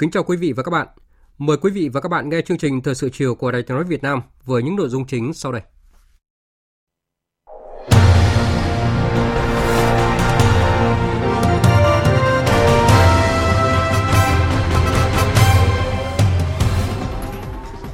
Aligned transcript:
Kính 0.00 0.10
chào 0.10 0.22
quý 0.22 0.36
vị 0.36 0.52
và 0.52 0.62
các 0.62 0.70
bạn. 0.70 0.86
Mời 1.38 1.56
quý 1.56 1.70
vị 1.70 1.88
và 1.88 2.00
các 2.00 2.08
bạn 2.08 2.28
nghe 2.28 2.40
chương 2.40 2.58
trình 2.58 2.82
Thời 2.82 2.94
sự 2.94 3.08
chiều 3.12 3.34
của 3.34 3.52
Đài 3.52 3.62
Tiếng 3.62 3.76
nói 3.76 3.84
Việt 3.84 4.02
Nam 4.02 4.20
với 4.44 4.62
những 4.62 4.76
nội 4.76 4.88
dung 4.88 5.06
chính 5.06 5.32
sau 5.34 5.52
đây. 5.52 5.62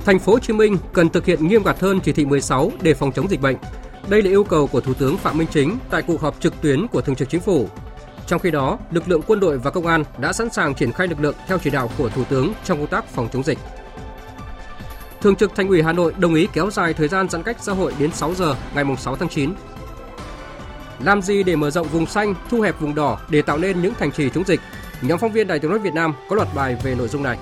Thành 0.04 0.18
phố 0.18 0.32
Hồ 0.32 0.38
Chí 0.38 0.52
Minh 0.52 0.76
cần 0.92 1.08
thực 1.08 1.26
hiện 1.26 1.48
nghiêm 1.48 1.62
ngặt 1.64 1.80
hơn 1.80 2.00
chỉ 2.00 2.12
thị 2.12 2.24
16 2.24 2.72
để 2.82 2.94
phòng 2.94 3.12
chống 3.12 3.28
dịch 3.28 3.40
bệnh. 3.40 3.56
Đây 4.08 4.22
là 4.22 4.30
yêu 4.30 4.44
cầu 4.44 4.66
của 4.66 4.80
Thủ 4.80 4.94
tướng 4.94 5.16
Phạm 5.16 5.38
Minh 5.38 5.48
Chính 5.50 5.78
tại 5.90 6.02
cuộc 6.06 6.20
họp 6.20 6.40
trực 6.40 6.60
tuyến 6.62 6.86
của 6.86 7.00
Thường 7.00 7.16
trực 7.16 7.28
Chính 7.28 7.40
phủ 7.40 7.68
trong 8.26 8.40
khi 8.40 8.50
đó, 8.50 8.78
lực 8.90 9.08
lượng 9.08 9.22
quân 9.26 9.40
đội 9.40 9.58
và 9.58 9.70
công 9.70 9.86
an 9.86 10.04
đã 10.18 10.32
sẵn 10.32 10.50
sàng 10.50 10.74
triển 10.74 10.92
khai 10.92 11.06
lực 11.06 11.20
lượng 11.20 11.34
theo 11.46 11.58
chỉ 11.58 11.70
đạo 11.70 11.90
của 11.98 12.08
Thủ 12.08 12.24
tướng 12.24 12.52
trong 12.64 12.78
công 12.78 12.86
tác 12.86 13.04
phòng 13.04 13.28
chống 13.32 13.42
dịch. 13.42 13.58
Thường 15.20 15.36
trực 15.36 15.54
Thành 15.54 15.68
ủy 15.68 15.82
Hà 15.82 15.92
Nội 15.92 16.14
đồng 16.18 16.34
ý 16.34 16.48
kéo 16.52 16.70
dài 16.70 16.94
thời 16.94 17.08
gian 17.08 17.28
giãn 17.28 17.42
cách 17.42 17.56
xã 17.60 17.72
hội 17.72 17.94
đến 17.98 18.12
6 18.12 18.34
giờ 18.34 18.54
ngày 18.74 18.84
6 18.98 19.16
tháng 19.16 19.28
9. 19.28 19.54
Làm 21.00 21.22
gì 21.22 21.42
để 21.42 21.56
mở 21.56 21.70
rộng 21.70 21.88
vùng 21.88 22.06
xanh, 22.06 22.34
thu 22.50 22.60
hẹp 22.60 22.80
vùng 22.80 22.94
đỏ 22.94 23.18
để 23.28 23.42
tạo 23.42 23.58
nên 23.58 23.82
những 23.82 23.94
thành 23.94 24.12
trì 24.12 24.30
chống 24.30 24.44
dịch? 24.44 24.60
Nhóm 25.02 25.18
phóng 25.18 25.32
viên 25.32 25.46
Đài 25.46 25.58
Tiếng 25.58 25.70
nói 25.70 25.78
Việt 25.78 25.94
Nam 25.94 26.14
có 26.30 26.36
loạt 26.36 26.48
bài 26.54 26.76
về 26.82 26.94
nội 26.94 27.08
dung 27.08 27.22
này. 27.22 27.38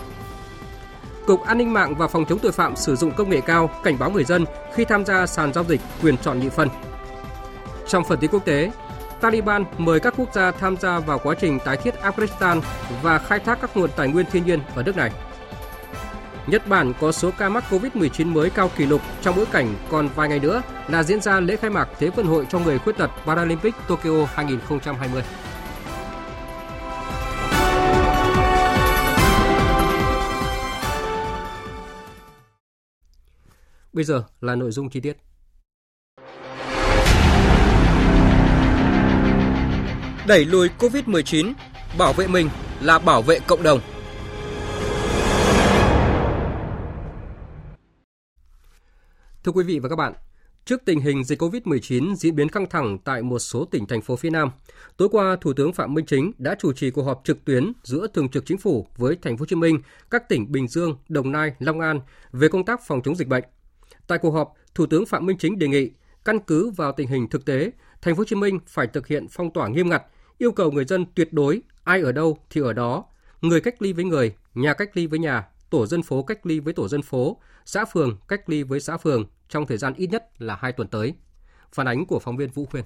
Cục 1.26 1.44
An 1.44 1.58
ninh 1.58 1.72
mạng 1.72 1.94
và 1.94 2.08
Phòng 2.08 2.24
chống 2.28 2.38
tội 2.38 2.52
phạm 2.52 2.76
sử 2.76 2.96
dụng 2.96 3.10
công 3.10 3.30
nghệ 3.30 3.40
cao 3.40 3.70
cảnh 3.84 3.98
báo 3.98 4.10
người 4.10 4.24
dân 4.24 4.44
khi 4.74 4.84
tham 4.84 5.04
gia 5.04 5.26
sàn 5.26 5.52
giao 5.52 5.64
dịch 5.64 5.80
quyền 6.02 6.16
chọn 6.16 6.40
nhị 6.40 6.48
phân. 6.48 6.68
Trong 7.88 8.04
phần 8.04 8.18
tin 8.18 8.30
quốc 8.30 8.44
tế, 8.44 8.70
Taliban 9.24 9.64
mời 9.78 10.00
các 10.00 10.14
quốc 10.16 10.34
gia 10.34 10.50
tham 10.50 10.76
gia 10.76 10.98
vào 10.98 11.18
quá 11.18 11.34
trình 11.40 11.58
tái 11.64 11.76
thiết 11.76 11.94
Afghanistan 12.02 12.60
và 13.02 13.18
khai 13.18 13.38
thác 13.38 13.58
các 13.60 13.76
nguồn 13.76 13.90
tài 13.96 14.08
nguyên 14.08 14.26
thiên 14.26 14.46
nhiên 14.46 14.60
ở 14.74 14.82
nước 14.82 14.96
này. 14.96 15.10
Nhật 16.46 16.68
Bản 16.68 16.92
có 17.00 17.12
số 17.12 17.30
ca 17.38 17.48
mắc 17.48 17.64
COVID-19 17.70 18.26
mới 18.26 18.50
cao 18.50 18.70
kỷ 18.76 18.86
lục 18.86 19.00
trong 19.22 19.36
bối 19.36 19.46
cảnh 19.52 19.74
còn 19.90 20.08
vài 20.14 20.28
ngày 20.28 20.38
nữa 20.38 20.62
là 20.88 21.02
diễn 21.02 21.20
ra 21.20 21.40
lễ 21.40 21.56
khai 21.56 21.70
mạc 21.70 21.88
Thế 21.98 22.10
vận 22.10 22.26
hội 22.26 22.46
cho 22.50 22.58
người 22.58 22.78
khuyết 22.78 22.96
tật 22.96 23.10
Paralympic 23.26 23.74
Tokyo 23.88 24.26
2020. 24.34 25.22
Bây 33.92 34.04
giờ 34.04 34.24
là 34.40 34.54
nội 34.54 34.70
dung 34.70 34.90
chi 34.90 35.00
tiết. 35.00 35.16
Đẩy 40.26 40.44
lùi 40.44 40.68
COVID-19, 40.78 41.52
bảo 41.98 42.12
vệ 42.12 42.26
mình 42.26 42.48
là 42.80 42.98
bảo 42.98 43.22
vệ 43.22 43.38
cộng 43.46 43.62
đồng. 43.62 43.80
Thưa 49.44 49.52
quý 49.52 49.64
vị 49.64 49.78
và 49.78 49.88
các 49.88 49.96
bạn, 49.96 50.12
Trước 50.64 50.84
tình 50.84 51.00
hình 51.00 51.24
dịch 51.24 51.42
COVID-19 51.42 52.14
diễn 52.14 52.36
biến 52.36 52.48
căng 52.48 52.68
thẳng 52.68 52.98
tại 53.04 53.22
một 53.22 53.38
số 53.38 53.64
tỉnh 53.64 53.86
thành 53.86 54.02
phố 54.02 54.16
phía 54.16 54.30
Nam, 54.30 54.50
tối 54.96 55.08
qua 55.12 55.36
Thủ 55.40 55.52
tướng 55.52 55.72
Phạm 55.72 55.94
Minh 55.94 56.06
Chính 56.06 56.32
đã 56.38 56.54
chủ 56.58 56.72
trì 56.72 56.90
cuộc 56.90 57.02
họp 57.02 57.20
trực 57.24 57.44
tuyến 57.44 57.72
giữa 57.82 58.06
Thường 58.14 58.28
trực 58.28 58.46
Chính 58.46 58.58
phủ 58.58 58.86
với 58.96 59.16
Thành 59.22 59.36
phố 59.36 59.42
Hồ 59.42 59.46
Chí 59.46 59.56
Minh, 59.56 59.78
các 60.10 60.28
tỉnh 60.28 60.52
Bình 60.52 60.68
Dương, 60.68 60.96
Đồng 61.08 61.32
Nai, 61.32 61.54
Long 61.58 61.80
An 61.80 62.00
về 62.32 62.48
công 62.48 62.64
tác 62.64 62.80
phòng 62.86 63.02
chống 63.04 63.16
dịch 63.16 63.28
bệnh. 63.28 63.44
Tại 64.06 64.18
cuộc 64.18 64.30
họp, 64.30 64.54
Thủ 64.74 64.86
tướng 64.86 65.06
Phạm 65.06 65.26
Minh 65.26 65.38
Chính 65.38 65.58
đề 65.58 65.68
nghị 65.68 65.90
căn 66.24 66.38
cứ 66.38 66.70
vào 66.70 66.92
tình 66.92 67.08
hình 67.08 67.28
thực 67.28 67.44
tế, 67.44 67.70
Thành 68.02 68.14
phố 68.14 68.18
Hồ 68.18 68.24
Chí 68.24 68.36
Minh 68.36 68.58
phải 68.66 68.86
thực 68.86 69.06
hiện 69.06 69.26
phong 69.30 69.52
tỏa 69.52 69.68
nghiêm 69.68 69.88
ngặt, 69.88 70.02
yêu 70.38 70.52
cầu 70.52 70.70
người 70.70 70.84
dân 70.84 71.04
tuyệt 71.14 71.32
đối 71.32 71.62
ai 71.84 72.00
ở 72.00 72.12
đâu 72.12 72.38
thì 72.50 72.60
ở 72.60 72.72
đó, 72.72 73.04
người 73.40 73.60
cách 73.60 73.82
ly 73.82 73.92
với 73.92 74.04
người, 74.04 74.34
nhà 74.54 74.74
cách 74.74 74.90
ly 74.94 75.06
với 75.06 75.18
nhà, 75.18 75.48
tổ 75.70 75.86
dân 75.86 76.02
phố 76.02 76.22
cách 76.22 76.46
ly 76.46 76.60
với 76.60 76.72
tổ 76.72 76.88
dân 76.88 77.02
phố, 77.02 77.40
xã 77.64 77.84
phường 77.84 78.18
cách 78.28 78.48
ly 78.48 78.62
với 78.62 78.80
xã 78.80 78.96
phường 78.96 79.24
trong 79.48 79.66
thời 79.66 79.78
gian 79.78 79.94
ít 79.94 80.06
nhất 80.06 80.24
là 80.38 80.56
2 80.60 80.72
tuần 80.72 80.88
tới. 80.88 81.14
Phản 81.72 81.88
ánh 81.88 82.06
của 82.06 82.18
phóng 82.18 82.36
viên 82.36 82.50
Vũ 82.50 82.66
Khuyên. 82.66 82.84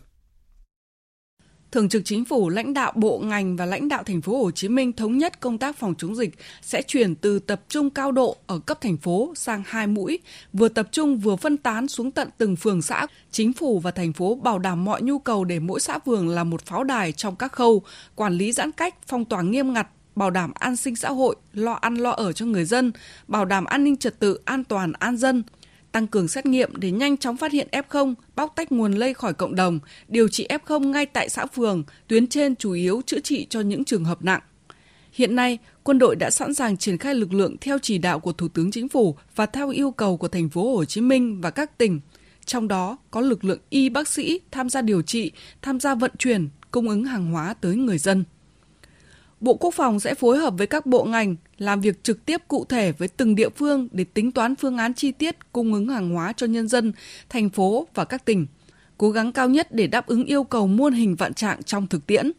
Thường 1.72 1.88
trực 1.88 2.02
Chính 2.04 2.24
phủ, 2.24 2.48
lãnh 2.48 2.74
đạo 2.74 2.92
bộ 2.94 3.18
ngành 3.18 3.56
và 3.56 3.66
lãnh 3.66 3.88
đạo 3.88 4.02
thành 4.02 4.20
phố 4.20 4.42
Hồ 4.42 4.50
Chí 4.50 4.68
Minh 4.68 4.92
thống 4.92 5.18
nhất 5.18 5.40
công 5.40 5.58
tác 5.58 5.76
phòng 5.76 5.94
chống 5.98 6.16
dịch 6.16 6.34
sẽ 6.62 6.82
chuyển 6.82 7.14
từ 7.14 7.38
tập 7.38 7.60
trung 7.68 7.90
cao 7.90 8.12
độ 8.12 8.36
ở 8.46 8.58
cấp 8.58 8.80
thành 8.80 8.96
phố 8.96 9.32
sang 9.36 9.62
hai 9.66 9.86
mũi, 9.86 10.18
vừa 10.52 10.68
tập 10.68 10.88
trung 10.92 11.18
vừa 11.18 11.36
phân 11.36 11.56
tán 11.56 11.88
xuống 11.88 12.10
tận 12.10 12.28
từng 12.38 12.56
phường 12.56 12.82
xã. 12.82 13.06
Chính 13.30 13.52
phủ 13.52 13.78
và 13.78 13.90
thành 13.90 14.12
phố 14.12 14.34
bảo 14.34 14.58
đảm 14.58 14.84
mọi 14.84 15.02
nhu 15.02 15.18
cầu 15.18 15.44
để 15.44 15.58
mỗi 15.58 15.80
xã 15.80 15.98
phường 15.98 16.28
là 16.28 16.44
một 16.44 16.66
pháo 16.66 16.84
đài 16.84 17.12
trong 17.12 17.36
các 17.36 17.52
khâu 17.52 17.82
quản 18.14 18.32
lý 18.32 18.52
giãn 18.52 18.72
cách, 18.72 18.94
phong 19.06 19.24
tỏa 19.24 19.42
nghiêm 19.42 19.72
ngặt, 19.72 19.88
bảo 20.16 20.30
đảm 20.30 20.52
an 20.54 20.76
sinh 20.76 20.96
xã 20.96 21.10
hội, 21.10 21.36
lo 21.52 21.72
ăn 21.72 21.94
lo 21.94 22.10
ở 22.10 22.32
cho 22.32 22.46
người 22.46 22.64
dân, 22.64 22.92
bảo 23.28 23.44
đảm 23.44 23.64
an 23.64 23.84
ninh 23.84 23.96
trật 23.96 24.18
tự, 24.18 24.40
an 24.44 24.64
toàn, 24.64 24.92
an 24.92 25.16
dân– 25.16 25.42
tăng 25.92 26.06
cường 26.06 26.28
xét 26.28 26.46
nghiệm 26.46 26.70
để 26.76 26.90
nhanh 26.90 27.16
chóng 27.16 27.36
phát 27.36 27.52
hiện 27.52 27.68
F0, 27.72 28.14
bóc 28.36 28.52
tách 28.56 28.72
nguồn 28.72 28.92
lây 28.92 29.14
khỏi 29.14 29.34
cộng 29.34 29.54
đồng, 29.54 29.78
điều 30.08 30.28
trị 30.28 30.46
F0 30.48 30.90
ngay 30.90 31.06
tại 31.06 31.28
xã 31.28 31.46
phường, 31.46 31.84
tuyến 32.08 32.26
trên 32.26 32.56
chủ 32.56 32.72
yếu 32.72 33.02
chữa 33.06 33.20
trị 33.20 33.46
cho 33.50 33.60
những 33.60 33.84
trường 33.84 34.04
hợp 34.04 34.24
nặng. 34.24 34.40
Hiện 35.12 35.36
nay, 35.36 35.58
quân 35.82 35.98
đội 35.98 36.16
đã 36.16 36.30
sẵn 36.30 36.54
sàng 36.54 36.76
triển 36.76 36.98
khai 36.98 37.14
lực 37.14 37.32
lượng 37.32 37.56
theo 37.60 37.78
chỉ 37.82 37.98
đạo 37.98 38.20
của 38.20 38.32
Thủ 38.32 38.48
tướng 38.48 38.70
Chính 38.70 38.88
phủ 38.88 39.16
và 39.36 39.46
theo 39.46 39.70
yêu 39.70 39.90
cầu 39.90 40.16
của 40.16 40.28
thành 40.28 40.48
phố 40.48 40.76
Hồ 40.76 40.84
Chí 40.84 41.00
Minh 41.00 41.40
và 41.40 41.50
các 41.50 41.78
tỉnh. 41.78 42.00
Trong 42.44 42.68
đó 42.68 42.98
có 43.10 43.20
lực 43.20 43.44
lượng 43.44 43.58
y 43.70 43.88
bác 43.88 44.08
sĩ 44.08 44.40
tham 44.50 44.70
gia 44.70 44.82
điều 44.82 45.02
trị, 45.02 45.32
tham 45.62 45.80
gia 45.80 45.94
vận 45.94 46.10
chuyển, 46.18 46.48
cung 46.70 46.88
ứng 46.88 47.04
hàng 47.04 47.32
hóa 47.32 47.54
tới 47.60 47.76
người 47.76 47.98
dân. 47.98 48.24
Bộ 49.40 49.54
Quốc 49.54 49.74
phòng 49.74 50.00
sẽ 50.00 50.14
phối 50.14 50.38
hợp 50.38 50.54
với 50.58 50.66
các 50.66 50.86
bộ 50.86 51.04
ngành 51.04 51.36
làm 51.58 51.80
việc 51.80 52.04
trực 52.04 52.26
tiếp 52.26 52.42
cụ 52.48 52.64
thể 52.64 52.92
với 52.92 53.08
từng 53.08 53.34
địa 53.34 53.48
phương 53.48 53.88
để 53.92 54.04
tính 54.04 54.32
toán 54.32 54.56
phương 54.56 54.76
án 54.76 54.94
chi 54.94 55.12
tiết 55.12 55.52
cung 55.52 55.74
ứng 55.74 55.88
hàng 55.88 56.10
hóa 56.10 56.32
cho 56.36 56.46
nhân 56.46 56.68
dân, 56.68 56.92
thành 57.28 57.50
phố 57.50 57.86
và 57.94 58.04
các 58.04 58.24
tỉnh, 58.24 58.46
cố 58.98 59.10
gắng 59.10 59.32
cao 59.32 59.48
nhất 59.48 59.74
để 59.74 59.86
đáp 59.86 60.06
ứng 60.06 60.24
yêu 60.24 60.44
cầu 60.44 60.66
muôn 60.66 60.92
hình 60.92 61.16
vạn 61.16 61.34
trạng 61.34 61.62
trong 61.62 61.86
thực 61.86 62.06
tiễn. 62.06 62.32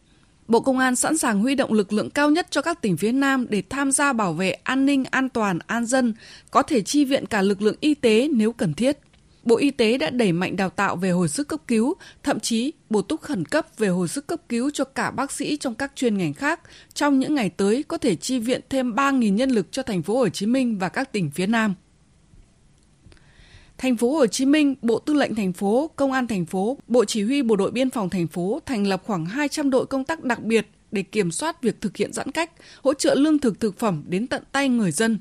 Bộ 0.48 0.60
Công 0.60 0.78
an 0.78 0.96
sẵn 0.96 1.16
sàng 1.16 1.40
huy 1.40 1.54
động 1.54 1.72
lực 1.72 1.92
lượng 1.92 2.10
cao 2.10 2.30
nhất 2.30 2.46
cho 2.50 2.62
các 2.62 2.82
tỉnh 2.82 2.96
phía 2.96 3.12
Nam 3.12 3.46
để 3.48 3.62
tham 3.70 3.92
gia 3.92 4.12
bảo 4.12 4.32
vệ 4.32 4.50
an 4.50 4.86
ninh, 4.86 5.04
an 5.10 5.28
toàn, 5.28 5.58
an 5.66 5.86
dân, 5.86 6.14
có 6.50 6.62
thể 6.62 6.80
chi 6.82 7.04
viện 7.04 7.26
cả 7.26 7.42
lực 7.42 7.62
lượng 7.62 7.76
y 7.80 7.94
tế 7.94 8.28
nếu 8.32 8.52
cần 8.52 8.74
thiết. 8.74 8.98
Bộ 9.42 9.56
Y 9.56 9.70
tế 9.70 9.98
đã 9.98 10.10
đẩy 10.10 10.32
mạnh 10.32 10.56
đào 10.56 10.70
tạo 10.70 10.96
về 10.96 11.10
hồi 11.10 11.28
sức 11.28 11.48
cấp 11.48 11.60
cứu, 11.66 11.94
thậm 12.22 12.40
chí 12.40 12.72
bổ 12.90 13.02
túc 13.02 13.20
khẩn 13.20 13.44
cấp 13.44 13.66
về 13.78 13.88
hồi 13.88 14.08
sức 14.08 14.26
cấp 14.26 14.40
cứu 14.48 14.70
cho 14.70 14.84
cả 14.84 15.10
bác 15.10 15.32
sĩ 15.32 15.56
trong 15.56 15.74
các 15.74 15.92
chuyên 15.96 16.18
ngành 16.18 16.34
khác. 16.34 16.60
Trong 16.94 17.18
những 17.18 17.34
ngày 17.34 17.50
tới 17.50 17.82
có 17.82 17.98
thể 17.98 18.16
chi 18.16 18.38
viện 18.38 18.60
thêm 18.68 18.94
3.000 18.94 19.34
nhân 19.34 19.50
lực 19.50 19.72
cho 19.72 19.82
thành 19.82 20.02
phố 20.02 20.18
Hồ 20.18 20.28
Chí 20.28 20.46
Minh 20.46 20.78
và 20.78 20.88
các 20.88 21.12
tỉnh 21.12 21.30
phía 21.30 21.46
Nam. 21.46 21.74
Thành 23.78 23.96
phố 23.96 24.12
Hồ 24.12 24.26
Chí 24.26 24.46
Minh, 24.46 24.74
Bộ 24.82 24.98
Tư 24.98 25.14
lệnh 25.14 25.34
thành 25.34 25.52
phố, 25.52 25.90
Công 25.96 26.12
an 26.12 26.26
thành 26.26 26.46
phố, 26.46 26.78
Bộ 26.88 27.04
Chỉ 27.04 27.22
huy 27.22 27.42
Bộ 27.42 27.56
đội 27.56 27.70
Biên 27.70 27.90
phòng 27.90 28.10
thành 28.10 28.26
phố 28.26 28.60
thành 28.66 28.86
lập 28.86 29.02
khoảng 29.06 29.26
200 29.26 29.70
đội 29.70 29.86
công 29.86 30.04
tác 30.04 30.24
đặc 30.24 30.42
biệt 30.42 30.66
để 30.92 31.02
kiểm 31.02 31.30
soát 31.30 31.62
việc 31.62 31.80
thực 31.80 31.96
hiện 31.96 32.12
giãn 32.12 32.30
cách, 32.30 32.50
hỗ 32.82 32.94
trợ 32.94 33.14
lương 33.14 33.38
thực 33.38 33.60
thực 33.60 33.78
phẩm 33.78 34.02
đến 34.06 34.26
tận 34.26 34.42
tay 34.52 34.68
người 34.68 34.92
dân. 34.92 35.18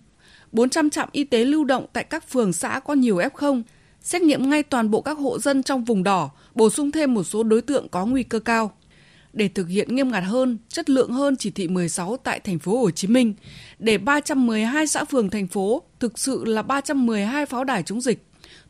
400 0.51 0.89
trạm 0.89 1.09
y 1.11 1.23
tế 1.23 1.45
lưu 1.45 1.63
động 1.63 1.85
tại 1.93 2.03
các 2.03 2.29
phường 2.29 2.53
xã 2.53 2.79
có 2.79 2.93
nhiều 2.93 3.17
F0, 3.17 3.61
xét 4.09 4.21
nghiệm 4.21 4.49
ngay 4.49 4.63
toàn 4.63 4.91
bộ 4.91 5.01
các 5.01 5.17
hộ 5.17 5.39
dân 5.39 5.63
trong 5.63 5.83
vùng 5.83 6.03
đỏ, 6.03 6.29
bổ 6.55 6.69
sung 6.69 6.91
thêm 6.91 7.13
một 7.13 7.23
số 7.23 7.43
đối 7.43 7.61
tượng 7.61 7.87
có 7.89 8.05
nguy 8.05 8.23
cơ 8.23 8.39
cao. 8.39 8.71
Để 9.33 9.47
thực 9.47 9.67
hiện 9.67 9.95
nghiêm 9.95 10.11
ngặt 10.11 10.23
hơn, 10.23 10.57
chất 10.69 10.89
lượng 10.89 11.11
hơn 11.11 11.35
chỉ 11.35 11.51
thị 11.51 11.67
16 11.67 12.17
tại 12.23 12.39
thành 12.39 12.59
phố 12.59 12.79
Hồ 12.79 12.91
Chí 12.91 13.07
Minh, 13.07 13.33
để 13.79 13.97
312 13.97 14.87
xã 14.87 15.03
phường 15.03 15.29
thành 15.29 15.47
phố 15.47 15.81
thực 15.99 16.19
sự 16.19 16.45
là 16.45 16.61
312 16.61 17.45
pháo 17.45 17.63
đài 17.63 17.83
chống 17.83 18.01
dịch, 18.01 18.25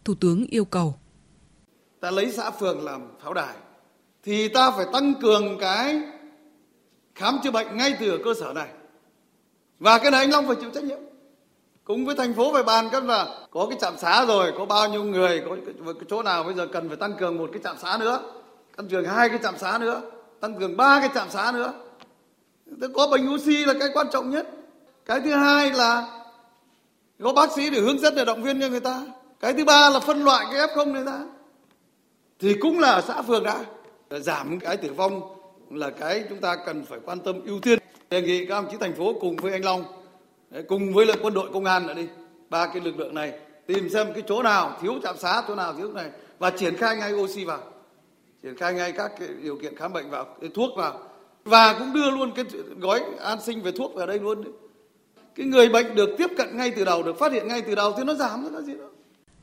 Thủ 0.06 0.14
tướng 0.16 0.46
yêu 0.46 0.66
cầu. 0.66 0.96
Ta 2.00 2.12
lấy 2.12 2.32
xã 2.32 2.52
phường 2.52 2.84
làm 2.84 3.02
pháo 3.24 3.34
đài, 3.34 3.56
thì 4.24 4.48
ta 4.48 4.72
phải 4.72 4.86
tăng 4.94 5.14
cường 5.22 5.58
cái 5.60 6.02
khám 7.16 7.40
chữa 7.44 7.52
bệnh 7.52 7.78
ngay 7.78 7.98
từ 8.00 8.20
cơ 8.26 8.34
sở 8.40 8.54
này. 8.54 8.70
Và 9.80 9.98
cái 9.98 10.12
này 10.12 10.20
anh 10.20 10.32
Long 10.32 10.48
phải 10.48 10.56
chịu 10.62 10.70
trách 10.74 10.84
nhiệm. 10.84 11.09
Cùng 11.90 12.06
với 12.06 12.16
thành 12.16 12.34
phố 12.34 12.54
phải 12.54 12.64
bàn 12.64 12.90
các 12.92 13.04
là 13.04 13.28
có 13.52 13.68
cái 13.70 13.78
trạm 13.82 13.98
xá 13.98 14.26
rồi, 14.26 14.54
có 14.58 14.66
bao 14.66 14.90
nhiêu 14.90 15.04
người, 15.04 15.44
có 15.50 15.56
cái 15.86 16.06
chỗ 16.10 16.24
nào 16.24 16.44
bây 16.44 16.54
giờ 16.54 16.68
cần 16.74 16.88
phải 16.88 16.98
tăng 16.98 17.14
cường 17.20 17.38
một 17.38 17.50
cái 17.54 17.62
trạm 17.64 17.78
xá 17.78 17.98
nữa, 18.00 18.22
tăng 18.76 18.88
cường 18.88 19.06
hai 19.06 19.30
cái 19.30 19.40
trạm 19.44 19.58
xá 19.58 19.78
nữa, 19.78 20.02
tăng 20.40 20.60
cường 20.60 20.78
ba 20.78 21.00
cái 21.00 21.10
trạm 21.16 21.30
xá 21.30 21.52
nữa. 21.52 21.74
Có 22.94 23.08
bệnh 23.08 23.34
oxy 23.34 23.66
là 23.66 23.74
cái 23.80 23.90
quan 23.94 24.08
trọng 24.12 24.30
nhất. 24.30 24.48
Cái 25.06 25.20
thứ 25.20 25.34
hai 25.34 25.72
là 25.72 26.22
có 27.24 27.34
bác 27.34 27.52
sĩ 27.52 27.70
để 27.70 27.80
hướng 27.80 28.00
dẫn 28.00 28.16
để 28.16 28.26
động 28.26 28.44
viên 28.44 28.62
cho 28.62 28.68
người 28.68 28.80
ta. 28.80 29.02
Cái 29.40 29.54
thứ 29.54 29.66
ba 29.66 29.90
là 29.90 30.00
phân 30.00 30.24
loại 30.24 30.46
cái 30.52 30.68
f 30.68 30.76
không 30.76 30.94
này 30.94 31.04
ta 31.06 31.20
Thì 32.40 32.56
cũng 32.62 32.80
là 32.80 33.02
xã 33.02 33.22
phường 33.22 33.44
đã 33.44 33.64
giảm 34.20 34.60
cái 34.60 34.78
tử 34.78 34.94
vong 34.94 35.22
là 35.72 35.90
cái 35.90 36.24
chúng 36.30 36.42
ta 36.42 36.56
cần 36.66 36.86
phải 36.86 37.00
quan 37.06 37.20
tâm 37.20 37.46
ưu 37.46 37.60
tiên. 37.60 37.80
Đề 38.10 38.22
nghị 38.22 38.46
các 38.46 38.56
ông 38.56 38.68
chí 38.72 38.78
thành 38.80 38.96
phố 38.96 39.14
cùng 39.22 39.36
với 39.36 39.52
anh 39.52 39.66
Long, 39.66 39.84
cùng 40.68 40.94
với 40.94 41.06
lực 41.06 41.20
quân 41.22 41.34
đội 41.34 41.50
công 41.54 41.66
an 41.66 41.88
nữa 41.88 41.94
đi, 41.94 42.08
ba 42.50 42.68
cái 42.68 42.84
lực 42.84 43.00
lượng 43.00 43.16
này 43.16 43.34
tìm 43.68 43.90
xem 43.90 44.08
cái 44.14 44.24
chỗ 44.28 44.44
nào 44.44 44.78
thiếu 44.82 45.00
trạm 45.04 45.18
xá, 45.18 45.44
chỗ 45.48 45.56
nào 45.56 45.74
thiếu 45.74 45.92
này 45.94 46.10
và 46.40 46.50
triển 46.50 46.76
khai 46.76 46.98
ngay 46.98 47.14
oxy 47.14 47.46
vào, 47.46 47.64
triển 48.44 48.58
khai 48.58 48.74
ngay 48.74 48.92
các 48.92 49.12
cái 49.20 49.28
điều 49.44 49.58
kiện 49.58 49.76
khám 49.76 49.94
bệnh 49.94 50.10
vào, 50.10 50.26
cái 50.42 50.50
thuốc 50.54 50.70
vào 50.78 51.00
và 51.44 51.76
cũng 51.80 51.94
đưa 51.94 52.12
luôn 52.12 52.32
cái 52.36 52.46
gói 52.80 53.02
an 53.20 53.38
sinh 53.46 53.62
về 53.62 53.72
thuốc 53.72 53.94
vào 53.96 54.08
đây 54.08 54.20
luôn. 54.20 54.44
Cái 55.36 55.46
người 55.46 55.70
bệnh 55.70 55.96
được 55.96 56.10
tiếp 56.18 56.28
cận 56.38 56.58
ngay 56.58 56.72
từ 56.76 56.86
đầu, 56.86 57.04
được 57.04 57.20
phát 57.20 57.32
hiện 57.32 57.48
ngay 57.48 57.62
từ 57.62 57.76
đầu 57.76 57.94
thì 57.98 58.04
nó 58.04 58.14
giảm 58.14 58.54
nó 58.54 58.62
gì 58.62 58.74
đó 58.74 58.86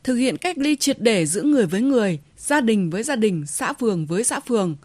thực 0.06 0.14
hiện 0.14 0.37
cách 0.37 0.58
ly 0.58 0.76
triệt 0.76 0.97
để 1.00 1.26
giữa 1.26 1.43
người 1.43 1.67
với 1.67 1.81
người, 1.81 2.19
gia 2.37 2.61
đình 2.61 2.91
với 2.91 3.03
gia 3.03 3.17
đình, 3.17 3.47
xã 3.47 3.73
phường 3.73 4.06
với 4.06 4.25
xã 4.25 4.41
phường. 4.41 4.76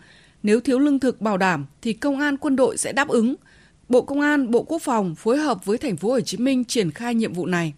Nếu 0.43 0.59
thiếu 0.59 0.79
lương 0.79 0.99
thực 0.99 1.21
bảo 1.21 1.37
đảm 1.37 1.65
thì 1.81 1.93
công 1.93 2.19
an 2.19 2.37
quân 2.37 2.55
đội 2.55 2.77
sẽ 2.77 2.91
đáp 2.91 3.07
ứng. 3.07 3.35
Bộ 3.91 4.01
Công 4.01 4.21
an, 4.21 4.51
Bộ 4.51 4.63
Quốc 4.63 4.81
phòng 4.81 5.15
phối 5.15 5.37
hợp 5.37 5.65
với 5.65 5.77
thành 5.77 5.97
phố 5.97 6.09
Hồ 6.09 6.21
Chí 6.21 6.37
Minh 6.37 6.63
triển 6.65 6.91
khai 6.91 7.15
nhiệm 7.15 7.33
vụ 7.33 7.45
này. 7.45 7.73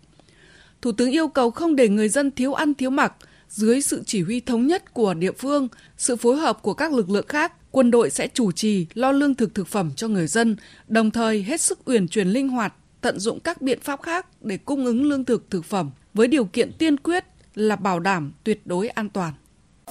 Thủ 0.82 0.92
tướng 0.92 1.12
yêu 1.12 1.28
cầu 1.28 1.52
không 1.52 1.76
để 1.76 1.90
người 1.90 2.10
dân 2.10 2.32
thiếu 2.32 2.54
ăn 2.54 2.74
thiếu 2.74 2.90
mặc, 2.90 3.14
dưới 3.50 3.82
sự 3.82 4.04
chỉ 4.06 4.24
huy 4.24 4.40
thống 4.40 4.68
nhất 4.68 4.94
của 4.94 5.14
địa 5.14 5.32
phương, 5.32 5.68
sự 5.98 6.16
phối 6.16 6.36
hợp 6.36 6.62
của 6.62 6.74
các 6.74 6.94
lực 6.94 7.10
lượng 7.10 7.28
khác, 7.28 7.54
quân 7.72 7.92
đội 7.92 8.10
sẽ 8.10 8.28
chủ 8.28 8.52
trì 8.52 8.86
lo 8.94 9.12
lương 9.12 9.36
thực 9.36 9.56
thực 9.56 9.68
phẩm 9.68 9.92
cho 9.96 10.08
người 10.08 10.28
dân, 10.28 10.56
đồng 10.88 11.12
thời 11.12 11.44
hết 11.44 11.62
sức 11.62 11.80
uyển 11.86 12.08
chuyển 12.08 12.28
linh 12.28 12.50
hoạt, 12.50 12.74
tận 13.02 13.20
dụng 13.20 13.40
các 13.40 13.62
biện 13.62 13.80
pháp 13.82 14.02
khác 14.02 14.28
để 14.42 14.58
cung 14.58 14.86
ứng 14.86 15.04
lương 15.04 15.26
thực 15.26 15.50
thực 15.50 15.66
phẩm 15.66 15.92
với 16.14 16.28
điều 16.28 16.46
kiện 16.46 16.72
tiên 16.78 16.98
quyết 16.98 17.26
là 17.56 17.76
bảo 17.76 18.00
đảm 18.00 18.34
tuyệt 18.44 18.62
đối 18.66 18.90
an 18.90 19.10
toàn. 19.10 19.34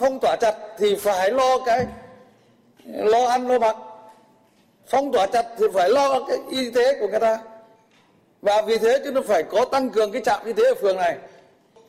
Phong 0.01 0.19
tỏa 0.23 0.37
chặt 0.41 0.55
thì 0.79 0.97
phải 1.01 1.31
lo 1.33 1.59
cái 1.67 1.87
lo 2.85 3.27
ăn 3.27 3.49
lo 3.49 3.59
mặc. 3.59 3.77
Phong 4.87 5.12
tỏa 5.12 5.26
chặt 5.26 5.46
thì 5.58 5.64
phải 5.75 5.90
lo 5.90 6.20
cái 6.29 6.38
y 6.50 6.70
tế 6.70 7.00
của 7.00 7.08
người 7.08 7.20
ta. 7.20 7.38
Và 8.43 8.62
vì 8.62 8.79
thế 8.79 9.00
chúng 9.05 9.14
ta 9.14 9.20
phải 9.26 9.43
có 9.43 9.64
tăng 9.64 9.90
cường 9.90 10.12
cái 10.12 10.23
trạm 10.25 10.40
y 10.44 10.52
tế 10.52 10.62
ở 10.62 10.75
phường 10.75 10.96
này. 10.96 11.17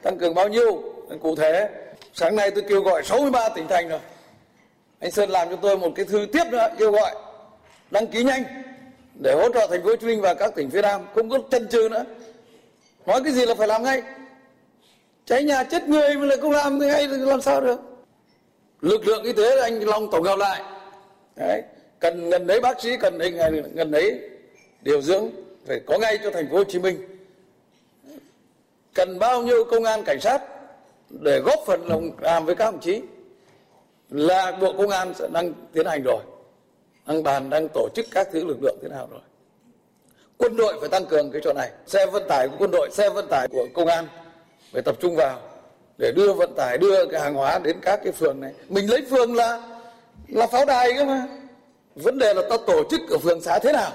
Tăng 0.01 0.17
cường 0.17 0.33
bao 0.33 0.47
nhiêu? 0.47 0.83
Cụ 1.21 1.35
thể, 1.35 1.69
sáng 2.13 2.35
nay 2.35 2.51
tôi 2.51 2.63
kêu 2.69 2.81
gọi 2.81 3.03
63 3.03 3.49
tỉnh 3.49 3.67
thành 3.67 3.89
rồi. 3.89 3.99
Anh 4.99 5.11
Sơn 5.11 5.29
làm 5.29 5.49
cho 5.49 5.55
tôi 5.55 5.77
một 5.77 5.91
cái 5.95 6.05
thư 6.05 6.25
tiếp 6.33 6.43
nữa 6.51 6.67
kêu 6.77 6.91
gọi 6.91 7.15
đăng 7.91 8.07
ký 8.07 8.23
nhanh 8.23 8.43
để 9.21 9.33
hỗ 9.33 9.49
trợ 9.53 9.67
thành 9.67 9.83
phố 9.83 9.89
Hồ 9.89 9.95
Chí 9.95 10.07
Minh 10.07 10.21
và 10.21 10.33
các 10.33 10.55
tỉnh 10.55 10.69
phía 10.69 10.81
Nam 10.81 11.01
không 11.15 11.29
có 11.29 11.39
chân 11.51 11.67
chừ 11.67 11.89
nữa. 11.91 12.05
Nói 13.05 13.23
cái 13.23 13.33
gì 13.33 13.45
là 13.45 13.55
phải 13.55 13.67
làm 13.67 13.83
ngay 13.83 14.01
cháy 15.25 15.43
nhà 15.43 15.63
chết 15.63 15.83
người 15.83 16.15
mà 16.15 16.25
lại 16.25 16.37
không 16.41 16.51
làm 16.51 16.79
thì 16.79 17.07
làm 17.07 17.41
sao 17.41 17.61
được 17.61 17.79
lực 18.81 19.07
lượng 19.07 19.23
y 19.23 19.33
tế 19.33 19.61
anh 19.61 19.79
long 19.79 20.11
tổng 20.11 20.23
hợp 20.23 20.39
lại 20.39 20.61
đấy 21.35 21.63
cần 22.03 22.29
gần 22.29 22.47
đấy 22.47 22.59
bác 22.59 22.81
sĩ, 22.81 22.97
cần 22.97 23.19
hình 23.19 23.37
gần 23.75 23.91
đấy 23.91 24.19
điều 24.81 25.01
dưỡng, 25.01 25.29
phải 25.65 25.79
có 25.85 25.97
ngay 25.97 26.19
cho 26.23 26.31
thành 26.31 26.49
phố 26.49 26.57
Hồ 26.57 26.63
Chí 26.63 26.79
Minh. 26.79 26.97
Cần 28.93 29.19
bao 29.19 29.41
nhiêu 29.41 29.63
công 29.63 29.83
an 29.83 30.03
cảnh 30.03 30.19
sát 30.21 30.41
để 31.09 31.39
góp 31.39 31.59
phần 31.65 31.87
lòng 31.87 32.11
làm 32.21 32.45
với 32.45 32.55
các 32.55 32.65
đồng 32.65 32.79
chí? 32.79 33.01
Là 34.09 34.51
bộ 34.51 34.73
công 34.77 34.89
an 34.89 35.13
sẽ 35.19 35.27
đang 35.33 35.53
tiến 35.73 35.85
hành 35.85 36.03
rồi. 36.03 36.19
Đang 37.05 37.23
bàn, 37.23 37.49
đang 37.49 37.67
tổ 37.73 37.87
chức 37.95 38.05
các 38.11 38.27
thứ 38.31 38.45
lực 38.45 38.57
lượng 38.61 38.77
thế 38.81 38.89
nào 38.89 39.07
rồi. 39.11 39.21
Quân 40.37 40.57
đội 40.57 40.77
phải 40.79 40.89
tăng 40.89 41.05
cường 41.05 41.31
cái 41.31 41.41
chỗ 41.43 41.53
này. 41.53 41.71
Xe 41.87 42.05
vận 42.05 42.23
tải 42.29 42.47
của 42.47 42.55
quân 42.59 42.71
đội, 42.71 42.89
xe 42.91 43.09
vận 43.09 43.27
tải 43.29 43.47
của 43.51 43.67
công 43.73 43.87
an 43.87 44.07
phải 44.73 44.81
tập 44.81 44.95
trung 44.99 45.15
vào 45.15 45.39
để 45.97 46.11
đưa 46.15 46.33
vận 46.33 46.53
tải, 46.57 46.77
đưa 46.77 47.05
cái 47.05 47.21
hàng 47.21 47.33
hóa 47.33 47.59
đến 47.59 47.77
các 47.81 47.99
cái 48.03 48.13
phường 48.13 48.39
này. 48.39 48.53
Mình 48.69 48.89
lấy 48.89 49.01
phường 49.09 49.35
là 49.35 49.79
là 50.27 50.47
pháo 50.47 50.65
đài 50.65 50.93
cơ 50.93 51.05
mà 51.05 51.27
vấn 51.95 52.17
đề 52.17 52.33
là 52.33 52.41
ta 52.49 52.57
tổ 52.67 52.83
chức 52.91 53.01
ở 53.09 53.17
phường 53.17 53.41
xã 53.41 53.59
thế 53.59 53.73
nào 53.73 53.91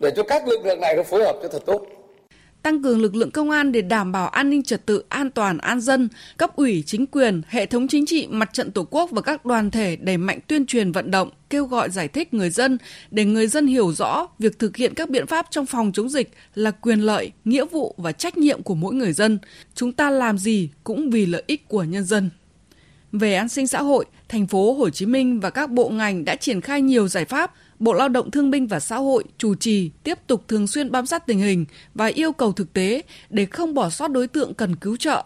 để 0.00 0.12
cho 0.16 0.22
các 0.22 0.48
lực 0.48 0.64
lượng 0.64 0.80
này 0.80 0.94
nó 0.96 1.02
phối 1.02 1.24
hợp 1.24 1.36
cho 1.42 1.48
thật 1.48 1.62
tốt 1.66 1.86
tăng 2.62 2.82
cường 2.82 3.00
lực 3.00 3.14
lượng 3.14 3.30
công 3.30 3.50
an 3.50 3.72
để 3.72 3.82
đảm 3.82 4.12
bảo 4.12 4.28
an 4.28 4.50
ninh 4.50 4.62
trật 4.62 4.86
tự, 4.86 5.02
an 5.08 5.30
toàn, 5.30 5.58
an 5.58 5.80
dân, 5.80 6.08
cấp 6.36 6.56
ủy, 6.56 6.82
chính 6.86 7.06
quyền, 7.06 7.42
hệ 7.48 7.66
thống 7.66 7.88
chính 7.88 8.06
trị, 8.06 8.26
mặt 8.30 8.50
trận 8.52 8.70
tổ 8.70 8.86
quốc 8.90 9.10
và 9.10 9.22
các 9.22 9.44
đoàn 9.44 9.70
thể 9.70 9.96
đẩy 9.96 10.16
mạnh 10.16 10.38
tuyên 10.46 10.66
truyền 10.66 10.92
vận 10.92 11.10
động, 11.10 11.30
kêu 11.50 11.66
gọi 11.66 11.90
giải 11.90 12.08
thích 12.08 12.34
người 12.34 12.50
dân 12.50 12.78
để 13.10 13.24
người 13.24 13.46
dân 13.46 13.66
hiểu 13.66 13.92
rõ 13.92 14.26
việc 14.38 14.58
thực 14.58 14.76
hiện 14.76 14.94
các 14.94 15.10
biện 15.10 15.26
pháp 15.26 15.46
trong 15.50 15.66
phòng 15.66 15.92
chống 15.92 16.08
dịch 16.08 16.30
là 16.54 16.70
quyền 16.70 17.00
lợi, 17.00 17.32
nghĩa 17.44 17.64
vụ 17.64 17.94
và 17.98 18.12
trách 18.12 18.38
nhiệm 18.38 18.62
của 18.62 18.74
mỗi 18.74 18.94
người 18.94 19.12
dân. 19.12 19.38
Chúng 19.74 19.92
ta 19.92 20.10
làm 20.10 20.38
gì 20.38 20.68
cũng 20.84 21.10
vì 21.10 21.26
lợi 21.26 21.42
ích 21.46 21.68
của 21.68 21.82
nhân 21.82 22.04
dân. 22.04 22.30
Về 23.12 23.34
an 23.34 23.48
sinh 23.48 23.66
xã 23.66 23.82
hội, 23.82 24.04
thành 24.32 24.46
phố 24.46 24.74
Hồ 24.74 24.90
Chí 24.90 25.06
Minh 25.06 25.40
và 25.40 25.50
các 25.50 25.70
bộ 25.70 25.88
ngành 25.88 26.24
đã 26.24 26.36
triển 26.36 26.60
khai 26.60 26.82
nhiều 26.82 27.08
giải 27.08 27.24
pháp 27.24 27.52
Bộ 27.78 27.92
Lao 27.92 28.08
động 28.08 28.30
Thương 28.30 28.50
binh 28.50 28.66
và 28.66 28.80
Xã 28.80 28.96
hội 28.96 29.24
chủ 29.38 29.54
trì 29.54 29.90
tiếp 30.02 30.18
tục 30.26 30.48
thường 30.48 30.66
xuyên 30.66 30.90
bám 30.90 31.06
sát 31.06 31.26
tình 31.26 31.38
hình 31.38 31.64
và 31.94 32.06
yêu 32.06 32.32
cầu 32.32 32.52
thực 32.52 32.72
tế 32.72 33.02
để 33.30 33.46
không 33.46 33.74
bỏ 33.74 33.90
sót 33.90 34.08
đối 34.08 34.28
tượng 34.28 34.54
cần 34.54 34.76
cứu 34.76 34.96
trợ. 34.96 35.24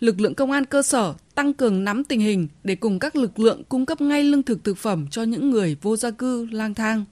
Lực 0.00 0.20
lượng 0.20 0.34
công 0.34 0.50
an 0.50 0.64
cơ 0.64 0.82
sở 0.82 1.14
tăng 1.34 1.54
cường 1.54 1.84
nắm 1.84 2.04
tình 2.04 2.20
hình 2.20 2.48
để 2.64 2.74
cùng 2.74 2.98
các 2.98 3.16
lực 3.16 3.38
lượng 3.38 3.62
cung 3.68 3.86
cấp 3.86 4.00
ngay 4.00 4.22
lương 4.22 4.42
thực 4.42 4.64
thực 4.64 4.78
phẩm 4.78 5.06
cho 5.10 5.22
những 5.22 5.50
người 5.50 5.76
vô 5.82 5.96
gia 5.96 6.10
cư 6.10 6.46
lang 6.50 6.74
thang. 6.74 7.04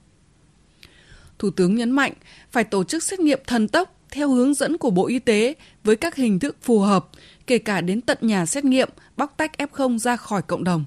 Thủ 1.39 1.49
tướng 1.49 1.75
nhấn 1.75 1.91
mạnh 1.91 2.13
phải 2.51 2.63
tổ 2.63 2.83
chức 2.83 3.03
xét 3.03 3.19
nghiệm 3.19 3.39
thần 3.47 3.67
tốc 3.67 3.95
theo 4.11 4.29
hướng 4.29 4.53
dẫn 4.53 4.77
của 4.77 4.89
Bộ 4.89 5.07
Y 5.07 5.19
tế 5.19 5.53
với 5.83 5.95
các 5.95 6.15
hình 6.15 6.39
thức 6.39 6.57
phù 6.61 6.79
hợp, 6.79 7.07
kể 7.47 7.57
cả 7.57 7.81
đến 7.81 8.01
tận 8.01 8.17
nhà 8.21 8.45
xét 8.45 8.65
nghiệm, 8.65 8.89
bóc 9.17 9.33
tách 9.37 9.51
F0 9.57 9.97
ra 9.97 10.15
khỏi 10.15 10.41
cộng 10.41 10.63
đồng 10.63 10.85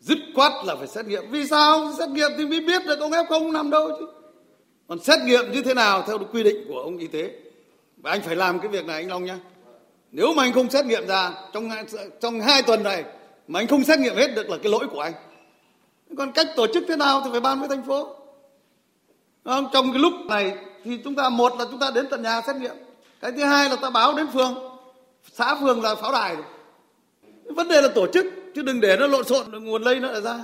dứt 0.00 0.18
khoát 0.34 0.52
là 0.64 0.76
phải 0.76 0.86
xét 0.86 1.06
nghiệm. 1.06 1.30
Vì 1.30 1.46
sao? 1.46 1.92
Xét 1.98 2.08
nghiệm 2.08 2.30
thì 2.38 2.46
mới 2.46 2.60
biết 2.60 2.86
được 2.86 3.00
ông 3.00 3.10
f 3.10 3.26
không 3.28 3.52
nằm 3.52 3.70
đâu 3.70 3.90
chứ. 3.98 4.06
Còn 4.88 4.98
xét 4.98 5.20
nghiệm 5.20 5.52
như 5.52 5.62
thế 5.62 5.74
nào 5.74 6.04
theo 6.06 6.18
quy 6.32 6.42
định 6.42 6.64
của 6.68 6.78
ông 6.78 6.98
y 6.98 7.06
tế? 7.06 7.30
Và 7.96 8.10
anh 8.10 8.20
phải 8.22 8.36
làm 8.36 8.60
cái 8.60 8.68
việc 8.68 8.86
này, 8.86 8.96
anh 8.96 9.08
long 9.08 9.24
nhá. 9.24 9.38
Nếu 10.12 10.34
mà 10.36 10.42
anh 10.42 10.52
không 10.52 10.70
xét 10.70 10.86
nghiệm 10.86 11.06
ra, 11.06 11.32
trong 11.52 11.70
trong 12.20 12.40
hai 12.40 12.62
tuần 12.62 12.82
này 12.82 13.04
mà 13.48 13.60
anh 13.60 13.66
không 13.66 13.84
xét 13.84 13.98
nghiệm 13.98 14.16
hết 14.16 14.34
được 14.34 14.50
là 14.50 14.56
cái 14.62 14.72
lỗi 14.72 14.86
của 14.92 15.00
anh. 15.00 15.12
Còn 16.18 16.32
cách 16.32 16.46
tổ 16.56 16.66
chức 16.66 16.84
thế 16.88 16.96
nào 16.96 17.22
thì 17.24 17.30
phải 17.32 17.40
ban 17.40 17.60
với 17.60 17.68
thành 17.68 17.82
phố. 17.82 18.16
Không? 19.44 19.66
trong 19.72 19.92
cái 19.92 19.98
lúc 19.98 20.12
này 20.28 20.54
thì 20.84 20.98
chúng 21.04 21.14
ta, 21.14 21.28
một 21.28 21.52
là 21.58 21.64
chúng 21.70 21.78
ta 21.78 21.90
đến 21.90 22.06
tận 22.10 22.22
nhà 22.22 22.40
xét 22.46 22.56
nghiệm. 22.56 22.74
Cái 23.20 23.32
thứ 23.32 23.44
hai 23.44 23.68
là 23.68 23.76
ta 23.76 23.90
báo 23.90 24.14
đến 24.16 24.26
phường. 24.32 24.54
Xã 25.32 25.54
phường 25.54 25.82
là 25.82 25.94
pháo 25.94 26.12
đài 26.12 26.36
rồi 26.36 26.44
vấn 27.56 27.68
đề 27.68 27.82
là 27.82 27.88
tổ 27.94 28.06
chức 28.12 28.26
chứ 28.54 28.62
đừng 28.62 28.80
để 28.80 28.96
nó 29.00 29.06
lộn 29.06 29.24
xộn 29.24 29.64
nguồn 29.64 29.82
lây 29.82 30.00
nó 30.00 30.12
lại 30.12 30.22
ra. 30.22 30.38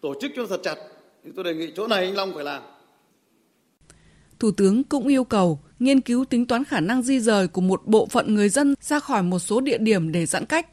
Tổ 0.00 0.14
chức 0.20 0.30
cho 0.36 0.46
thật 0.46 0.60
chặt. 0.62 0.76
Thì 1.24 1.30
tôi 1.36 1.44
đề 1.44 1.54
nghị 1.54 1.72
chỗ 1.76 1.86
này 1.86 2.04
anh 2.04 2.14
Long 2.14 2.34
phải 2.34 2.44
làm. 2.44 2.62
Thủ 4.38 4.50
tướng 4.50 4.84
cũng 4.84 5.08
yêu 5.08 5.24
cầu 5.24 5.60
nghiên 5.78 6.00
cứu 6.00 6.24
tính 6.24 6.46
toán 6.46 6.64
khả 6.64 6.80
năng 6.80 7.02
di 7.02 7.20
rời 7.20 7.48
của 7.48 7.60
một 7.60 7.82
bộ 7.86 8.06
phận 8.06 8.34
người 8.34 8.48
dân 8.48 8.74
ra 8.80 9.00
khỏi 9.00 9.22
một 9.22 9.38
số 9.38 9.60
địa 9.60 9.78
điểm 9.78 10.12
để 10.12 10.26
giãn 10.26 10.46
cách, 10.46 10.66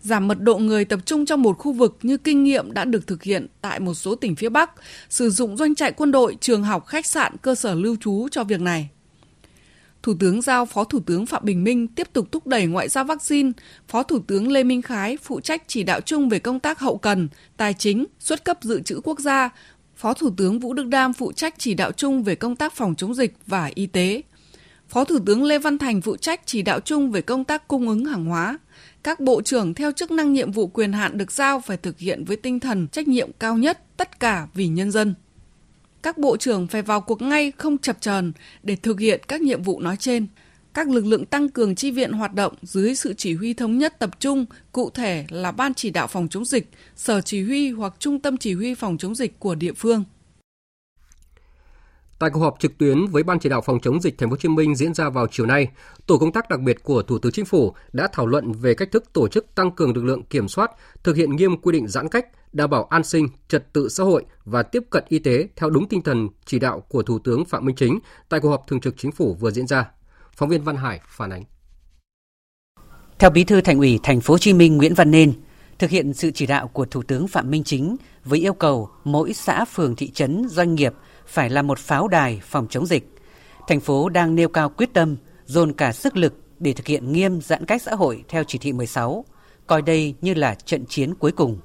giảm 0.00 0.28
mật 0.28 0.40
độ 0.40 0.58
người 0.58 0.84
tập 0.84 1.00
trung 1.04 1.26
trong 1.26 1.42
một 1.42 1.58
khu 1.58 1.72
vực 1.72 1.98
như 2.02 2.16
kinh 2.16 2.44
nghiệm 2.44 2.72
đã 2.72 2.84
được 2.84 3.06
thực 3.06 3.22
hiện 3.22 3.46
tại 3.60 3.80
một 3.80 3.94
số 3.94 4.14
tỉnh 4.14 4.36
phía 4.36 4.48
Bắc, 4.48 4.70
sử 5.08 5.30
dụng 5.30 5.56
doanh 5.56 5.74
trại 5.74 5.92
quân 5.92 6.12
đội, 6.12 6.36
trường 6.40 6.62
học, 6.62 6.86
khách 6.86 7.06
sạn, 7.06 7.36
cơ 7.42 7.54
sở 7.54 7.74
lưu 7.74 7.96
trú 8.00 8.28
cho 8.30 8.44
việc 8.44 8.60
này. 8.60 8.88
Thủ 10.04 10.14
tướng 10.20 10.42
giao 10.42 10.66
Phó 10.66 10.84
Thủ 10.84 11.00
tướng 11.00 11.26
Phạm 11.26 11.44
Bình 11.44 11.64
Minh 11.64 11.88
tiếp 11.88 12.08
tục 12.12 12.32
thúc 12.32 12.46
đẩy 12.46 12.66
ngoại 12.66 12.88
giao 12.88 13.04
vaccine, 13.04 13.50
Phó 13.88 14.02
Thủ 14.02 14.18
tướng 14.26 14.52
Lê 14.52 14.64
Minh 14.64 14.82
Khái 14.82 15.16
phụ 15.16 15.40
trách 15.40 15.62
chỉ 15.66 15.82
đạo 15.82 16.00
chung 16.00 16.28
về 16.28 16.38
công 16.38 16.60
tác 16.60 16.78
hậu 16.78 16.96
cần, 16.96 17.28
tài 17.56 17.74
chính, 17.74 18.04
xuất 18.18 18.44
cấp 18.44 18.58
dự 18.62 18.80
trữ 18.80 19.00
quốc 19.04 19.18
gia, 19.20 19.50
Phó 19.96 20.14
Thủ 20.14 20.30
tướng 20.36 20.60
Vũ 20.60 20.72
Đức 20.72 20.86
Đam 20.86 21.12
phụ 21.12 21.32
trách 21.32 21.54
chỉ 21.58 21.74
đạo 21.74 21.92
chung 21.92 22.22
về 22.22 22.34
công 22.34 22.56
tác 22.56 22.72
phòng 22.72 22.94
chống 22.94 23.14
dịch 23.14 23.34
và 23.46 23.70
y 23.74 23.86
tế. 23.86 24.22
Phó 24.88 25.04
Thủ 25.04 25.18
tướng 25.26 25.42
Lê 25.42 25.58
Văn 25.58 25.78
Thành 25.78 26.00
phụ 26.00 26.16
trách 26.16 26.40
chỉ 26.46 26.62
đạo 26.62 26.80
chung 26.80 27.10
về 27.10 27.20
công 27.20 27.44
tác 27.44 27.68
cung 27.68 27.88
ứng 27.88 28.04
hàng 28.04 28.24
hóa. 28.24 28.58
Các 29.02 29.20
bộ 29.20 29.42
trưởng 29.42 29.74
theo 29.74 29.92
chức 29.92 30.10
năng 30.10 30.32
nhiệm 30.32 30.52
vụ 30.52 30.66
quyền 30.66 30.92
hạn 30.92 31.18
được 31.18 31.32
giao 31.32 31.60
phải 31.60 31.76
thực 31.76 31.98
hiện 31.98 32.24
với 32.24 32.36
tinh 32.36 32.60
thần 32.60 32.88
trách 32.88 33.08
nhiệm 33.08 33.30
cao 33.38 33.56
nhất, 33.56 33.96
tất 33.96 34.20
cả 34.20 34.46
vì 34.54 34.66
nhân 34.66 34.90
dân 34.90 35.14
các 36.04 36.18
bộ 36.18 36.36
trưởng 36.36 36.66
phải 36.66 36.82
vào 36.82 37.00
cuộc 37.00 37.22
ngay 37.22 37.52
không 37.58 37.78
chập 37.78 37.96
chờn 38.00 38.32
để 38.62 38.76
thực 38.76 39.00
hiện 39.00 39.20
các 39.28 39.40
nhiệm 39.40 39.62
vụ 39.62 39.80
nói 39.80 39.96
trên. 39.96 40.26
các 40.74 40.88
lực 40.88 41.04
lượng 41.04 41.26
tăng 41.26 41.48
cường 41.48 41.74
chi 41.74 41.90
viện 41.90 42.12
hoạt 42.12 42.34
động 42.34 42.54
dưới 42.62 42.94
sự 42.94 43.14
chỉ 43.16 43.34
huy 43.34 43.54
thống 43.54 43.78
nhất 43.78 43.98
tập 43.98 44.10
trung, 44.20 44.46
cụ 44.72 44.90
thể 44.90 45.26
là 45.30 45.52
Ban 45.52 45.74
chỉ 45.74 45.90
đạo 45.90 46.06
phòng 46.06 46.28
chống 46.28 46.44
dịch, 46.44 46.70
Sở 46.96 47.20
chỉ 47.20 47.42
huy 47.44 47.70
hoặc 47.70 47.94
Trung 47.98 48.20
tâm 48.20 48.36
chỉ 48.36 48.54
huy 48.54 48.74
phòng 48.74 48.98
chống 48.98 49.14
dịch 49.14 49.40
của 49.40 49.54
địa 49.54 49.72
phương. 49.72 50.04
Tại 52.18 52.30
cuộc 52.30 52.40
họp 52.40 52.56
trực 52.60 52.78
tuyến 52.78 53.06
với 53.06 53.22
Ban 53.22 53.38
chỉ 53.38 53.48
đạo 53.48 53.60
phòng 53.60 53.80
chống 53.82 54.00
dịch 54.00 54.18
Thành 54.18 54.28
phố 54.28 54.32
Hồ 54.32 54.36
Chí 54.36 54.48
Minh 54.48 54.74
diễn 54.74 54.94
ra 54.94 55.08
vào 55.08 55.26
chiều 55.30 55.46
nay, 55.46 55.68
tổ 56.06 56.18
công 56.18 56.32
tác 56.32 56.48
đặc 56.48 56.60
biệt 56.60 56.82
của 56.82 57.02
Thủ 57.02 57.18
tướng 57.18 57.32
Chính 57.32 57.44
phủ 57.44 57.74
đã 57.92 58.08
thảo 58.12 58.26
luận 58.26 58.52
về 58.52 58.74
cách 58.74 58.88
thức 58.92 59.12
tổ 59.12 59.28
chức 59.28 59.54
tăng 59.54 59.70
cường 59.70 59.94
lực 59.94 60.04
lượng 60.04 60.22
kiểm 60.22 60.48
soát, 60.48 60.70
thực 61.02 61.16
hiện 61.16 61.36
nghiêm 61.36 61.56
quy 61.56 61.72
định 61.72 61.88
giãn 61.88 62.08
cách, 62.08 62.26
đảm 62.54 62.70
bảo 62.70 62.84
an 62.84 63.04
sinh, 63.04 63.28
trật 63.48 63.72
tự 63.72 63.88
xã 63.88 64.04
hội 64.04 64.24
và 64.44 64.62
tiếp 64.62 64.82
cận 64.90 65.04
y 65.08 65.18
tế 65.18 65.48
theo 65.56 65.70
đúng 65.70 65.88
tinh 65.88 66.02
thần 66.02 66.28
chỉ 66.44 66.58
đạo 66.58 66.80
của 66.80 67.02
Thủ 67.02 67.18
tướng 67.18 67.44
Phạm 67.44 67.64
Minh 67.64 67.76
Chính 67.76 67.98
tại 68.28 68.40
cuộc 68.40 68.48
họp 68.48 68.66
thường 68.66 68.80
trực 68.80 68.94
Chính 68.96 69.12
phủ 69.12 69.36
vừa 69.40 69.50
diễn 69.50 69.66
ra. 69.66 69.90
Phóng 70.36 70.48
viên 70.48 70.62
Văn 70.62 70.76
Hải 70.76 71.00
phản 71.08 71.30
ánh. 71.30 71.44
Theo 73.18 73.30
Bí 73.30 73.44
thư 73.44 73.60
Thành 73.60 73.78
ủy 73.78 74.00
Thành 74.02 74.20
phố 74.20 74.34
Hồ 74.34 74.38
Chí 74.38 74.52
Minh 74.52 74.76
Nguyễn 74.76 74.94
Văn 74.94 75.10
Nên, 75.10 75.32
thực 75.78 75.90
hiện 75.90 76.14
sự 76.14 76.30
chỉ 76.30 76.46
đạo 76.46 76.68
của 76.68 76.84
Thủ 76.84 77.02
tướng 77.02 77.28
Phạm 77.28 77.50
Minh 77.50 77.64
Chính 77.64 77.96
với 78.24 78.38
yêu 78.38 78.54
cầu 78.54 78.90
mỗi 79.04 79.32
xã, 79.32 79.64
phường, 79.64 79.96
thị 79.96 80.10
trấn, 80.10 80.46
doanh 80.48 80.74
nghiệp 80.74 80.94
phải 81.26 81.50
là 81.50 81.62
một 81.62 81.78
pháo 81.78 82.08
đài 82.08 82.40
phòng 82.44 82.66
chống 82.70 82.86
dịch. 82.86 83.08
Thành 83.68 83.80
phố 83.80 84.08
đang 84.08 84.34
nêu 84.34 84.48
cao 84.48 84.68
quyết 84.68 84.92
tâm, 84.92 85.16
dồn 85.44 85.72
cả 85.72 85.92
sức 85.92 86.16
lực 86.16 86.34
để 86.58 86.72
thực 86.72 86.86
hiện 86.86 87.12
nghiêm 87.12 87.40
giãn 87.40 87.64
cách 87.64 87.82
xã 87.82 87.94
hội 87.94 88.24
theo 88.28 88.44
chỉ 88.44 88.58
thị 88.58 88.72
16, 88.72 89.24
coi 89.66 89.82
đây 89.82 90.14
như 90.20 90.34
là 90.34 90.54
trận 90.54 90.86
chiến 90.86 91.14
cuối 91.14 91.32
cùng. 91.32 91.58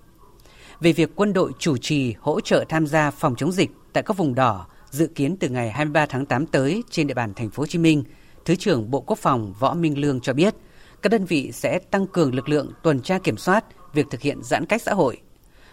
Về 0.82 0.92
việc 0.92 1.12
quân 1.16 1.34
đội 1.34 1.52
chủ 1.60 1.78
trì 1.78 2.16
hỗ 2.20 2.42
trợ 2.42 2.66
tham 2.70 2.88
gia 2.88 3.12
phòng 3.12 3.36
chống 3.36 3.52
dịch 3.52 3.72
tại 3.94 4.04
các 4.04 4.18
vùng 4.18 4.36
đỏ 4.36 4.66
dự 4.90 5.08
kiến 5.08 5.38
từ 5.40 5.50
ngày 5.50 5.72
23 5.72 6.06
tháng 6.06 6.26
8 6.26 6.46
tới 6.46 6.84
trên 6.90 7.08
địa 7.08 7.14
bàn 7.14 7.34
thành 7.34 7.50
phố 7.50 7.62
Hồ 7.62 7.68
Chí 7.68 7.80
Minh, 7.80 8.04
Thứ 8.46 8.56
trưởng 8.56 8.92
Bộ 8.92 9.02
Quốc 9.02 9.20
phòng 9.20 9.54
Võ 9.60 9.74
Minh 9.74 10.02
Lương 10.02 10.20
cho 10.20 10.34
biết, 10.34 10.56
các 11.02 11.10
đơn 11.10 11.26
vị 11.26 11.52
sẽ 11.52 11.80
tăng 11.80 12.08
cường 12.08 12.36
lực 12.36 12.50
lượng 12.50 12.72
tuần 12.84 13.02
tra 13.02 13.20
kiểm 13.20 13.38
soát 13.38 13.66
việc 13.94 14.06
thực 14.10 14.22
hiện 14.22 14.44
giãn 14.44 14.66
cách 14.66 14.82
xã 14.82 14.94
hội. 14.94 15.18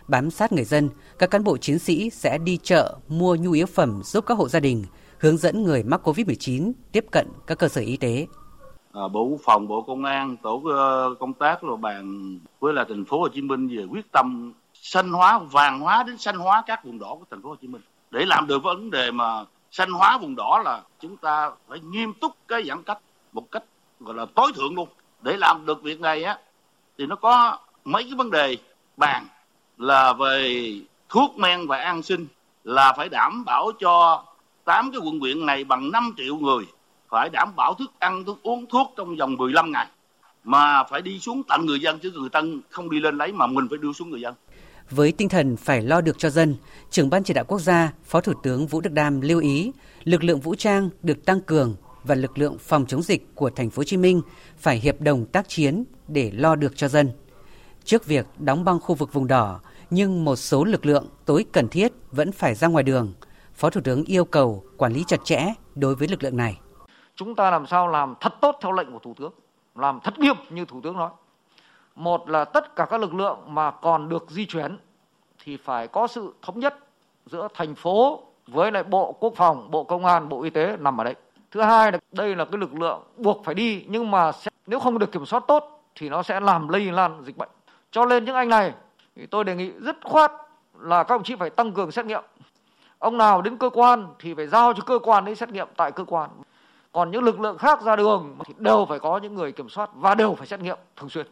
Bám 0.08 0.30
sát 0.30 0.52
người 0.52 0.64
dân, 0.64 0.88
các 1.18 1.30
cán 1.30 1.44
bộ 1.44 1.56
chiến 1.56 1.78
sĩ 1.78 2.10
sẽ 2.10 2.38
đi 2.38 2.58
chợ 2.62 2.96
mua 3.08 3.36
nhu 3.36 3.52
yếu 3.52 3.66
phẩm 3.66 4.00
giúp 4.04 4.24
các 4.26 4.38
hộ 4.38 4.48
gia 4.48 4.60
đình, 4.60 4.84
hướng 5.18 5.36
dẫn 5.36 5.62
người 5.62 5.82
mắc 5.82 6.08
COVID-19 6.08 6.72
tiếp 6.92 7.04
cận 7.10 7.28
các 7.46 7.58
cơ 7.58 7.68
sở 7.68 7.80
y 7.80 7.96
tế. 7.96 8.26
À, 8.92 9.08
bộ 9.12 9.24
Quốc 9.24 9.40
phòng, 9.44 9.68
Bộ 9.68 9.82
Công 9.82 10.04
an, 10.04 10.36
tổ 10.42 10.62
ờ, 10.64 11.14
công 11.20 11.34
tác 11.34 11.62
rồi 11.62 11.76
bàn 11.76 12.38
với 12.60 12.74
là 12.74 12.84
thành 12.88 13.04
phố 13.04 13.20
Hồ 13.20 13.28
Chí 13.34 13.40
Minh 13.40 13.68
về 13.68 13.84
quyết 13.90 14.12
tâm 14.12 14.52
xanh 14.86 15.12
hóa, 15.12 15.38
vàng 15.38 15.80
hóa 15.80 16.02
đến 16.02 16.18
xanh 16.18 16.36
hóa 16.36 16.62
các 16.66 16.84
vùng 16.84 16.98
đỏ 16.98 17.16
của 17.18 17.24
thành 17.30 17.42
phố 17.42 17.48
Hồ 17.48 17.56
Chí 17.56 17.66
Minh. 17.66 17.82
Để 18.10 18.24
làm 18.24 18.46
được 18.46 18.62
vấn 18.62 18.90
đề 18.90 19.10
mà 19.10 19.44
xanh 19.70 19.90
hóa 19.90 20.18
vùng 20.18 20.36
đỏ 20.36 20.62
là 20.64 20.82
chúng 21.00 21.16
ta 21.16 21.50
phải 21.68 21.80
nghiêm 21.80 22.12
túc 22.12 22.32
cái 22.48 22.64
giãn 22.64 22.82
cách 22.82 22.98
một 23.32 23.50
cách 23.50 23.62
gọi 24.00 24.14
là 24.14 24.26
tối 24.34 24.52
thượng 24.54 24.74
luôn. 24.74 24.88
Để 25.22 25.36
làm 25.36 25.66
được 25.66 25.82
việc 25.82 26.00
này 26.00 26.24
á 26.24 26.38
thì 26.98 27.06
nó 27.06 27.16
có 27.16 27.58
mấy 27.84 28.04
cái 28.04 28.12
vấn 28.14 28.30
đề 28.30 28.56
bàn 28.96 29.26
là 29.78 30.12
về 30.12 30.72
thuốc 31.08 31.38
men 31.38 31.66
và 31.66 31.78
an 31.78 32.02
sinh 32.02 32.26
là 32.64 32.92
phải 32.96 33.08
đảm 33.08 33.44
bảo 33.44 33.72
cho 33.80 34.24
tám 34.64 34.90
cái 34.92 35.00
quận 35.04 35.20
huyện 35.20 35.46
này 35.46 35.64
bằng 35.64 35.90
5 35.90 36.14
triệu 36.16 36.36
người 36.36 36.64
phải 37.08 37.28
đảm 37.32 37.52
bảo 37.56 37.74
thức 37.74 37.90
ăn, 37.98 38.24
thức 38.24 38.38
uống, 38.42 38.66
thuốc 38.66 38.94
trong 38.96 39.16
vòng 39.16 39.36
15 39.36 39.72
ngày 39.72 39.86
mà 40.44 40.84
phải 40.84 41.02
đi 41.02 41.18
xuống 41.20 41.42
tận 41.48 41.66
người 41.66 41.80
dân 41.80 41.98
chứ 41.98 42.10
người 42.10 42.28
dân 42.32 42.60
không 42.70 42.90
đi 42.90 43.00
lên 43.00 43.18
lấy 43.18 43.32
mà 43.32 43.46
mình 43.46 43.68
phải 43.68 43.78
đưa 43.78 43.92
xuống 43.92 44.10
người 44.10 44.20
dân. 44.20 44.34
Với 44.90 45.12
tinh 45.12 45.28
thần 45.28 45.56
phải 45.56 45.82
lo 45.82 46.00
được 46.00 46.18
cho 46.18 46.30
dân, 46.30 46.56
trưởng 46.90 47.10
ban 47.10 47.24
chỉ 47.24 47.34
đạo 47.34 47.44
quốc 47.44 47.58
gia, 47.58 47.92
Phó 48.04 48.20
Thủ 48.20 48.32
tướng 48.42 48.66
Vũ 48.66 48.80
Đức 48.80 48.92
Đam 48.92 49.20
lưu 49.20 49.40
ý 49.40 49.72
lực 50.04 50.24
lượng 50.24 50.40
vũ 50.40 50.54
trang 50.54 50.90
được 51.02 51.24
tăng 51.24 51.40
cường 51.40 51.76
và 52.04 52.14
lực 52.14 52.38
lượng 52.38 52.58
phòng 52.58 52.86
chống 52.86 53.02
dịch 53.02 53.34
của 53.34 53.50
thành 53.50 53.70
phố 53.70 53.80
Hồ 53.80 53.84
Chí 53.84 53.96
Minh 53.96 54.20
phải 54.58 54.76
hiệp 54.76 55.00
đồng 55.00 55.26
tác 55.26 55.48
chiến 55.48 55.84
để 56.08 56.30
lo 56.34 56.54
được 56.54 56.76
cho 56.76 56.88
dân. 56.88 57.10
Trước 57.84 58.06
việc 58.06 58.26
đóng 58.38 58.64
băng 58.64 58.80
khu 58.80 58.94
vực 58.94 59.12
vùng 59.12 59.26
đỏ, 59.26 59.60
nhưng 59.90 60.24
một 60.24 60.36
số 60.36 60.64
lực 60.64 60.86
lượng 60.86 61.06
tối 61.24 61.44
cần 61.52 61.68
thiết 61.68 61.92
vẫn 62.10 62.32
phải 62.32 62.54
ra 62.54 62.68
ngoài 62.68 62.84
đường. 62.84 63.12
Phó 63.54 63.70
Thủ 63.70 63.80
tướng 63.84 64.04
yêu 64.04 64.24
cầu 64.24 64.64
quản 64.76 64.92
lý 64.92 65.04
chặt 65.06 65.20
chẽ 65.24 65.54
đối 65.74 65.94
với 65.94 66.08
lực 66.08 66.22
lượng 66.22 66.36
này. 66.36 66.58
Chúng 67.16 67.34
ta 67.34 67.50
làm 67.50 67.66
sao 67.66 67.88
làm 67.88 68.14
thật 68.20 68.32
tốt 68.40 68.58
theo 68.62 68.72
lệnh 68.72 68.92
của 68.92 68.98
Thủ 68.98 69.14
tướng, 69.18 69.32
làm 69.74 70.00
thật 70.04 70.18
nghiêm 70.18 70.36
như 70.50 70.64
Thủ 70.64 70.80
tướng 70.84 70.96
nói. 70.96 71.10
Một 71.96 72.30
là 72.30 72.44
tất 72.44 72.76
cả 72.76 72.86
các 72.90 73.00
lực 73.00 73.14
lượng 73.14 73.38
mà 73.46 73.70
còn 73.70 74.08
được 74.08 74.30
di 74.30 74.46
chuyển 74.46 74.78
thì 75.44 75.56
phải 75.56 75.88
có 75.88 76.06
sự 76.06 76.34
thống 76.42 76.60
nhất 76.60 76.78
giữa 77.26 77.48
thành 77.54 77.74
phố 77.74 78.22
với 78.46 78.72
lại 78.72 78.82
Bộ 78.82 79.12
Quốc 79.12 79.32
phòng, 79.36 79.70
Bộ 79.70 79.84
Công 79.84 80.04
an, 80.04 80.28
Bộ 80.28 80.42
Y 80.42 80.50
tế 80.50 80.76
nằm 80.80 81.00
ở 81.00 81.04
đây. 81.04 81.14
Thứ 81.50 81.60
hai 81.60 81.92
là 81.92 81.98
đây 82.12 82.36
là 82.36 82.44
cái 82.44 82.58
lực 82.58 82.74
lượng 82.74 83.02
buộc 83.16 83.44
phải 83.44 83.54
đi 83.54 83.84
nhưng 83.88 84.10
mà 84.10 84.32
sẽ, 84.32 84.50
nếu 84.66 84.80
không 84.80 84.98
được 84.98 85.12
kiểm 85.12 85.26
soát 85.26 85.44
tốt 85.48 85.82
thì 85.94 86.08
nó 86.08 86.22
sẽ 86.22 86.40
làm 86.40 86.68
lây 86.68 86.92
lan 86.92 87.22
dịch 87.24 87.36
bệnh. 87.36 87.48
Cho 87.90 88.04
nên 88.06 88.24
những 88.24 88.34
anh 88.34 88.48
này 88.48 88.72
thì 89.16 89.26
tôi 89.26 89.44
đề 89.44 89.56
nghị 89.56 89.70
rất 89.70 89.96
khoát 90.04 90.32
là 90.80 91.02
các 91.02 91.14
ông 91.14 91.22
chí 91.22 91.36
phải 91.36 91.50
tăng 91.50 91.72
cường 91.72 91.90
xét 91.90 92.06
nghiệm. 92.06 92.22
Ông 92.98 93.18
nào 93.18 93.42
đến 93.42 93.56
cơ 93.56 93.70
quan 93.70 94.06
thì 94.18 94.34
phải 94.34 94.46
giao 94.46 94.72
cho 94.72 94.82
cơ 94.86 94.98
quan 94.98 95.24
đấy 95.24 95.34
xét 95.34 95.48
nghiệm 95.48 95.68
tại 95.76 95.92
cơ 95.92 96.04
quan. 96.04 96.30
Còn 96.92 97.10
những 97.10 97.22
lực 97.22 97.40
lượng 97.40 97.58
khác 97.58 97.82
ra 97.82 97.96
đường 97.96 98.38
thì 98.44 98.54
đều 98.58 98.86
phải 98.88 98.98
có 98.98 99.18
những 99.18 99.34
người 99.34 99.52
kiểm 99.52 99.68
soát 99.68 99.90
và 99.94 100.14
đều 100.14 100.34
phải 100.34 100.46
xét 100.46 100.60
nghiệm 100.60 100.78
thường 100.96 101.08
xuyên. 101.08 101.26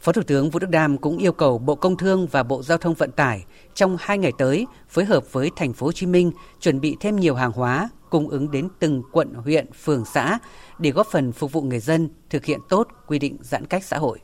Phó 0.00 0.12
Thủ 0.12 0.22
tướng 0.22 0.50
Vũ 0.50 0.58
Đức 0.58 0.70
Đam 0.70 0.98
cũng 0.98 1.18
yêu 1.18 1.32
cầu 1.32 1.58
Bộ 1.58 1.74
Công 1.74 1.96
Thương 1.96 2.26
và 2.26 2.42
Bộ 2.42 2.62
Giao 2.62 2.78
thông 2.78 2.94
Vận 2.94 3.10
tải 3.12 3.44
trong 3.74 3.96
hai 4.00 4.18
ngày 4.18 4.32
tới 4.38 4.66
phối 4.88 5.04
hợp 5.04 5.32
với 5.32 5.50
thành 5.56 5.72
phố 5.72 5.86
Hồ 5.86 5.92
Chí 5.92 6.06
Minh 6.06 6.32
chuẩn 6.60 6.80
bị 6.80 6.96
thêm 7.00 7.16
nhiều 7.16 7.34
hàng 7.34 7.52
hóa 7.52 7.88
cung 8.10 8.28
ứng 8.28 8.50
đến 8.50 8.68
từng 8.78 9.02
quận, 9.12 9.34
huyện, 9.34 9.72
phường, 9.72 10.04
xã 10.04 10.38
để 10.78 10.90
góp 10.90 11.06
phần 11.06 11.32
phục 11.32 11.52
vụ 11.52 11.62
người 11.62 11.80
dân 11.80 12.08
thực 12.30 12.44
hiện 12.44 12.60
tốt 12.68 12.88
quy 13.06 13.18
định 13.18 13.36
giãn 13.40 13.66
cách 13.66 13.84
xã 13.84 13.98
hội. 13.98 14.18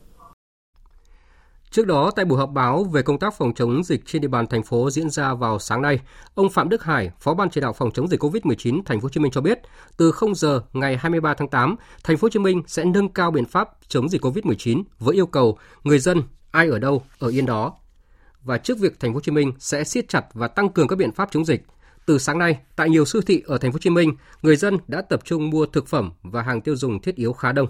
Trước 1.74 1.86
đó, 1.86 2.10
tại 2.10 2.24
buổi 2.24 2.38
họp 2.38 2.50
báo 2.50 2.84
về 2.84 3.02
công 3.02 3.18
tác 3.18 3.34
phòng 3.34 3.54
chống 3.54 3.84
dịch 3.84 4.02
trên 4.06 4.22
địa 4.22 4.28
bàn 4.28 4.46
thành 4.46 4.62
phố 4.62 4.90
diễn 4.90 5.10
ra 5.10 5.34
vào 5.34 5.58
sáng 5.58 5.82
nay, 5.82 6.00
ông 6.34 6.50
Phạm 6.50 6.68
Đức 6.68 6.84
Hải, 6.84 7.10
Phó 7.20 7.34
ban 7.34 7.50
chỉ 7.50 7.60
đạo 7.60 7.72
phòng 7.72 7.90
chống 7.90 8.08
dịch 8.08 8.22
COVID-19 8.22 8.82
thành 8.84 9.00
phố 9.00 9.04
Hồ 9.04 9.08
Chí 9.08 9.20
Minh 9.20 9.32
cho 9.32 9.40
biết, 9.40 9.58
từ 9.96 10.12
0 10.12 10.34
giờ 10.34 10.62
ngày 10.72 10.96
23 10.96 11.34
tháng 11.34 11.48
8, 11.48 11.76
thành 12.04 12.16
phố 12.16 12.24
Hồ 12.24 12.30
Chí 12.30 12.38
Minh 12.38 12.62
sẽ 12.66 12.84
nâng 12.84 13.08
cao 13.08 13.30
biện 13.30 13.44
pháp 13.44 13.68
chống 13.88 14.08
dịch 14.08 14.24
COVID-19 14.24 14.82
với 14.98 15.14
yêu 15.14 15.26
cầu 15.26 15.58
người 15.84 15.98
dân 15.98 16.22
ai 16.50 16.68
ở 16.68 16.78
đâu 16.78 17.02
ở 17.18 17.28
yên 17.28 17.46
đó. 17.46 17.74
Và 18.42 18.58
trước 18.58 18.78
việc 18.78 19.00
thành 19.00 19.10
phố 19.10 19.14
Hồ 19.14 19.20
Chí 19.20 19.32
Minh 19.32 19.52
sẽ 19.58 19.84
siết 19.84 20.08
chặt 20.08 20.24
và 20.34 20.48
tăng 20.48 20.68
cường 20.68 20.88
các 20.88 20.96
biện 20.96 21.12
pháp 21.12 21.28
chống 21.32 21.44
dịch, 21.44 21.62
từ 22.06 22.18
sáng 22.18 22.38
nay, 22.38 22.58
tại 22.76 22.90
nhiều 22.90 23.04
siêu 23.04 23.22
thị 23.22 23.42
ở 23.46 23.58
thành 23.58 23.72
phố 23.72 23.74
Hồ 23.74 23.80
Chí 23.80 23.90
Minh, 23.90 24.14
người 24.42 24.56
dân 24.56 24.78
đã 24.88 25.02
tập 25.02 25.20
trung 25.24 25.50
mua 25.50 25.66
thực 25.66 25.86
phẩm 25.86 26.12
và 26.22 26.42
hàng 26.42 26.60
tiêu 26.60 26.76
dùng 26.76 27.02
thiết 27.02 27.16
yếu 27.16 27.32
khá 27.32 27.52
đông. 27.52 27.68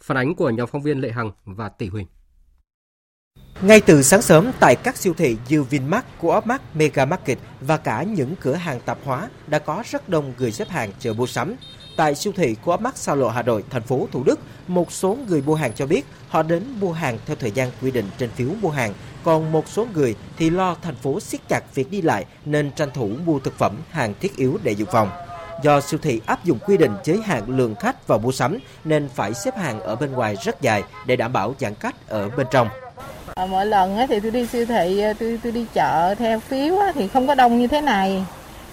Phản 0.00 0.16
ánh 0.16 0.34
của 0.34 0.50
nhóm 0.50 0.68
phóng 0.72 0.82
viên 0.82 1.00
Lệ 1.00 1.10
Hằng 1.10 1.30
và 1.44 1.68
Tỷ 1.68 1.88
Huỳnh. 1.88 2.06
Ngay 3.62 3.80
từ 3.80 4.02
sáng 4.02 4.22
sớm 4.22 4.50
tại 4.60 4.76
các 4.76 4.96
siêu 4.96 5.14
thị 5.16 5.36
như 5.48 5.62
Vinmart, 5.62 6.04
Coopmart, 6.20 6.62
Mega 6.74 7.04
Market 7.04 7.38
và 7.60 7.76
cả 7.76 8.02
những 8.02 8.34
cửa 8.40 8.54
hàng 8.54 8.80
tạp 8.80 8.98
hóa 9.04 9.28
đã 9.46 9.58
có 9.58 9.82
rất 9.90 10.08
đông 10.08 10.32
người 10.38 10.52
xếp 10.52 10.68
hàng 10.68 10.92
chờ 10.98 11.12
mua 11.12 11.26
sắm. 11.26 11.56
Tại 11.96 12.14
siêu 12.14 12.32
thị 12.36 12.56
Coopmart 12.64 12.96
Sa 12.96 13.14
Lộ 13.14 13.28
Hà 13.28 13.42
Nội, 13.42 13.64
thành 13.70 13.82
phố 13.82 14.08
Thủ 14.12 14.24
Đức, 14.24 14.40
một 14.68 14.92
số 14.92 15.18
người 15.28 15.42
mua 15.42 15.54
hàng 15.54 15.72
cho 15.74 15.86
biết 15.86 16.06
họ 16.28 16.42
đến 16.42 16.62
mua 16.80 16.92
hàng 16.92 17.18
theo 17.26 17.36
thời 17.40 17.50
gian 17.50 17.70
quy 17.82 17.90
định 17.90 18.10
trên 18.18 18.30
phiếu 18.30 18.48
mua 18.62 18.70
hàng, 18.70 18.94
còn 19.24 19.52
một 19.52 19.68
số 19.68 19.86
người 19.94 20.14
thì 20.36 20.50
lo 20.50 20.76
thành 20.82 20.96
phố 20.96 21.20
siết 21.20 21.40
chặt 21.48 21.74
việc 21.74 21.90
đi 21.90 22.02
lại 22.02 22.24
nên 22.44 22.70
tranh 22.70 22.90
thủ 22.94 23.10
mua 23.24 23.38
thực 23.38 23.58
phẩm, 23.58 23.76
hàng 23.90 24.14
thiết 24.20 24.36
yếu 24.36 24.58
để 24.62 24.72
dự 24.72 24.84
phòng. 24.92 25.10
Do 25.62 25.80
siêu 25.80 26.00
thị 26.02 26.20
áp 26.26 26.44
dụng 26.44 26.58
quy 26.66 26.76
định 26.76 26.92
giới 27.04 27.20
hạn 27.24 27.56
lượng 27.56 27.74
khách 27.74 28.06
vào 28.06 28.18
mua 28.18 28.32
sắm 28.32 28.58
nên 28.84 29.08
phải 29.08 29.34
xếp 29.34 29.56
hàng 29.56 29.80
ở 29.80 29.96
bên 29.96 30.12
ngoài 30.12 30.36
rất 30.44 30.60
dài 30.60 30.82
để 31.06 31.16
đảm 31.16 31.32
bảo 31.32 31.54
giãn 31.60 31.74
cách 31.74 32.08
ở 32.08 32.30
bên 32.30 32.46
trong. 32.50 32.68
À, 33.40 33.46
mỗi 33.46 33.66
lần 33.66 33.98
thì 34.08 34.20
tôi 34.20 34.30
đi 34.30 34.46
siêu 34.46 34.66
thị, 34.66 35.00
ờ, 35.00 35.12
tôi 35.12 35.40
tôi 35.42 35.52
đi 35.52 35.64
chợ 35.74 36.14
theo 36.18 36.40
phiếu 36.40 36.74
thì 36.94 37.08
không 37.08 37.26
có 37.26 37.34
đông 37.34 37.58
như 37.58 37.66
thế 37.66 37.80
này. 37.80 38.24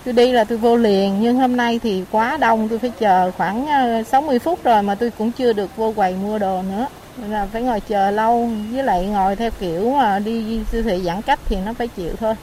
Tôi 0.05 0.13
đi 0.13 0.31
là 0.31 0.43
tôi 0.43 0.57
vô 0.57 0.75
liền, 0.75 1.21
nhưng 1.21 1.37
hôm 1.37 1.57
nay 1.57 1.79
thì 1.83 2.03
quá 2.11 2.37
đông, 2.37 2.69
tôi 2.69 2.79
phải 2.79 2.91
chờ 2.99 3.31
khoảng 3.31 3.67
ờ, 3.67 4.03
60 4.03 4.39
phút 4.39 4.63
rồi 4.63 4.83
mà 4.83 4.95
tôi 4.95 5.11
cũng 5.17 5.31
chưa 5.31 5.53
được 5.53 5.75
vô 5.75 5.93
quầy 5.95 6.15
mua 6.15 6.39
đồ 6.39 6.61
nữa. 6.61 6.87
Nên 7.17 7.31
là 7.31 7.47
phải 7.53 7.61
ngồi 7.61 7.79
chờ 7.79 8.11
lâu, 8.11 8.49
với 8.71 8.83
lại 8.83 9.05
ngồi 9.05 9.35
theo 9.35 9.51
kiểu 9.59 9.91
mà 9.91 10.19
đi 10.19 10.63
siêu 10.71 10.83
thị 10.83 11.01
giãn 11.05 11.21
cách 11.21 11.39
thì 11.45 11.57
nó 11.65 11.73
phải 11.73 11.87
chịu 11.87 12.11
thôi. 12.19 12.33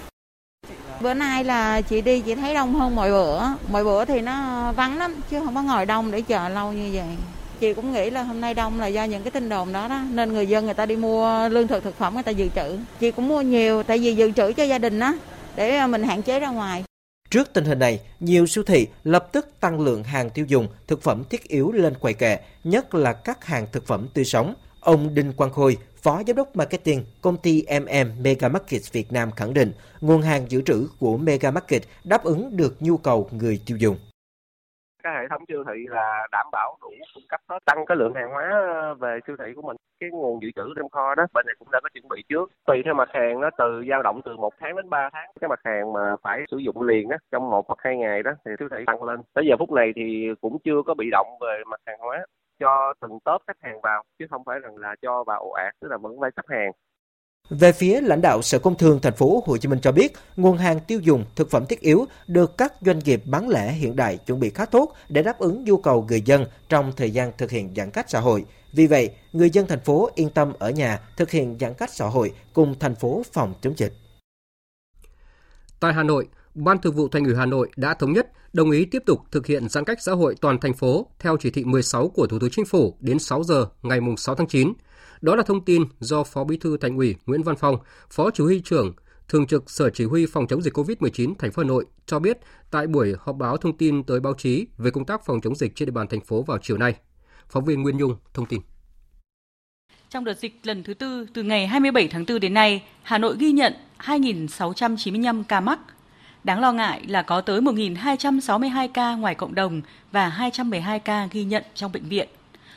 Bữa 1.00 1.14
nay 1.14 1.45
là 1.45 1.81
chị 1.81 2.00
đi 2.00 2.21
chị 2.21 2.35
thấy 2.35 2.54
đông 2.54 2.75
hơn 2.75 2.97
mọi 2.97 3.11
bữa, 3.11 3.40
mọi 3.71 3.85
bữa 3.85 4.04
thì 4.04 4.21
nó 4.21 4.73
vắng 4.73 4.99
lắm 4.99 5.14
chứ 5.31 5.40
không 5.45 5.54
có 5.54 5.62
ngồi 5.62 5.87
đông 5.87 6.11
để 6.11 6.21
chờ 6.21 6.49
lâu 6.49 6.73
như 6.73 6.90
vậy 6.93 7.16
chị 7.61 7.75
cũng 7.75 7.93
nghĩ 7.93 8.11
là 8.11 8.23
hôm 8.23 8.41
nay 8.41 8.55
đông 8.55 8.81
là 8.81 8.87
do 8.87 9.05
những 9.05 9.23
cái 9.23 9.31
tin 9.31 9.49
đồn 9.49 9.73
đó 9.73 9.89
đó 9.89 10.03
nên 10.11 10.33
người 10.33 10.47
dân 10.47 10.65
người 10.65 10.75
ta 10.75 10.87
đi 10.87 10.97
mua 10.97 11.49
lương 11.49 11.69
thực 11.69 11.85
thực 11.85 11.99
phẩm 11.99 12.15
người 12.15 12.23
ta 12.23 12.31
dự 12.31 12.49
trữ 12.55 12.79
chị 13.01 13.11
cũng 13.11 13.29
mua 13.29 13.41
nhiều 13.41 13.83
tại 13.83 13.99
vì 13.99 14.15
dự 14.15 14.31
trữ 14.31 14.53
cho 14.53 14.65
gia 14.65 14.79
đình 14.79 14.99
đó 14.99 15.15
để 15.57 15.87
mình 15.87 16.03
hạn 16.03 16.23
chế 16.23 16.41
ra 16.41 16.49
ngoài 16.51 16.85
Trước 17.31 17.53
tình 17.53 17.65
hình 17.65 17.79
này, 17.79 18.01
nhiều 18.21 18.47
siêu 18.47 18.65
thị 18.65 18.87
lập 19.05 19.29
tức 19.33 19.49
tăng 19.61 19.81
lượng 19.81 20.05
hàng 20.05 20.31
tiêu 20.31 20.45
dùng, 20.49 20.69
thực 20.87 21.03
phẩm 21.03 21.23
thiết 21.31 21.49
yếu 21.49 21.73
lên 21.73 21.95
quầy 22.01 22.15
kệ, 22.15 22.39
nhất 22.65 22.95
là 22.95 23.13
các 23.13 23.45
hàng 23.45 23.67
thực 23.73 23.87
phẩm 23.87 24.09
tươi 24.15 24.25
sống. 24.25 24.55
Ông 24.81 25.15
Đinh 25.15 25.33
Quang 25.33 25.53
Khôi, 25.53 25.77
Phó 26.03 26.23
Giám 26.27 26.37
đốc 26.37 26.57
Marketing, 26.57 27.05
công 27.21 27.37
ty 27.37 27.65
MM 27.81 28.23
Mega 28.23 28.49
Market 28.49 28.93
Việt 28.93 29.13
Nam 29.13 29.31
khẳng 29.31 29.55
định, 29.55 29.73
nguồn 30.01 30.23
hàng 30.23 30.47
dự 30.49 30.63
trữ 30.63 30.89
của 30.99 31.17
Mega 31.17 31.51
Market 31.51 31.83
đáp 32.05 32.25
ứng 32.25 32.57
được 32.57 32.77
nhu 32.81 32.97
cầu 32.97 33.29
người 33.33 33.61
tiêu 33.67 33.77
dùng 33.77 33.97
cái 35.05 35.15
hệ 35.15 35.29
thống 35.31 35.45
siêu 35.49 35.65
thị 35.65 35.87
là 35.89 36.27
đảm 36.33 36.47
bảo 36.53 36.77
đủ 36.83 36.91
cung 37.15 37.25
cấp 37.29 37.41
hết 37.49 37.59
tăng 37.65 37.87
cái 37.87 37.97
lượng 37.97 38.15
hàng 38.15 38.31
hóa 38.31 38.51
ờ, 38.51 38.95
về 38.95 39.19
siêu 39.27 39.37
thị 39.39 39.53
của 39.57 39.63
mình. 39.63 39.77
Cái 40.01 40.11
nguồn 40.11 40.43
dự 40.43 40.51
trữ 40.57 40.75
trong 40.77 40.89
kho 40.89 41.15
đó, 41.15 41.27
bên 41.35 41.47
này 41.47 41.55
cũng 41.59 41.69
đã 41.73 41.81
có 41.83 41.89
chuẩn 41.95 42.09
bị 42.09 42.23
trước. 42.29 42.51
Tùy 42.67 42.83
theo 42.85 42.95
mặt 42.95 43.09
hàng 43.13 43.41
nó 43.41 43.51
từ 43.59 43.85
dao 43.91 44.03
động 44.03 44.21
từ 44.25 44.37
một 44.37 44.53
tháng 44.61 44.77
đến 44.77 44.91
3 44.91 45.11
tháng, 45.13 45.31
cái 45.41 45.49
mặt 45.49 45.61
hàng 45.65 45.93
mà 45.93 46.17
phải 46.23 46.45
sử 46.51 46.57
dụng 46.57 46.83
liền 46.83 47.09
đó 47.09 47.17
trong 47.33 47.51
một 47.51 47.69
hoặc 47.69 47.79
hai 47.79 47.97
ngày 47.97 48.23
đó, 48.23 48.33
thì 48.45 48.53
siêu 48.59 48.69
thị 48.71 48.85
tăng 48.87 49.03
lên. 49.03 49.21
Tới 49.35 49.45
giờ 49.49 49.57
phút 49.59 49.73
này 49.73 49.93
thì 49.97 50.29
cũng 50.41 50.59
chưa 50.65 50.83
có 50.87 50.95
bị 50.95 51.09
động 51.13 51.29
về 51.41 51.63
mặt 51.67 51.81
hàng 51.87 51.99
hóa, 52.01 52.27
cho 52.61 52.95
từng 53.01 53.19
tốp 53.25 53.43
khách 53.47 53.57
hàng 53.63 53.81
vào, 53.81 54.03
chứ 54.19 54.27
không 54.31 54.43
phải 54.47 54.61
rằng 54.61 54.77
là 54.77 54.95
cho 55.03 55.25
vào 55.25 55.41
ồ 55.41 55.51
ạt, 55.51 55.75
tức 55.81 55.89
là 55.91 55.97
vẫn 55.97 56.13
phải 56.21 56.31
sắp 56.37 56.45
hàng 56.49 56.73
về 57.51 57.73
phía 57.73 58.01
lãnh 58.01 58.21
đạo 58.21 58.43
Sở 58.43 58.59
Công 58.59 58.77
Thương 58.77 59.01
thành 59.01 59.17
phố 59.17 59.43
Hồ 59.47 59.57
Chí 59.57 59.69
Minh 59.69 59.79
cho 59.83 59.93
biết, 59.93 60.13
nguồn 60.37 60.59
hàng 60.59 60.81
tiêu 60.81 61.01
dùng 61.01 61.25
thực 61.37 61.51
phẩm 61.51 61.67
thiết 61.67 61.81
yếu 61.81 62.07
được 62.27 62.59
các 62.59 62.73
doanh 62.81 62.99
nghiệp 62.99 63.23
bán 63.27 63.49
lẻ 63.49 63.73
hiện 63.73 63.97
đại 63.97 64.17
chuẩn 64.17 64.41
bị 64.41 64.51
khá 64.51 64.65
tốt 64.65 64.93
để 65.09 65.23
đáp 65.23 65.39
ứng 65.39 65.65
nhu 65.65 65.77
cầu 65.77 66.07
người 66.09 66.21
dân 66.21 66.47
trong 66.69 66.93
thời 66.97 67.11
gian 67.11 67.33
thực 67.39 67.51
hiện 67.51 67.75
giãn 67.77 67.91
cách 67.91 68.11
xã 68.11 68.21
hội. 68.21 68.45
Vì 68.73 68.87
vậy, 68.87 69.11
người 69.33 69.51
dân 69.51 69.67
thành 69.67 69.81
phố 69.81 70.11
yên 70.15 70.31
tâm 70.31 70.53
ở 70.59 70.71
nhà 70.71 71.01
thực 71.17 71.31
hiện 71.31 71.57
giãn 71.61 71.75
cách 71.75 71.91
xã 71.93 72.07
hội 72.07 72.33
cùng 72.53 72.75
thành 72.81 72.95
phố 72.95 73.23
phòng 73.33 73.55
chống 73.63 73.75
dịch. 73.77 73.93
Tại 75.81 75.93
Hà 75.93 76.03
Nội, 76.03 76.29
Ban 76.55 76.79
Thường 76.79 76.95
vụ 76.95 77.09
Thành 77.09 77.25
ủy 77.25 77.35
Hà 77.35 77.47
Nội 77.47 77.71
đã 77.77 77.95
thống 77.95 78.13
nhất 78.13 78.27
đồng 78.53 78.71
ý 78.71 78.85
tiếp 78.85 79.03
tục 79.07 79.21
thực 79.31 79.47
hiện 79.47 79.69
giãn 79.69 79.85
cách 79.85 80.03
xã 80.03 80.13
hội 80.13 80.37
toàn 80.41 80.61
thành 80.61 80.75
phố 80.75 81.07
theo 81.19 81.37
chỉ 81.41 81.51
thị 81.51 81.65
16 81.65 82.09
của 82.09 82.27
Thủ 82.27 82.39
tướng 82.39 82.51
Chính 82.51 82.65
phủ 82.65 82.95
đến 83.01 83.19
6 83.19 83.43
giờ 83.43 83.67
ngày 83.83 84.01
6 84.17 84.35
tháng 84.35 84.47
9. 84.47 84.73
Đó 85.25 85.37
là 85.37 85.43
thông 85.43 85.64
tin 85.64 85.85
do 86.00 86.25
Phó 86.25 86.45
Bí 86.45 86.57
thư 86.57 86.76
Thành 86.76 86.97
ủy 86.97 87.16
Nguyễn 87.26 87.43
Văn 87.43 87.57
Phong, 87.57 87.76
Phó 88.11 88.31
Chủ 88.31 88.45
huy 88.45 88.61
trưởng 88.61 88.95
Thường 89.28 89.47
trực 89.47 89.71
Sở 89.71 89.90
Chỉ 89.90 90.04
huy 90.04 90.26
Phòng 90.26 90.47
chống 90.47 90.62
dịch 90.62 90.75
COVID-19 90.75 91.35
thành 91.38 91.52
phố 91.52 91.62
Hà 91.62 91.66
Nội 91.66 91.87
cho 92.07 92.19
biết 92.19 92.38
tại 92.71 92.87
buổi 92.87 93.14
họp 93.19 93.37
báo 93.37 93.57
thông 93.57 93.76
tin 93.76 94.04
tới 94.04 94.21
báo 94.21 94.35
chí 94.38 94.66
về 94.78 94.90
công 94.90 95.04
tác 95.04 95.25
phòng 95.25 95.40
chống 95.40 95.54
dịch 95.54 95.73
trên 95.76 95.87
địa 95.87 95.93
bàn 95.93 96.07
thành 96.09 96.21
phố 96.21 96.43
vào 96.43 96.59
chiều 96.62 96.78
nay. 96.78 96.95
Phóng 97.49 97.64
viên 97.64 97.83
Nguyên 97.83 97.97
Nhung 97.97 98.16
thông 98.35 98.47
tin. 98.47 98.61
Trong 100.11 100.25
đợt 100.25 100.38
dịch 100.38 100.61
lần 100.62 100.83
thứ 100.83 100.95
tư 100.95 101.26
từ 101.35 101.43
ngày 101.43 101.66
27 101.66 102.09
tháng 102.09 102.25
4 102.28 102.40
đến 102.40 102.54
nay, 102.54 102.83
Hà 103.02 103.19
Nội 103.19 103.37
ghi 103.38 103.52
nhận 103.52 103.75
2.695 103.99 105.43
ca 105.49 105.61
mắc. 105.61 105.78
Đáng 106.45 106.61
lo 106.61 106.73
ngại 106.73 107.02
là 107.09 107.23
có 107.23 107.40
tới 107.40 107.61
1.262 107.61 108.88
ca 108.95 109.14
ngoài 109.14 109.35
cộng 109.35 109.54
đồng 109.54 109.83
và 110.12 110.28
212 110.28 110.99
ca 110.99 111.28
ghi 111.33 111.45
nhận 111.45 111.64
trong 111.75 111.93
bệnh 111.93 112.09
viện 112.09 112.28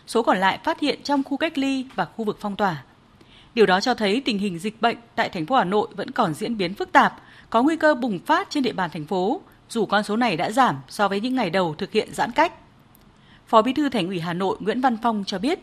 số 0.08 0.24
còn 0.24 0.38
lại 0.38 0.60
phát 0.64 0.80
hiện 0.80 1.00
trong 1.04 1.24
khu 1.24 1.38
cách 1.38 1.58
ly 1.58 1.86
và 1.96 2.06
khu 2.06 2.26
vực 2.26 2.38
phong 2.42 2.56
tỏa. 2.56 2.84
Điều 3.56 3.66
đó 3.66 3.82
cho 3.82 3.94
thấy 3.94 4.22
tình 4.26 4.40
hình 4.40 4.60
dịch 4.60 4.82
bệnh 4.82 4.98
tại 5.16 5.30
thành 5.30 5.46
phố 5.46 5.56
Hà 5.56 5.64
Nội 5.64 5.88
vẫn 5.96 6.12
còn 6.12 6.34
diễn 6.34 6.58
biến 6.58 6.74
phức 6.74 6.92
tạp, 6.92 7.22
có 7.50 7.64
nguy 7.64 7.76
cơ 7.76 7.96
bùng 7.96 8.20
phát 8.20 8.50
trên 8.50 8.64
địa 8.64 8.74
bàn 8.74 8.90
thành 8.94 9.06
phố, 9.06 9.42
dù 9.70 9.86
con 9.86 10.04
số 10.04 10.18
này 10.18 10.38
đã 10.38 10.52
giảm 10.52 10.76
so 10.90 11.08
với 11.08 11.22
những 11.22 11.36
ngày 11.36 11.50
đầu 11.50 11.76
thực 11.78 11.92
hiện 11.92 12.14
giãn 12.14 12.32
cách. 12.32 12.54
Phó 13.48 13.62
Bí 13.62 13.74
thư 13.74 13.90
Thành 13.90 14.08
ủy 14.08 14.20
Hà 14.20 14.34
Nội 14.34 14.58
Nguyễn 14.60 14.82
Văn 14.82 14.98
Phong 15.04 15.24
cho 15.28 15.40
biết, 15.40 15.60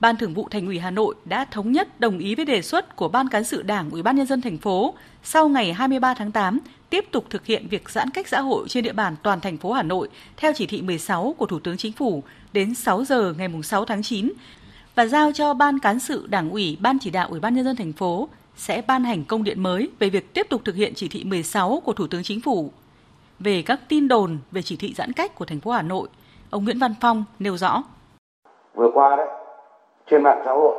Ban 0.00 0.16
Thường 0.16 0.34
vụ 0.34 0.48
Thành 0.50 0.66
ủy 0.66 0.78
Hà 0.78 0.90
Nội 0.90 1.14
đã 1.24 1.44
thống 1.44 1.72
nhất 1.72 2.00
đồng 2.00 2.18
ý 2.18 2.34
với 2.34 2.44
đề 2.44 2.62
xuất 2.62 2.96
của 2.96 3.08
Ban 3.08 3.28
cán 3.28 3.44
sự 3.44 3.62
Đảng 3.62 3.90
Ủy 3.90 4.02
ban 4.02 4.16
nhân 4.16 4.26
dân 4.26 4.40
thành 4.40 4.58
phố 4.58 4.94
sau 5.22 5.48
ngày 5.48 5.72
23 5.72 6.14
tháng 6.14 6.32
8 6.32 6.58
tiếp 6.90 7.04
tục 7.10 7.24
thực 7.30 7.46
hiện 7.46 7.68
việc 7.68 7.90
giãn 7.90 8.10
cách 8.10 8.28
xã 8.28 8.40
hội 8.40 8.68
trên 8.68 8.84
địa 8.84 8.92
bàn 8.92 9.16
toàn 9.22 9.40
thành 9.40 9.56
phố 9.56 9.72
Hà 9.72 9.82
Nội 9.82 10.08
theo 10.36 10.52
chỉ 10.56 10.66
thị 10.66 10.82
16 10.82 11.34
của 11.38 11.46
Thủ 11.46 11.58
tướng 11.58 11.76
Chính 11.76 11.92
phủ 11.92 12.22
đến 12.52 12.74
6 12.74 13.04
giờ 13.04 13.34
ngày 13.38 13.48
6 13.62 13.84
tháng 13.84 14.02
9 14.02 14.32
và 14.94 15.06
giao 15.06 15.32
cho 15.32 15.54
Ban 15.54 15.78
cán 15.78 15.98
sự 15.98 16.26
Đảng 16.26 16.50
ủy, 16.50 16.78
Ban 16.80 16.98
chỉ 16.98 17.10
đạo 17.10 17.28
Ủy 17.30 17.40
ban 17.40 17.54
nhân 17.54 17.64
dân 17.64 17.76
thành 17.76 17.92
phố 17.92 18.28
sẽ 18.56 18.82
ban 18.86 19.04
hành 19.04 19.24
công 19.24 19.44
điện 19.44 19.62
mới 19.62 19.90
về 19.98 20.10
việc 20.10 20.34
tiếp 20.34 20.46
tục 20.50 20.62
thực 20.64 20.74
hiện 20.74 20.92
chỉ 20.94 21.08
thị 21.08 21.24
16 21.24 21.82
của 21.84 21.92
Thủ 21.92 22.06
tướng 22.06 22.22
Chính 22.22 22.40
phủ. 22.40 22.72
Về 23.38 23.62
các 23.62 23.80
tin 23.88 24.08
đồn 24.08 24.38
về 24.50 24.62
chỉ 24.62 24.76
thị 24.76 24.94
giãn 24.96 25.12
cách 25.12 25.34
của 25.34 25.44
thành 25.44 25.60
phố 25.60 25.70
Hà 25.70 25.82
Nội, 25.82 26.08
ông 26.50 26.64
Nguyễn 26.64 26.78
Văn 26.78 26.94
Phong 27.00 27.24
nêu 27.38 27.56
rõ. 27.56 27.82
Vừa 28.74 28.90
qua 28.94 29.16
đấy, 29.16 29.26
trên 30.06 30.22
mạng 30.22 30.42
xã 30.44 30.52
hội 30.52 30.76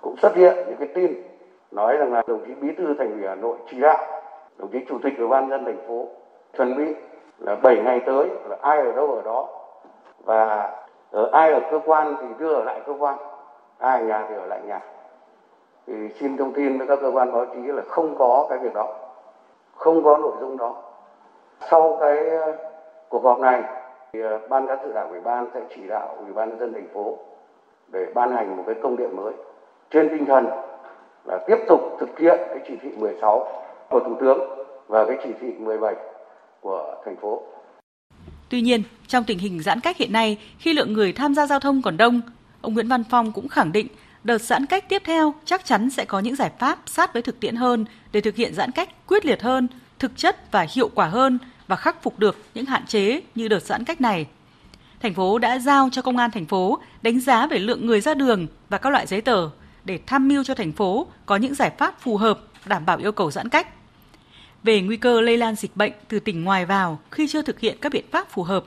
cũng 0.00 0.16
xuất 0.16 0.34
hiện 0.34 0.56
những 0.56 0.76
cái 0.78 0.88
tin 0.94 1.14
nói 1.70 1.96
rằng 1.96 2.12
là 2.12 2.22
đồng 2.26 2.44
chí 2.46 2.54
bí 2.54 2.72
thư 2.78 2.94
thành 2.98 3.12
ủy 3.12 3.28
Hà 3.28 3.34
Nội 3.34 3.56
chỉ 3.70 3.80
đạo 3.80 4.04
đồng 4.58 4.70
chí 4.72 4.78
chủ 4.88 4.98
tịch 5.02 5.18
ủy 5.18 5.28
ban 5.28 5.50
dân 5.50 5.64
thành 5.64 5.88
phố 5.88 6.06
chuẩn 6.56 6.76
bị 6.76 6.94
là 7.38 7.54
7 7.54 7.76
ngày 7.76 8.00
tới 8.06 8.28
là 8.48 8.56
ai 8.60 8.78
ở 8.78 8.92
đâu 8.92 9.12
ở 9.12 9.22
đó 9.22 9.48
và 10.24 10.72
ở 11.10 11.28
ai 11.32 11.52
ở 11.52 11.60
cơ 11.70 11.80
quan 11.86 12.16
thì 12.20 12.26
đưa 12.38 12.54
ở 12.54 12.64
lại 12.64 12.80
cơ 12.86 12.94
quan, 12.98 13.16
ai 13.78 14.00
ở 14.00 14.06
nhà 14.06 14.26
thì 14.28 14.34
ở 14.34 14.46
lại 14.46 14.60
nhà. 14.66 14.80
Thì 15.86 16.08
xin 16.20 16.36
thông 16.36 16.52
tin 16.52 16.78
với 16.78 16.86
các 16.86 16.98
cơ 17.02 17.10
quan 17.14 17.32
báo 17.32 17.46
chí 17.46 17.62
là 17.62 17.82
không 17.88 18.14
có 18.18 18.46
cái 18.50 18.58
việc 18.58 18.74
đó, 18.74 18.94
không 19.76 20.04
có 20.04 20.18
nội 20.18 20.32
dung 20.40 20.56
đó. 20.56 20.74
Sau 21.70 21.96
cái 22.00 22.28
ờ, 22.28 22.56
cuộc 23.08 23.24
họp 23.24 23.38
này 23.38 23.62
thì 24.12 24.20
ờ, 24.20 24.38
ban 24.48 24.66
cán 24.66 24.78
sự 24.82 24.92
đảng 24.92 25.10
ủy 25.10 25.20
ban 25.20 25.46
sẽ 25.54 25.60
chỉ 25.74 25.86
đạo 25.88 26.14
ủy 26.18 26.32
ban 26.32 26.48
nhân 26.48 26.58
dân 26.58 26.72
thành 26.72 26.88
phố 26.94 27.16
để 27.92 28.06
ban 28.14 28.32
hành 28.32 28.56
một 28.56 28.64
cái 28.66 28.74
công 28.82 28.96
điện 28.96 29.16
mới 29.16 29.32
trên 29.90 30.08
tinh 30.08 30.24
thần 30.26 30.46
là 31.24 31.38
tiếp 31.48 31.56
tục 31.68 31.80
thực 32.00 32.18
hiện 32.18 32.38
cái 32.48 32.58
chỉ 32.68 32.74
thị 32.82 32.88
16 32.96 33.64
của 33.90 34.00
Thủ 34.00 34.16
tướng 34.20 34.38
và 34.86 35.04
cái 35.06 35.16
chỉ 35.24 35.30
thị 35.40 35.48
17 35.58 35.94
của 36.60 37.02
thành 37.04 37.16
phố. 37.16 37.42
Tuy 38.48 38.60
nhiên, 38.60 38.82
trong 39.06 39.24
tình 39.24 39.38
hình 39.38 39.62
giãn 39.62 39.80
cách 39.80 39.96
hiện 39.96 40.12
nay, 40.12 40.38
khi 40.58 40.72
lượng 40.72 40.92
người 40.92 41.12
tham 41.12 41.34
gia 41.34 41.46
giao 41.46 41.60
thông 41.60 41.82
còn 41.82 41.96
đông, 41.96 42.20
ông 42.60 42.74
Nguyễn 42.74 42.88
Văn 42.88 43.04
Phong 43.10 43.32
cũng 43.32 43.48
khẳng 43.48 43.72
định 43.72 43.86
đợt 44.24 44.38
giãn 44.38 44.66
cách 44.66 44.88
tiếp 44.88 45.02
theo 45.04 45.34
chắc 45.44 45.64
chắn 45.64 45.90
sẽ 45.90 46.04
có 46.04 46.20
những 46.20 46.36
giải 46.36 46.50
pháp 46.58 46.78
sát 46.86 47.12
với 47.12 47.22
thực 47.22 47.40
tiễn 47.40 47.56
hơn 47.56 47.84
để 48.12 48.20
thực 48.20 48.36
hiện 48.36 48.54
giãn 48.54 48.70
cách 48.70 48.88
quyết 49.06 49.26
liệt 49.26 49.42
hơn, 49.42 49.68
thực 49.98 50.16
chất 50.16 50.52
và 50.52 50.66
hiệu 50.70 50.90
quả 50.94 51.06
hơn 51.06 51.38
và 51.66 51.76
khắc 51.76 52.02
phục 52.02 52.18
được 52.18 52.36
những 52.54 52.64
hạn 52.64 52.86
chế 52.86 53.20
như 53.34 53.48
đợt 53.48 53.62
giãn 53.62 53.84
cách 53.84 54.00
này. 54.00 54.26
Thành 55.06 55.14
phố 55.14 55.38
đã 55.38 55.58
giao 55.58 55.88
cho 55.92 56.02
công 56.02 56.16
an 56.16 56.30
thành 56.30 56.46
phố 56.46 56.78
đánh 57.02 57.20
giá 57.20 57.46
về 57.46 57.58
lượng 57.58 57.86
người 57.86 58.00
ra 58.00 58.14
đường 58.14 58.46
và 58.68 58.78
các 58.78 58.90
loại 58.90 59.06
giấy 59.06 59.20
tờ 59.20 59.50
để 59.84 59.98
tham 60.06 60.28
mưu 60.28 60.44
cho 60.44 60.54
thành 60.54 60.72
phố 60.72 61.06
có 61.26 61.36
những 61.36 61.54
giải 61.54 61.70
pháp 61.78 62.00
phù 62.00 62.16
hợp 62.16 62.40
đảm 62.64 62.86
bảo 62.86 62.96
yêu 62.96 63.12
cầu 63.12 63.30
giãn 63.30 63.48
cách. 63.48 63.68
Về 64.62 64.80
nguy 64.80 64.96
cơ 64.96 65.20
lây 65.20 65.36
lan 65.36 65.54
dịch 65.54 65.76
bệnh 65.76 65.92
từ 66.08 66.20
tỉnh 66.20 66.44
ngoài 66.44 66.66
vào 66.66 66.98
khi 67.10 67.28
chưa 67.28 67.42
thực 67.42 67.60
hiện 67.60 67.76
các 67.80 67.92
biện 67.92 68.04
pháp 68.10 68.30
phù 68.30 68.42
hợp, 68.42 68.64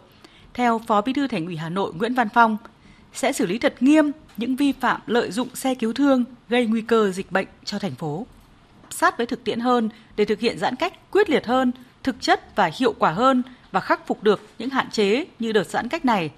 theo 0.54 0.82
Phó 0.88 1.02
Bí 1.02 1.14
thư 1.14 1.28
Thành 1.28 1.46
ủy 1.46 1.58
Hà 1.58 1.70
Nội 1.70 1.94
Nguyễn 1.94 2.14
Văn 2.14 2.28
Phong, 2.34 2.58
sẽ 3.14 3.32
xử 3.32 3.46
lý 3.46 3.58
thật 3.58 3.76
nghiêm 3.80 4.12
những 4.38 4.56
vi 4.56 4.72
phạm 4.72 5.02
lợi 5.08 5.32
dụng 5.32 5.56
xe 5.56 5.76
cứu 5.76 5.94
thương 5.94 6.24
gây 6.50 6.66
nguy 6.66 6.82
cơ 6.82 7.12
dịch 7.12 7.32
bệnh 7.32 7.48
cho 7.66 7.80
thành 7.80 7.96
phố. 7.96 8.28
Sát 8.90 9.18
với 9.18 9.26
thực 9.26 9.44
tiễn 9.44 9.60
hơn 9.60 9.90
để 10.16 10.26
thực 10.26 10.40
hiện 10.40 10.60
giãn 10.60 10.76
cách 10.76 11.12
quyết 11.12 11.30
liệt 11.30 11.46
hơn, 11.46 11.72
thực 12.04 12.22
chất 12.22 12.56
và 12.56 12.72
hiệu 12.78 12.94
quả 13.00 13.12
hơn 13.12 13.44
và 13.72 13.80
khắc 13.80 14.08
phục 14.08 14.24
được 14.24 14.42
những 14.60 14.70
hạn 14.70 14.90
chế 14.92 15.26
như 15.40 15.52
đợt 15.52 15.68
giãn 15.70 15.90
cách 15.90 16.06
này. 16.06 16.32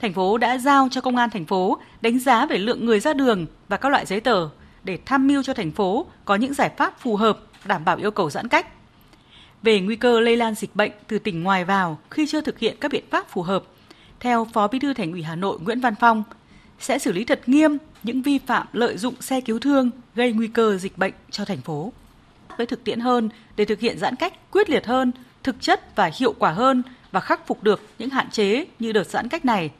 Thành 0.00 0.12
phố 0.12 0.38
đã 0.38 0.58
giao 0.58 0.88
cho 0.90 1.00
công 1.00 1.16
an 1.16 1.30
thành 1.30 1.44
phố 1.44 1.78
đánh 2.00 2.18
giá 2.18 2.46
về 2.46 2.58
lượng 2.58 2.86
người 2.86 3.00
ra 3.00 3.12
đường 3.12 3.46
và 3.68 3.76
các 3.76 3.88
loại 3.88 4.06
giấy 4.06 4.20
tờ 4.20 4.48
để 4.84 4.98
tham 5.06 5.26
mưu 5.26 5.42
cho 5.42 5.54
thành 5.54 5.70
phố 5.70 6.06
có 6.24 6.34
những 6.34 6.54
giải 6.54 6.70
pháp 6.76 7.00
phù 7.00 7.16
hợp 7.16 7.38
đảm 7.64 7.84
bảo 7.84 7.96
yêu 7.96 8.10
cầu 8.10 8.30
giãn 8.30 8.48
cách. 8.48 8.66
Về 9.62 9.80
nguy 9.80 9.96
cơ 9.96 10.20
lây 10.20 10.36
lan 10.36 10.54
dịch 10.54 10.76
bệnh 10.76 10.92
từ 11.08 11.18
tỉnh 11.18 11.42
ngoài 11.42 11.64
vào 11.64 11.98
khi 12.10 12.26
chưa 12.26 12.40
thực 12.40 12.58
hiện 12.58 12.76
các 12.80 12.92
biện 12.92 13.04
pháp 13.10 13.28
phù 13.28 13.42
hợp, 13.42 13.64
theo 14.20 14.46
Phó 14.52 14.68
Bí 14.68 14.78
thư 14.78 14.94
Thành 14.94 15.12
ủy 15.12 15.22
Hà 15.22 15.36
Nội 15.36 15.58
Nguyễn 15.60 15.80
Văn 15.80 15.94
Phong, 16.00 16.22
sẽ 16.80 16.98
xử 16.98 17.12
lý 17.12 17.24
thật 17.24 17.40
nghiêm 17.46 17.78
những 18.02 18.22
vi 18.22 18.38
phạm 18.38 18.66
lợi 18.72 18.96
dụng 18.98 19.14
xe 19.20 19.40
cứu 19.40 19.58
thương 19.58 19.90
gây 20.14 20.32
nguy 20.32 20.46
cơ 20.46 20.76
dịch 20.76 20.98
bệnh 20.98 21.12
cho 21.30 21.44
thành 21.44 21.60
phố. 21.60 21.92
Với 22.58 22.66
thực 22.66 22.84
tiễn 22.84 23.00
hơn 23.00 23.28
để 23.56 23.64
thực 23.64 23.80
hiện 23.80 23.98
giãn 23.98 24.16
cách 24.16 24.50
quyết 24.50 24.70
liệt 24.70 24.86
hơn, 24.86 25.12
thực 25.42 25.56
chất 25.60 25.96
và 25.96 26.10
hiệu 26.18 26.34
quả 26.38 26.50
hơn 26.50 26.82
và 27.12 27.20
khắc 27.20 27.46
phục 27.46 27.62
được 27.62 27.80
những 27.98 28.10
hạn 28.10 28.30
chế 28.30 28.66
như 28.78 28.92
đợt 28.92 29.06
giãn 29.06 29.28
cách 29.28 29.44
này. 29.44 29.70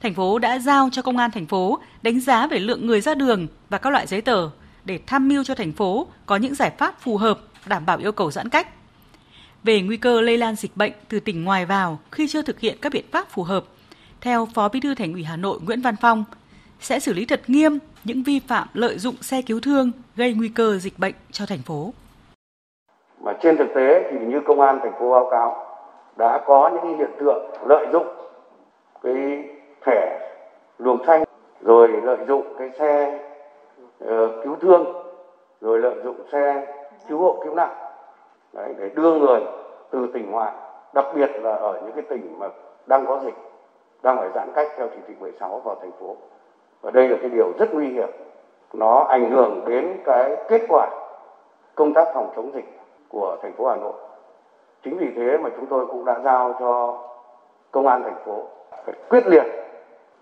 Thành 0.00 0.14
phố 0.14 0.38
đã 0.38 0.58
giao 0.58 0.88
cho 0.92 1.02
công 1.02 1.16
an 1.16 1.30
thành 1.30 1.46
phố 1.46 1.78
đánh 2.02 2.20
giá 2.20 2.46
về 2.46 2.58
lượng 2.58 2.86
người 2.86 3.00
ra 3.00 3.14
đường 3.14 3.46
và 3.68 3.78
các 3.78 3.90
loại 3.90 4.06
giấy 4.06 4.20
tờ 4.20 4.50
để 4.84 5.00
tham 5.06 5.28
mưu 5.28 5.44
cho 5.44 5.54
thành 5.54 5.72
phố 5.72 6.06
có 6.26 6.36
những 6.36 6.54
giải 6.54 6.72
pháp 6.78 7.00
phù 7.00 7.16
hợp 7.16 7.40
đảm 7.66 7.86
bảo 7.86 7.98
yêu 7.98 8.12
cầu 8.12 8.30
giãn 8.30 8.48
cách. 8.48 8.68
Về 9.64 9.82
nguy 9.82 9.96
cơ 9.96 10.20
lây 10.20 10.38
lan 10.38 10.56
dịch 10.56 10.76
bệnh 10.76 10.92
từ 11.08 11.20
tỉnh 11.20 11.44
ngoài 11.44 11.66
vào 11.66 12.00
khi 12.12 12.28
chưa 12.28 12.42
thực 12.42 12.60
hiện 12.60 12.78
các 12.80 12.92
biện 12.92 13.04
pháp 13.12 13.30
phù 13.30 13.42
hợp, 13.42 13.64
theo 14.20 14.48
Phó 14.54 14.68
Bí 14.68 14.80
thư 14.80 14.94
Thành 14.94 15.12
ủy 15.12 15.24
Hà 15.24 15.36
Nội 15.36 15.60
Nguyễn 15.60 15.82
Văn 15.82 15.94
Phong, 16.00 16.24
sẽ 16.80 17.00
xử 17.00 17.12
lý 17.12 17.24
thật 17.24 17.42
nghiêm 17.46 17.78
những 18.04 18.22
vi 18.22 18.40
phạm 18.40 18.68
lợi 18.74 18.98
dụng 18.98 19.22
xe 19.22 19.42
cứu 19.42 19.60
thương 19.60 19.92
gây 20.16 20.34
nguy 20.34 20.48
cơ 20.48 20.78
dịch 20.78 20.98
bệnh 20.98 21.14
cho 21.32 21.46
thành 21.46 21.62
phố. 21.62 21.94
Mà 23.20 23.32
trên 23.40 23.56
thực 23.56 23.74
tế 23.74 24.10
thì 24.10 24.18
như 24.18 24.40
công 24.40 24.60
an 24.60 24.78
thành 24.82 24.92
phố 25.00 25.10
báo 25.10 25.28
cáo 25.30 25.66
đã 26.16 26.38
có 26.46 26.70
những 26.74 26.98
hiện 26.98 27.10
tượng 27.18 27.50
lợi 27.66 27.86
dụng 27.92 28.06
cái 29.02 29.44
thẻ 29.84 30.30
luồng 30.78 31.04
xanh 31.06 31.24
rồi 31.60 31.88
lợi 31.88 32.18
dụng 32.28 32.54
cái 32.58 32.70
xe 32.78 33.18
uh, 34.04 34.08
cứu 34.44 34.56
thương 34.60 34.84
rồi 35.60 35.78
lợi 35.78 35.94
dụng 36.04 36.16
xe 36.32 36.66
cứu 37.08 37.18
hộ 37.18 37.40
cứu 37.44 37.54
nạn 37.54 37.70
Đấy, 38.52 38.74
để 38.78 38.88
đưa 38.88 39.14
người 39.14 39.40
từ 39.90 40.06
tỉnh 40.12 40.30
ngoại 40.30 40.52
đặc 40.94 41.06
biệt 41.14 41.30
là 41.42 41.54
ở 41.54 41.80
những 41.84 41.92
cái 41.92 42.04
tỉnh 42.08 42.38
mà 42.38 42.48
đang 42.86 43.06
có 43.06 43.20
dịch 43.24 43.34
đang 44.02 44.18
phải 44.18 44.28
giãn 44.34 44.52
cách 44.54 44.68
theo 44.76 44.88
chỉ 44.88 45.00
thị 45.08 45.14
16 45.20 45.60
vào 45.64 45.76
thành 45.80 45.92
phố. 46.00 46.16
Và 46.80 46.90
đây 46.90 47.08
là 47.08 47.16
cái 47.20 47.30
điều 47.30 47.52
rất 47.58 47.74
nguy 47.74 47.88
hiểm. 47.88 48.08
Nó 48.72 48.98
ảnh 49.08 49.30
hưởng 49.30 49.64
đến 49.66 49.96
cái 50.04 50.36
kết 50.48 50.62
quả 50.68 50.90
công 51.74 51.94
tác 51.94 52.08
phòng 52.14 52.32
chống 52.36 52.54
dịch 52.54 52.79
của 53.10 53.38
thành 53.42 53.52
phố 53.56 53.68
Hà 53.68 53.76
Nội 53.76 53.94
chính 54.84 54.98
vì 54.98 55.06
thế 55.16 55.38
mà 55.42 55.50
chúng 55.56 55.66
tôi 55.70 55.86
cũng 55.86 56.04
đã 56.04 56.20
giao 56.24 56.56
cho 56.60 56.98
công 57.70 57.86
an 57.86 58.02
thành 58.02 58.22
phố 58.26 58.48
phải 58.86 58.94
quyết 59.08 59.26
liệt 59.26 59.44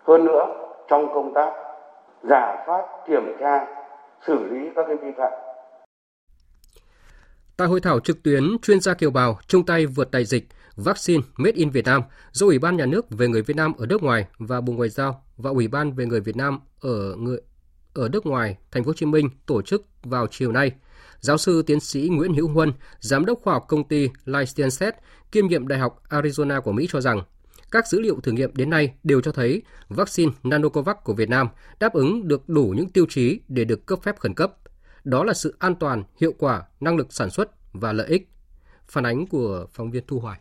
hơn 0.04 0.24
nữa 0.24 0.46
trong 0.88 1.14
công 1.14 1.34
tác 1.34 1.52
giả 2.22 2.64
soát 2.66 2.86
kiểm 3.06 3.36
tra 3.40 3.66
xử 4.26 4.44
lý 4.50 4.70
các 4.76 4.84
cái 4.88 4.96
vi 4.96 5.12
phạm 5.18 5.32
Tại 7.56 7.68
hội 7.68 7.80
thảo 7.80 8.00
trực 8.00 8.22
tuyến 8.22 8.42
chuyên 8.62 8.80
gia 8.80 8.94
kiều 8.94 9.10
bào 9.10 9.38
chung 9.46 9.66
tay 9.66 9.86
vượt 9.86 10.10
đại 10.10 10.24
dịch 10.24 10.44
vaccine 10.76 11.22
Made 11.36 11.56
in 11.56 11.70
Việt 11.70 11.86
Nam 11.86 12.02
do 12.32 12.46
Ủy 12.46 12.58
ban 12.58 12.76
Nhà 12.76 12.86
nước 12.86 13.06
về 13.10 13.28
người 13.28 13.42
Việt 13.42 13.56
Nam 13.56 13.72
ở 13.78 13.86
nước 13.86 14.02
ngoài 14.02 14.26
và 14.38 14.60
Bộ 14.60 14.72
Ngoại 14.72 14.88
giao 14.88 15.22
và 15.36 15.50
Ủy 15.50 15.68
ban 15.68 15.92
về 15.92 16.06
người 16.06 16.20
Việt 16.20 16.36
Nam 16.36 16.60
ở 16.82 17.14
người 17.16 17.38
ở 17.94 18.08
nước 18.08 18.26
ngoài, 18.26 18.56
Thành 18.70 18.84
phố 18.84 18.88
Hồ 18.88 18.94
Chí 18.94 19.06
Minh 19.06 19.30
tổ 19.46 19.62
chức 19.62 19.82
vào 20.02 20.26
chiều 20.30 20.52
nay. 20.52 20.72
Giáo 21.20 21.38
sư 21.38 21.62
tiến 21.62 21.80
sĩ 21.80 22.08
Nguyễn 22.12 22.34
Hữu 22.34 22.48
Huân, 22.48 22.72
giám 23.00 23.24
đốc 23.24 23.40
khoa 23.42 23.54
học 23.54 23.64
công 23.68 23.88
ty 23.88 24.08
Life 24.24 24.92
kiêm 25.32 25.46
nhiệm 25.46 25.68
Đại 25.68 25.78
học 25.78 26.02
Arizona 26.08 26.60
của 26.60 26.72
Mỹ 26.72 26.88
cho 26.90 27.00
rằng 27.00 27.22
các 27.70 27.88
dữ 27.88 28.00
liệu 28.00 28.20
thử 28.20 28.32
nghiệm 28.32 28.50
đến 28.54 28.70
nay 28.70 28.94
đều 29.04 29.20
cho 29.20 29.32
thấy 29.32 29.62
vaccine 29.88 30.32
Nanocovax 30.42 30.96
của 31.04 31.14
Việt 31.14 31.28
Nam 31.28 31.48
đáp 31.80 31.92
ứng 31.92 32.28
được 32.28 32.48
đủ 32.48 32.74
những 32.76 32.88
tiêu 32.88 33.06
chí 33.08 33.40
để 33.48 33.64
được 33.64 33.86
cấp 33.86 33.98
phép 34.02 34.18
khẩn 34.18 34.34
cấp. 34.34 34.52
Đó 35.04 35.24
là 35.24 35.34
sự 35.34 35.56
an 35.58 35.74
toàn, 35.74 36.04
hiệu 36.20 36.32
quả, 36.38 36.62
năng 36.80 36.96
lực 36.96 37.12
sản 37.12 37.30
xuất 37.30 37.50
và 37.72 37.92
lợi 37.92 38.06
ích. 38.06 38.28
Phản 38.88 39.06
ánh 39.06 39.26
của 39.26 39.66
phóng 39.72 39.90
viên 39.90 40.04
Thu 40.06 40.20
Hoài. 40.20 40.40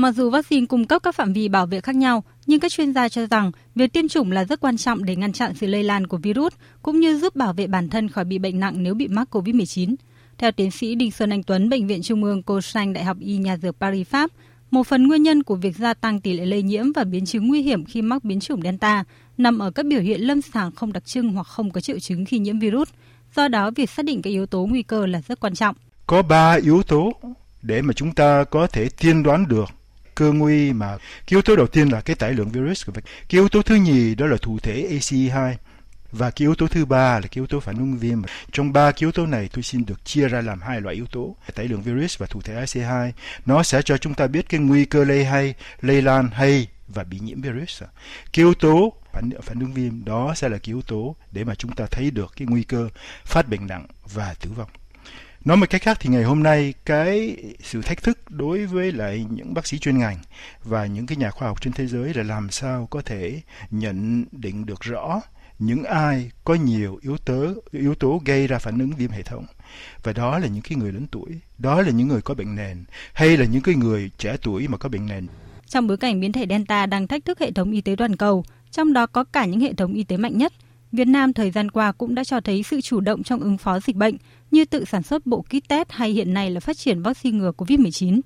Mặc 0.00 0.12
dù 0.12 0.30
vaccine 0.30 0.66
cung 0.66 0.86
cấp 0.86 1.02
các 1.02 1.14
phạm 1.14 1.32
vi 1.32 1.48
bảo 1.48 1.66
vệ 1.66 1.80
khác 1.80 1.96
nhau, 1.96 2.24
nhưng 2.46 2.60
các 2.60 2.72
chuyên 2.72 2.92
gia 2.92 3.08
cho 3.08 3.26
rằng 3.26 3.50
việc 3.74 3.92
tiêm 3.92 4.08
chủng 4.08 4.32
là 4.32 4.44
rất 4.44 4.60
quan 4.60 4.76
trọng 4.76 5.04
để 5.04 5.16
ngăn 5.16 5.32
chặn 5.32 5.54
sự 5.54 5.66
lây 5.66 5.82
lan 5.82 6.06
của 6.06 6.16
virus, 6.16 6.52
cũng 6.82 7.00
như 7.00 7.18
giúp 7.18 7.36
bảo 7.36 7.52
vệ 7.52 7.66
bản 7.66 7.88
thân 7.88 8.08
khỏi 8.08 8.24
bị 8.24 8.38
bệnh 8.38 8.60
nặng 8.60 8.82
nếu 8.82 8.94
bị 8.94 9.08
mắc 9.08 9.28
COVID-19. 9.30 9.94
Theo 10.38 10.52
tiến 10.52 10.70
sĩ 10.70 10.94
Đinh 10.94 11.10
Xuân 11.10 11.30
Anh 11.30 11.42
Tuấn, 11.42 11.68
Bệnh 11.68 11.86
viện 11.86 12.02
Trung 12.02 12.24
ương 12.24 12.42
Cô 12.42 12.60
Sanh 12.60 12.92
Đại 12.92 13.04
học 13.04 13.16
Y 13.20 13.36
Nhà 13.36 13.56
dược 13.56 13.80
Paris, 13.80 14.08
Pháp, 14.08 14.30
một 14.70 14.86
phần 14.86 15.06
nguyên 15.06 15.22
nhân 15.22 15.42
của 15.42 15.54
việc 15.54 15.76
gia 15.76 15.94
tăng 15.94 16.20
tỷ 16.20 16.32
lệ 16.32 16.46
lây 16.46 16.62
nhiễm 16.62 16.92
và 16.92 17.04
biến 17.04 17.26
chứng 17.26 17.48
nguy 17.48 17.62
hiểm 17.62 17.84
khi 17.84 18.02
mắc 18.02 18.24
biến 18.24 18.40
chủng 18.40 18.62
Delta 18.62 19.04
nằm 19.38 19.58
ở 19.58 19.70
các 19.70 19.86
biểu 19.86 20.00
hiện 20.00 20.20
lâm 20.20 20.42
sàng 20.42 20.72
không 20.72 20.92
đặc 20.92 21.04
trưng 21.06 21.28
hoặc 21.28 21.46
không 21.46 21.70
có 21.70 21.80
triệu 21.80 21.98
chứng 21.98 22.24
khi 22.24 22.38
nhiễm 22.38 22.58
virus. 22.58 22.88
Do 23.36 23.48
đó, 23.48 23.70
việc 23.70 23.90
xác 23.90 24.04
định 24.04 24.22
các 24.22 24.30
yếu 24.30 24.46
tố 24.46 24.66
nguy 24.66 24.82
cơ 24.82 25.06
là 25.06 25.20
rất 25.28 25.40
quan 25.40 25.54
trọng. 25.54 25.76
Có 26.06 26.22
3 26.22 26.58
yếu 26.62 26.82
tố 26.82 27.12
để 27.62 27.82
mà 27.82 27.92
chúng 27.92 28.12
ta 28.12 28.44
có 28.44 28.66
thể 28.66 28.88
tiên 28.88 29.22
đoán 29.22 29.48
được 29.48 29.70
cơ 30.14 30.32
nguy 30.32 30.72
mà 30.72 30.96
cái 30.96 31.26
yếu 31.28 31.42
tố 31.42 31.56
đầu 31.56 31.66
tiên 31.66 31.88
là 31.88 32.00
cái 32.00 32.16
tải 32.16 32.32
lượng 32.32 32.48
virus 32.48 32.86
của 32.86 32.92
cái 32.92 33.02
yếu 33.28 33.48
tố 33.48 33.62
thứ 33.62 33.74
nhì 33.74 34.14
đó 34.14 34.26
là 34.26 34.36
thụ 34.42 34.58
thể 34.58 34.88
ACE2 34.90 35.54
và 36.12 36.30
cái 36.30 36.44
yếu 36.44 36.54
tố 36.54 36.66
thứ 36.66 36.84
ba 36.84 37.14
là 37.14 37.20
cái 37.20 37.30
yếu 37.32 37.46
tố 37.46 37.60
phản 37.60 37.78
ứng 37.78 37.98
viêm. 37.98 38.22
Trong 38.52 38.72
ba 38.72 38.90
cái 38.90 38.98
yếu 39.00 39.12
tố 39.12 39.26
này 39.26 39.48
tôi 39.52 39.62
xin 39.62 39.86
được 39.86 40.04
chia 40.04 40.28
ra 40.28 40.40
làm 40.40 40.60
hai 40.60 40.80
loại 40.80 40.94
yếu 40.94 41.06
tố, 41.06 41.36
tải 41.54 41.68
lượng 41.68 41.82
virus 41.82 42.18
và 42.18 42.26
thụ 42.26 42.40
thể 42.42 42.54
AC2. 42.54 43.12
Nó 43.46 43.62
sẽ 43.62 43.82
cho 43.82 43.96
chúng 43.96 44.14
ta 44.14 44.26
biết 44.26 44.48
cái 44.48 44.60
nguy 44.60 44.84
cơ 44.84 45.04
lây 45.04 45.24
hay, 45.24 45.54
lây 45.80 46.02
lan 46.02 46.28
hay 46.32 46.68
và 46.88 47.04
bị 47.04 47.18
nhiễm 47.18 47.40
virus. 47.40 47.82
Cái 48.32 48.44
yếu 48.44 48.54
tố 48.54 48.92
phản 49.12 49.30
phản 49.42 49.60
ứng 49.60 49.72
viêm 49.72 50.04
đó 50.04 50.34
sẽ 50.36 50.48
là 50.48 50.58
cái 50.58 50.66
yếu 50.66 50.82
tố 50.82 51.16
để 51.32 51.44
mà 51.44 51.54
chúng 51.54 51.72
ta 51.72 51.86
thấy 51.90 52.10
được 52.10 52.32
cái 52.36 52.46
nguy 52.50 52.62
cơ 52.62 52.88
phát 53.24 53.48
bệnh 53.48 53.66
nặng 53.66 53.86
và 54.14 54.34
tử 54.40 54.50
vong. 54.56 54.68
Nói 55.44 55.56
một 55.56 55.70
cách 55.70 55.82
khác 55.82 55.96
thì 56.00 56.10
ngày 56.10 56.22
hôm 56.22 56.42
nay, 56.42 56.74
cái 56.84 57.36
sự 57.62 57.82
thách 57.82 58.02
thức 58.02 58.18
đối 58.30 58.66
với 58.66 58.92
lại 58.92 59.26
những 59.30 59.54
bác 59.54 59.66
sĩ 59.66 59.78
chuyên 59.78 59.98
ngành 59.98 60.16
và 60.64 60.86
những 60.86 61.06
cái 61.06 61.16
nhà 61.16 61.30
khoa 61.30 61.48
học 61.48 61.60
trên 61.60 61.72
thế 61.72 61.86
giới 61.86 62.14
là 62.14 62.22
làm 62.22 62.50
sao 62.50 62.86
có 62.90 63.02
thể 63.02 63.40
nhận 63.70 64.24
định 64.32 64.66
được 64.66 64.80
rõ 64.80 65.20
những 65.58 65.84
ai 65.84 66.30
có 66.44 66.54
nhiều 66.54 66.98
yếu 67.02 67.16
tố 67.16 67.46
yếu 67.72 67.94
tố 67.94 68.22
gây 68.24 68.46
ra 68.46 68.58
phản 68.58 68.78
ứng 68.78 68.90
viêm 68.90 69.10
hệ 69.10 69.22
thống. 69.22 69.44
Và 70.02 70.12
đó 70.12 70.38
là 70.38 70.46
những 70.46 70.62
cái 70.62 70.78
người 70.78 70.92
lớn 70.92 71.06
tuổi, 71.10 71.30
đó 71.58 71.82
là 71.82 71.90
những 71.90 72.08
người 72.08 72.22
có 72.22 72.34
bệnh 72.34 72.56
nền, 72.56 72.84
hay 73.12 73.36
là 73.36 73.44
những 73.44 73.62
cái 73.62 73.74
người 73.74 74.10
trẻ 74.18 74.36
tuổi 74.42 74.68
mà 74.68 74.78
có 74.78 74.88
bệnh 74.88 75.06
nền. 75.06 75.26
Trong 75.66 75.86
bối 75.86 75.96
cảnh 75.96 76.20
biến 76.20 76.32
thể 76.32 76.46
delta 76.48 76.86
đang 76.86 77.06
thách 77.06 77.24
thức 77.24 77.40
hệ 77.40 77.52
thống 77.52 77.72
y 77.72 77.80
tế 77.80 77.94
toàn 77.98 78.16
cầu, 78.16 78.44
trong 78.70 78.92
đó 78.92 79.06
có 79.06 79.24
cả 79.24 79.44
những 79.44 79.60
hệ 79.60 79.72
thống 79.72 79.92
y 79.92 80.04
tế 80.04 80.16
mạnh 80.16 80.38
nhất, 80.38 80.52
Việt 80.92 81.08
Nam 81.08 81.32
thời 81.32 81.50
gian 81.50 81.70
qua 81.70 81.92
cũng 81.92 82.14
đã 82.14 82.24
cho 82.24 82.40
thấy 82.40 82.62
sự 82.62 82.80
chủ 82.80 83.00
động 83.00 83.22
trong 83.22 83.40
ứng 83.40 83.58
phó 83.58 83.80
dịch 83.80 83.96
bệnh 83.96 84.16
như 84.50 84.64
tự 84.64 84.84
sản 84.84 85.02
xuất 85.02 85.26
bộ 85.26 85.42
kit 85.42 85.68
test 85.68 85.88
hay 85.90 86.10
hiện 86.10 86.34
nay 86.34 86.50
là 86.50 86.60
phát 86.60 86.78
triển 86.78 87.02
vaccine 87.02 87.38
ngừa 87.38 87.52
COVID-19. 87.56 88.20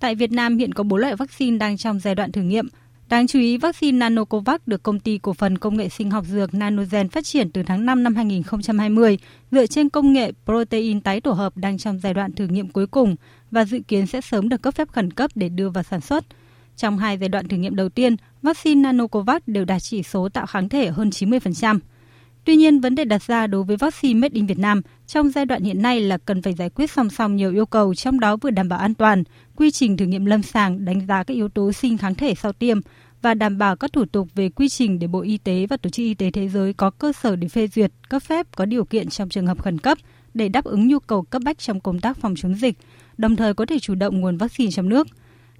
Tại 0.00 0.14
Việt 0.14 0.32
Nam 0.32 0.58
hiện 0.58 0.74
có 0.74 0.84
4 0.84 1.00
loại 1.00 1.16
vaccine 1.16 1.58
đang 1.58 1.76
trong 1.76 2.00
giai 2.00 2.14
đoạn 2.14 2.32
thử 2.32 2.42
nghiệm. 2.42 2.68
Đáng 3.08 3.26
chú 3.26 3.38
ý, 3.38 3.56
vaccine 3.56 3.98
Nanocovax 3.98 4.60
được 4.66 4.82
công 4.82 5.00
ty 5.00 5.18
cổ 5.18 5.32
phần 5.32 5.58
công 5.58 5.76
nghệ 5.76 5.88
sinh 5.88 6.10
học 6.10 6.24
dược 6.28 6.54
Nanogen 6.54 7.08
phát 7.08 7.24
triển 7.24 7.50
từ 7.50 7.62
tháng 7.62 7.86
5 7.86 8.02
năm 8.02 8.14
2020 8.14 9.18
dựa 9.50 9.66
trên 9.66 9.88
công 9.88 10.12
nghệ 10.12 10.32
protein 10.44 11.00
tái 11.00 11.20
tổ 11.20 11.32
hợp 11.32 11.56
đang 11.56 11.78
trong 11.78 11.98
giai 11.98 12.14
đoạn 12.14 12.32
thử 12.32 12.46
nghiệm 12.46 12.68
cuối 12.68 12.86
cùng 12.86 13.16
và 13.50 13.64
dự 13.64 13.80
kiến 13.88 14.06
sẽ 14.06 14.20
sớm 14.20 14.48
được 14.48 14.62
cấp 14.62 14.74
phép 14.74 14.88
khẩn 14.88 15.10
cấp 15.10 15.30
để 15.34 15.48
đưa 15.48 15.70
vào 15.70 15.84
sản 15.84 16.00
xuất. 16.00 16.24
Trong 16.76 16.98
hai 16.98 17.18
giai 17.18 17.28
đoạn 17.28 17.48
thử 17.48 17.56
nghiệm 17.56 17.76
đầu 17.76 17.88
tiên, 17.88 18.16
vaccine 18.42 18.82
Nanocovax 18.82 19.42
đều 19.46 19.64
đạt 19.64 19.82
chỉ 19.82 20.02
số 20.02 20.28
tạo 20.28 20.46
kháng 20.46 20.68
thể 20.68 20.88
hơn 20.88 21.10
90%. 21.10 21.78
Tuy 22.44 22.56
nhiên, 22.56 22.80
vấn 22.80 22.94
đề 22.94 23.04
đặt 23.04 23.22
ra 23.22 23.46
đối 23.46 23.64
với 23.64 23.76
vaccine 23.76 24.20
Made 24.20 24.34
in 24.34 24.46
Việt 24.46 24.58
Nam 24.58 24.82
trong 25.06 25.30
giai 25.30 25.46
đoạn 25.46 25.62
hiện 25.62 25.82
nay 25.82 26.00
là 26.00 26.18
cần 26.18 26.42
phải 26.42 26.54
giải 26.54 26.70
quyết 26.70 26.90
song 26.90 27.10
song 27.10 27.36
nhiều 27.36 27.52
yêu 27.52 27.66
cầu, 27.66 27.94
trong 27.94 28.20
đó 28.20 28.36
vừa 28.36 28.50
đảm 28.50 28.68
bảo 28.68 28.78
an 28.78 28.94
toàn, 28.94 29.24
quy 29.56 29.70
trình 29.70 29.96
thử 29.96 30.04
nghiệm 30.04 30.24
lâm 30.24 30.42
sàng, 30.42 30.84
đánh 30.84 31.06
giá 31.06 31.24
các 31.24 31.34
yếu 31.34 31.48
tố 31.48 31.72
sinh 31.72 31.98
kháng 31.98 32.14
thể 32.14 32.34
sau 32.34 32.52
tiêm 32.52 32.80
và 33.22 33.34
đảm 33.34 33.58
bảo 33.58 33.76
các 33.76 33.92
thủ 33.92 34.04
tục 34.04 34.28
về 34.34 34.48
quy 34.48 34.68
trình 34.68 34.98
để 34.98 35.06
Bộ 35.06 35.20
Y 35.20 35.38
tế 35.38 35.66
và 35.66 35.76
Tổ 35.76 35.90
chức 35.90 36.04
Y 36.04 36.14
tế 36.14 36.30
Thế 36.30 36.48
giới 36.48 36.72
có 36.72 36.90
cơ 36.90 37.12
sở 37.12 37.36
để 37.36 37.48
phê 37.48 37.66
duyệt, 37.66 37.92
cấp 38.08 38.22
phép 38.22 38.46
có 38.56 38.64
điều 38.64 38.84
kiện 38.84 39.08
trong 39.08 39.28
trường 39.28 39.46
hợp 39.46 39.62
khẩn 39.62 39.78
cấp 39.78 39.98
để 40.34 40.48
đáp 40.48 40.64
ứng 40.64 40.88
nhu 40.88 40.98
cầu 40.98 41.22
cấp 41.22 41.42
bách 41.44 41.58
trong 41.58 41.80
công 41.80 42.00
tác 42.00 42.16
phòng 42.16 42.34
chống 42.36 42.54
dịch, 42.54 42.76
đồng 43.18 43.36
thời 43.36 43.54
có 43.54 43.66
thể 43.66 43.78
chủ 43.78 43.94
động 43.94 44.20
nguồn 44.20 44.36
vaccine 44.36 44.70
trong 44.70 44.88
nước. 44.88 45.06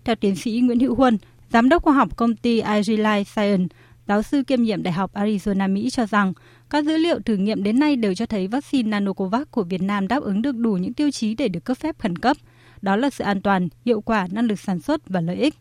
Theo 0.04 0.16
tiến 0.16 0.36
sĩ 0.36 0.60
Nguyễn 0.60 0.80
Hữu 0.80 0.94
Huân, 0.94 1.18
giám 1.52 1.68
đốc 1.68 1.82
khoa 1.82 1.94
học 1.94 2.16
công 2.16 2.36
ty 2.36 2.58
Agilite 2.58 3.24
Science, 3.24 3.76
giáo 4.08 4.22
sư 4.22 4.42
kiêm 4.42 4.62
nhiệm 4.62 4.82
Đại 4.82 4.92
học 4.92 5.14
Arizona 5.14 5.72
Mỹ 5.72 5.90
cho 5.90 6.06
rằng 6.06 6.32
các 6.70 6.84
dữ 6.84 6.96
liệu 6.96 7.20
thử 7.20 7.36
nghiệm 7.36 7.62
đến 7.62 7.78
nay 7.78 7.96
đều 7.96 8.14
cho 8.14 8.26
thấy 8.26 8.48
vaccine 8.48 8.88
Nanocovax 8.88 9.42
của 9.50 9.62
Việt 9.62 9.82
Nam 9.82 10.08
đáp 10.08 10.22
ứng 10.22 10.42
được 10.42 10.56
đủ 10.56 10.72
những 10.72 10.94
tiêu 10.94 11.10
chí 11.10 11.34
để 11.34 11.48
được 11.48 11.64
cấp 11.64 11.76
phép 11.76 11.98
khẩn 11.98 12.18
cấp. 12.18 12.36
Đó 12.82 12.96
là 12.96 13.10
sự 13.10 13.24
an 13.24 13.42
toàn, 13.42 13.68
hiệu 13.84 14.00
quả, 14.00 14.26
năng 14.30 14.44
lực 14.44 14.58
sản 14.58 14.80
xuất 14.80 15.00
và 15.08 15.20
lợi 15.20 15.36
ích. 15.36 15.54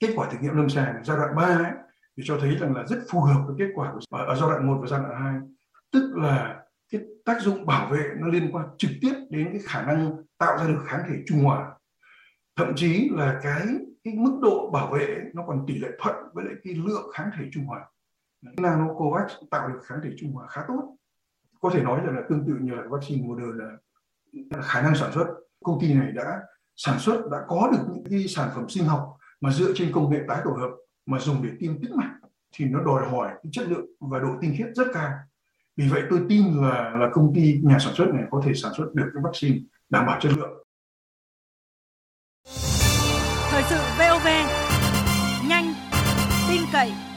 Kết 0.00 0.08
quả 0.16 0.28
thử 0.30 0.38
nghiệm 0.40 0.56
lâm 0.56 0.68
sàng 0.68 0.94
giai 1.04 1.16
đoạn 1.16 1.36
3 1.36 1.42
ấy, 1.42 1.72
thì 2.16 2.22
cho 2.26 2.38
thấy 2.40 2.56
rằng 2.56 2.74
là 2.74 2.84
rất 2.86 2.98
phù 3.10 3.20
hợp 3.20 3.42
với 3.46 3.56
kết 3.58 3.72
quả 3.74 3.92
của, 3.92 4.16
ở 4.16 4.34
giai 4.34 4.50
đoạn 4.50 4.66
1 4.66 4.78
và 4.80 4.86
giai 4.88 5.00
đoạn 5.00 5.22
2. 5.22 5.34
Tức 5.92 6.12
là 6.16 6.56
cái 6.92 7.00
tác 7.24 7.42
dụng 7.42 7.66
bảo 7.66 7.90
vệ 7.90 8.04
nó 8.18 8.26
liên 8.26 8.50
quan 8.52 8.66
trực 8.78 8.90
tiếp 9.00 9.14
đến 9.30 9.48
cái 9.52 9.60
khả 9.64 9.82
năng 9.82 10.16
tạo 10.38 10.58
ra 10.58 10.66
được 10.66 10.82
kháng 10.86 11.00
thể 11.08 11.14
trung 11.26 11.38
hòa. 11.38 11.70
Thậm 12.56 12.72
chí 12.76 13.08
là 13.12 13.40
cái 13.42 13.62
cái 14.04 14.14
mức 14.16 14.38
độ 14.42 14.70
bảo 14.70 14.90
vệ 14.92 15.16
nó 15.34 15.44
còn 15.46 15.64
tỷ 15.66 15.78
lệ 15.78 15.88
thuận 16.02 16.16
với 16.34 16.44
lại 16.44 16.54
cái 16.64 16.74
lượng 16.74 17.10
kháng 17.14 17.30
thể 17.38 17.44
trung 17.52 17.64
hòa 17.64 17.80
Nanocovax 18.42 19.32
tạo 19.50 19.68
được 19.68 19.80
kháng 19.84 20.00
thể 20.04 20.10
trung 20.18 20.32
hòa 20.32 20.46
khá 20.48 20.64
tốt. 20.68 20.96
Có 21.60 21.70
thể 21.74 21.82
nói 21.82 22.00
rằng 22.04 22.16
là, 22.16 22.22
tương 22.28 22.46
tự 22.46 22.54
như 22.60 22.74
là 22.74 22.82
vaccine 22.90 23.26
Moderna 23.26 23.64
là 24.32 24.62
khả 24.62 24.82
năng 24.82 24.94
sản 24.94 25.12
xuất. 25.12 25.26
Công 25.64 25.80
ty 25.80 25.94
này 25.94 26.12
đã 26.12 26.40
sản 26.76 26.98
xuất 26.98 27.30
đã 27.30 27.38
có 27.48 27.68
được 27.72 27.84
những 27.92 28.04
cái 28.10 28.28
sản 28.28 28.50
phẩm 28.54 28.68
sinh 28.68 28.84
học 28.84 29.16
mà 29.40 29.50
dựa 29.50 29.72
trên 29.74 29.92
công 29.92 30.10
nghệ 30.10 30.20
tái 30.28 30.40
tổ 30.44 30.50
hợp 30.50 30.70
mà 31.06 31.18
dùng 31.18 31.42
để 31.42 31.50
tiêm 31.60 31.82
tĩnh 31.82 31.96
mạch 31.96 32.14
thì 32.52 32.64
nó 32.64 32.80
đòi 32.84 33.08
hỏi 33.08 33.28
cái 33.28 33.50
chất 33.52 33.68
lượng 33.68 33.86
và 34.00 34.18
độ 34.18 34.28
tinh 34.40 34.54
khiết 34.58 34.66
rất 34.74 34.86
cao. 34.92 35.12
Vì 35.76 35.88
vậy 35.88 36.02
tôi 36.10 36.20
tin 36.28 36.62
là 36.62 36.92
là 36.96 37.08
công 37.12 37.32
ty 37.34 37.60
nhà 37.62 37.78
sản 37.78 37.94
xuất 37.94 38.08
này 38.14 38.24
có 38.30 38.42
thể 38.44 38.54
sản 38.54 38.72
xuất 38.76 38.94
được 38.94 39.10
cái 39.14 39.22
vaccine 39.24 39.58
đảm 39.90 40.06
bảo 40.06 40.20
chất 40.20 40.32
lượng. 40.36 40.64
Thời 43.50 43.62
sự 43.62 43.76
VOV 43.98 44.26
nhanh 45.48 45.74
tin 46.48 46.62
cậy 46.72 47.07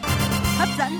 hấp 0.62 0.69
dẫn 0.80 0.91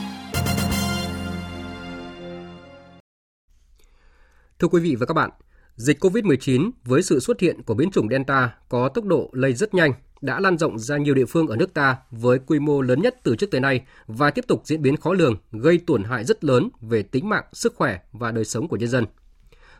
Thưa 4.60 4.68
quý 4.68 4.82
vị 4.82 4.96
và 4.96 5.06
các 5.06 5.14
bạn, 5.14 5.30
dịch 5.76 6.04
COVID-19 6.04 6.72
với 6.84 7.02
sự 7.02 7.20
xuất 7.20 7.40
hiện 7.40 7.64
của 7.64 7.74
biến 7.74 7.92
chủng 7.92 8.10
Delta 8.10 8.56
có 8.70 8.90
tốc 8.90 9.06
độ 9.06 9.30
lây 9.34 9.54
rất 9.54 9.74
nhanh 9.74 9.94
đã 10.22 10.40
lan 10.40 10.58
rộng 10.58 10.80
ra 10.80 10.98
nhiều 10.98 11.14
địa 11.14 11.26
phương 11.26 11.48
ở 11.48 11.56
nước 11.56 11.74
ta 11.74 11.98
với 12.12 12.40
quy 12.48 12.60
mô 12.60 12.82
lớn 12.82 13.02
nhất 13.02 13.16
từ 13.24 13.36
trước 13.36 13.52
tới 13.52 13.62
nay 13.62 13.82
và 14.08 14.32
tiếp 14.32 14.46
tục 14.48 14.62
diễn 14.66 14.82
biến 14.82 14.98
khó 14.98 15.14
lường, 15.14 15.38
gây 15.52 15.78
tổn 15.88 16.04
hại 16.04 16.24
rất 16.24 16.44
lớn 16.44 16.70
về 16.82 17.04
tính 17.04 17.30
mạng, 17.30 17.44
sức 17.54 17.76
khỏe 17.76 18.00
và 18.12 18.32
đời 18.32 18.46
sống 18.46 18.68
của 18.68 18.76
nhân 18.78 18.90
dân. 18.90 19.06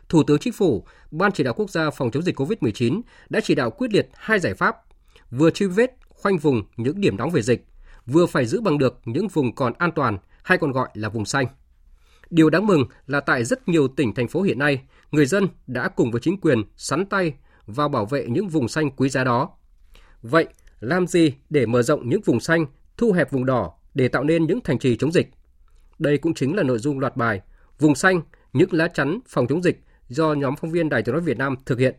Thủ 0.08 0.22
tướng 0.22 0.38
Chính 0.38 0.52
phủ, 0.52 0.86
Ban 1.10 1.32
chỉ 1.32 1.44
đạo 1.44 1.54
quốc 1.54 1.70
gia 1.70 1.90
phòng 1.90 2.10
chống 2.10 2.22
dịch 2.22 2.40
COVID-19 2.40 3.00
đã 3.28 3.40
chỉ 3.44 3.54
đạo 3.54 3.70
quyết 3.70 3.92
liệt 3.92 4.08
hai 4.14 4.40
giải 4.40 4.54
pháp, 4.54 4.76
vừa 5.30 5.50
truy 5.50 5.66
vết, 5.66 5.96
khoanh 6.08 6.38
vùng 6.38 6.62
những 6.76 7.00
điểm 7.00 7.16
nóng 7.16 7.30
về 7.30 7.42
dịch, 7.42 7.64
vừa 8.06 8.26
phải 8.26 8.46
giữ 8.46 8.60
bằng 8.60 8.78
được 8.78 9.00
những 9.04 9.28
vùng 9.28 9.54
còn 9.54 9.72
an 9.78 9.92
toàn 9.92 10.18
hay 10.42 10.58
còn 10.58 10.72
gọi 10.72 10.88
là 10.94 11.08
vùng 11.08 11.24
xanh. 11.24 11.46
Điều 12.30 12.50
đáng 12.50 12.66
mừng 12.66 12.84
là 13.06 13.20
tại 13.20 13.44
rất 13.44 13.68
nhiều 13.68 13.88
tỉnh 13.88 14.14
thành 14.14 14.28
phố 14.28 14.42
hiện 14.42 14.58
nay, 14.58 14.82
người 15.10 15.26
dân 15.26 15.48
đã 15.66 15.88
cùng 15.88 16.10
với 16.10 16.20
chính 16.20 16.40
quyền 16.40 16.62
sắn 16.76 17.06
tay 17.06 17.34
vào 17.66 17.88
bảo 17.88 18.06
vệ 18.06 18.26
những 18.28 18.48
vùng 18.48 18.68
xanh 18.68 18.90
quý 18.90 19.08
giá 19.08 19.24
đó. 19.24 19.50
Vậy, 20.22 20.46
làm 20.80 21.06
gì 21.06 21.34
để 21.50 21.66
mở 21.66 21.82
rộng 21.82 22.08
những 22.08 22.20
vùng 22.24 22.40
xanh, 22.40 22.66
thu 22.96 23.12
hẹp 23.12 23.30
vùng 23.30 23.46
đỏ 23.46 23.72
để 23.94 24.08
tạo 24.08 24.24
nên 24.24 24.46
những 24.46 24.60
thành 24.60 24.78
trì 24.78 24.96
chống 24.96 25.12
dịch? 25.12 25.30
Đây 25.98 26.18
cũng 26.18 26.34
chính 26.34 26.56
là 26.56 26.62
nội 26.62 26.78
dung 26.78 26.98
loạt 26.98 27.16
bài 27.16 27.40
Vùng 27.78 27.94
xanh, 27.94 28.22
những 28.52 28.72
lá 28.72 28.88
chắn 28.88 29.18
phòng 29.28 29.46
chống 29.46 29.62
dịch 29.62 29.84
do 30.08 30.34
nhóm 30.34 30.56
phóng 30.56 30.70
viên 30.70 30.88
Đài 30.88 31.02
tiếng 31.02 31.12
nói 31.12 31.22
Việt 31.22 31.38
Nam 31.38 31.56
thực 31.66 31.78
hiện. 31.78 31.94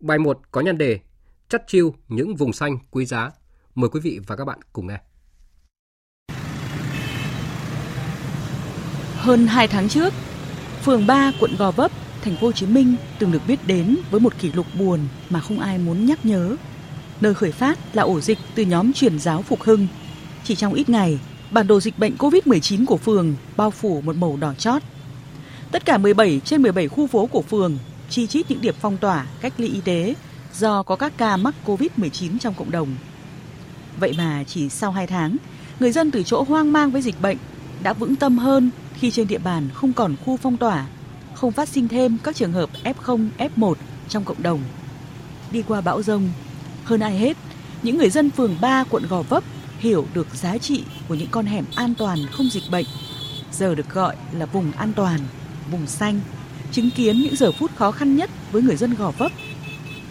Bài 0.00 0.18
1 0.18 0.40
có 0.50 0.60
nhan 0.60 0.78
đề 0.78 1.00
Chắt 1.48 1.62
chiêu 1.66 1.94
những 2.08 2.36
vùng 2.36 2.52
xanh 2.52 2.78
quý 2.90 3.04
giá. 3.04 3.30
Mời 3.74 3.90
quý 3.90 4.00
vị 4.00 4.20
và 4.26 4.36
các 4.36 4.44
bạn 4.44 4.58
cùng 4.72 4.86
nghe. 4.86 5.09
Hơn 9.20 9.46
2 9.46 9.68
tháng 9.68 9.88
trước, 9.88 10.14
phường 10.82 11.06
3 11.06 11.32
quận 11.40 11.56
Gò 11.56 11.70
Vấp, 11.70 11.90
thành 12.22 12.36
phố 12.36 12.46
Hồ 12.46 12.52
Chí 12.52 12.66
Minh 12.66 12.94
từng 13.18 13.32
được 13.32 13.42
biết 13.48 13.66
đến 13.66 13.96
với 14.10 14.20
một 14.20 14.38
kỷ 14.38 14.52
lục 14.52 14.66
buồn 14.78 15.00
mà 15.30 15.40
không 15.40 15.60
ai 15.60 15.78
muốn 15.78 16.06
nhắc 16.06 16.24
nhớ. 16.24 16.56
Nơi 17.20 17.34
khởi 17.34 17.52
phát 17.52 17.78
là 17.92 18.02
ổ 18.02 18.20
dịch 18.20 18.38
từ 18.54 18.62
nhóm 18.62 18.92
truyền 18.92 19.18
giáo 19.18 19.42
Phục 19.42 19.62
Hưng. 19.62 19.86
Chỉ 20.44 20.54
trong 20.54 20.74
ít 20.74 20.88
ngày, 20.88 21.18
bản 21.50 21.66
đồ 21.66 21.80
dịch 21.80 21.98
bệnh 21.98 22.16
COVID-19 22.16 22.86
của 22.86 22.96
phường 22.96 23.34
bao 23.56 23.70
phủ 23.70 24.00
một 24.00 24.16
màu 24.16 24.36
đỏ 24.36 24.54
chót. 24.54 24.82
Tất 25.70 25.84
cả 25.84 25.98
17 25.98 26.40
trên 26.44 26.62
17 26.62 26.88
khu 26.88 27.06
phố 27.06 27.26
của 27.26 27.42
phường 27.42 27.78
chi 28.10 28.26
chít 28.26 28.50
những 28.50 28.60
điểm 28.60 28.74
phong 28.80 28.96
tỏa, 28.96 29.26
cách 29.40 29.52
ly 29.56 29.68
y 29.68 29.80
tế 29.80 30.14
do 30.54 30.82
có 30.82 30.96
các 30.96 31.12
ca 31.16 31.36
mắc 31.36 31.54
COVID-19 31.66 32.38
trong 32.38 32.54
cộng 32.54 32.70
đồng. 32.70 32.88
Vậy 34.00 34.14
mà 34.18 34.44
chỉ 34.46 34.68
sau 34.68 34.92
2 34.92 35.06
tháng, 35.06 35.36
người 35.80 35.92
dân 35.92 36.10
từ 36.10 36.22
chỗ 36.22 36.44
hoang 36.48 36.72
mang 36.72 36.90
với 36.90 37.02
dịch 37.02 37.22
bệnh 37.22 37.36
đã 37.82 37.92
vững 37.92 38.16
tâm 38.16 38.38
hơn 38.38 38.70
khi 38.94 39.10
trên 39.10 39.28
địa 39.28 39.38
bàn 39.38 39.68
không 39.74 39.92
còn 39.92 40.16
khu 40.24 40.36
phong 40.36 40.56
tỏa, 40.56 40.86
không 41.34 41.52
phát 41.52 41.68
sinh 41.68 41.88
thêm 41.88 42.18
các 42.22 42.36
trường 42.36 42.52
hợp 42.52 42.70
F0, 42.84 43.28
F1 43.38 43.74
trong 44.08 44.24
cộng 44.24 44.42
đồng. 44.42 44.60
Đi 45.52 45.62
qua 45.62 45.80
bão 45.80 46.02
rông, 46.02 46.28
hơn 46.84 47.00
ai 47.00 47.18
hết, 47.18 47.36
những 47.82 47.98
người 47.98 48.10
dân 48.10 48.30
phường 48.30 48.56
3 48.60 48.84
quận 48.90 49.06
Gò 49.08 49.22
Vấp 49.22 49.44
hiểu 49.78 50.06
được 50.14 50.26
giá 50.34 50.58
trị 50.58 50.84
của 51.08 51.14
những 51.14 51.28
con 51.30 51.46
hẻm 51.46 51.64
an 51.74 51.94
toàn 51.94 52.18
không 52.32 52.50
dịch 52.50 52.62
bệnh, 52.70 52.86
giờ 53.52 53.74
được 53.74 53.90
gọi 53.90 54.16
là 54.32 54.46
vùng 54.46 54.72
an 54.72 54.92
toàn, 54.96 55.20
vùng 55.70 55.86
xanh, 55.86 56.20
chứng 56.72 56.90
kiến 56.90 57.20
những 57.20 57.36
giờ 57.36 57.52
phút 57.52 57.76
khó 57.76 57.90
khăn 57.90 58.16
nhất 58.16 58.30
với 58.52 58.62
người 58.62 58.76
dân 58.76 58.94
Gò 58.94 59.10
Vấp. 59.10 59.32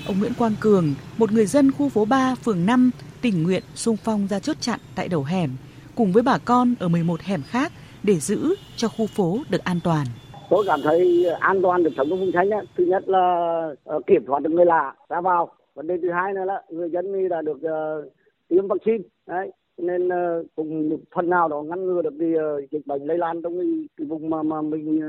Ông 0.05 0.19
Nguyễn 0.19 0.33
Quang 0.33 0.55
Cường, 0.59 0.93
một 1.17 1.31
người 1.31 1.45
dân 1.45 1.71
khu 1.71 1.89
phố 1.89 2.05
3, 2.05 2.35
phường 2.35 2.65
5, 2.65 2.91
tình 3.21 3.43
nguyện 3.43 3.63
sung 3.75 3.97
phong 4.03 4.27
ra 4.27 4.39
chốt 4.39 4.57
chặn 4.61 4.79
tại 4.95 5.07
đầu 5.07 5.23
hẻm, 5.23 5.55
cùng 5.99 6.11
với 6.11 6.23
bà 6.23 6.37
con 6.45 6.75
ở 6.79 6.87
11 6.87 7.21
hẻm 7.21 7.41
khác 7.45 7.71
để 8.03 8.19
giữ 8.19 8.55
cho 8.75 8.87
khu 8.87 9.07
phố 9.07 9.39
được 9.49 9.63
an 9.63 9.79
toàn. 9.83 10.05
Tôi 10.49 10.63
cảm 10.67 10.79
thấy 10.83 11.25
an 11.39 11.61
toàn 11.61 11.83
được 11.83 11.89
sống 11.97 12.07
trong 12.09 12.19
vùng 12.19 12.31
xanh. 12.33 12.49
Thứ 12.77 12.85
nhất 12.85 13.03
là 13.09 13.67
uh, 13.95 14.07
kiểm 14.07 14.23
soát 14.27 14.39
được 14.39 14.49
người 14.49 14.65
lạ 14.65 14.93
ra 15.09 15.21
vào. 15.21 15.51
Vấn 15.75 15.87
đề 15.87 15.95
thứ 16.01 16.11
hai 16.11 16.33
nữa 16.33 16.45
là 16.45 16.61
người 16.69 16.89
dân 16.89 17.29
đã 17.29 17.41
được 17.41 17.57
uh, 17.57 18.13
tiêm 18.49 18.67
vaccine. 18.67 19.03
Đấy. 19.27 19.51
Nên 19.77 20.07
uh, 20.07 20.45
cùng 20.55 20.89
một 20.89 20.97
phần 21.15 21.29
nào 21.29 21.47
đó 21.47 21.61
ngăn 21.61 21.85
ngừa 21.85 22.01
được 22.01 22.13
cái 22.19 22.29
dịch 22.71 22.87
bệnh 22.87 23.01
lây 23.03 23.17
lan 23.17 23.41
trong 23.41 23.57
cái, 23.97 24.07
vùng 24.07 24.29
mà, 24.29 24.43
mà 24.43 24.61
mình 24.61 24.99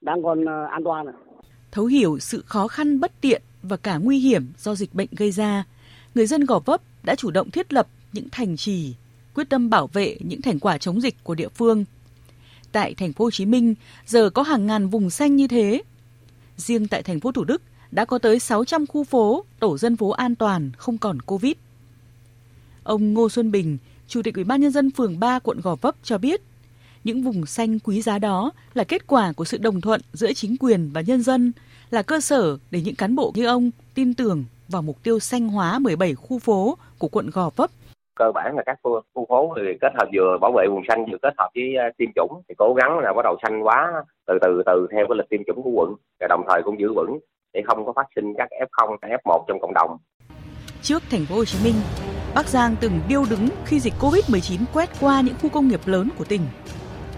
đang 0.00 0.22
còn 0.22 0.44
an 0.70 0.84
toàn. 0.84 1.06
Thấu 1.72 1.84
hiểu 1.84 2.18
sự 2.18 2.42
khó 2.46 2.68
khăn 2.68 3.00
bất 3.00 3.12
tiện 3.20 3.42
và 3.62 3.76
cả 3.76 3.98
nguy 4.02 4.18
hiểm 4.18 4.42
do 4.58 4.74
dịch 4.74 4.94
bệnh 4.94 5.08
gây 5.16 5.30
ra, 5.30 5.64
người 6.14 6.26
dân 6.26 6.44
Gò 6.44 6.58
Vấp 6.64 6.80
đã 7.04 7.14
chủ 7.14 7.30
động 7.30 7.50
thiết 7.50 7.72
lập 7.72 7.86
những 8.12 8.26
thành 8.32 8.56
trì, 8.56 8.94
quyết 9.36 9.48
tâm 9.48 9.70
bảo 9.70 9.86
vệ 9.86 10.16
những 10.20 10.42
thành 10.42 10.58
quả 10.58 10.78
chống 10.78 11.00
dịch 11.00 11.24
của 11.24 11.34
địa 11.34 11.48
phương. 11.48 11.84
Tại 12.72 12.94
thành 12.94 13.12
phố 13.12 13.24
Hồ 13.24 13.30
Chí 13.30 13.46
Minh, 13.46 13.74
giờ 14.06 14.30
có 14.30 14.42
hàng 14.42 14.66
ngàn 14.66 14.88
vùng 14.88 15.10
xanh 15.10 15.36
như 15.36 15.48
thế. 15.48 15.82
Riêng 16.56 16.88
tại 16.88 17.02
thành 17.02 17.20
phố 17.20 17.32
Thủ 17.32 17.44
Đức 17.44 17.62
đã 17.90 18.04
có 18.04 18.18
tới 18.18 18.38
600 18.38 18.86
khu 18.86 19.04
phố, 19.04 19.44
tổ 19.60 19.78
dân 19.78 19.96
phố 19.96 20.10
an 20.10 20.34
toàn, 20.34 20.70
không 20.76 20.98
còn 20.98 21.22
Covid. 21.22 21.52
Ông 22.82 23.14
Ngô 23.14 23.28
Xuân 23.28 23.50
Bình, 23.50 23.78
Chủ 24.08 24.22
tịch 24.22 24.34
Ủy 24.34 24.44
ban 24.44 24.60
nhân 24.60 24.70
dân 24.70 24.90
phường 24.90 25.20
3 25.20 25.38
quận 25.38 25.60
Gò 25.60 25.74
Vấp 25.74 25.94
cho 26.02 26.18
biết, 26.18 26.42
những 27.04 27.22
vùng 27.22 27.46
xanh 27.46 27.78
quý 27.78 28.02
giá 28.02 28.18
đó 28.18 28.52
là 28.74 28.84
kết 28.84 29.06
quả 29.06 29.32
của 29.32 29.44
sự 29.44 29.58
đồng 29.58 29.80
thuận 29.80 30.00
giữa 30.12 30.32
chính 30.32 30.56
quyền 30.56 30.90
và 30.92 31.00
nhân 31.00 31.22
dân, 31.22 31.52
là 31.90 32.02
cơ 32.02 32.20
sở 32.20 32.58
để 32.70 32.80
những 32.80 32.94
cán 32.94 33.14
bộ 33.14 33.32
như 33.34 33.46
ông 33.46 33.70
tin 33.94 34.14
tưởng 34.14 34.44
vào 34.68 34.82
mục 34.82 35.02
tiêu 35.02 35.18
xanh 35.18 35.48
hóa 35.48 35.78
17 35.78 36.14
khu 36.14 36.38
phố 36.38 36.78
của 36.98 37.08
quận 37.08 37.30
Gò 37.30 37.50
Vấp 37.56 37.70
cơ 38.16 38.32
bản 38.34 38.56
là 38.56 38.62
các 38.66 38.78
khu, 38.82 39.00
khu 39.14 39.26
phố 39.28 39.54
thì 39.56 39.62
kết 39.80 39.92
hợp 39.98 40.08
vừa 40.14 40.38
bảo 40.40 40.52
vệ 40.56 40.66
vùng 40.70 40.82
xanh 40.88 41.04
vừa 41.10 41.18
kết 41.22 41.34
hợp 41.38 41.48
với 41.54 41.74
uh, 41.88 41.96
tiêm 41.96 42.08
chủng 42.14 42.42
thì 42.48 42.54
cố 42.58 42.74
gắng 42.74 42.98
là 42.98 43.12
bắt 43.12 43.22
đầu 43.24 43.36
xanh 43.42 43.66
quá 43.66 43.92
từ 44.26 44.38
từ 44.42 44.62
từ 44.66 44.86
theo 44.92 45.06
cái 45.08 45.16
lịch 45.18 45.28
tiêm 45.28 45.40
chủng 45.46 45.62
của 45.62 45.70
quận 45.70 45.94
và 46.20 46.26
đồng 46.28 46.44
thời 46.48 46.62
cũng 46.62 46.80
giữ 46.80 46.92
vững 46.94 47.18
để 47.52 47.62
không 47.66 47.86
có 47.86 47.92
phát 47.96 48.06
sinh 48.16 48.34
các 48.38 48.48
F0, 48.50 48.96
F1 49.00 49.44
trong 49.48 49.60
cộng 49.60 49.74
đồng. 49.74 49.98
Trước 50.82 51.02
thành 51.10 51.24
phố 51.28 51.34
Hồ 51.36 51.44
Chí 51.44 51.58
Minh, 51.64 51.74
Bắc 52.34 52.46
Giang 52.46 52.76
từng 52.80 52.92
điêu 53.08 53.24
đứng 53.30 53.48
khi 53.64 53.80
dịch 53.80 53.94
Covid-19 54.00 54.60
quét 54.74 54.88
qua 55.00 55.20
những 55.20 55.34
khu 55.42 55.48
công 55.48 55.68
nghiệp 55.68 55.80
lớn 55.84 56.08
của 56.18 56.24
tỉnh. 56.24 56.40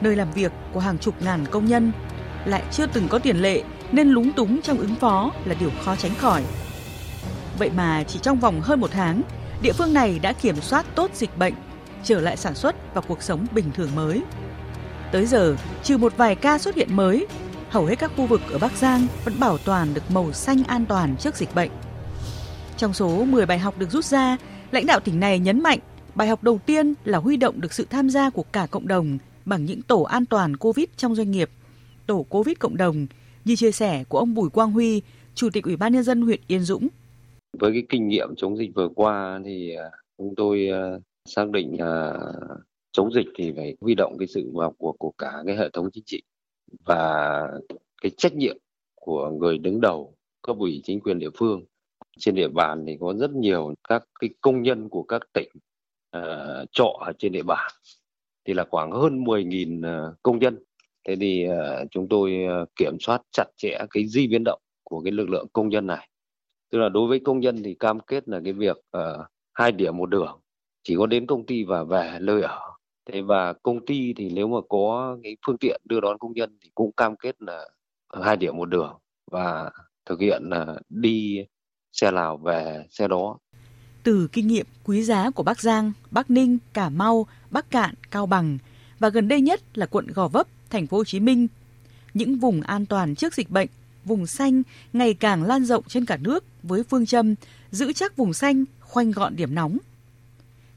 Nơi 0.00 0.16
làm 0.16 0.28
việc 0.34 0.52
của 0.74 0.80
hàng 0.80 0.98
chục 0.98 1.14
ngàn 1.24 1.40
công 1.50 1.64
nhân 1.64 1.92
lại 2.44 2.62
chưa 2.70 2.86
từng 2.86 3.04
có 3.10 3.18
tiền 3.18 3.36
lệ 3.36 3.62
nên 3.92 4.08
lúng 4.08 4.32
túng 4.32 4.62
trong 4.62 4.78
ứng 4.78 4.94
phó 5.00 5.30
là 5.44 5.54
điều 5.60 5.70
khó 5.84 5.96
tránh 5.96 6.12
khỏi. 6.18 6.42
Vậy 7.58 7.70
mà 7.76 8.04
chỉ 8.06 8.18
trong 8.22 8.36
vòng 8.36 8.60
hơn 8.62 8.80
một 8.80 8.90
tháng, 8.90 9.22
địa 9.62 9.72
phương 9.72 9.94
này 9.94 10.18
đã 10.18 10.32
kiểm 10.32 10.56
soát 10.56 10.86
tốt 10.94 11.10
dịch 11.14 11.38
bệnh, 11.38 11.54
trở 12.04 12.20
lại 12.20 12.36
sản 12.36 12.54
xuất 12.54 12.94
và 12.94 13.00
cuộc 13.00 13.22
sống 13.22 13.46
bình 13.54 13.70
thường 13.74 13.90
mới. 13.94 14.22
Tới 15.12 15.26
giờ, 15.26 15.56
trừ 15.82 15.98
một 15.98 16.16
vài 16.16 16.34
ca 16.34 16.58
xuất 16.58 16.74
hiện 16.74 16.96
mới, 16.96 17.26
hầu 17.70 17.84
hết 17.84 17.98
các 17.98 18.12
khu 18.16 18.26
vực 18.26 18.40
ở 18.52 18.58
Bắc 18.58 18.72
Giang 18.76 19.06
vẫn 19.24 19.40
bảo 19.40 19.58
toàn 19.58 19.94
được 19.94 20.10
màu 20.10 20.32
xanh 20.32 20.64
an 20.64 20.86
toàn 20.86 21.16
trước 21.16 21.36
dịch 21.36 21.54
bệnh. 21.54 21.70
Trong 22.76 22.92
số 22.92 23.24
10 23.24 23.46
bài 23.46 23.58
học 23.58 23.78
được 23.78 23.90
rút 23.90 24.04
ra, 24.04 24.36
lãnh 24.70 24.86
đạo 24.86 25.00
tỉnh 25.00 25.20
này 25.20 25.38
nhấn 25.38 25.62
mạnh 25.62 25.78
bài 26.14 26.28
học 26.28 26.42
đầu 26.42 26.60
tiên 26.66 26.94
là 27.04 27.18
huy 27.18 27.36
động 27.36 27.60
được 27.60 27.72
sự 27.72 27.86
tham 27.90 28.10
gia 28.10 28.30
của 28.30 28.44
cả 28.52 28.66
cộng 28.70 28.88
đồng 28.88 29.18
bằng 29.44 29.64
những 29.64 29.82
tổ 29.82 30.02
an 30.02 30.26
toàn 30.26 30.56
COVID 30.56 30.86
trong 30.96 31.14
doanh 31.14 31.30
nghiệp, 31.30 31.50
tổ 32.06 32.26
COVID 32.28 32.56
cộng 32.58 32.76
đồng, 32.76 33.06
như 33.44 33.56
chia 33.56 33.72
sẻ 33.72 34.04
của 34.04 34.18
ông 34.18 34.34
Bùi 34.34 34.50
Quang 34.50 34.72
Huy, 34.72 35.02
Chủ 35.34 35.50
tịch 35.50 35.64
Ủy 35.64 35.76
ban 35.76 35.92
Nhân 35.92 36.02
dân 36.02 36.22
huyện 36.22 36.40
Yên 36.46 36.64
Dũng. 36.64 36.88
Với 37.60 37.72
cái 37.72 37.82
kinh 37.88 38.08
nghiệm 38.08 38.28
chống 38.36 38.56
dịch 38.56 38.70
vừa 38.74 38.88
qua 38.88 39.40
thì 39.44 39.74
à, 39.74 39.90
chúng 40.18 40.34
tôi 40.36 40.68
à, 40.72 40.98
xác 41.24 41.50
định 41.50 41.76
là 41.78 42.18
chống 42.92 43.12
dịch 43.12 43.26
thì 43.34 43.52
phải 43.56 43.76
huy 43.80 43.94
động 43.94 44.16
cái 44.18 44.28
sự 44.28 44.50
vào 44.54 44.74
cuộc 44.78 44.98
của 44.98 45.12
cả 45.18 45.32
cái 45.46 45.56
hệ 45.56 45.68
thống 45.72 45.90
chính 45.92 46.04
trị 46.06 46.22
và 46.84 47.42
cái 48.02 48.10
trách 48.16 48.34
nhiệm 48.34 48.56
của 48.94 49.30
người 49.30 49.58
đứng 49.58 49.80
đầu 49.80 50.14
cấp 50.42 50.56
ủy 50.58 50.80
chính 50.84 51.00
quyền 51.00 51.18
địa 51.18 51.30
phương. 51.34 51.64
Trên 52.18 52.34
địa 52.34 52.48
bàn 52.48 52.84
thì 52.86 52.96
có 53.00 53.14
rất 53.14 53.30
nhiều 53.30 53.74
các 53.88 54.04
cái 54.20 54.30
công 54.40 54.62
nhân 54.62 54.88
của 54.88 55.02
các 55.02 55.22
tỉnh 55.32 55.48
uh, 56.16 56.68
trọ 56.72 56.98
ở 57.00 57.12
trên 57.18 57.32
địa 57.32 57.42
bàn. 57.42 57.70
Thì 58.44 58.54
là 58.54 58.64
khoảng 58.70 58.92
hơn 58.92 59.24
10.000 59.24 60.12
công 60.22 60.38
nhân. 60.38 60.58
Thế 61.08 61.16
thì 61.16 61.46
uh, 61.48 61.88
chúng 61.90 62.08
tôi 62.08 62.36
kiểm 62.76 62.96
soát 63.00 63.22
chặt 63.32 63.46
chẽ 63.56 63.78
cái 63.90 64.08
di 64.08 64.26
biến 64.26 64.44
động 64.44 64.60
của 64.84 65.00
cái 65.00 65.12
lực 65.12 65.28
lượng 65.28 65.46
công 65.52 65.68
nhân 65.68 65.86
này 65.86 66.08
tức 66.70 66.78
là 66.78 66.88
đối 66.88 67.08
với 67.08 67.20
công 67.20 67.40
nhân 67.40 67.62
thì 67.64 67.74
cam 67.74 68.00
kết 68.00 68.28
là 68.28 68.40
cái 68.44 68.52
việc 68.52 68.76
uh, 68.76 69.26
hai 69.54 69.72
điểm 69.72 69.96
một 69.96 70.06
đường 70.06 70.40
chỉ 70.82 70.96
có 70.96 71.06
đến 71.06 71.26
công 71.26 71.46
ty 71.46 71.64
và 71.64 71.84
về 71.84 72.18
nơi 72.20 72.42
ở 72.42 72.60
thế 73.12 73.20
và 73.20 73.52
công 73.52 73.86
ty 73.86 74.14
thì 74.16 74.30
nếu 74.30 74.48
mà 74.48 74.58
có 74.68 75.16
cái 75.22 75.36
phương 75.46 75.58
tiện 75.58 75.80
đưa 75.84 76.00
đón 76.00 76.18
công 76.18 76.32
nhân 76.32 76.58
thì 76.62 76.70
cũng 76.74 76.92
cam 76.92 77.16
kết 77.16 77.42
là 77.42 77.68
hai 78.22 78.36
điểm 78.36 78.56
một 78.56 78.64
đường 78.64 78.98
và 79.30 79.70
thực 80.06 80.20
hiện 80.20 80.42
là 80.50 80.76
đi 80.88 81.44
xe 81.92 82.10
nào 82.10 82.36
về 82.36 82.84
xe 82.90 83.08
đó 83.08 83.38
từ 84.08 84.28
kinh 84.32 84.48
nghiệm 84.48 84.66
quý 84.84 85.02
giá 85.02 85.30
của 85.30 85.42
Bắc 85.42 85.60
Giang, 85.60 85.92
Bắc 86.10 86.30
Ninh, 86.30 86.58
Cà 86.72 86.88
Mau, 86.88 87.26
Bắc 87.50 87.70
Cạn, 87.70 87.94
Cao 88.10 88.26
Bằng 88.26 88.58
và 88.98 89.08
gần 89.08 89.28
đây 89.28 89.40
nhất 89.40 89.60
là 89.74 89.86
quận 89.86 90.06
Gò 90.06 90.28
Vấp, 90.28 90.46
thành 90.70 90.86
phố 90.86 90.96
Hồ 90.96 91.04
Chí 91.04 91.20
Minh. 91.20 91.46
Những 92.14 92.38
vùng 92.38 92.60
an 92.60 92.86
toàn 92.86 93.14
trước 93.14 93.34
dịch 93.34 93.50
bệnh 93.50 93.68
vùng 94.04 94.26
xanh 94.26 94.62
ngày 94.92 95.14
càng 95.14 95.42
lan 95.42 95.64
rộng 95.64 95.84
trên 95.88 96.04
cả 96.04 96.16
nước 96.16 96.44
với 96.68 96.82
phương 96.82 97.06
châm 97.06 97.34
giữ 97.70 97.92
chắc 97.92 98.16
vùng 98.16 98.32
xanh, 98.32 98.64
khoanh 98.80 99.10
gọn 99.10 99.36
điểm 99.36 99.54
nóng. 99.54 99.78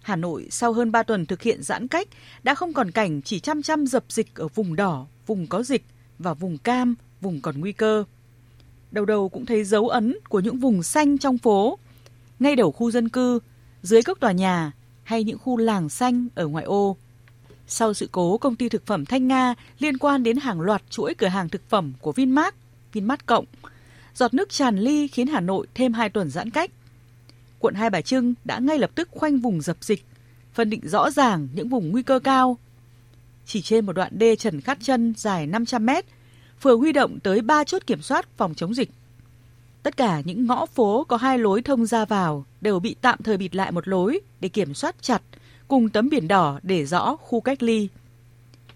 Hà 0.01 0.15
Nội 0.15 0.47
sau 0.51 0.73
hơn 0.73 0.91
3 0.91 1.03
tuần 1.03 1.25
thực 1.25 1.41
hiện 1.41 1.63
giãn 1.63 1.87
cách 1.87 2.07
đã 2.43 2.55
không 2.55 2.73
còn 2.73 2.91
cảnh 2.91 3.21
chỉ 3.21 3.39
chăm 3.39 3.61
chăm 3.61 3.87
dập 3.87 4.03
dịch 4.09 4.35
ở 4.35 4.47
vùng 4.47 4.75
đỏ, 4.75 5.05
vùng 5.25 5.47
có 5.47 5.63
dịch 5.63 5.83
và 6.19 6.33
vùng 6.33 6.57
cam, 6.57 6.95
vùng 7.21 7.41
còn 7.41 7.59
nguy 7.59 7.71
cơ. 7.71 8.03
Đầu 8.91 9.05
đầu 9.05 9.29
cũng 9.29 9.45
thấy 9.45 9.63
dấu 9.63 9.89
ấn 9.89 10.15
của 10.29 10.39
những 10.39 10.57
vùng 10.57 10.83
xanh 10.83 11.17
trong 11.17 11.37
phố, 11.37 11.77
ngay 12.39 12.55
đầu 12.55 12.71
khu 12.71 12.91
dân 12.91 13.09
cư, 13.09 13.39
dưới 13.83 14.01
các 14.03 14.19
tòa 14.19 14.31
nhà 14.31 14.71
hay 15.03 15.23
những 15.23 15.39
khu 15.39 15.57
làng 15.57 15.89
xanh 15.89 16.27
ở 16.35 16.47
ngoại 16.47 16.65
ô. 16.65 16.97
Sau 17.67 17.93
sự 17.93 18.09
cố 18.11 18.37
công 18.37 18.55
ty 18.55 18.69
thực 18.69 18.85
phẩm 18.85 19.05
Thanh 19.05 19.27
Nga 19.27 19.55
liên 19.79 19.97
quan 19.97 20.23
đến 20.23 20.37
hàng 20.37 20.61
loạt 20.61 20.81
chuỗi 20.89 21.13
cửa 21.13 21.27
hàng 21.27 21.49
thực 21.49 21.69
phẩm 21.69 21.93
của 22.01 22.11
Vinmart 22.11 22.55
Vinmart 22.93 23.25
Cộng. 23.25 23.45
Giọt 24.15 24.33
nước 24.33 24.49
tràn 24.49 24.77
ly 24.77 25.07
khiến 25.07 25.27
Hà 25.27 25.39
Nội 25.39 25.67
thêm 25.73 25.93
2 25.93 26.09
tuần 26.09 26.29
giãn 26.29 26.49
cách. 26.49 26.71
Quận 27.59 27.73
Hai 27.73 27.89
Bà 27.89 28.01
Trưng 28.01 28.33
đã 28.45 28.59
ngay 28.59 28.79
lập 28.79 28.91
tức 28.95 29.09
khoanh 29.11 29.39
vùng 29.39 29.61
dập 29.61 29.77
dịch, 29.81 30.05
phân 30.53 30.69
định 30.69 30.87
rõ 30.87 31.11
ràng 31.11 31.47
những 31.53 31.69
vùng 31.69 31.91
nguy 31.91 32.03
cơ 32.03 32.19
cao. 32.19 32.57
Chỉ 33.45 33.61
trên 33.61 33.85
một 33.85 33.93
đoạn 33.93 34.11
đê 34.19 34.35
Trần 34.35 34.61
Khát 34.61 34.77
Chân 34.81 35.13
dài 35.17 35.47
500 35.47 35.85
mét, 35.85 36.05
phường 36.61 36.79
huy 36.79 36.91
động 36.91 37.19
tới 37.19 37.41
3 37.41 37.63
chốt 37.63 37.81
kiểm 37.87 38.01
soát 38.01 38.27
phòng 38.37 38.53
chống 38.55 38.73
dịch. 38.73 38.89
Tất 39.83 39.97
cả 39.97 40.21
những 40.25 40.45
ngõ 40.45 40.65
phố 40.65 41.05
có 41.07 41.17
hai 41.17 41.37
lối 41.37 41.61
thông 41.61 41.85
ra 41.85 42.05
vào 42.05 42.45
đều 42.61 42.79
bị 42.79 42.95
tạm 43.01 43.19
thời 43.23 43.37
bịt 43.37 43.55
lại 43.55 43.71
một 43.71 43.87
lối 43.87 44.19
để 44.39 44.49
kiểm 44.49 44.73
soát 44.73 44.95
chặt, 45.01 45.21
cùng 45.67 45.89
tấm 45.89 46.09
biển 46.09 46.27
đỏ 46.27 46.59
để 46.63 46.85
rõ 46.85 47.15
khu 47.15 47.41
cách 47.41 47.63
ly. 47.63 47.87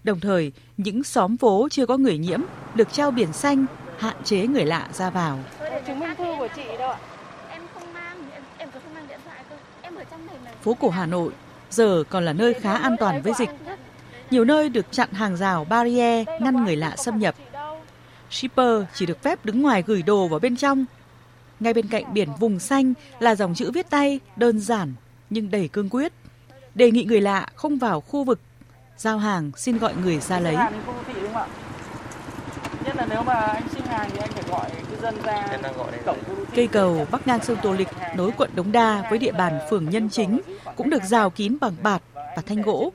Đồng 0.04 0.20
thời, 0.20 0.52
những 0.76 1.04
xóm 1.04 1.36
phố 1.36 1.68
chưa 1.70 1.86
có 1.86 1.96
người 1.96 2.18
nhiễm 2.18 2.40
được 2.74 2.92
treo 2.92 3.10
biển 3.10 3.32
xanh 3.32 3.66
hạn 3.98 4.16
chế 4.24 4.46
người 4.46 4.64
lạ 4.64 4.88
ra 4.92 5.10
vào. 5.10 5.38
Chứng 5.86 6.00
minh 6.00 6.14
thư 6.18 6.34
của 6.38 6.48
chị 6.56 6.62
đâu 6.78 6.90
ạ? 6.90 6.98
Em 7.50 7.62
không 7.74 7.92
mang, 7.94 8.16
em, 8.32 8.42
em 8.58 8.68
không 8.72 8.94
mang 8.94 9.06
điện 9.08 9.18
thoại 9.24 9.38
cơ. 9.50 9.56
Em 9.82 9.94
ở 9.94 10.04
Phố 10.62 10.74
cổ 10.74 10.90
Hà 10.90 11.06
Nội 11.06 11.32
giờ 11.70 12.04
còn 12.10 12.24
là 12.24 12.32
nơi 12.32 12.54
khá 12.54 12.72
an 12.72 12.96
toàn 13.00 13.22
với 13.22 13.32
dịch. 13.38 13.50
Nhiều 14.30 14.44
nơi 14.44 14.68
được 14.68 14.86
chặn 14.92 15.12
hàng 15.12 15.36
rào 15.36 15.64
barrier 15.64 16.28
ngăn 16.40 16.64
người 16.64 16.76
lạ 16.76 16.96
xâm 16.96 17.18
nhập. 17.18 17.34
Shipper 18.30 18.82
chỉ 18.94 19.06
được 19.06 19.22
phép 19.22 19.44
đứng 19.44 19.62
ngoài 19.62 19.82
gửi 19.86 20.02
đồ 20.02 20.28
vào 20.28 20.38
bên 20.38 20.56
trong. 20.56 20.84
Ngay 21.60 21.74
bên 21.74 21.86
cạnh 21.86 22.14
biển 22.14 22.28
vùng 22.40 22.58
xanh 22.58 22.94
là 23.18 23.34
dòng 23.34 23.54
chữ 23.54 23.70
viết 23.70 23.90
tay 23.90 24.20
đơn 24.36 24.60
giản 24.60 24.94
nhưng 25.30 25.50
đầy 25.50 25.68
cương 25.68 25.88
quyết. 25.88 26.12
Đề 26.74 26.90
nghị 26.90 27.04
người 27.04 27.20
lạ 27.20 27.46
không 27.54 27.78
vào 27.78 28.00
khu 28.00 28.24
vực 28.24 28.40
giao 28.96 29.18
hàng 29.18 29.50
xin 29.56 29.78
gọi 29.78 29.94
người 30.04 30.20
ra 30.20 30.40
lấy. 30.40 30.56
Nhất 32.86 32.96
là 32.96 33.06
nếu 33.10 33.22
mà 33.22 33.34
anh 33.34 33.68
xin 33.74 33.82
hàng 33.82 34.10
thì 34.12 34.18
anh 34.18 34.30
phải 34.32 34.44
gọi 34.50 34.70
cư 34.90 34.96
dân 35.02 35.14
ra 35.24 35.58
cổng 36.06 36.16
Cây 36.54 36.66
cầu 36.66 37.06
bắc 37.10 37.26
ngang 37.26 37.40
sông 37.42 37.56
Tô 37.62 37.72
Lịch 37.72 37.88
nối 38.16 38.30
quận 38.36 38.50
Đống 38.54 38.72
Đa 38.72 39.06
với 39.10 39.18
địa 39.18 39.32
bàn 39.32 39.58
phường 39.70 39.90
Nhân 39.90 40.10
Chính 40.10 40.40
cũng 40.76 40.90
được 40.90 41.02
rào 41.02 41.30
kín 41.30 41.56
bằng 41.60 41.76
bạt 41.82 42.02
và 42.14 42.42
thanh 42.46 42.62
gỗ. 42.62 42.92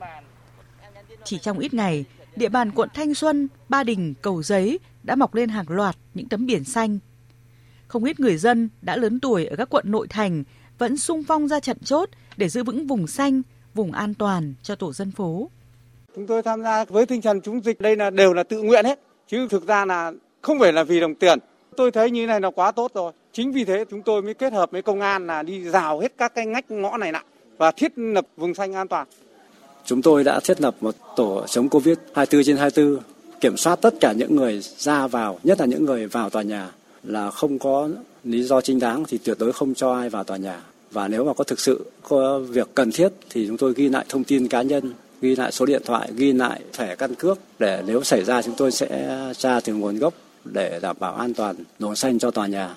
Chỉ 1.24 1.38
trong 1.38 1.58
ít 1.58 1.74
ngày, 1.74 2.04
địa 2.36 2.48
bàn 2.48 2.70
quận 2.70 2.88
Thanh 2.94 3.14
Xuân, 3.14 3.48
Ba 3.68 3.84
Đình, 3.84 4.14
Cầu 4.22 4.42
Giấy 4.42 4.78
đã 5.02 5.14
mọc 5.14 5.34
lên 5.34 5.48
hàng 5.48 5.68
loạt 5.68 5.96
những 6.14 6.28
tấm 6.28 6.46
biển 6.46 6.64
xanh. 6.64 6.98
Không 7.88 8.04
ít 8.04 8.20
người 8.20 8.36
dân 8.36 8.68
đã 8.82 8.96
lớn 8.96 9.20
tuổi 9.20 9.46
ở 9.46 9.56
các 9.56 9.68
quận 9.70 9.84
nội 9.88 10.06
thành 10.08 10.44
vẫn 10.78 10.96
sung 10.96 11.22
phong 11.28 11.48
ra 11.48 11.60
trận 11.60 11.78
chốt 11.84 12.08
để 12.36 12.48
giữ 12.48 12.64
vững 12.64 12.86
vùng 12.86 13.06
xanh, 13.06 13.42
vùng 13.74 13.92
an 13.92 14.14
toàn 14.14 14.54
cho 14.62 14.74
tổ 14.74 14.92
dân 14.92 15.10
phố. 15.10 15.50
Chúng 16.16 16.26
tôi 16.26 16.42
tham 16.42 16.62
gia 16.62 16.84
với 16.84 17.06
tinh 17.06 17.22
thần 17.22 17.40
chống 17.40 17.64
dịch 17.64 17.80
đây 17.80 17.96
là 17.96 18.10
đều 18.10 18.32
là 18.32 18.42
tự 18.42 18.62
nguyện 18.62 18.84
hết, 18.84 18.98
chứ 19.32 19.48
thực 19.48 19.66
ra 19.66 19.84
là 19.84 20.12
không 20.42 20.58
phải 20.58 20.72
là 20.72 20.84
vì 20.84 21.00
đồng 21.00 21.14
tiền. 21.14 21.38
Tôi 21.76 21.90
thấy 21.90 22.10
như 22.10 22.26
này 22.26 22.40
là 22.40 22.50
quá 22.50 22.72
tốt 22.72 22.90
rồi. 22.94 23.12
Chính 23.32 23.52
vì 23.52 23.64
thế 23.64 23.84
chúng 23.90 24.02
tôi 24.02 24.22
mới 24.22 24.34
kết 24.34 24.52
hợp 24.52 24.70
với 24.70 24.82
công 24.82 25.00
an 25.00 25.26
là 25.26 25.42
đi 25.42 25.64
rào 25.64 26.00
hết 26.00 26.12
các 26.18 26.34
cái 26.34 26.46
ngách 26.46 26.70
ngõ 26.70 26.96
này 26.96 27.12
lại 27.12 27.24
và 27.58 27.70
thiết 27.70 27.92
lập 27.96 28.26
vùng 28.36 28.54
xanh 28.54 28.72
an 28.72 28.88
toàn. 28.88 29.06
Chúng 29.84 30.02
tôi 30.02 30.24
đã 30.24 30.40
thiết 30.44 30.60
lập 30.60 30.74
một 30.80 30.94
tổ 31.16 31.46
chống 31.46 31.68
Covid 31.68 31.96
24 32.14 32.44
trên 32.44 32.56
24, 32.56 32.98
kiểm 33.40 33.56
soát 33.56 33.76
tất 33.76 33.94
cả 34.00 34.12
những 34.12 34.36
người 34.36 34.60
ra 34.78 35.06
vào, 35.06 35.38
nhất 35.42 35.60
là 35.60 35.66
những 35.66 35.84
người 35.84 36.06
vào 36.06 36.30
tòa 36.30 36.42
nhà 36.42 36.70
là 37.02 37.30
không 37.30 37.58
có 37.58 37.88
lý 38.24 38.42
do 38.42 38.60
chính 38.60 38.78
đáng 38.78 39.04
thì 39.08 39.18
tuyệt 39.18 39.36
đối 39.40 39.52
không 39.52 39.74
cho 39.74 39.92
ai 39.92 40.08
vào 40.08 40.24
tòa 40.24 40.36
nhà. 40.36 40.60
Và 40.90 41.08
nếu 41.08 41.24
mà 41.24 41.32
có 41.34 41.44
thực 41.44 41.60
sự 41.60 41.90
có 42.02 42.38
việc 42.38 42.68
cần 42.74 42.90
thiết 42.92 43.08
thì 43.30 43.46
chúng 43.46 43.56
tôi 43.56 43.74
ghi 43.76 43.88
lại 43.88 44.04
thông 44.08 44.24
tin 44.24 44.48
cá 44.48 44.62
nhân, 44.62 44.92
ghi 45.22 45.36
lại 45.36 45.52
số 45.52 45.66
điện 45.66 45.82
thoại, 45.84 46.08
ghi 46.16 46.32
lại 46.32 46.60
thẻ 46.72 46.96
căn 46.96 47.14
cước 47.14 47.38
để 47.58 47.82
nếu 47.86 48.02
xảy 48.02 48.24
ra 48.24 48.42
chúng 48.42 48.54
tôi 48.56 48.70
sẽ 48.70 49.18
tra 49.36 49.60
từ 49.64 49.74
nguồn 49.74 49.98
gốc 49.98 50.14
để 50.44 50.78
đảm 50.82 50.96
bảo 51.00 51.14
an 51.14 51.34
toàn 51.34 51.56
đồ 51.78 51.94
xanh 51.94 52.18
cho 52.18 52.30
tòa 52.30 52.46
nhà. 52.46 52.74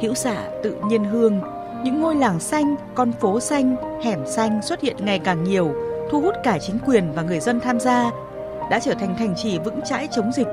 Hữu 0.00 0.14
xả 0.14 0.50
tự 0.62 0.74
nhiên 0.88 1.04
hương, 1.04 1.40
những 1.84 2.00
ngôi 2.00 2.14
làng 2.14 2.40
xanh, 2.40 2.76
con 2.94 3.12
phố 3.20 3.40
xanh, 3.40 3.76
hẻm 4.04 4.18
xanh 4.26 4.60
xuất 4.62 4.80
hiện 4.80 4.96
ngày 5.00 5.18
càng 5.18 5.44
nhiều, 5.44 5.74
thu 6.10 6.20
hút 6.20 6.34
cả 6.44 6.58
chính 6.66 6.78
quyền 6.86 7.12
và 7.14 7.22
người 7.22 7.40
dân 7.40 7.60
tham 7.60 7.80
gia, 7.80 8.10
đã 8.70 8.80
trở 8.84 8.94
thành 8.94 9.14
thành 9.18 9.34
trì 9.36 9.58
vững 9.58 9.80
chãi 9.84 10.08
chống 10.10 10.32
dịch, 10.32 10.48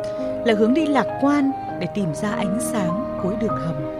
là 0.45 0.53
hướng 0.57 0.73
đi 0.73 0.85
lạc 0.85 1.19
quan 1.21 1.51
để 1.79 1.87
tìm 1.95 2.15
ra 2.21 2.31
ánh 2.31 2.59
sáng 2.61 3.19
cuối 3.23 3.33
đường 3.41 3.57
hầm. 3.65 3.96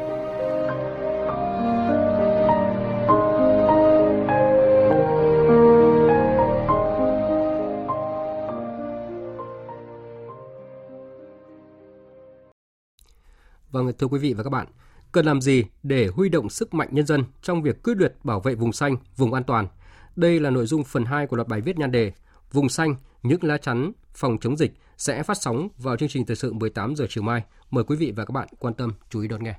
Vâng, 13.78 13.92
thưa 13.98 14.08
quý 14.08 14.20
vị 14.20 14.34
và 14.34 14.44
các 14.44 14.50
bạn, 14.50 14.68
cần 15.12 15.26
làm 15.26 15.42
gì 15.42 15.64
để 15.84 16.08
huy 16.08 16.30
động 16.30 16.50
sức 16.50 16.74
mạnh 16.74 16.88
nhân 16.92 17.06
dân 17.06 17.24
trong 17.42 17.64
việc 17.64 17.84
quyết 17.84 17.98
liệt 17.98 18.14
bảo 18.24 18.40
vệ 18.40 18.56
vùng 18.56 18.74
xanh, 18.74 18.98
vùng 19.18 19.34
an 19.34 19.44
toàn? 19.44 19.68
Đây 20.16 20.40
là 20.40 20.50
nội 20.50 20.66
dung 20.66 20.84
phần 20.84 21.06
2 21.06 21.28
của 21.28 21.36
loạt 21.36 21.48
bài 21.48 21.62
viết 21.62 21.78
nhan 21.78 21.92
đề 21.92 22.12
Vùng 22.52 22.70
xanh, 22.70 22.96
những 23.24 23.44
lá 23.44 23.58
chắn 23.58 23.92
phòng 24.14 24.38
chống 24.42 24.58
dịch 24.58 24.74
sẽ 24.98 25.24
phát 25.24 25.38
sóng 25.42 25.70
vào 25.78 25.98
chương 25.98 26.10
trình 26.10 26.26
thời 26.26 26.36
sự 26.36 26.54
18 26.54 26.96
giờ 26.96 27.06
chiều 27.10 27.24
mai. 27.24 27.44
Mời 27.72 27.84
quý 27.84 27.96
vị 27.96 28.14
và 28.16 28.26
các 28.26 28.32
bạn 28.32 28.48
quan 28.60 28.74
tâm 28.74 28.94
chú 29.10 29.22
ý 29.22 29.28
đón 29.28 29.44
nghe. 29.44 29.56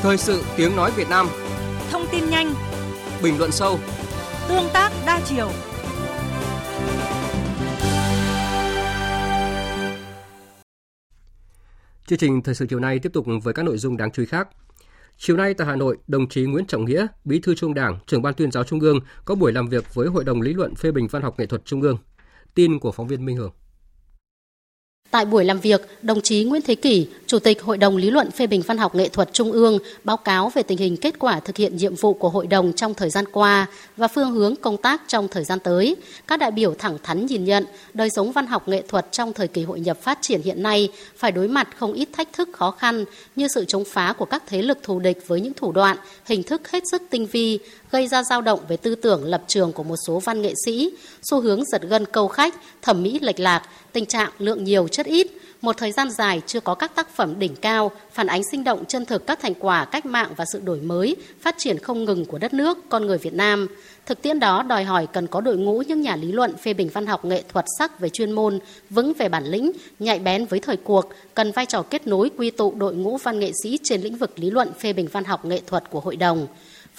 Thời 0.00 0.18
sự 0.18 0.44
tiếng 0.56 0.76
nói 0.76 0.90
Việt 0.96 1.08
Nam 1.08 1.28
Thông 1.90 2.02
tin 2.12 2.30
nhanh 2.30 2.54
Bình 3.22 3.38
luận 3.38 3.52
sâu 3.52 3.78
Tương 4.48 4.68
tác 4.72 4.92
đa 5.06 5.20
chiều 5.24 5.50
Chương 12.10 12.18
trình 12.18 12.42
thời 12.42 12.54
sự 12.54 12.66
chiều 12.66 12.80
nay 12.80 12.98
tiếp 12.98 13.12
tục 13.12 13.26
với 13.42 13.54
các 13.54 13.62
nội 13.62 13.78
dung 13.78 13.96
đáng 13.96 14.10
chú 14.10 14.22
ý 14.22 14.26
khác. 14.26 14.48
Chiều 15.16 15.36
nay 15.36 15.54
tại 15.54 15.66
Hà 15.66 15.76
Nội, 15.76 15.98
đồng 16.06 16.28
chí 16.28 16.44
Nguyễn 16.44 16.66
Trọng 16.66 16.84
Nghĩa, 16.84 17.06
Bí 17.24 17.40
thư 17.40 17.54
Trung 17.54 17.74
Đảng, 17.74 17.98
trưởng 18.06 18.22
ban 18.22 18.34
tuyên 18.34 18.50
giáo 18.50 18.64
Trung 18.64 18.80
ương 18.80 19.00
có 19.24 19.34
buổi 19.34 19.52
làm 19.52 19.68
việc 19.68 19.94
với 19.94 20.08
Hội 20.08 20.24
đồng 20.24 20.40
lý 20.40 20.54
luận 20.54 20.74
phê 20.74 20.90
bình 20.92 21.06
văn 21.10 21.22
học 21.22 21.34
nghệ 21.38 21.46
thuật 21.46 21.64
Trung 21.64 21.82
ương. 21.82 21.98
Tin 22.54 22.78
của 22.78 22.92
phóng 22.92 23.08
viên 23.08 23.24
Minh 23.24 23.36
Hường. 23.36 23.52
Tại 25.10 25.24
buổi 25.24 25.44
làm 25.44 25.60
việc, 25.60 25.88
đồng 26.02 26.20
chí 26.20 26.44
Nguyễn 26.44 26.62
Thế 26.62 26.74
Kỷ, 26.74 27.06
Chủ 27.26 27.38
tịch 27.38 27.62
Hội 27.62 27.78
đồng 27.78 27.96
Lý 27.96 28.10
luận 28.10 28.30
phê 28.30 28.46
bình 28.46 28.62
văn 28.66 28.78
học 28.78 28.94
nghệ 28.94 29.08
thuật 29.08 29.32
Trung 29.32 29.52
ương 29.52 29.78
báo 30.04 30.16
cáo 30.16 30.48
về 30.54 30.62
tình 30.62 30.78
hình 30.78 30.96
kết 30.96 31.18
quả 31.18 31.40
thực 31.40 31.56
hiện 31.56 31.76
nhiệm 31.76 31.94
vụ 31.94 32.12
của 32.12 32.28
hội 32.28 32.46
đồng 32.46 32.72
trong 32.72 32.94
thời 32.94 33.10
gian 33.10 33.24
qua 33.32 33.66
và 33.96 34.08
phương 34.08 34.32
hướng 34.32 34.56
công 34.56 34.76
tác 34.76 35.02
trong 35.06 35.28
thời 35.28 35.44
gian 35.44 35.58
tới. 35.60 35.96
Các 36.26 36.36
đại 36.36 36.50
biểu 36.50 36.74
thẳng 36.74 36.98
thắn 37.02 37.26
nhìn 37.26 37.44
nhận, 37.44 37.64
đời 37.94 38.10
sống 38.10 38.32
văn 38.32 38.46
học 38.46 38.68
nghệ 38.68 38.82
thuật 38.88 39.06
trong 39.12 39.32
thời 39.32 39.48
kỳ 39.48 39.64
hội 39.64 39.80
nhập 39.80 40.02
phát 40.02 40.18
triển 40.22 40.42
hiện 40.42 40.62
nay 40.62 40.88
phải 41.16 41.32
đối 41.32 41.48
mặt 41.48 41.68
không 41.76 41.92
ít 41.92 42.08
thách 42.12 42.32
thức 42.32 42.48
khó 42.52 42.70
khăn 42.70 43.04
như 43.36 43.48
sự 43.48 43.64
chống 43.64 43.84
phá 43.84 44.12
của 44.12 44.24
các 44.24 44.42
thế 44.46 44.62
lực 44.62 44.78
thù 44.82 44.98
địch 44.98 45.24
với 45.26 45.40
những 45.40 45.54
thủ 45.54 45.72
đoạn, 45.72 45.96
hình 46.24 46.42
thức 46.42 46.70
hết 46.70 46.82
sức 46.90 47.02
tinh 47.10 47.26
vi, 47.26 47.58
gây 47.90 48.06
ra 48.06 48.22
dao 48.22 48.42
động 48.42 48.60
về 48.68 48.76
tư 48.76 48.94
tưởng 48.94 49.24
lập 49.24 49.42
trường 49.46 49.72
của 49.72 49.82
một 49.82 49.96
số 50.06 50.18
văn 50.18 50.42
nghệ 50.42 50.54
sĩ, 50.66 50.90
xu 51.22 51.40
hướng 51.40 51.64
giật 51.64 51.82
gân 51.82 52.04
câu 52.06 52.28
khách, 52.28 52.54
thẩm 52.82 53.02
mỹ 53.02 53.18
lệch 53.22 53.40
lạc, 53.40 53.62
tình 53.92 54.06
trạng 54.06 54.30
lượng 54.38 54.64
nhiều 54.64 54.88
chất 54.88 55.06
ít, 55.06 55.26
một 55.60 55.76
thời 55.76 55.92
gian 55.92 56.10
dài 56.10 56.42
chưa 56.46 56.60
có 56.60 56.74
các 56.74 56.94
tác 56.94 57.16
phẩm 57.16 57.38
đỉnh 57.38 57.56
cao 57.56 57.90
phản 58.12 58.26
ánh 58.26 58.42
sinh 58.50 58.64
động 58.64 58.84
chân 58.84 59.04
thực 59.04 59.26
các 59.26 59.40
thành 59.40 59.54
quả 59.54 59.84
cách 59.84 60.06
mạng 60.06 60.32
và 60.36 60.44
sự 60.52 60.60
đổi 60.64 60.80
mới, 60.80 61.16
phát 61.40 61.54
triển 61.58 61.78
không 61.78 62.04
ngừng 62.04 62.24
của 62.24 62.38
đất 62.38 62.54
nước, 62.54 62.78
con 62.88 63.06
người 63.06 63.18
Việt 63.18 63.34
Nam. 63.34 63.66
Thực 64.06 64.22
tiễn 64.22 64.40
đó 64.40 64.62
đòi 64.62 64.84
hỏi 64.84 65.06
cần 65.12 65.26
có 65.26 65.40
đội 65.40 65.56
ngũ 65.56 65.82
những 65.86 66.00
nhà 66.00 66.16
lý 66.16 66.32
luận 66.32 66.56
phê 66.56 66.74
bình 66.74 66.90
văn 66.92 67.06
học 67.06 67.24
nghệ 67.24 67.42
thuật 67.52 67.64
sắc 67.78 68.00
về 68.00 68.08
chuyên 68.08 68.32
môn, 68.32 68.58
vững 68.90 69.12
về 69.18 69.28
bản 69.28 69.44
lĩnh, 69.44 69.72
nhạy 69.98 70.18
bén 70.18 70.44
với 70.46 70.60
thời 70.60 70.76
cuộc, 70.76 71.08
cần 71.34 71.52
vai 71.52 71.66
trò 71.66 71.82
kết 71.82 72.06
nối 72.06 72.30
quy 72.36 72.50
tụ 72.50 72.74
đội 72.76 72.94
ngũ 72.94 73.16
văn 73.16 73.38
nghệ 73.38 73.52
sĩ 73.62 73.78
trên 73.82 74.00
lĩnh 74.00 74.16
vực 74.16 74.38
lý 74.38 74.50
luận 74.50 74.68
phê 74.78 74.92
bình 74.92 75.08
văn 75.12 75.24
học 75.24 75.44
nghệ 75.44 75.60
thuật 75.66 75.90
của 75.90 76.00
hội 76.00 76.16
đồng. 76.16 76.46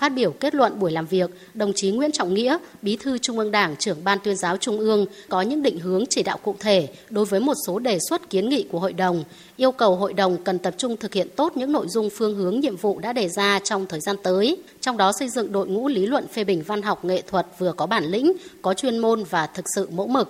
Phát 0.01 0.09
biểu 0.09 0.31
kết 0.31 0.55
luận 0.55 0.79
buổi 0.79 0.91
làm 0.91 1.05
việc, 1.05 1.29
đồng 1.53 1.71
chí 1.75 1.91
Nguyễn 1.91 2.11
Trọng 2.11 2.33
Nghĩa, 2.33 2.57
Bí 2.81 2.95
thư 2.95 3.17
Trung 3.17 3.37
ương 3.37 3.51
Đảng, 3.51 3.75
trưởng 3.75 4.03
Ban 4.03 4.17
tuyên 4.23 4.35
giáo 4.35 4.57
Trung 4.57 4.79
ương 4.79 5.05
có 5.29 5.41
những 5.41 5.63
định 5.63 5.79
hướng 5.79 6.03
chỉ 6.09 6.23
đạo 6.23 6.37
cụ 6.43 6.55
thể 6.59 6.87
đối 7.09 7.25
với 7.25 7.39
một 7.39 7.53
số 7.67 7.79
đề 7.79 7.97
xuất 8.09 8.29
kiến 8.29 8.49
nghị 8.49 8.65
của 8.71 8.79
hội 8.79 8.93
đồng, 8.93 9.23
yêu 9.57 9.71
cầu 9.71 9.95
hội 9.95 10.13
đồng 10.13 10.43
cần 10.43 10.59
tập 10.59 10.73
trung 10.77 10.97
thực 10.97 11.13
hiện 11.13 11.27
tốt 11.35 11.57
những 11.57 11.71
nội 11.71 11.85
dung 11.89 12.09
phương 12.09 12.35
hướng 12.35 12.59
nhiệm 12.59 12.75
vụ 12.75 12.99
đã 12.99 13.13
đề 13.13 13.29
ra 13.29 13.59
trong 13.63 13.85
thời 13.85 13.99
gian 13.99 14.15
tới, 14.23 14.57
trong 14.81 14.97
đó 14.97 15.11
xây 15.19 15.29
dựng 15.29 15.51
đội 15.51 15.67
ngũ 15.67 15.87
lý 15.87 16.05
luận 16.05 16.27
phê 16.27 16.43
bình 16.43 16.63
văn 16.67 16.81
học 16.81 17.05
nghệ 17.05 17.21
thuật 17.21 17.45
vừa 17.57 17.73
có 17.73 17.85
bản 17.85 18.03
lĩnh, 18.03 18.33
có 18.61 18.73
chuyên 18.73 18.97
môn 18.97 19.23
và 19.23 19.47
thực 19.47 19.65
sự 19.75 19.89
mẫu 19.91 20.07
mực. 20.07 20.29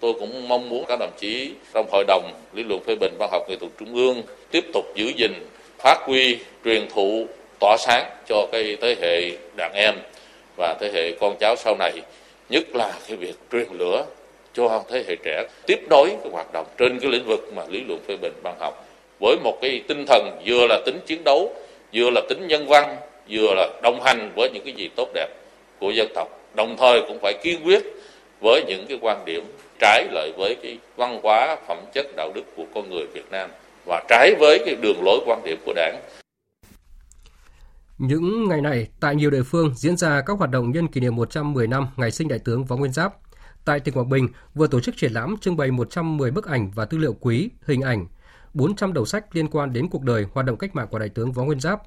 Tôi 0.00 0.12
cũng 0.20 0.48
mong 0.48 0.68
muốn 0.68 0.84
các 0.88 0.96
đồng 1.00 1.12
chí 1.20 1.52
trong 1.74 1.86
hội 1.92 2.04
đồng 2.08 2.32
lý 2.52 2.62
luận 2.62 2.80
phê 2.86 2.96
bình 3.00 3.14
văn 3.18 3.28
học 3.32 3.42
nghệ 3.48 3.56
thuật 3.60 3.72
trung 3.78 3.94
ương 3.94 4.22
tiếp 4.50 4.64
tục 4.74 4.84
giữ 4.96 5.04
gìn, 5.18 5.32
phát 5.78 5.98
huy, 6.06 6.38
truyền 6.64 6.88
thụ 6.94 7.26
tỏa 7.60 7.76
sáng 7.78 8.10
cho 8.28 8.46
cái 8.52 8.76
thế 8.80 8.96
hệ 9.00 9.30
đàn 9.56 9.72
em 9.74 9.94
và 10.56 10.74
thế 10.80 10.90
hệ 10.94 11.12
con 11.20 11.36
cháu 11.40 11.56
sau 11.56 11.76
này, 11.78 11.92
nhất 12.48 12.64
là 12.74 12.92
cái 13.08 13.16
việc 13.16 13.34
truyền 13.52 13.66
lửa 13.78 14.04
cho 14.54 14.82
thế 14.90 15.04
hệ 15.08 15.16
trẻ 15.24 15.44
tiếp 15.66 15.78
nối 15.90 16.08
cái 16.08 16.32
hoạt 16.32 16.52
động 16.52 16.66
trên 16.78 17.00
cái 17.00 17.10
lĩnh 17.10 17.26
vực 17.26 17.52
mà 17.54 17.62
lý 17.68 17.84
luận 17.88 18.00
phê 18.08 18.16
bình 18.16 18.32
văn 18.42 18.54
học 18.60 18.86
với 19.20 19.36
một 19.44 19.58
cái 19.62 19.82
tinh 19.88 20.04
thần 20.06 20.40
vừa 20.46 20.66
là 20.66 20.80
tính 20.86 20.98
chiến 21.06 21.24
đấu, 21.24 21.54
vừa 21.94 22.10
là 22.10 22.20
tính 22.28 22.46
nhân 22.48 22.66
văn, 22.68 22.96
vừa 23.30 23.54
là 23.54 23.68
đồng 23.82 24.02
hành 24.02 24.32
với 24.36 24.50
những 24.54 24.64
cái 24.64 24.74
gì 24.74 24.88
tốt 24.96 25.08
đẹp 25.14 25.28
của 25.78 25.90
dân 25.90 26.08
tộc. 26.14 26.28
Đồng 26.54 26.76
thời 26.76 27.00
cũng 27.00 27.18
phải 27.22 27.32
kiên 27.42 27.66
quyết 27.66 27.82
với 28.40 28.64
những 28.66 28.86
cái 28.88 28.98
quan 29.00 29.24
điểm 29.24 29.44
trái 29.80 30.04
lợi 30.12 30.32
với 30.36 30.56
cái 30.62 30.78
văn 30.96 31.20
hóa 31.22 31.56
phẩm 31.68 31.78
chất 31.94 32.06
đạo 32.16 32.32
đức 32.34 32.42
của 32.56 32.64
con 32.74 32.90
người 32.90 33.06
Việt 33.06 33.30
Nam 33.30 33.50
và 33.86 34.02
trái 34.08 34.34
với 34.38 34.58
cái 34.58 34.74
đường 34.80 35.04
lối 35.04 35.18
quan 35.26 35.40
điểm 35.44 35.58
của 35.64 35.72
đảng 35.76 35.96
những 38.00 38.48
ngày 38.48 38.60
này, 38.60 38.88
tại 39.00 39.16
nhiều 39.16 39.30
địa 39.30 39.42
phương 39.42 39.74
diễn 39.74 39.96
ra 39.96 40.20
các 40.20 40.38
hoạt 40.38 40.50
động 40.50 40.70
nhân 40.70 40.88
kỷ 40.88 41.00
niệm 41.00 41.16
110 41.16 41.66
năm 41.66 41.86
ngày 41.96 42.10
sinh 42.10 42.28
Đại 42.28 42.38
tướng 42.38 42.64
Võ 42.64 42.76
Nguyên 42.76 42.92
Giáp. 42.92 43.14
Tại 43.64 43.80
tỉnh 43.80 43.94
Quảng 43.94 44.08
Bình 44.08 44.28
vừa 44.54 44.66
tổ 44.66 44.80
chức 44.80 44.96
triển 44.96 45.12
lãm 45.12 45.36
trưng 45.40 45.56
bày 45.56 45.70
110 45.70 46.30
bức 46.30 46.46
ảnh 46.46 46.70
và 46.74 46.84
tư 46.84 46.98
liệu 46.98 47.12
quý, 47.12 47.50
hình 47.66 47.80
ảnh, 47.80 48.06
400 48.54 48.92
đầu 48.92 49.04
sách 49.04 49.36
liên 49.36 49.48
quan 49.48 49.72
đến 49.72 49.88
cuộc 49.88 50.02
đời, 50.02 50.26
hoạt 50.32 50.46
động 50.46 50.56
cách 50.56 50.74
mạng 50.74 50.88
của 50.90 50.98
Đại 50.98 51.08
tướng 51.08 51.32
Võ 51.32 51.44
Nguyên 51.44 51.60
Giáp. 51.60 51.82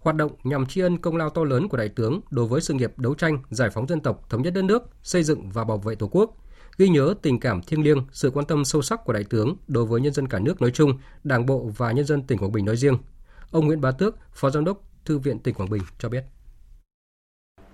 Hoạt 0.00 0.16
động 0.16 0.32
nhằm 0.44 0.66
tri 0.66 0.80
ân 0.80 0.98
công 0.98 1.16
lao 1.16 1.30
to 1.30 1.44
lớn 1.44 1.68
của 1.68 1.76
Đại 1.76 1.88
tướng 1.88 2.20
đối 2.30 2.46
với 2.46 2.60
sự 2.60 2.74
nghiệp 2.74 2.92
đấu 2.98 3.14
tranh, 3.14 3.38
giải 3.50 3.70
phóng 3.70 3.86
dân 3.86 4.00
tộc, 4.00 4.30
thống 4.30 4.42
nhất 4.42 4.54
đất 4.54 4.64
nước, 4.64 4.82
xây 5.02 5.22
dựng 5.22 5.50
và 5.50 5.64
bảo 5.64 5.78
vệ 5.78 5.94
Tổ 5.94 6.08
quốc, 6.12 6.36
ghi 6.78 6.88
nhớ 6.88 7.14
tình 7.22 7.40
cảm 7.40 7.62
thiêng 7.62 7.82
liêng, 7.82 8.06
sự 8.12 8.30
quan 8.30 8.46
tâm 8.46 8.64
sâu 8.64 8.82
sắc 8.82 9.04
của 9.04 9.12
Đại 9.12 9.24
tướng 9.24 9.56
đối 9.66 9.84
với 9.84 10.00
nhân 10.00 10.12
dân 10.12 10.28
cả 10.28 10.38
nước 10.38 10.62
nói 10.62 10.70
chung, 10.70 10.98
Đảng 11.24 11.46
bộ 11.46 11.70
và 11.76 11.92
nhân 11.92 12.04
dân 12.04 12.22
tỉnh 12.22 12.38
Quảng 12.38 12.52
Bình 12.52 12.64
nói 12.64 12.76
riêng– 12.76 12.98
Ông 13.50 13.66
Nguyễn 13.66 13.80
Bá 13.80 13.90
Tước, 13.90 14.16
Phó 14.32 14.50
Giám 14.50 14.64
đốc 14.64 14.82
Thư 15.08 15.18
viện 15.18 15.38
tỉnh 15.38 15.54
Quảng 15.54 15.70
Bình 15.70 15.82
cho 15.98 16.08
biết 16.08 16.24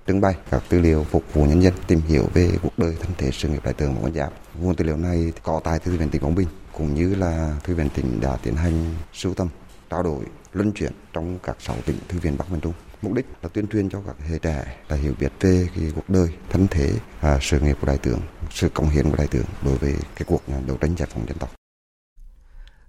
trưng 0.07 0.21
bày 0.21 0.35
các 0.51 0.63
tư 0.69 0.81
liệu 0.81 1.05
phục 1.05 1.35
vụ 1.35 1.45
nhân 1.45 1.63
dân 1.63 1.73
tìm 1.87 2.01
hiểu 2.01 2.29
về 2.35 2.51
cuộc 2.63 2.79
đời 2.79 2.97
thân 3.03 3.13
thể 3.19 3.31
sự 3.33 3.49
nghiệp 3.49 3.65
đại 3.65 3.75
tướng 3.75 3.95
Võ 3.95 4.01
Nguyên 4.01 4.15
Giáp. 4.15 4.33
Nguồn 4.61 4.77
tư 4.77 4.85
liệu 4.85 4.97
này 4.97 5.33
có 5.43 5.61
tại 5.65 5.79
Thư 5.79 5.97
viện 5.97 6.09
tỉnh 6.11 6.23
Quảng 6.23 6.35
Bình 6.35 6.49
cũng 6.73 6.95
như 6.95 7.15
là 7.15 7.57
Thư 7.65 7.75
viện 7.75 7.89
tỉnh 7.95 8.21
đã 8.21 8.37
tiến 8.43 8.55
hành 8.55 8.95
sưu 9.13 9.35
tầm, 9.35 9.49
trao 9.91 10.03
đổi, 10.03 10.25
luân 10.53 10.73
chuyển 10.73 10.93
trong 11.13 11.39
các 11.43 11.57
sáu 11.61 11.77
tỉnh 11.87 11.97
thư 12.09 12.19
viện 12.19 12.37
Bắc 12.39 12.51
Miền 12.51 12.61
Trung. 12.61 12.73
Mục 13.03 13.13
đích 13.13 13.27
là 13.43 13.49
tuyên 13.49 13.67
truyền 13.67 13.91
cho 13.91 14.03
các 14.07 14.17
hệ 14.29 14.39
trẻ 14.39 14.77
là 14.89 14.97
hiểu 14.97 15.15
biết 15.21 15.33
về 15.41 15.69
cái 15.75 15.93
cuộc 15.95 16.11
đời, 16.11 16.29
thân 16.51 16.67
thể, 16.69 16.93
à, 17.21 17.39
sự 17.41 17.61
nghiệp 17.61 17.77
của 17.81 17.87
đại 17.87 17.99
tướng, 17.99 18.21
sự 18.51 18.69
công 18.69 18.89
hiến 18.89 19.11
của 19.11 19.17
đại 19.17 19.27
tướng 19.27 19.47
đối 19.65 19.77
với 19.77 19.95
cái 20.15 20.25
cuộc 20.27 20.43
à, 20.49 20.61
đấu 20.67 20.77
tranh 20.77 20.95
giải 20.97 21.09
phóng 21.13 21.27
dân 21.29 21.39
tộc. 21.39 21.64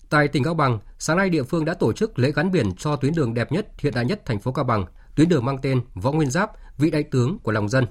Tại 0.09 0.27
tỉnh 0.27 0.43
Cao 0.43 0.53
Bằng, 0.53 0.79
sáng 0.99 1.17
nay 1.17 1.29
địa 1.29 1.43
phương 1.43 1.65
đã 1.65 1.73
tổ 1.73 1.93
chức 1.93 2.19
lễ 2.19 2.31
gắn 2.35 2.51
biển 2.51 2.75
cho 2.77 2.95
tuyến 2.95 3.13
đường 3.13 3.33
đẹp 3.33 3.51
nhất, 3.51 3.67
hiện 3.77 3.93
đại 3.95 4.05
nhất 4.05 4.21
thành 4.25 4.39
phố 4.39 4.51
Cao 4.51 4.65
Bằng, 4.65 4.85
tuyến 5.15 5.29
đường 5.29 5.45
mang 5.45 5.57
tên 5.61 5.81
Võ 5.93 6.11
Nguyên 6.11 6.29
Giáp, 6.29 6.51
vị 6.77 6.91
đại 6.91 7.03
tướng 7.03 7.39
của 7.39 7.51
lòng 7.51 7.69
dân. 7.69 7.85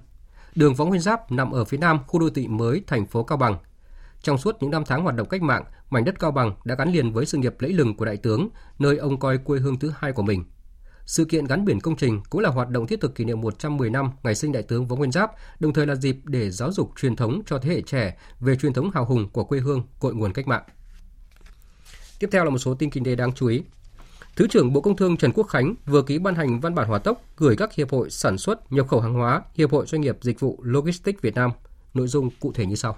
Đường 0.55 0.75
Võ 0.75 0.85
Nguyên 0.85 1.01
Giáp 1.01 1.33
nằm 1.33 1.51
ở 1.51 1.65
phía 1.65 1.79
nam 1.79 1.99
khu 2.07 2.21
đô 2.21 2.31
thị 2.31 2.49
mới 2.49 2.83
thành 2.87 3.07
phố 3.07 3.23
Cao 3.23 3.39
Bằng. 3.39 3.59
Trong 4.23 4.39
suốt 4.39 4.57
những 4.61 4.71
năm 4.71 4.83
tháng 4.87 5.03
hoạt 5.03 5.15
động 5.15 5.29
cách 5.29 5.43
mạng, 5.43 5.65
mảnh 5.91 6.05
đất 6.05 6.19
Cao 6.19 6.31
Bằng 6.31 6.53
đã 6.65 6.75
gắn 6.75 6.93
liền 6.93 7.13
với 7.13 7.27
sự 7.27 7.39
nghiệp 7.39 7.55
lẫy 7.59 7.73
lừng 7.73 7.97
của 7.97 8.05
đại 8.05 8.17
tướng, 8.17 8.49
nơi 8.79 8.97
ông 8.97 9.19
coi 9.21 9.39
quê 9.39 9.59
hương 9.59 9.79
thứ 9.79 9.93
hai 9.99 10.13
của 10.13 10.23
mình. 10.23 10.45
Sự 11.07 11.25
kiện 11.25 11.45
gắn 11.45 11.65
biển 11.65 11.81
công 11.81 11.97
trình 11.97 12.21
cũng 12.31 12.41
là 12.41 12.51
hoạt 12.51 12.69
động 12.69 12.87
thiết 12.87 13.01
thực 13.01 13.15
kỷ 13.15 13.25
niệm 13.25 13.41
110 13.41 13.91
năm 13.91 14.11
ngày 14.23 14.35
sinh 14.35 14.53
đại 14.53 14.63
tướng 14.63 14.87
Võ 14.87 14.97
Nguyên 14.97 15.13
Giáp, 15.13 15.31
đồng 15.61 15.73
thời 15.73 15.87
là 15.87 15.95
dịp 15.95 16.17
để 16.25 16.51
giáo 16.51 16.73
dục 16.73 16.91
truyền 16.97 17.17
thống 17.17 17.43
cho 17.47 17.59
thế 17.59 17.71
hệ 17.71 17.83
trẻ 17.83 18.17
về 18.41 18.57
truyền 18.57 18.73
thống 18.73 18.91
hào 18.95 19.05
hùng 19.05 19.29
của 19.33 19.45
quê 19.45 19.61
hương, 19.61 19.83
cội 20.01 20.15
nguồn 20.15 20.33
cách 20.33 20.49
mạng. 20.49 20.63
Tiếp 22.19 22.29
theo 22.33 22.45
là 22.45 22.51
một 22.51 22.59
số 22.59 22.75
tin 22.75 22.91
kinh 22.91 23.05
tế 23.05 23.15
đáng 23.15 23.33
chú 23.33 23.47
ý. 23.47 23.63
Thứ 24.37 24.47
trưởng 24.47 24.73
Bộ 24.73 24.81
Công 24.81 24.97
Thương 24.97 25.17
Trần 25.17 25.33
Quốc 25.33 25.45
Khánh 25.45 25.75
vừa 25.87 26.03
ký 26.03 26.19
ban 26.19 26.35
hành 26.35 26.61
văn 26.61 26.75
bản 26.75 26.89
hòa 26.89 26.99
tốc 26.99 27.23
gửi 27.37 27.57
các 27.57 27.75
hiệp 27.75 27.91
hội 27.91 28.11
sản 28.11 28.39
xuất, 28.39 28.73
nhập 28.73 28.89
khẩu 28.89 29.01
hàng 29.01 29.15
hóa, 29.15 29.43
hiệp 29.55 29.73
hội 29.73 29.87
doanh 29.87 30.01
nghiệp 30.01 30.19
dịch 30.21 30.41
vụ 30.41 30.59
logistics 30.63 31.23
Việt 31.23 31.35
Nam. 31.35 31.51
Nội 31.95 32.09
dung 32.09 32.31
cụ 32.41 32.53
thể 32.53 32.67
như 32.67 32.75
sau. 32.75 32.97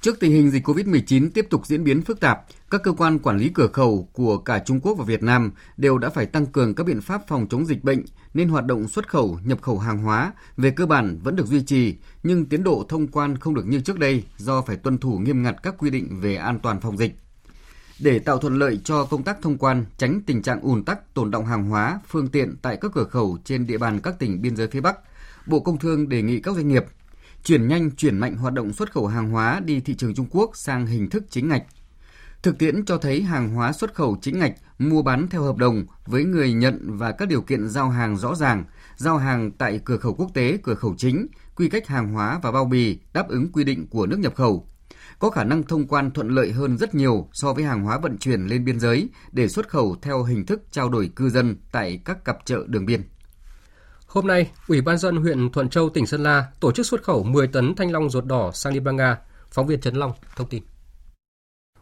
Trước 0.00 0.20
tình 0.20 0.32
hình 0.32 0.50
dịch 0.50 0.68
COVID-19 0.68 1.30
tiếp 1.34 1.46
tục 1.50 1.66
diễn 1.66 1.84
biến 1.84 2.02
phức 2.02 2.20
tạp, 2.20 2.44
các 2.70 2.82
cơ 2.82 2.92
quan 2.92 3.18
quản 3.18 3.38
lý 3.38 3.48
cửa 3.48 3.66
khẩu 3.66 4.08
của 4.12 4.38
cả 4.38 4.58
Trung 4.58 4.80
Quốc 4.80 4.94
và 4.98 5.04
Việt 5.04 5.22
Nam 5.22 5.52
đều 5.76 5.98
đã 5.98 6.10
phải 6.10 6.26
tăng 6.26 6.46
cường 6.46 6.74
các 6.74 6.86
biện 6.86 7.00
pháp 7.00 7.22
phòng 7.28 7.46
chống 7.50 7.66
dịch 7.66 7.84
bệnh 7.84 8.02
nên 8.34 8.48
hoạt 8.48 8.66
động 8.66 8.88
xuất 8.88 9.08
khẩu, 9.08 9.38
nhập 9.44 9.62
khẩu 9.62 9.78
hàng 9.78 9.98
hóa 9.98 10.32
về 10.56 10.70
cơ 10.70 10.86
bản 10.86 11.18
vẫn 11.22 11.36
được 11.36 11.46
duy 11.46 11.62
trì, 11.62 11.94
nhưng 12.22 12.46
tiến 12.46 12.64
độ 12.64 12.86
thông 12.88 13.06
quan 13.06 13.38
không 13.38 13.54
được 13.54 13.66
như 13.66 13.80
trước 13.80 13.98
đây 13.98 14.24
do 14.36 14.62
phải 14.62 14.76
tuân 14.76 14.98
thủ 14.98 15.18
nghiêm 15.18 15.42
ngặt 15.42 15.56
các 15.62 15.74
quy 15.78 15.90
định 15.90 16.20
về 16.20 16.36
an 16.36 16.58
toàn 16.58 16.80
phòng 16.80 16.98
dịch. 16.98 17.14
Để 18.00 18.18
tạo 18.18 18.38
thuận 18.38 18.58
lợi 18.58 18.80
cho 18.84 19.04
công 19.04 19.22
tác 19.22 19.42
thông 19.42 19.58
quan, 19.58 19.84
tránh 19.96 20.20
tình 20.26 20.42
trạng 20.42 20.60
ùn 20.60 20.84
tắc 20.84 21.14
tồn 21.14 21.30
động 21.30 21.46
hàng 21.46 21.64
hóa, 21.64 22.00
phương 22.08 22.28
tiện 22.28 22.56
tại 22.62 22.78
các 22.80 22.90
cửa 22.94 23.04
khẩu 23.04 23.38
trên 23.44 23.66
địa 23.66 23.78
bàn 23.78 24.00
các 24.00 24.18
tỉnh 24.18 24.42
biên 24.42 24.56
giới 24.56 24.68
phía 24.68 24.80
Bắc, 24.80 24.98
Bộ 25.46 25.60
Công 25.60 25.78
Thương 25.78 26.08
đề 26.08 26.22
nghị 26.22 26.40
các 26.40 26.54
doanh 26.54 26.68
nghiệp 26.68 26.84
chuyển 27.44 27.68
nhanh 27.68 27.90
chuyển 27.90 28.18
mạnh 28.18 28.36
hoạt 28.36 28.54
động 28.54 28.72
xuất 28.72 28.92
khẩu 28.92 29.06
hàng 29.06 29.30
hóa 29.30 29.60
đi 29.64 29.80
thị 29.80 29.94
trường 29.94 30.14
Trung 30.14 30.26
Quốc 30.30 30.50
sang 30.54 30.86
hình 30.86 31.10
thức 31.10 31.24
chính 31.30 31.48
ngạch. 31.48 31.62
Thực 32.42 32.58
tiễn 32.58 32.84
cho 32.84 32.98
thấy 32.98 33.22
hàng 33.22 33.48
hóa 33.54 33.72
xuất 33.72 33.94
khẩu 33.94 34.16
chính 34.22 34.38
ngạch 34.38 34.54
mua 34.78 35.02
bán 35.02 35.28
theo 35.28 35.42
hợp 35.42 35.56
đồng 35.56 35.84
với 36.06 36.24
người 36.24 36.52
nhận 36.52 36.96
và 36.98 37.12
các 37.12 37.28
điều 37.28 37.42
kiện 37.42 37.68
giao 37.68 37.90
hàng 37.90 38.16
rõ 38.16 38.34
ràng, 38.34 38.64
giao 38.96 39.18
hàng 39.18 39.50
tại 39.50 39.80
cửa 39.84 39.96
khẩu 39.96 40.14
quốc 40.14 40.30
tế, 40.34 40.58
cửa 40.62 40.74
khẩu 40.74 40.94
chính, 40.98 41.26
quy 41.56 41.68
cách 41.68 41.86
hàng 41.86 42.12
hóa 42.12 42.38
và 42.42 42.52
bao 42.52 42.64
bì 42.64 42.98
đáp 43.12 43.28
ứng 43.28 43.52
quy 43.52 43.64
định 43.64 43.86
của 43.86 44.06
nước 44.06 44.18
nhập 44.18 44.34
khẩu 44.34 44.68
có 45.18 45.30
khả 45.30 45.44
năng 45.44 45.62
thông 45.62 45.86
quan 45.86 46.10
thuận 46.10 46.28
lợi 46.28 46.52
hơn 46.52 46.78
rất 46.78 46.94
nhiều 46.94 47.28
so 47.32 47.52
với 47.52 47.64
hàng 47.64 47.82
hóa 47.82 47.98
vận 47.98 48.18
chuyển 48.18 48.46
lên 48.46 48.64
biên 48.64 48.80
giới 48.80 49.08
để 49.32 49.48
xuất 49.48 49.68
khẩu 49.68 49.96
theo 50.02 50.22
hình 50.24 50.46
thức 50.46 50.62
trao 50.70 50.88
đổi 50.88 51.10
cư 51.16 51.30
dân 51.30 51.56
tại 51.72 52.00
các 52.04 52.24
cặp 52.24 52.38
chợ 52.44 52.58
đường 52.66 52.86
biên. 52.86 53.02
Hôm 54.06 54.26
nay, 54.26 54.50
Ủy 54.68 54.80
ban 54.80 54.98
dân 54.98 55.16
huyện 55.16 55.52
Thuận 55.52 55.68
Châu, 55.68 55.88
tỉnh 55.88 56.06
Sơn 56.06 56.22
La 56.22 56.46
tổ 56.60 56.72
chức 56.72 56.86
xuất 56.86 57.02
khẩu 57.02 57.22
10 57.22 57.46
tấn 57.46 57.74
thanh 57.74 57.92
long 57.92 58.10
ruột 58.10 58.24
đỏ 58.24 58.50
sang 58.54 58.72
Liên 58.72 58.84
bang 58.84 58.96
Nga. 58.96 59.18
Phóng 59.50 59.66
viên 59.66 59.80
Trấn 59.80 59.94
Long 59.94 60.12
thông 60.36 60.48
tin. 60.48 60.62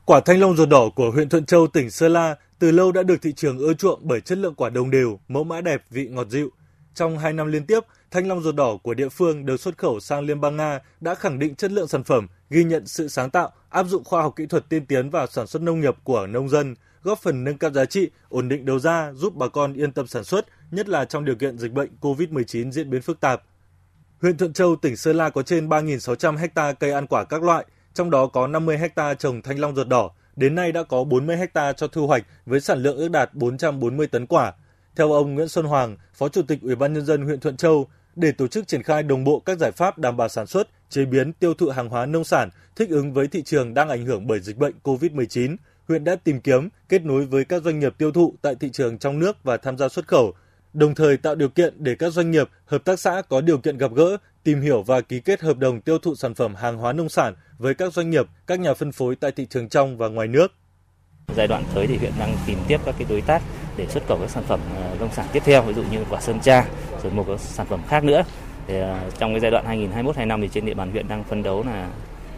Quả 0.05 0.21
thanh 0.21 0.41
long 0.41 0.57
ruột 0.57 0.69
đỏ 0.69 0.89
của 0.97 1.11
huyện 1.11 1.29
Thuận 1.29 1.47
Châu, 1.47 1.67
tỉnh 1.67 1.91
Sơn 1.91 2.13
La 2.13 2.37
từ 2.59 2.71
lâu 2.71 2.93
đã 2.93 3.03
được 3.03 3.23
thị 3.23 3.33
trường 3.33 3.59
ưa 3.59 3.75
chuộng 3.75 4.01
bởi 4.03 4.21
chất 4.21 4.39
lượng 4.39 4.55
quả 4.55 4.71
đồng 4.71 4.91
đều, 4.91 5.21
mẫu 5.29 5.45
mã 5.45 5.61
đẹp, 5.61 5.83
vị 5.91 6.09
ngọt 6.09 6.29
dịu. 6.31 6.51
Trong 6.95 7.19
2 7.19 7.33
năm 7.33 7.47
liên 7.47 7.67
tiếp, 7.67 7.81
thanh 8.11 8.29
long 8.29 8.43
ruột 8.43 8.55
đỏ 8.55 8.77
của 8.83 8.95
địa 8.95 9.09
phương 9.09 9.47
được 9.47 9.61
xuất 9.61 9.79
khẩu 9.79 10.01
sang 10.01 10.21
Liên 10.21 10.41
bang 10.41 10.57
Nga 10.57 10.81
đã 11.01 11.15
khẳng 11.15 11.39
định 11.39 11.55
chất 11.55 11.73
lượng 11.73 11.89
sản 11.89 12.05
phẩm, 12.05 12.29
ghi 12.51 12.65
nhận 12.65 12.87
sự 12.87 13.09
sáng 13.09 13.31
tạo, 13.31 13.53
áp 13.69 13.87
dụng 13.87 14.05
khoa 14.05 14.23
học 14.23 14.33
kỹ 14.37 14.47
thuật 14.47 14.69
tiên 14.69 14.87
tiến 14.87 15.11
vào 15.11 15.27
sản 15.27 15.47
xuất 15.47 15.63
nông 15.63 15.81
nghiệp 15.81 15.95
của 16.05 16.27
nông 16.27 16.49
dân, 16.49 16.75
góp 17.03 17.19
phần 17.19 17.45
nâng 17.45 17.59
cao 17.59 17.71
giá 17.71 17.85
trị, 17.85 18.11
ổn 18.29 18.49
định 18.49 18.65
đầu 18.65 18.79
ra, 18.79 19.13
giúp 19.13 19.35
bà 19.35 19.49
con 19.49 19.73
yên 19.73 19.93
tâm 19.93 20.07
sản 20.07 20.25
xuất, 20.25 20.47
nhất 20.71 20.89
là 20.89 21.05
trong 21.05 21.25
điều 21.25 21.35
kiện 21.35 21.59
dịch 21.59 21.73
bệnh 21.73 21.91
COVID-19 22.01 22.71
diễn 22.71 22.91
biến 22.91 23.03
phức 23.03 23.21
tạp. 23.21 23.43
Huyện 24.23 24.37
Thuận 24.37 24.53
Châu, 24.53 24.77
tỉnh 24.77 24.97
Sơn 24.97 25.17
La 25.17 25.31
có 25.31 25.43
trên 25.43 25.69
3.600 25.69 26.37
ha 26.37 26.73
cây 26.73 26.93
ăn 26.93 27.07
quả 27.07 27.25
các 27.25 27.43
loại, 27.43 27.65
trong 27.95 28.11
đó 28.11 28.27
có 28.27 28.47
50 28.47 28.79
ha 28.79 29.15
trồng 29.15 29.43
thanh 29.43 29.59
long 29.59 29.75
ruột 29.75 29.89
đỏ. 29.89 30.11
Đến 30.37 30.55
nay 30.55 30.73
đã 30.73 30.83
có 30.83 31.05
40 31.05 31.37
ha 31.55 31.73
cho 31.73 31.87
thu 31.89 32.07
hoạch 32.07 32.27
với 32.47 32.61
sản 32.61 32.83
lượng 32.83 32.97
ước 32.97 33.09
đạt 33.09 33.35
440 33.35 34.07
tấn 34.07 34.27
quả. 34.27 34.53
Theo 34.97 35.13
ông 35.13 35.35
Nguyễn 35.35 35.49
Xuân 35.49 35.65
Hoàng, 35.65 35.97
Phó 36.15 36.29
Chủ 36.29 36.43
tịch 36.43 36.59
Ủy 36.63 36.75
ban 36.75 36.93
nhân 36.93 37.07
dân 37.07 37.23
huyện 37.23 37.41
Thuận 37.41 37.57
Châu, 37.57 37.87
để 38.17 38.33
tổ 38.33 38.47
chức 38.47 38.69
triển 38.69 38.83
khai 38.83 39.03
đồng 39.03 39.25
bộ 39.25 39.41
các 39.41 39.59
giải 39.59 39.73
pháp 39.73 39.99
đảm 39.99 40.17
bảo 40.17 40.29
sản 40.29 40.47
xuất, 40.47 40.69
chế 40.91 41.05
biến, 41.05 41.33
tiêu 41.33 41.55
thụ 41.55 41.69
hàng 41.69 41.89
hóa 41.89 42.07
nông 42.07 42.25
sản 42.25 42.49
thích 42.77 42.91
ứng 42.91 43.13
với 43.13 43.29
thị 43.29 43.43
trường 43.43 43.75
đang 43.75 43.89
ảnh 43.89 44.07
hưởng 44.07 44.27
bởi 44.27 44.41
dịch 44.41 44.57
bệnh 44.57 44.75
COVID-19, 44.83 45.57
huyện 45.89 46.05
đã 46.05 46.17
tìm 46.17 46.41
kiếm, 46.41 46.69
kết 46.89 47.05
nối 47.05 47.27
với 47.27 47.45
các 47.45 47.63
doanh 47.63 47.79
nghiệp 47.79 47.95
tiêu 47.99 48.13
thụ 48.13 48.35
tại 48.43 48.55
thị 48.55 48.71
trường 48.73 48.99
trong 48.99 49.19
nước 49.19 49.37
và 49.45 49.57
tham 49.57 49.79
gia 49.79 49.89
xuất 49.89 50.09
khẩu, 50.09 50.35
đồng 50.73 50.95
thời 50.95 51.17
tạo 51.17 51.35
điều 51.35 51.49
kiện 51.49 51.75
để 51.85 51.95
các 51.95 52.11
doanh 52.11 52.31
nghiệp, 52.31 52.49
hợp 52.67 52.85
tác 52.85 53.01
xã 53.01 53.23
có 53.29 53.41
điều 53.41 53.59
kiện 53.59 53.79
gặp 53.79 53.91
gỡ, 53.95 54.17
tìm 54.45 54.61
hiểu 54.61 54.83
và 54.83 55.01
ký 55.01 55.21
kết 55.21 55.41
hợp 55.41 55.59
đồng 55.59 55.81
tiêu 55.81 55.99
thụ 55.99 56.15
sản 56.15 56.35
phẩm 56.35 56.55
hàng 56.55 56.77
hóa 56.77 56.93
nông 56.93 57.09
sản 57.09 57.35
với 57.59 57.75
các 57.75 57.93
doanh 57.93 58.11
nghiệp, 58.11 58.27
các 58.47 58.61
nhà 58.61 58.75
phân 58.75 58.93
phối 58.93 59.17
tại 59.17 59.33
thị 59.33 59.47
trường 59.51 59.69
trong 59.69 59.97
và 59.97 60.09
ngoài 60.09 60.29
nước. 60.29 60.53
Giai 61.37 61.47
đoạn 61.47 61.65
tới 61.75 61.87
thì 61.87 61.97
huyện 61.97 62.13
đang 62.19 62.37
tìm 62.47 62.59
tiếp 62.69 62.81
các 62.85 62.95
cái 62.99 63.07
đối 63.11 63.21
tác 63.21 63.43
để 63.77 63.87
xuất 63.87 64.07
khẩu 64.09 64.19
các 64.19 64.31
sản 64.31 64.43
phẩm 64.47 64.61
ờ, 64.77 64.97
nông 65.01 65.13
sản 65.13 65.27
tiếp 65.33 65.43
theo, 65.45 65.63
ví 65.63 65.75
dụ 65.75 65.83
như 65.91 65.99
quả 66.11 66.21
sơn 66.21 66.41
tra, 66.41 66.65
rồi 67.03 67.13
một 67.13 67.27
sản 67.39 67.67
phẩm 67.67 67.81
khác 67.89 68.05
nữa. 68.05 68.25
Thì, 68.67 68.81
ờ, 68.81 68.99
trong 69.19 69.33
cái 69.33 69.41
giai 69.41 69.51
đoạn 69.51 69.65
2021-2025 69.67 70.41
thì 70.41 70.49
trên 70.53 70.67
địa 70.67 70.75
bàn 70.75 70.91
huyện 70.91 71.09
đang 71.09 71.25
phân 71.25 71.43
đấu 71.43 71.65
là 71.67 71.89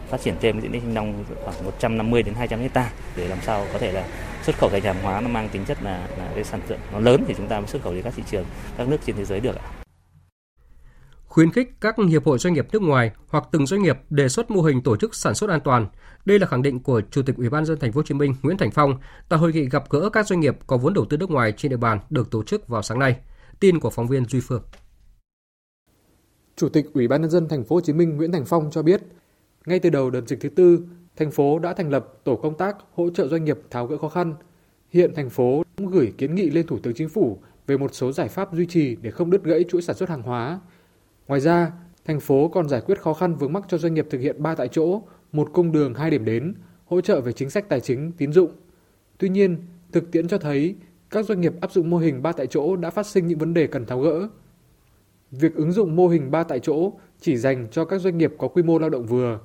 phát 0.09 0.21
triển 0.21 0.35
thêm 0.41 0.61
diện 0.61 0.71
tích 0.71 0.81
thanh 0.81 0.95
long 0.95 1.23
khoảng 1.43 1.65
150 1.65 2.23
đến 2.23 2.33
200 2.35 2.59
hecta 2.59 2.89
để 3.15 3.27
làm 3.27 3.37
sao 3.41 3.65
có 3.73 3.79
thể 3.79 3.91
là 3.91 4.03
xuất 4.43 4.57
khẩu 4.57 4.69
thành 4.69 4.81
hàng 4.81 5.03
hóa 5.03 5.21
nó 5.21 5.27
mang 5.27 5.49
tính 5.49 5.65
chất 5.65 5.77
là, 5.83 6.07
là 6.17 6.25
cái 6.35 6.43
sản 6.43 6.59
lượng 6.67 6.79
nó 6.93 6.99
lớn 6.99 7.23
thì 7.27 7.33
chúng 7.37 7.47
ta 7.47 7.59
mới 7.59 7.67
xuất 7.67 7.81
khẩu 7.81 7.93
đi 7.93 8.01
các 8.01 8.13
thị 8.17 8.23
trường 8.31 8.45
các 8.77 8.87
nước 8.87 8.97
trên 9.05 9.15
thế 9.15 9.25
giới 9.25 9.39
được 9.39 9.55
ạ 9.55 9.78
khuyến 11.29 11.51
khích 11.51 11.81
các 11.81 11.95
hiệp 12.09 12.25
hội 12.25 12.37
doanh 12.37 12.53
nghiệp 12.53 12.67
nước 12.71 12.81
ngoài 12.81 13.11
hoặc 13.27 13.43
từng 13.51 13.65
doanh 13.65 13.81
nghiệp 13.83 13.97
đề 14.09 14.29
xuất 14.29 14.51
mô 14.51 14.61
hình 14.61 14.81
tổ 14.81 14.95
chức 14.97 15.15
sản 15.15 15.35
xuất 15.35 15.49
an 15.49 15.59
toàn. 15.63 15.87
Đây 16.25 16.39
là 16.39 16.47
khẳng 16.47 16.61
định 16.61 16.79
của 16.79 17.01
Chủ 17.11 17.21
tịch 17.21 17.35
Ủy 17.37 17.49
ban 17.49 17.65
dân 17.65 17.79
thành 17.79 17.91
phố 17.91 17.97
Hồ 17.97 18.03
Chí 18.03 18.13
Minh 18.13 18.35
Nguyễn 18.41 18.57
Thành 18.57 18.71
Phong 18.71 18.99
tại 19.29 19.39
hội 19.39 19.53
nghị 19.53 19.69
gặp 19.69 19.83
gỡ 19.89 20.09
các 20.09 20.27
doanh 20.27 20.39
nghiệp 20.39 20.57
có 20.67 20.77
vốn 20.77 20.93
đầu 20.93 21.05
tư 21.05 21.17
nước 21.17 21.31
ngoài 21.31 21.51
trên 21.57 21.69
địa 21.69 21.77
bàn 21.77 21.99
được 22.09 22.31
tổ 22.31 22.43
chức 22.43 22.67
vào 22.67 22.81
sáng 22.81 22.99
nay. 22.99 23.15
Tin 23.59 23.79
của 23.79 23.89
phóng 23.89 24.07
viên 24.07 24.25
Duy 24.25 24.39
Phương. 24.39 24.61
Chủ 26.55 26.69
tịch 26.69 26.85
Ủy 26.93 27.07
ban 27.07 27.21
nhân 27.21 27.29
dân 27.29 27.47
thành 27.47 27.63
phố 27.63 27.75
Hồ 27.75 27.81
Chí 27.81 27.93
Minh 27.93 28.17
Nguyễn 28.17 28.31
Thành 28.31 28.45
Phong 28.45 28.71
cho 28.71 28.81
biết, 28.81 29.01
ngay 29.65 29.79
từ 29.79 29.89
đầu 29.89 30.09
đợt 30.09 30.21
dịch 30.27 30.39
thứ 30.41 30.49
tư, 30.49 30.79
thành 31.15 31.31
phố 31.31 31.59
đã 31.59 31.73
thành 31.73 31.89
lập 31.89 32.13
tổ 32.23 32.35
công 32.35 32.57
tác 32.57 32.77
hỗ 32.93 33.09
trợ 33.09 33.27
doanh 33.27 33.45
nghiệp 33.45 33.57
tháo 33.69 33.87
gỡ 33.87 33.97
khó 33.97 34.09
khăn. 34.09 34.33
Hiện 34.89 35.13
thành 35.15 35.29
phố 35.29 35.63
cũng 35.77 35.87
gửi 35.87 36.13
kiến 36.17 36.35
nghị 36.35 36.49
lên 36.49 36.67
Thủ 36.67 36.79
tướng 36.83 36.93
Chính 36.93 37.09
phủ 37.09 37.39
về 37.67 37.77
một 37.77 37.93
số 37.93 38.11
giải 38.11 38.27
pháp 38.27 38.53
duy 38.53 38.65
trì 38.65 38.95
để 38.95 39.11
không 39.11 39.29
đứt 39.29 39.43
gãy 39.43 39.65
chuỗi 39.69 39.81
sản 39.81 39.95
xuất 39.95 40.09
hàng 40.09 40.21
hóa, 40.21 40.59
Ngoài 41.29 41.41
ra, 41.41 41.71
thành 42.05 42.19
phố 42.19 42.47
còn 42.47 42.69
giải 42.69 42.81
quyết 42.81 43.01
khó 43.01 43.13
khăn 43.13 43.35
vướng 43.35 43.53
mắc 43.53 43.63
cho 43.67 43.77
doanh 43.77 43.93
nghiệp 43.93 44.07
thực 44.09 44.21
hiện 44.21 44.43
ba 44.43 44.55
tại 44.55 44.67
chỗ, 44.67 45.01
một 45.31 45.49
cung 45.53 45.71
đường 45.71 45.93
hai 45.93 46.09
điểm 46.09 46.25
đến, 46.25 46.53
hỗ 46.85 47.01
trợ 47.01 47.21
về 47.21 47.31
chính 47.31 47.49
sách 47.49 47.69
tài 47.69 47.79
chính, 47.79 48.11
tín 48.11 48.33
dụng. 48.33 48.51
Tuy 49.17 49.29
nhiên, 49.29 49.57
thực 49.91 50.11
tiễn 50.11 50.27
cho 50.27 50.37
thấy 50.37 50.75
các 51.09 51.25
doanh 51.25 51.41
nghiệp 51.41 51.53
áp 51.61 51.71
dụng 51.71 51.89
mô 51.89 51.97
hình 51.97 52.21
ba 52.21 52.31
tại 52.31 52.47
chỗ 52.47 52.75
đã 52.75 52.89
phát 52.89 53.05
sinh 53.05 53.27
những 53.27 53.39
vấn 53.39 53.53
đề 53.53 53.67
cần 53.67 53.85
tháo 53.85 53.99
gỡ. 53.99 54.27
Việc 55.31 55.55
ứng 55.55 55.71
dụng 55.71 55.95
mô 55.95 56.07
hình 56.07 56.31
ba 56.31 56.43
tại 56.43 56.59
chỗ 56.59 56.93
chỉ 57.19 57.37
dành 57.37 57.67
cho 57.71 57.85
các 57.85 58.01
doanh 58.01 58.17
nghiệp 58.17 58.33
có 58.37 58.47
quy 58.47 58.63
mô 58.63 58.79
lao 58.79 58.89
động 58.89 59.05
vừa. 59.05 59.39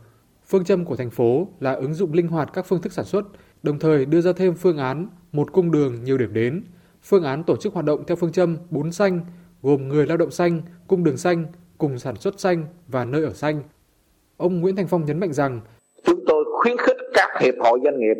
Phương 0.46 0.64
châm 0.64 0.84
của 0.84 0.96
thành 0.96 1.10
phố 1.10 1.48
là 1.60 1.72
ứng 1.72 1.94
dụng 1.94 2.12
linh 2.12 2.28
hoạt 2.28 2.50
các 2.52 2.66
phương 2.66 2.82
thức 2.82 2.92
sản 2.92 3.04
xuất, 3.04 3.26
đồng 3.62 3.78
thời 3.78 4.06
đưa 4.06 4.20
ra 4.20 4.32
thêm 4.36 4.54
phương 4.54 4.78
án 4.78 5.08
một 5.32 5.52
cung 5.52 5.70
đường 5.70 6.04
nhiều 6.04 6.18
điểm 6.18 6.32
đến, 6.32 6.64
phương 7.02 7.24
án 7.24 7.44
tổ 7.44 7.56
chức 7.56 7.74
hoạt 7.74 7.86
động 7.86 8.04
theo 8.06 8.16
phương 8.16 8.32
châm 8.32 8.56
bốn 8.70 8.92
xanh 8.92 9.20
gồm 9.62 9.88
người 9.88 10.06
lao 10.06 10.16
động 10.16 10.30
xanh, 10.30 10.62
cung 10.86 11.04
đường 11.04 11.16
xanh, 11.16 11.46
cùng 11.78 11.98
sản 11.98 12.16
xuất 12.16 12.40
xanh 12.40 12.66
và 12.88 13.04
nơi 13.04 13.24
ở 13.24 13.32
xanh. 13.32 13.62
Ông 14.36 14.60
Nguyễn 14.60 14.76
Thành 14.76 14.86
Phong 14.86 15.04
nhấn 15.04 15.20
mạnh 15.20 15.32
rằng 15.32 15.60
chúng 16.04 16.24
tôi 16.26 16.44
khuyến 16.52 16.76
khích 16.76 16.96
các 17.14 17.28
hiệp 17.40 17.54
hội 17.60 17.80
doanh 17.84 17.98
nghiệp 17.98 18.16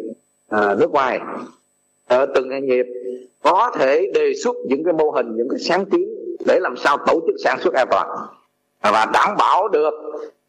à, 0.48 0.74
nước 0.74 0.90
ngoài 0.90 1.20
ở 2.07 2.26
từng 2.34 2.48
doanh 2.48 2.66
nghiệp 2.66 2.86
có 3.42 3.72
thể 3.78 4.11
đề 4.14 4.32
xuất 4.44 4.57
những 4.68 4.84
cái 4.84 4.92
mô 4.92 5.11
hình 5.11 5.36
những 5.36 5.48
cái 5.50 5.59
sáng 5.59 5.84
kiến 5.90 6.09
để 6.46 6.61
làm 6.61 6.76
sao 6.76 6.98
tổ 7.07 7.20
chức 7.26 7.36
sản 7.44 7.59
xuất 7.61 7.74
an 7.74 7.88
toàn 7.90 8.09
và 8.80 9.07
đảm 9.12 9.36
bảo 9.38 9.68
được 9.68 9.94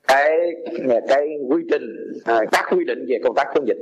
cái 0.08 0.32
cái 1.08 1.28
quy 1.50 1.64
trình 1.72 2.14
à, 2.26 2.40
các 2.52 2.66
quy 2.72 2.86
định 2.86 3.06
về 3.08 3.20
công 3.24 3.36
tác 3.36 3.48
chống 3.56 3.68
dịch. 3.68 3.78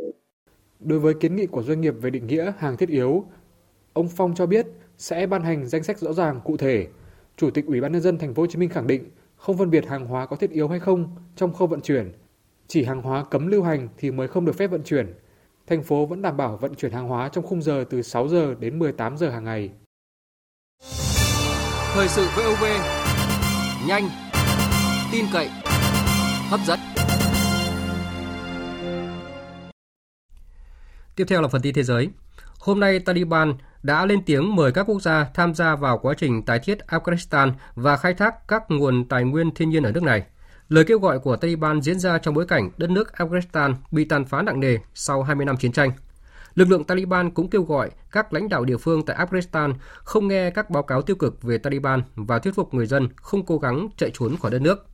Đối 0.80 0.99
với 0.99 1.13
kiến 1.13 1.36
nghị 1.36 1.45
của 1.45 1.63
doanh 1.63 1.82
nghiệp 1.82 1.93
về 2.01 2.09
định 2.09 2.28
nghĩa 2.28 2.53
hàng 2.57 2.78
thiết 2.78 2.89
yếu, 2.89 3.26
ông 3.93 4.07
Phong 4.15 4.36
cho 4.36 4.45
biết 4.45 4.67
sẽ 4.97 5.28
ban 5.28 5.43
hành 5.43 5.67
danh 5.67 5.84
sách 5.84 5.99
rõ 5.99 6.13
ràng 6.13 6.39
cụ 6.45 6.57
thể. 6.57 6.88
Chủ 7.38 7.51
tịch 7.51 7.65
Ủy 7.65 7.81
ban 7.81 7.91
nhân 7.91 8.01
dân 8.01 8.17
thành 8.17 8.34
phố 8.34 8.43
Hồ 8.43 8.47
Chí 8.47 8.57
Minh 8.57 8.69
khẳng 8.69 8.88
định 8.88 9.09
không 9.36 9.57
phân 9.57 9.69
biệt 9.69 9.88
hàng 9.88 10.05
hóa 10.05 10.25
có 10.25 10.36
thiết 10.36 10.51
yếu 10.51 10.67
hay 10.67 10.79
không 10.79 11.15
trong 11.36 11.53
khâu 11.53 11.67
vận 11.67 11.81
chuyển, 11.81 12.11
chỉ 12.67 12.84
hàng 12.84 13.01
hóa 13.01 13.23
cấm 13.23 13.47
lưu 13.47 13.63
hành 13.63 13.88
thì 13.97 14.11
mới 14.11 14.27
không 14.27 14.45
được 14.45 14.55
phép 14.55 14.67
vận 14.67 14.84
chuyển. 14.84 15.13
Thành 15.67 15.84
phố 15.84 16.05
vẫn 16.05 16.21
đảm 16.21 16.38
bảo 16.38 16.57
vận 16.57 16.75
chuyển 16.75 16.91
hàng 16.91 17.07
hóa 17.07 17.29
trong 17.29 17.45
khung 17.45 17.61
giờ 17.61 17.86
từ 17.89 18.01
6 18.01 18.27
giờ 18.27 18.55
đến 18.59 18.79
18 18.79 19.17
giờ 19.17 19.29
hàng 19.29 19.43
ngày. 19.43 19.69
Thời 21.93 22.07
sự 22.07 22.27
VOV 22.38 22.63
nhanh, 23.88 24.09
tin 25.11 25.25
cậy, 25.34 25.49
hấp 26.49 26.59
dẫn. 26.65 26.79
Tiếp 31.15 31.25
theo 31.27 31.41
là 31.41 31.47
phần 31.47 31.61
tin 31.61 31.73
thế 31.73 31.84
giới. 31.84 32.09
Hôm 32.59 32.79
nay 32.79 32.99
Taliban 32.99 33.53
đã 33.84 34.05
lên 34.05 34.23
tiếng 34.25 34.55
mời 34.55 34.71
các 34.71 34.84
quốc 34.84 35.01
gia 35.01 35.23
tham 35.34 35.53
gia 35.53 35.75
vào 35.75 35.97
quá 35.97 36.13
trình 36.17 36.43
tái 36.45 36.59
thiết 36.59 36.77
Afghanistan 36.88 37.51
và 37.75 37.97
khai 37.97 38.13
thác 38.13 38.47
các 38.47 38.63
nguồn 38.69 39.07
tài 39.07 39.23
nguyên 39.23 39.51
thiên 39.51 39.69
nhiên 39.69 39.84
ở 39.84 39.91
nước 39.91 40.03
này. 40.03 40.23
Lời 40.69 40.84
kêu 40.84 40.99
gọi 40.99 41.19
của 41.19 41.36
Taliban 41.36 41.81
diễn 41.81 41.99
ra 41.99 42.17
trong 42.17 42.34
bối 42.34 42.45
cảnh 42.45 42.69
đất 42.77 42.89
nước 42.89 43.11
Afghanistan 43.17 43.73
bị 43.91 44.05
tàn 44.05 44.25
phá 44.25 44.41
nặng 44.41 44.59
nề 44.59 44.77
sau 44.93 45.23
20 45.23 45.45
năm 45.45 45.57
chiến 45.57 45.71
tranh. 45.71 45.91
Lực 46.55 46.69
lượng 46.69 46.84
Taliban 46.84 47.31
cũng 47.31 47.49
kêu 47.49 47.63
gọi 47.63 47.91
các 48.11 48.34
lãnh 48.34 48.49
đạo 48.49 48.65
địa 48.65 48.77
phương 48.77 49.05
tại 49.05 49.17
Afghanistan 49.17 49.73
không 49.97 50.27
nghe 50.27 50.49
các 50.49 50.69
báo 50.69 50.84
cáo 50.84 51.01
tiêu 51.01 51.15
cực 51.15 51.41
về 51.41 51.57
Taliban 51.57 52.01
và 52.15 52.39
thuyết 52.39 52.55
phục 52.55 52.73
người 52.73 52.86
dân 52.86 53.09
không 53.15 53.45
cố 53.45 53.57
gắng 53.57 53.88
chạy 53.97 54.11
trốn 54.13 54.38
khỏi 54.38 54.51
đất 54.51 54.61
nước. 54.61 54.88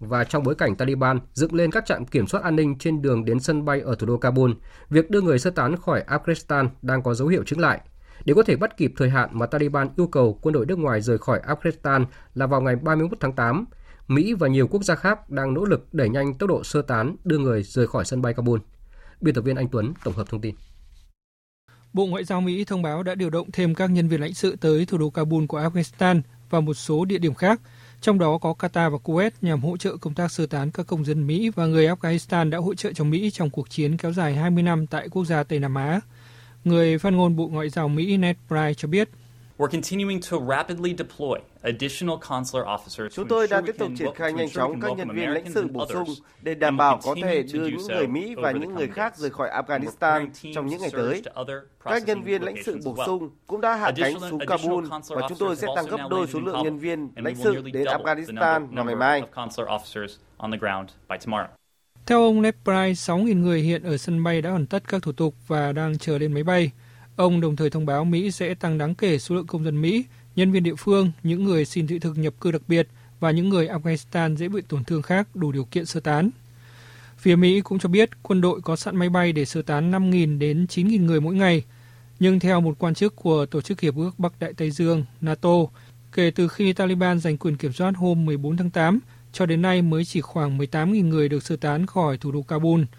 Và 0.00 0.24
trong 0.24 0.42
bối 0.42 0.54
cảnh 0.54 0.76
Taliban 0.76 1.20
dựng 1.32 1.54
lên 1.54 1.70
các 1.70 1.86
trạm 1.86 2.06
kiểm 2.06 2.26
soát 2.26 2.42
an 2.42 2.56
ninh 2.56 2.78
trên 2.78 3.02
đường 3.02 3.24
đến 3.24 3.40
sân 3.40 3.64
bay 3.64 3.80
ở 3.80 3.94
thủ 3.94 4.06
đô 4.06 4.16
Kabul, 4.16 4.52
việc 4.90 5.10
đưa 5.10 5.20
người 5.20 5.38
sơ 5.38 5.50
tán 5.50 5.76
khỏi 5.76 6.04
Afghanistan 6.08 6.68
đang 6.82 7.02
có 7.02 7.14
dấu 7.14 7.28
hiệu 7.28 7.42
chứng 7.46 7.60
lại. 7.60 7.80
Để 8.24 8.34
có 8.34 8.42
thể 8.42 8.56
bắt 8.56 8.76
kịp 8.76 8.92
thời 8.96 9.10
hạn 9.10 9.28
mà 9.32 9.46
Taliban 9.46 9.88
yêu 9.96 10.06
cầu 10.06 10.38
quân 10.42 10.52
đội 10.52 10.66
nước 10.66 10.78
ngoài 10.78 11.00
rời 11.00 11.18
khỏi 11.18 11.40
Afghanistan 11.46 12.04
là 12.34 12.46
vào 12.46 12.60
ngày 12.60 12.76
31 12.76 13.18
tháng 13.20 13.32
8, 13.32 13.64
Mỹ 14.08 14.32
và 14.32 14.48
nhiều 14.48 14.68
quốc 14.68 14.84
gia 14.84 14.94
khác 14.94 15.30
đang 15.30 15.54
nỗ 15.54 15.64
lực 15.64 15.94
đẩy 15.94 16.08
nhanh 16.08 16.34
tốc 16.34 16.48
độ 16.48 16.64
sơ 16.64 16.82
tán 16.82 17.16
đưa 17.24 17.38
người 17.38 17.62
rời 17.62 17.86
khỏi 17.86 18.04
sân 18.04 18.22
bay 18.22 18.34
Kabul. 18.34 18.60
Biên 19.20 19.34
tập 19.34 19.42
viên 19.42 19.56
Anh 19.56 19.68
Tuấn 19.68 19.92
tổng 20.04 20.14
hợp 20.14 20.28
thông 20.30 20.40
tin. 20.40 20.54
Bộ 21.92 22.06
Ngoại 22.06 22.24
giao 22.24 22.40
Mỹ 22.40 22.64
thông 22.64 22.82
báo 22.82 23.02
đã 23.02 23.14
điều 23.14 23.30
động 23.30 23.50
thêm 23.52 23.74
các 23.74 23.90
nhân 23.90 24.08
viên 24.08 24.20
lãnh 24.20 24.34
sự 24.34 24.56
tới 24.56 24.86
thủ 24.86 24.98
đô 24.98 25.10
Kabul 25.10 25.46
của 25.46 25.60
Afghanistan 25.60 26.20
và 26.50 26.60
một 26.60 26.74
số 26.74 27.04
địa 27.04 27.18
điểm 27.18 27.34
khác, 27.34 27.60
trong 28.00 28.18
đó 28.18 28.38
có 28.38 28.54
Qatar 28.58 28.90
và 28.90 28.98
Kuwait 29.04 29.30
nhằm 29.42 29.60
hỗ 29.60 29.76
trợ 29.76 29.96
công 29.96 30.14
tác 30.14 30.32
sơ 30.32 30.46
tán 30.46 30.70
các 30.70 30.86
công 30.86 31.04
dân 31.04 31.26
Mỹ 31.26 31.50
và 31.50 31.66
người 31.66 31.88
Afghanistan 31.88 32.50
đã 32.50 32.58
hỗ 32.58 32.74
trợ 32.74 32.92
cho 32.92 33.04
Mỹ 33.04 33.30
trong 33.30 33.50
cuộc 33.50 33.70
chiến 33.70 33.96
kéo 33.96 34.12
dài 34.12 34.34
20 34.34 34.62
năm 34.62 34.86
tại 34.86 35.08
quốc 35.08 35.24
gia 35.24 35.42
Tây 35.42 35.58
Nam 35.58 35.74
Á. 35.74 36.00
Người 36.68 36.98
phát 36.98 37.12
ngôn 37.12 37.36
Bộ 37.36 37.48
Ngoại 37.48 37.68
giao 37.68 37.88
Mỹ 37.88 38.16
Ned 38.16 38.36
Price 38.48 38.74
cho 38.74 38.88
biết, 38.88 39.08
Chúng 43.12 43.28
tôi 43.28 43.46
đang 43.50 43.66
tiếp 43.66 43.74
tục 43.78 43.90
triển 43.98 44.14
khai 44.14 44.32
nhanh 44.32 44.50
chóng 44.50 44.80
các 44.80 44.90
nhân 44.96 45.08
viên 45.10 45.30
lãnh 45.30 45.52
sự 45.54 45.68
bổ 45.72 45.86
sung 45.86 46.08
để 46.42 46.54
đảm 46.54 46.76
bảo 46.76 47.00
có 47.02 47.14
thể 47.22 47.42
đưa 47.42 47.66
những 47.66 47.86
người 47.88 48.06
Mỹ 48.06 48.34
và 48.34 48.50
những 48.52 48.74
người 48.74 48.88
khác 48.88 49.16
rời 49.16 49.30
khỏi 49.30 49.48
Afghanistan 49.48 50.28
trong 50.54 50.66
những 50.66 50.80
ngày 50.80 50.90
tới. 50.92 51.22
Các 51.84 52.06
nhân 52.06 52.22
viên 52.22 52.42
lãnh 52.42 52.56
sự 52.64 52.78
bổ 52.84 52.96
sung 53.06 53.30
cũng 53.46 53.60
đã 53.60 53.74
hạ 53.76 53.92
cánh 53.96 54.20
xuống 54.20 54.40
Kabul 54.46 54.86
và 55.08 55.28
chúng 55.28 55.38
tôi 55.38 55.56
sẽ 55.56 55.66
tăng 55.76 55.86
gấp 55.86 56.06
đôi 56.10 56.26
số 56.26 56.40
lượng 56.40 56.62
nhân 56.62 56.78
viên 56.78 57.10
lãnh 57.16 57.36
sự 57.36 57.62
đến 57.72 57.84
Afghanistan 57.84 58.66
vào 58.74 58.84
ngày 58.84 58.96
mai. 58.96 59.22
Theo 62.08 62.22
ông 62.22 62.42
Ned 62.42 62.54
6.000 62.64 63.40
người 63.40 63.62
hiện 63.62 63.82
ở 63.82 63.96
sân 63.96 64.24
bay 64.24 64.42
đã 64.42 64.50
hoàn 64.50 64.66
tất 64.66 64.88
các 64.88 65.02
thủ 65.02 65.12
tục 65.12 65.34
và 65.46 65.72
đang 65.72 65.98
chờ 65.98 66.18
lên 66.18 66.32
máy 66.32 66.42
bay. 66.42 66.70
Ông 67.16 67.40
đồng 67.40 67.56
thời 67.56 67.70
thông 67.70 67.86
báo 67.86 68.04
Mỹ 68.04 68.30
sẽ 68.30 68.54
tăng 68.54 68.78
đáng 68.78 68.94
kể 68.94 69.18
số 69.18 69.34
lượng 69.34 69.46
công 69.46 69.64
dân 69.64 69.82
Mỹ, 69.82 70.04
nhân 70.36 70.52
viên 70.52 70.62
địa 70.62 70.74
phương, 70.78 71.12
những 71.22 71.44
người 71.44 71.64
xin 71.64 71.86
thị 71.86 71.98
thực 71.98 72.18
nhập 72.18 72.34
cư 72.40 72.50
đặc 72.50 72.62
biệt 72.68 72.88
và 73.20 73.30
những 73.30 73.48
người 73.48 73.68
Afghanistan 73.68 74.36
dễ 74.36 74.48
bị 74.48 74.60
tổn 74.68 74.84
thương 74.84 75.02
khác 75.02 75.28
đủ 75.34 75.52
điều 75.52 75.64
kiện 75.64 75.86
sơ 75.86 76.00
tán. 76.00 76.30
Phía 77.18 77.36
Mỹ 77.36 77.60
cũng 77.60 77.78
cho 77.78 77.88
biết 77.88 78.10
quân 78.22 78.40
đội 78.40 78.60
có 78.60 78.76
sẵn 78.76 78.96
máy 78.96 79.08
bay 79.08 79.32
để 79.32 79.44
sơ 79.44 79.62
tán 79.62 79.92
5.000 79.92 80.38
đến 80.38 80.66
9.000 80.68 81.04
người 81.04 81.20
mỗi 81.20 81.34
ngày. 81.34 81.64
Nhưng 82.20 82.40
theo 82.40 82.60
một 82.60 82.76
quan 82.78 82.94
chức 82.94 83.16
của 83.16 83.46
Tổ 83.46 83.60
chức 83.60 83.80
Hiệp 83.80 83.96
ước 83.96 84.18
Bắc 84.18 84.32
Đại 84.40 84.52
Tây 84.52 84.70
Dương, 84.70 85.04
NATO, 85.20 85.56
kể 86.12 86.30
từ 86.34 86.48
khi 86.48 86.72
Taliban 86.72 87.20
giành 87.20 87.38
quyền 87.38 87.56
kiểm 87.56 87.72
soát 87.72 87.92
hôm 87.96 88.24
14 88.24 88.56
tháng 88.56 88.70
8, 88.70 89.00
cho 89.38 89.46
đến 89.46 89.62
nay 89.62 89.82
mới 89.82 90.04
chỉ 90.04 90.20
khoảng 90.20 90.58
18.000 90.58 91.08
người 91.08 91.28
được 91.28 91.42
sơ 91.42 91.56
tán 91.56 91.86
khỏi 91.86 92.18
thủ 92.18 92.32
đô 92.32 92.42
Kabul– 92.42 92.82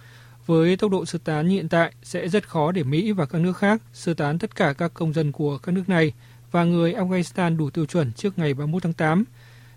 với 0.50 0.78
tốc 0.78 0.92
độ 0.92 1.06
sơ 1.06 1.20
tán 1.24 1.48
hiện 1.48 1.70
tại, 1.70 1.94
sẽ 2.04 2.30
rất 2.30 2.50
khó 2.50 2.72
để 2.72 2.84
Mỹ 2.84 3.12
và 3.12 3.26
các 3.26 3.42
nước 3.42 3.58
khác 3.58 3.82
sơ 3.94 4.14
tán 4.14 4.40
tất 4.40 4.56
cả 4.56 4.74
các 4.74 4.94
công 4.94 5.14
dân 5.14 5.32
của 5.32 5.58
các 5.58 5.72
nước 5.72 5.90
này 5.90 6.14
và 6.52 6.64
người 6.64 6.94
Afghanistan 6.94 7.58
đủ 7.58 7.70
tiêu 7.70 7.86
chuẩn 7.86 8.14
trước 8.14 8.40
ngày 8.40 8.54
31 8.54 8.84
tháng 8.84 8.94
8. 8.94 9.24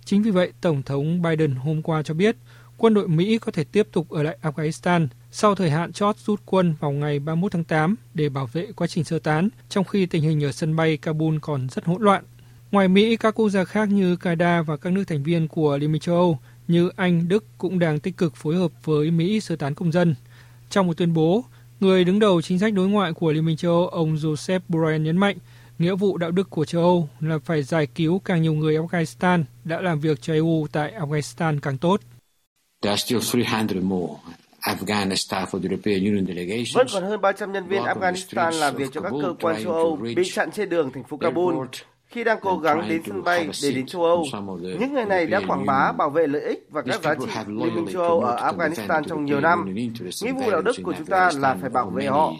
Chính 0.04 0.22
vì 0.22 0.30
vậy, 0.30 0.52
Tổng 0.60 0.82
thống 0.82 1.22
Biden 1.22 1.54
hôm 1.54 1.82
qua 1.82 2.02
cho 2.02 2.14
biết 2.14 2.36
quân 2.76 2.94
đội 2.94 3.08
Mỹ 3.08 3.38
có 3.38 3.52
thể 3.52 3.64
tiếp 3.64 3.88
tục 3.92 4.10
ở 4.10 4.22
lại 4.22 4.38
Afghanistan 4.42 5.06
sau 5.30 5.54
thời 5.54 5.70
hạn 5.70 5.92
chót 5.92 6.16
rút 6.18 6.40
quân 6.46 6.74
vào 6.80 6.90
ngày 6.90 7.18
31 7.18 7.52
tháng 7.52 7.64
8 7.64 7.94
để 8.14 8.28
bảo 8.28 8.46
vệ 8.52 8.66
quá 8.76 8.86
trình 8.86 9.04
sơ 9.04 9.18
tán, 9.18 9.48
trong 9.68 9.84
khi 9.84 10.06
tình 10.06 10.22
hình 10.22 10.44
ở 10.44 10.52
sân 10.52 10.76
bay 10.76 10.96
Kabul 10.96 11.36
còn 11.40 11.68
rất 11.68 11.84
hỗn 11.84 12.02
loạn. 12.02 12.24
Ngoài 12.70 12.88
Mỹ, 12.88 13.16
các 13.16 13.34
quốc 13.34 13.48
gia 13.48 13.64
khác 13.64 13.88
như 13.88 14.16
Canada 14.16 14.62
và 14.62 14.76
các 14.76 14.92
nước 14.92 15.04
thành 15.06 15.22
viên 15.22 15.48
của 15.48 15.78
Liên 15.78 15.92
minh 15.92 16.00
châu 16.00 16.16
Âu 16.16 16.38
như 16.68 16.90
Anh, 16.96 17.28
Đức 17.28 17.44
cũng 17.58 17.78
đang 17.78 18.00
tích 18.00 18.16
cực 18.16 18.36
phối 18.36 18.56
hợp 18.56 18.70
với 18.84 19.10
Mỹ 19.10 19.40
sơ 19.40 19.56
tán 19.56 19.74
công 19.74 19.92
dân. 19.92 20.14
Trong 20.70 20.86
một 20.86 20.96
tuyên 20.96 21.14
bố, 21.14 21.44
người 21.80 22.04
đứng 22.04 22.18
đầu 22.18 22.42
chính 22.42 22.58
sách 22.58 22.74
đối 22.74 22.88
ngoại 22.88 23.12
của 23.12 23.32
Liên 23.32 23.44
minh 23.44 23.56
châu 23.56 23.72
Âu, 23.72 23.88
ông 23.88 24.14
Joseph 24.14 24.60
Borrell 24.68 25.04
nhấn 25.04 25.16
mạnh, 25.16 25.36
nghĩa 25.78 25.94
vụ 25.94 26.16
đạo 26.16 26.30
đức 26.30 26.50
của 26.50 26.64
châu 26.64 26.82
Âu 26.82 27.08
là 27.20 27.38
phải 27.44 27.62
giải 27.62 27.86
cứu 27.86 28.18
càng 28.18 28.42
nhiều 28.42 28.54
người 28.54 28.78
Afghanistan 28.78 29.44
đã 29.64 29.80
làm 29.80 30.00
việc 30.00 30.22
cho 30.22 30.32
EU 30.34 30.66
tại 30.72 30.92
Afghanistan 30.98 31.58
càng 31.60 31.78
tốt. 31.78 32.00
Vẫn 36.74 36.86
còn 36.92 37.02
hơn 37.02 37.20
300 37.20 37.52
nhân 37.52 37.68
viên 37.68 37.82
Afghanistan 37.82 38.50
làm 38.50 38.76
việc 38.76 38.88
cho 38.92 39.00
các 39.00 39.12
cơ 39.22 39.34
quan 39.40 39.64
châu 39.64 39.72
Âu 39.72 39.96
bị 39.96 40.30
chặn 40.32 40.50
trên 40.50 40.68
đường 40.68 40.90
thành 40.94 41.04
phố 41.04 41.16
Kabul 41.16 41.66
khi 42.12 42.24
đang 42.24 42.38
cố 42.42 42.58
gắng 42.58 42.88
đến 42.88 43.02
sân 43.06 43.24
bay 43.24 43.48
để 43.62 43.72
đến 43.72 43.86
châu 43.86 44.04
Âu. 44.04 44.24
Những 44.60 44.92
người 44.94 45.04
này 45.04 45.26
đã 45.26 45.40
quảng 45.48 45.66
bá 45.66 45.92
bảo 45.92 46.10
vệ 46.10 46.26
lợi 46.26 46.42
ích 46.42 46.66
và 46.70 46.82
các 46.82 47.02
giá 47.02 47.14
trị 47.14 47.26
Liên 47.46 47.74
minh 47.74 47.86
châu 47.92 48.02
Âu 48.02 48.20
ở 48.20 48.52
Afghanistan 48.52 49.04
trong 49.08 49.24
nhiều 49.24 49.40
năm. 49.40 49.74
Nghĩa 50.22 50.32
vụ 50.32 50.50
đạo 50.50 50.62
đức 50.62 50.72
của 50.82 50.94
chúng 50.98 51.06
ta 51.06 51.30
là 51.36 51.56
phải 51.60 51.70
bảo 51.70 51.90
vệ 51.90 52.06
họ. 52.06 52.32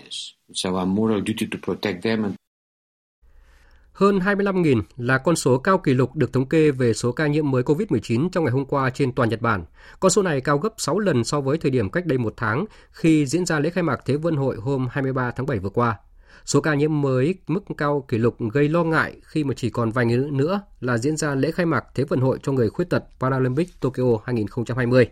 Hơn 3.92 4.18
25.000 4.18 4.82
là 4.96 5.18
con 5.18 5.36
số 5.36 5.58
cao 5.58 5.78
kỷ 5.78 5.94
lục 5.94 6.16
được 6.16 6.32
thống 6.32 6.48
kê 6.48 6.70
về 6.70 6.92
số 6.92 7.12
ca 7.12 7.26
nhiễm 7.26 7.50
mới 7.50 7.62
COVID-19 7.62 8.28
trong 8.28 8.44
ngày 8.44 8.52
hôm 8.52 8.64
qua 8.64 8.90
trên 8.90 9.12
toàn 9.12 9.28
Nhật 9.28 9.40
Bản. 9.40 9.64
Con 10.00 10.10
số 10.10 10.22
này 10.22 10.40
cao 10.40 10.58
gấp 10.58 10.74
6 10.76 10.98
lần 10.98 11.24
so 11.24 11.40
với 11.40 11.58
thời 11.58 11.70
điểm 11.70 11.90
cách 11.90 12.06
đây 12.06 12.18
một 12.18 12.34
tháng 12.36 12.64
khi 12.90 13.26
diễn 13.26 13.46
ra 13.46 13.58
lễ 13.60 13.70
khai 13.70 13.82
mạc 13.82 14.00
Thế 14.04 14.16
vận 14.16 14.36
hội 14.36 14.56
hôm 14.56 14.88
23 14.90 15.30
tháng 15.30 15.46
7 15.46 15.58
vừa 15.58 15.70
qua. 15.70 15.96
Số 16.44 16.60
ca 16.60 16.74
nhiễm 16.74 17.00
mới 17.00 17.34
mức 17.46 17.64
cao 17.76 18.04
kỷ 18.08 18.18
lục 18.18 18.36
gây 18.52 18.68
lo 18.68 18.84
ngại 18.84 19.16
khi 19.22 19.44
mà 19.44 19.54
chỉ 19.56 19.70
còn 19.70 19.90
vài 19.90 20.06
ngày 20.06 20.16
nữa 20.16 20.60
là 20.80 20.98
diễn 20.98 21.16
ra 21.16 21.34
lễ 21.34 21.50
khai 21.50 21.66
mạc 21.66 21.84
Thế 21.94 22.04
vận 22.04 22.20
hội 22.20 22.38
cho 22.42 22.52
người 22.52 22.70
khuyết 22.70 22.90
tật 22.90 23.04
Paralympic 23.20 23.80
Tokyo 23.80 24.04
2020. 24.24 25.08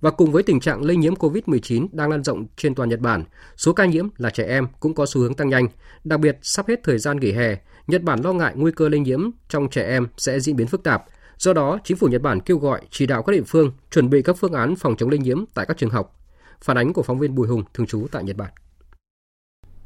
Và 0.00 0.10
cùng 0.10 0.32
với 0.32 0.42
tình 0.42 0.60
trạng 0.60 0.82
lây 0.82 0.96
nhiễm 0.96 1.14
COVID-19 1.14 1.86
đang 1.92 2.10
lan 2.10 2.24
rộng 2.24 2.46
trên 2.56 2.74
toàn 2.74 2.88
Nhật 2.88 3.00
Bản, 3.00 3.24
số 3.56 3.72
ca 3.72 3.84
nhiễm 3.84 4.08
là 4.16 4.30
trẻ 4.30 4.44
em 4.44 4.66
cũng 4.80 4.94
có 4.94 5.06
xu 5.06 5.20
hướng 5.20 5.34
tăng 5.34 5.48
nhanh. 5.48 5.68
Đặc 6.04 6.20
biệt, 6.20 6.38
sắp 6.42 6.68
hết 6.68 6.80
thời 6.84 6.98
gian 6.98 7.20
nghỉ 7.20 7.32
hè, 7.32 7.56
Nhật 7.86 8.02
Bản 8.02 8.20
lo 8.24 8.32
ngại 8.32 8.52
nguy 8.56 8.72
cơ 8.72 8.88
lây 8.88 9.00
nhiễm 9.00 9.30
trong 9.48 9.68
trẻ 9.68 9.88
em 9.88 10.06
sẽ 10.16 10.40
diễn 10.40 10.56
biến 10.56 10.66
phức 10.66 10.82
tạp. 10.82 11.04
Do 11.38 11.52
đó, 11.52 11.78
chính 11.84 11.96
phủ 11.96 12.06
Nhật 12.06 12.22
Bản 12.22 12.40
kêu 12.40 12.58
gọi 12.58 12.80
chỉ 12.90 13.06
đạo 13.06 13.22
các 13.22 13.32
địa 13.32 13.42
phương 13.46 13.72
chuẩn 13.90 14.10
bị 14.10 14.22
các 14.22 14.36
phương 14.38 14.52
án 14.52 14.76
phòng 14.76 14.96
chống 14.96 15.10
lây 15.10 15.18
nhiễm 15.18 15.44
tại 15.54 15.66
các 15.66 15.76
trường 15.76 15.90
học. 15.90 16.20
Phản 16.60 16.76
ánh 16.76 16.92
của 16.92 17.02
phóng 17.02 17.18
viên 17.18 17.34
Bùi 17.34 17.48
Hùng 17.48 17.62
thường 17.74 17.86
trú 17.86 18.06
tại 18.12 18.24
Nhật 18.24 18.36
Bản. 18.36 18.50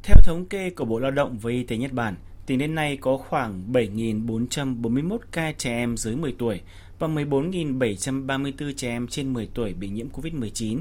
Theo 0.02 0.16
thống 0.24 0.46
kê 0.46 0.70
của 0.70 0.84
Bộ 0.84 0.98
Lao 0.98 1.10
động 1.10 1.38
và 1.38 1.50
Y 1.50 1.62
tế 1.62 1.76
Nhật 1.76 1.92
Bản, 1.92 2.14
tính 2.46 2.58
đến 2.58 2.74
nay 2.74 2.98
có 3.00 3.16
khoảng 3.16 3.72
7.441 3.72 5.18
ca 5.32 5.52
trẻ 5.52 5.70
em 5.70 5.96
dưới 5.96 6.16
10 6.16 6.34
tuổi 6.38 6.60
và 6.98 7.08
14.734 7.08 8.72
trẻ 8.76 8.88
em 8.88 9.06
trên 9.06 9.32
10 9.32 9.48
tuổi 9.54 9.74
bị 9.74 9.88
nhiễm 9.88 10.08
COVID-19. 10.08 10.80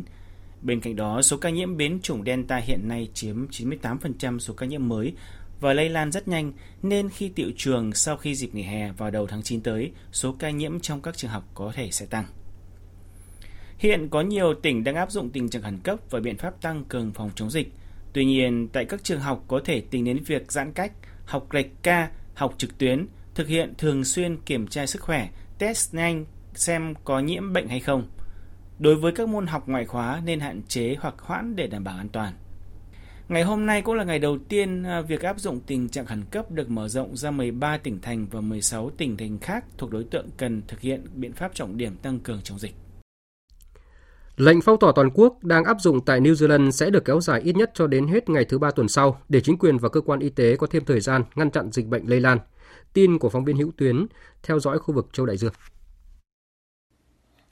Bên 0.61 0.82
cạnh 0.82 0.95
đó, 0.95 1.22
số 1.22 1.38
ca 1.38 1.49
nhiễm 1.49 1.78
biến 1.78 1.99
chủng 2.01 2.24
Delta 2.26 2.57
hiện 2.57 2.88
nay 2.88 3.09
chiếm 3.13 3.47
98% 3.47 4.39
số 4.39 4.53
ca 4.53 4.65
nhiễm 4.65 4.88
mới 4.88 5.13
và 5.59 5.74
lây 5.74 5.89
lan 5.89 6.11
rất 6.11 6.28
nhanh, 6.28 6.53
nên 6.84 7.09
khi 7.09 7.30
tiệu 7.30 7.51
trường 7.57 7.93
sau 7.93 8.17
khi 8.17 8.36
dịp 8.36 8.55
nghỉ 8.55 8.63
hè 8.63 8.91
vào 8.91 9.11
đầu 9.11 9.28
tháng 9.28 9.43
9 9.43 9.61
tới, 9.61 9.91
số 10.11 10.36
ca 10.39 10.49
nhiễm 10.49 10.80
trong 10.80 11.01
các 11.01 11.17
trường 11.17 11.32
học 11.32 11.43
có 11.53 11.72
thể 11.76 11.91
sẽ 11.91 12.05
tăng. 12.05 12.26
Hiện 13.78 14.09
có 14.09 14.22
nhiều 14.22 14.53
tỉnh 14.53 14.84
đang 14.84 14.95
áp 14.95 15.11
dụng 15.11 15.30
tình 15.30 15.49
trạng 15.49 15.61
khẩn 15.61 15.78
cấp 15.78 15.99
và 16.09 16.20
biện 16.20 16.38
pháp 16.38 16.61
tăng 16.61 16.84
cường 16.84 17.11
phòng 17.13 17.32
chống 17.36 17.49
dịch. 17.49 17.72
Tuy 18.14 18.26
nhiên, 18.26 18.68
tại 18.68 18.86
các 18.86 19.03
trường 19.03 19.20
học 19.20 19.43
có 19.47 19.62
thể 19.66 19.82
tính 19.82 20.05
đến 20.05 20.24
việc 20.26 20.51
giãn 20.51 20.74
cách, 20.74 20.91
học 21.26 21.53
lệch 21.53 21.84
ca, 21.84 22.10
học 22.34 22.53
trực 22.57 22.78
tuyến, 22.78 23.07
thực 23.36 23.47
hiện 23.47 23.74
thường 23.78 24.03
xuyên 24.03 24.38
kiểm 24.38 24.68
tra 24.68 24.86
sức 24.86 25.01
khỏe, 25.01 25.30
test 25.57 25.95
nhanh 25.95 26.26
xem 26.53 26.93
có 27.03 27.20
nhiễm 27.20 27.53
bệnh 27.53 27.68
hay 27.68 27.80
không. 27.80 28.07
Đối 28.80 28.95
với 28.95 29.12
các 29.12 29.30
môn 29.30 29.47
học 29.47 29.64
ngoại 29.68 29.86
khóa 29.86 30.22
nên 30.26 30.39
hạn 30.39 30.62
chế 30.68 30.95
hoặc 30.99 31.16
hoãn 31.18 31.55
để 31.55 31.68
đảm 31.68 31.84
bảo 31.84 31.97
an 31.97 32.10
toàn. 32.10 32.34
Ngày 33.30 33.43
hôm 33.43 33.66
nay 33.66 33.82
cũng 33.82 33.95
là 33.95 34.03
ngày 34.03 34.20
đầu 34.20 34.38
tiên 34.49 34.84
à, 34.84 35.01
việc 35.01 35.22
áp 35.22 35.39
dụng 35.39 35.60
tình 35.60 35.89
trạng 35.89 36.05
khẩn 36.05 36.24
cấp 36.32 36.51
được 36.51 36.70
mở 36.70 36.88
rộng 36.88 37.18
ra 37.18 37.32
13 37.32 37.78
tỉnh 37.78 38.01
thành 38.01 38.28
và 38.32 38.41
16 38.41 38.89
tỉnh 38.89 39.18
thành 39.18 39.39
khác 39.39 39.66
thuộc 39.78 39.91
đối 39.91 40.03
tượng 40.03 40.30
cần 40.38 40.62
thực 40.68 40.80
hiện 40.80 41.05
biện 41.14 41.34
pháp 41.34 41.55
trọng 41.55 41.78
điểm 41.78 41.95
tăng 41.95 42.20
cường 42.20 42.41
chống 42.43 42.60
dịch. 42.60 42.76
Lệnh 44.39 44.61
phong 44.61 44.79
tỏa 44.79 44.91
toàn 44.95 45.09
quốc 45.13 45.43
đang 45.43 45.63
áp 45.63 45.77
dụng 45.81 46.05
tại 46.05 46.19
New 46.19 46.33
Zealand 46.33 46.71
sẽ 46.71 46.89
được 46.89 47.05
kéo 47.05 47.21
dài 47.21 47.41
ít 47.43 47.55
nhất 47.55 47.71
cho 47.73 47.87
đến 47.87 48.07
hết 48.07 48.29
ngày 48.29 48.45
thứ 48.45 48.59
ba 48.59 48.71
tuần 48.71 48.87
sau 48.87 49.21
để 49.29 49.41
chính 49.41 49.57
quyền 49.57 49.77
và 49.77 49.89
cơ 49.89 50.01
quan 50.01 50.19
y 50.19 50.29
tế 50.29 50.55
có 50.55 50.67
thêm 50.67 50.85
thời 50.85 50.99
gian 50.99 51.23
ngăn 51.35 51.51
chặn 51.51 51.69
dịch 51.71 51.87
bệnh 51.87 52.09
lây 52.09 52.19
lan. 52.19 52.37
Tin 52.93 53.19
của 53.19 53.29
phóng 53.29 53.45
viên 53.45 53.57
Hữu 53.57 53.71
Tuyến 53.77 54.05
theo 54.43 54.59
dõi 54.59 54.79
khu 54.79 54.93
vực 54.93 55.07
châu 55.13 55.25
Đại 55.25 55.37
Dương. 55.37 55.53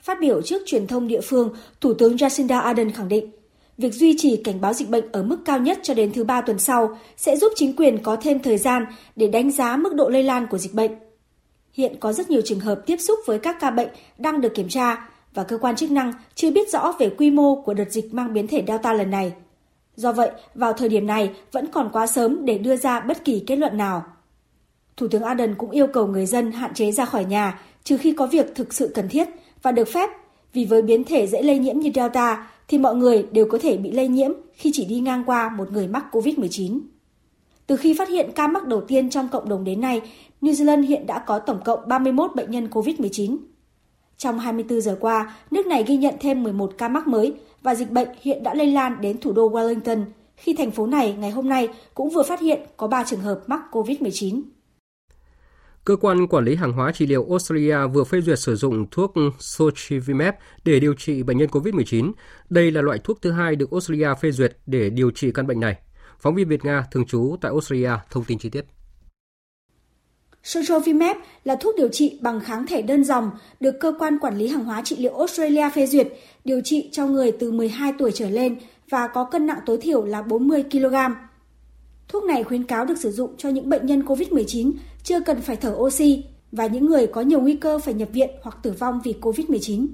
Phát 0.02 0.18
biểu 0.20 0.42
trước 0.42 0.62
truyền 0.66 0.86
thông 0.86 1.08
địa 1.08 1.20
phương, 1.20 1.54
Thủ 1.80 1.94
tướng 1.94 2.16
Jacinda 2.16 2.60
Ardern 2.60 2.90
khẳng 2.90 3.08
định 3.08 3.30
việc 3.78 3.94
duy 3.94 4.14
trì 4.18 4.36
cảnh 4.44 4.60
báo 4.60 4.72
dịch 4.72 4.88
bệnh 4.88 5.12
ở 5.12 5.22
mức 5.22 5.38
cao 5.44 5.58
nhất 5.58 5.78
cho 5.82 5.94
đến 5.94 6.12
thứ 6.12 6.24
ba 6.24 6.40
tuần 6.40 6.58
sau 6.58 6.98
sẽ 7.16 7.36
giúp 7.36 7.52
chính 7.56 7.76
quyền 7.76 8.02
có 8.02 8.16
thêm 8.16 8.42
thời 8.42 8.58
gian 8.58 8.84
để 9.16 9.28
đánh 9.28 9.50
giá 9.50 9.76
mức 9.76 9.94
độ 9.94 10.08
lây 10.08 10.22
lan 10.22 10.46
của 10.50 10.58
dịch 10.58 10.74
bệnh. 10.74 10.92
Hiện 11.72 11.96
có 12.00 12.12
rất 12.12 12.30
nhiều 12.30 12.40
trường 12.44 12.60
hợp 12.60 12.82
tiếp 12.86 12.96
xúc 12.96 13.18
với 13.26 13.38
các 13.38 13.56
ca 13.60 13.70
bệnh 13.70 13.88
đang 14.18 14.40
được 14.40 14.54
kiểm 14.54 14.68
tra 14.68 15.08
và 15.38 15.44
cơ 15.44 15.58
quan 15.58 15.76
chức 15.76 15.90
năng 15.90 16.12
chưa 16.34 16.50
biết 16.50 16.70
rõ 16.72 16.92
về 16.98 17.10
quy 17.18 17.30
mô 17.30 17.62
của 17.62 17.74
đợt 17.74 17.90
dịch 17.90 18.14
mang 18.14 18.32
biến 18.32 18.46
thể 18.46 18.64
Delta 18.66 18.92
lần 18.92 19.10
này. 19.10 19.32
Do 19.96 20.12
vậy, 20.12 20.30
vào 20.54 20.72
thời 20.72 20.88
điểm 20.88 21.06
này 21.06 21.30
vẫn 21.52 21.66
còn 21.72 21.90
quá 21.92 22.06
sớm 22.06 22.44
để 22.44 22.58
đưa 22.58 22.76
ra 22.76 23.00
bất 23.00 23.24
kỳ 23.24 23.44
kết 23.46 23.56
luận 23.56 23.76
nào. 23.76 24.04
Thủ 24.96 25.08
tướng 25.08 25.22
Ardern 25.22 25.54
cũng 25.54 25.70
yêu 25.70 25.86
cầu 25.86 26.06
người 26.06 26.26
dân 26.26 26.52
hạn 26.52 26.74
chế 26.74 26.92
ra 26.92 27.04
khỏi 27.04 27.24
nhà 27.24 27.60
trừ 27.84 27.96
khi 27.96 28.12
có 28.12 28.26
việc 28.26 28.54
thực 28.54 28.74
sự 28.74 28.90
cần 28.94 29.08
thiết 29.08 29.28
và 29.62 29.72
được 29.72 29.88
phép, 29.88 30.10
vì 30.52 30.64
với 30.64 30.82
biến 30.82 31.04
thể 31.04 31.26
dễ 31.26 31.42
lây 31.42 31.58
nhiễm 31.58 31.78
như 31.78 31.90
Delta 31.94 32.50
thì 32.68 32.78
mọi 32.78 32.94
người 32.94 33.26
đều 33.32 33.46
có 33.50 33.58
thể 33.62 33.76
bị 33.76 33.92
lây 33.92 34.08
nhiễm 34.08 34.30
khi 34.52 34.70
chỉ 34.74 34.84
đi 34.84 35.00
ngang 35.00 35.24
qua 35.26 35.48
một 35.48 35.72
người 35.72 35.88
mắc 35.88 36.04
COVID-19. 36.12 36.80
Từ 37.66 37.76
khi 37.76 37.94
phát 37.98 38.08
hiện 38.08 38.30
ca 38.34 38.48
mắc 38.48 38.66
đầu 38.66 38.80
tiên 38.80 39.10
trong 39.10 39.28
cộng 39.28 39.48
đồng 39.48 39.64
đến 39.64 39.80
nay, 39.80 40.00
New 40.42 40.52
Zealand 40.52 40.82
hiện 40.82 41.06
đã 41.06 41.18
có 41.18 41.38
tổng 41.38 41.60
cộng 41.64 41.88
31 41.88 42.34
bệnh 42.34 42.50
nhân 42.50 42.68
COVID-19. 42.70 43.36
Trong 44.18 44.38
24 44.38 44.80
giờ 44.80 44.96
qua, 45.00 45.36
nước 45.50 45.66
này 45.66 45.84
ghi 45.86 45.96
nhận 45.96 46.14
thêm 46.20 46.42
11 46.42 46.72
ca 46.78 46.88
mắc 46.88 47.06
mới 47.06 47.34
và 47.62 47.74
dịch 47.74 47.90
bệnh 47.90 48.08
hiện 48.20 48.42
đã 48.42 48.54
lây 48.54 48.66
lan 48.66 49.00
đến 49.00 49.20
thủ 49.20 49.32
đô 49.32 49.50
Wellington, 49.50 50.04
khi 50.36 50.54
thành 50.58 50.70
phố 50.70 50.86
này 50.86 51.12
ngày 51.12 51.30
hôm 51.30 51.48
nay 51.48 51.68
cũng 51.94 52.10
vừa 52.10 52.22
phát 52.22 52.40
hiện 52.40 52.60
có 52.76 52.86
3 52.86 53.04
trường 53.04 53.20
hợp 53.20 53.40
mắc 53.46 53.60
COVID-19. 53.72 54.42
Cơ 55.84 55.96
quan 55.96 56.26
quản 56.26 56.44
lý 56.44 56.54
hàng 56.54 56.72
hóa 56.72 56.92
trị 56.92 57.06
liệu 57.06 57.26
Australia 57.30 57.76
vừa 57.94 58.04
phê 58.04 58.20
duyệt 58.20 58.38
sử 58.38 58.56
dụng 58.56 58.86
thuốc 58.90 59.14
Sochivimab 59.38 60.34
để 60.64 60.80
điều 60.80 60.94
trị 60.94 61.22
bệnh 61.22 61.38
nhân 61.38 61.48
COVID-19. 61.48 62.12
Đây 62.50 62.70
là 62.70 62.82
loại 62.82 62.98
thuốc 63.04 63.22
thứ 63.22 63.30
hai 63.30 63.56
được 63.56 63.70
Australia 63.70 64.08
phê 64.22 64.30
duyệt 64.30 64.56
để 64.66 64.90
điều 64.90 65.10
trị 65.10 65.32
căn 65.32 65.46
bệnh 65.46 65.60
này. 65.60 65.76
Phóng 66.20 66.34
viên 66.34 66.48
Việt 66.48 66.64
Nga 66.64 66.84
thường 66.90 67.06
trú 67.06 67.36
tại 67.40 67.50
Australia 67.50 67.92
thông 68.10 68.24
tin 68.24 68.38
chi 68.38 68.50
tiết. 68.50 68.64
Sotrovimab 70.48 71.16
là 71.44 71.56
thuốc 71.56 71.74
điều 71.76 71.88
trị 71.88 72.18
bằng 72.20 72.40
kháng 72.40 72.66
thể 72.66 72.82
đơn 72.82 73.04
dòng, 73.04 73.30
được 73.60 73.80
cơ 73.80 73.92
quan 73.98 74.18
quản 74.18 74.38
lý 74.38 74.48
hàng 74.48 74.64
hóa 74.64 74.82
trị 74.84 74.96
liệu 74.96 75.16
Australia 75.16 75.70
phê 75.74 75.86
duyệt, 75.86 76.08
điều 76.44 76.60
trị 76.64 76.88
cho 76.92 77.06
người 77.06 77.32
từ 77.32 77.52
12 77.52 77.92
tuổi 77.98 78.12
trở 78.14 78.30
lên 78.30 78.56
và 78.90 79.08
có 79.08 79.24
cân 79.24 79.46
nặng 79.46 79.58
tối 79.66 79.78
thiểu 79.80 80.04
là 80.04 80.22
40 80.22 80.64
kg. 80.72 80.94
Thuốc 82.08 82.24
này 82.24 82.44
khuyến 82.44 82.64
cáo 82.64 82.84
được 82.84 82.98
sử 82.98 83.10
dụng 83.10 83.34
cho 83.36 83.48
những 83.48 83.68
bệnh 83.68 83.86
nhân 83.86 84.02
COVID-19 84.02 84.72
chưa 85.02 85.20
cần 85.20 85.40
phải 85.40 85.56
thở 85.56 85.74
oxy 85.76 86.24
và 86.52 86.66
những 86.66 86.86
người 86.86 87.06
có 87.06 87.20
nhiều 87.20 87.40
nguy 87.40 87.54
cơ 87.54 87.78
phải 87.78 87.94
nhập 87.94 88.08
viện 88.12 88.30
hoặc 88.42 88.58
tử 88.62 88.72
vong 88.78 89.00
vì 89.04 89.14
COVID-19. 89.20 89.86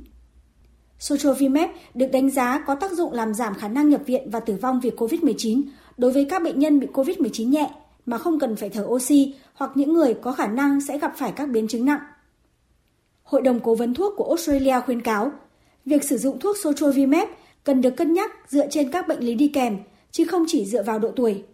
Sotrovimab 0.99 1.71
được 1.95 2.09
đánh 2.13 2.31
giá 2.31 2.65
có 2.67 2.75
tác 2.75 2.93
dụng 2.93 3.13
làm 3.13 3.35
giảm 3.35 3.55
khả 3.55 3.69
năng 3.69 3.89
nhập 3.89 4.03
viện 4.07 4.31
và 4.31 4.41
tử 4.41 4.55
vong 4.55 4.81
vì 4.81 4.91
COVID-19 4.91 5.63
đối 5.97 6.13
với 6.13 6.27
các 6.31 6.43
bệnh 6.43 6.59
nhân 6.59 6.81
bị 6.81 6.87
COVID-19 6.93 7.49
nhẹ 7.49 7.71
mà 8.07 8.19
không 8.19 8.39
cần 8.39 8.57
phải 8.57 8.71
thở 8.71 8.85
oxy 8.87 9.35
hoặc 9.55 9.71
những 9.75 9.95
người 9.95 10.15
có 10.15 10.33
khả 10.33 10.47
năng 10.47 10.81
sẽ 10.81 10.99
gặp 10.99 11.13
phải 11.17 11.33
các 11.33 11.49
biến 11.49 11.69
chứng 11.69 11.85
nặng. 11.85 12.01
Hội 13.23 13.43
đồng 13.43 13.61
cố 13.61 13.75
vấn 13.75 13.95
thuốc 13.95 14.15
của 14.17 14.25
Australia 14.25 14.81
khuyến 14.81 15.03
cáo, 15.03 15.33
việc 15.85 16.05
sử 16.05 16.19
dụng 16.19 16.39
thuốc 16.39 16.57
Sotrovimab 16.63 17.29
cần 17.65 17.81
được 17.81 17.97
cân 17.97 18.13
nhắc 18.13 18.33
dựa 18.49 18.67
trên 18.71 18.91
các 18.91 19.09
bệnh 19.09 19.21
lý 19.21 19.35
đi 19.35 19.49
kèm, 19.49 19.79
chứ 20.11 20.25
không 20.25 20.45
chỉ 20.49 20.67
dựa 20.67 20.83
vào 20.83 20.99
độ 20.99 21.13
tuổi. 21.17 21.45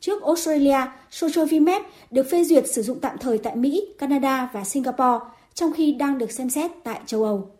Trước 0.00 0.22
Australia, 0.22 0.78
Sotrovimab 1.10 1.82
được 2.10 2.26
phê 2.30 2.44
duyệt 2.44 2.64
sử 2.72 2.82
dụng 2.82 3.00
tạm 3.00 3.18
thời 3.18 3.38
tại 3.38 3.56
Mỹ, 3.56 3.94
Canada 3.98 4.50
và 4.52 4.64
Singapore, 4.64 5.24
trong 5.54 5.72
khi 5.72 5.92
đang 5.92 6.18
được 6.18 6.30
xem 6.30 6.50
xét 6.50 6.70
tại 6.84 7.00
châu 7.06 7.24
Âu. 7.24 7.50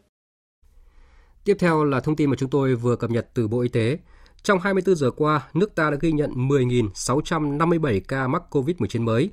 Tiếp 1.45 1.57
theo 1.59 1.85
là 1.85 2.01
thông 2.01 2.17
tin 2.17 2.31
mà 2.31 2.37
chúng 2.37 2.51
tôi 2.51 2.75
vừa 2.75 2.97
cập 2.97 3.11
nhật 3.11 3.29
từ 3.35 3.49
Bộ 3.49 3.61
Y 3.61 3.69
tế. 3.69 3.99
Trong 4.43 4.59
24 4.59 4.97
giờ 4.97 5.11
qua, 5.11 5.49
nước 5.55 5.75
ta 5.75 5.91
đã 5.91 5.97
ghi 6.01 6.13
nhận 6.13 6.31
10.657 6.49 8.01
ca 8.09 8.29
mắc 8.29 8.43
COVID-19 8.51 9.03
mới. 9.03 9.31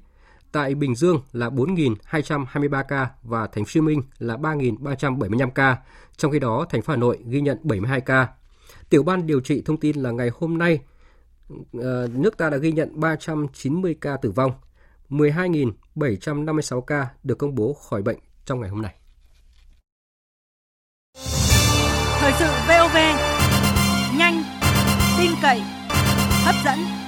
Tại 0.57 0.75
Bình 0.75 0.95
Dương 0.95 1.21
là 1.31 1.49
4.223 1.49 2.83
ca 2.83 3.09
và 3.23 3.47
thành 3.47 3.65
phố 3.65 3.67
Hồ 3.67 3.71
Chí 3.73 3.81
Minh 3.81 4.01
là 4.19 4.37
3.375 4.37 5.49
ca. 5.49 5.77
Trong 6.17 6.31
khi 6.31 6.39
đó, 6.39 6.65
thành 6.69 6.81
phố 6.81 6.93
Hà 6.93 6.97
Nội 6.97 7.17
ghi 7.25 7.41
nhận 7.41 7.57
72 7.63 8.01
ca. 8.01 8.27
Tiểu 8.89 9.03
ban 9.03 9.27
điều 9.27 9.39
trị 9.39 9.61
thông 9.65 9.77
tin 9.77 9.95
là 9.95 10.11
ngày 10.11 10.29
hôm 10.39 10.57
nay 10.57 10.79
ờ, 11.73 12.07
nước 12.13 12.37
ta 12.37 12.49
đã 12.49 12.57
ghi 12.57 12.71
nhận 12.71 12.99
390 12.99 13.95
ca 14.01 14.17
tử 14.17 14.31
vong, 14.31 14.51
12.756 15.09 16.81
ca 16.81 17.07
được 17.23 17.37
công 17.37 17.55
bố 17.55 17.73
khỏi 17.73 18.01
bệnh 18.01 18.17
trong 18.45 18.59
ngày 18.59 18.69
hôm 18.69 18.81
nay. 18.81 18.95
Thời 22.19 22.33
sự 22.39 22.47
VOV, 22.67 22.97
nhanh, 24.17 24.43
tin 25.17 25.31
cậy, 25.41 25.61
hấp 26.45 26.55
dẫn. 26.65 27.06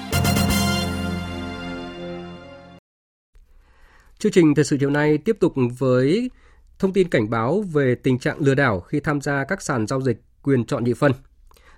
Chương 4.23 4.31
trình 4.31 4.55
thời 4.55 4.65
sự 4.65 4.77
chiều 4.79 4.89
nay 4.89 5.17
tiếp 5.17 5.37
tục 5.39 5.53
với 5.77 6.31
thông 6.79 6.93
tin 6.93 7.09
cảnh 7.09 7.29
báo 7.29 7.61
về 7.61 7.95
tình 7.95 8.19
trạng 8.19 8.39
lừa 8.39 8.55
đảo 8.55 8.79
khi 8.79 8.99
tham 8.99 9.21
gia 9.21 9.43
các 9.43 9.61
sàn 9.61 9.87
giao 9.87 10.01
dịch 10.01 10.21
quyền 10.43 10.65
chọn 10.65 10.83
nhị 10.83 10.93
phân. 10.93 11.11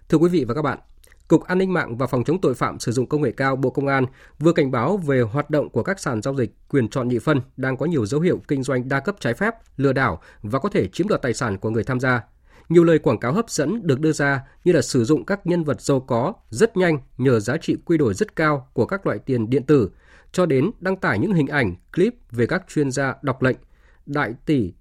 Thưa 0.09 0.17
quý 0.17 0.29
vị 0.29 0.45
và 0.47 0.53
các 0.53 0.61
bạn, 0.61 0.79
Cục 1.27 1.43
An 1.43 1.57
ninh 1.57 1.73
mạng 1.73 1.97
và 1.97 2.07
Phòng 2.07 2.23
chống 2.23 2.41
tội 2.41 2.53
phạm 2.53 2.79
sử 2.79 2.91
dụng 2.91 3.05
công 3.05 3.21
nghệ 3.21 3.31
cao 3.31 3.55
Bộ 3.55 3.69
Công 3.69 3.87
an 3.87 4.05
vừa 4.39 4.53
cảnh 4.53 4.71
báo 4.71 4.97
về 4.97 5.21
hoạt 5.21 5.49
động 5.49 5.69
của 5.69 5.83
các 5.83 5.99
sàn 5.99 6.21
giao 6.21 6.35
dịch 6.35 6.55
quyền 6.69 6.89
chọn 6.89 7.07
nhị 7.07 7.19
phân 7.19 7.41
đang 7.57 7.77
có 7.77 7.85
nhiều 7.85 8.05
dấu 8.05 8.21
hiệu 8.21 8.41
kinh 8.47 8.63
doanh 8.63 8.89
đa 8.89 8.99
cấp 8.99 9.15
trái 9.19 9.33
phép, 9.33 9.53
lừa 9.77 9.93
đảo 9.93 10.21
và 10.41 10.59
có 10.59 10.69
thể 10.69 10.87
chiếm 10.87 11.07
đoạt 11.07 11.21
tài 11.21 11.33
sản 11.33 11.57
của 11.57 11.69
người 11.69 11.83
tham 11.83 11.99
gia. 11.99 12.21
Nhiều 12.69 12.83
lời 12.83 12.99
quảng 12.99 13.19
cáo 13.19 13.33
hấp 13.33 13.49
dẫn 13.49 13.87
được 13.87 13.99
đưa 13.99 14.11
ra 14.11 14.41
như 14.63 14.71
là 14.71 14.81
sử 14.81 15.03
dụng 15.05 15.25
các 15.25 15.47
nhân 15.47 15.63
vật 15.63 15.81
giàu 15.81 15.99
có 15.99 16.33
rất 16.49 16.77
nhanh 16.77 16.97
nhờ 17.17 17.39
giá 17.39 17.57
trị 17.57 17.75
quy 17.85 17.97
đổi 17.97 18.13
rất 18.13 18.35
cao 18.35 18.69
của 18.73 18.85
các 18.85 19.05
loại 19.05 19.19
tiền 19.19 19.49
điện 19.49 19.63
tử, 19.63 19.89
cho 20.31 20.45
đến 20.45 20.71
đăng 20.79 20.95
tải 20.95 21.19
những 21.19 21.33
hình 21.33 21.47
ảnh, 21.47 21.75
clip 21.93 22.15
về 22.31 22.45
các 22.47 22.63
chuyên 22.67 22.91
gia 22.91 23.15
đọc 23.21 23.41
lệnh, 23.41 23.57
đại 24.05 24.33
tỷ, 24.45 24.73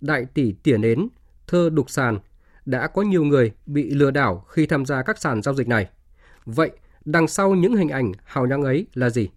đại 0.00 0.24
tỷ 0.34 0.52
tỉa 0.52 0.76
nến, 0.76 1.08
thơ 1.46 1.70
đục 1.72 1.90
sàn. 1.90 2.18
Đã 2.66 2.86
có 2.86 3.02
nhiều 3.02 3.24
người 3.24 3.52
bị 3.66 3.90
lừa 3.90 4.10
đảo 4.10 4.44
khi 4.48 4.66
tham 4.66 4.86
gia 4.86 5.02
các 5.02 5.18
sàn 5.18 5.42
giao 5.42 5.54
dịch 5.54 5.68
này. 5.68 5.88
Vậy, 6.44 6.70
đằng 7.04 7.28
sau 7.28 7.54
những 7.54 7.76
hình 7.76 7.88
ảnh 7.88 8.12
hào 8.24 8.46
nhoáng 8.46 8.62
ấy 8.62 8.86
là 8.94 9.10
gì? 9.10 9.28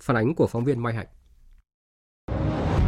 Phản 0.00 0.16
ánh 0.16 0.34
của 0.34 0.46
phóng 0.46 0.64
viên 0.64 0.82
Mai 0.82 0.94
Hạnh 0.94 1.06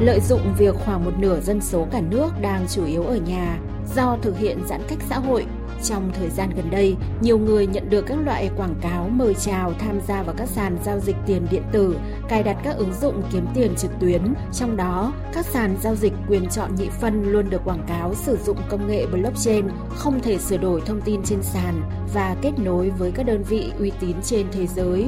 lợi 0.03 0.21
dụng 0.21 0.55
việc 0.59 0.75
khoảng 0.75 1.05
một 1.05 1.11
nửa 1.19 1.41
dân 1.41 1.61
số 1.61 1.87
cả 1.93 2.01
nước 2.01 2.31
đang 2.41 2.67
chủ 2.69 2.87
yếu 2.87 3.03
ở 3.03 3.17
nhà 3.17 3.59
do 3.95 4.19
thực 4.23 4.39
hiện 4.39 4.59
giãn 4.69 4.81
cách 4.89 4.99
xã 5.09 5.19
hội. 5.19 5.47
Trong 5.85 6.11
thời 6.13 6.31
gian 6.31 6.51
gần 6.57 6.71
đây, 6.71 6.97
nhiều 7.21 7.39
người 7.39 7.67
nhận 7.67 7.91
được 7.91 8.07
các 8.07 8.19
loại 8.25 8.51
quảng 8.57 8.75
cáo 8.83 9.09
mời 9.09 9.35
chào 9.35 9.73
tham 9.79 10.01
gia 10.09 10.23
vào 10.23 10.35
các 10.39 10.49
sàn 10.49 10.79
giao 10.85 11.01
dịch 11.01 11.17
tiền 11.27 11.47
điện 11.51 11.63
tử, 11.73 11.97
cài 12.29 12.43
đặt 12.43 12.57
các 12.65 12.77
ứng 12.77 12.93
dụng 13.01 13.23
kiếm 13.33 13.47
tiền 13.55 13.75
trực 13.77 13.91
tuyến. 14.01 14.35
Trong 14.53 14.77
đó, 14.77 15.13
các 15.35 15.47
sàn 15.47 15.77
giao 15.83 15.95
dịch 15.95 16.13
quyền 16.29 16.49
chọn 16.49 16.75
nhị 16.75 16.89
phân 16.89 17.33
luôn 17.33 17.51
được 17.51 17.65
quảng 17.65 17.85
cáo 17.89 18.15
sử 18.15 18.39
dụng 18.47 18.59
công 18.69 18.89
nghệ 18.89 19.07
blockchain, 19.07 19.69
không 19.89 20.21
thể 20.21 20.39
sửa 20.39 20.57
đổi 20.57 20.81
thông 20.81 21.01
tin 21.01 21.23
trên 21.23 21.43
sàn 21.43 21.83
và 22.15 22.37
kết 22.43 22.53
nối 22.59 22.91
với 22.91 23.13
các 23.13 23.27
đơn 23.27 23.43
vị 23.43 23.73
uy 23.79 23.93
tín 24.01 24.17
trên 24.25 24.47
thế 24.53 24.67
giới. 24.67 25.07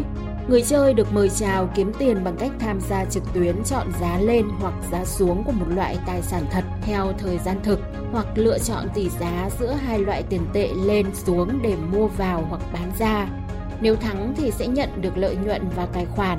Người 0.48 0.62
chơi 0.62 0.94
được 0.94 1.12
mời 1.12 1.30
chào 1.30 1.70
kiếm 1.74 1.92
tiền 1.98 2.24
bằng 2.24 2.36
cách 2.36 2.50
tham 2.58 2.80
gia 2.80 3.04
trực 3.04 3.22
tuyến 3.34 3.56
chọn 3.64 3.86
giá 4.00 4.18
lên 4.18 4.48
hoặc 4.60 4.74
giá 4.92 5.04
xuống 5.04 5.44
của 5.44 5.52
một 5.52 5.66
loại 5.68 5.98
tài 6.06 6.22
sản 6.22 6.44
thật 6.50 6.64
theo 6.82 7.12
thời 7.18 7.38
gian 7.38 7.56
thực 7.62 7.80
hoặc 8.12 8.26
lựa 8.34 8.58
chọn 8.58 8.86
tỷ 8.94 9.08
giá 9.08 9.48
giữa 9.60 9.72
hai 9.72 9.98
loại 9.98 10.22
tiền 10.22 10.46
tệ 10.52 10.68
lên 10.84 11.06
xuống 11.14 11.62
để 11.62 11.76
mua 11.92 12.06
vào 12.06 12.46
hoặc 12.50 12.62
bán 12.72 12.92
ra. 12.98 13.28
Nếu 13.80 13.96
thắng 13.96 14.34
thì 14.36 14.50
sẽ 14.50 14.66
nhận 14.66 14.88
được 15.00 15.16
lợi 15.16 15.36
nhuận 15.36 15.68
vào 15.76 15.86
tài 15.86 16.06
khoản. 16.06 16.38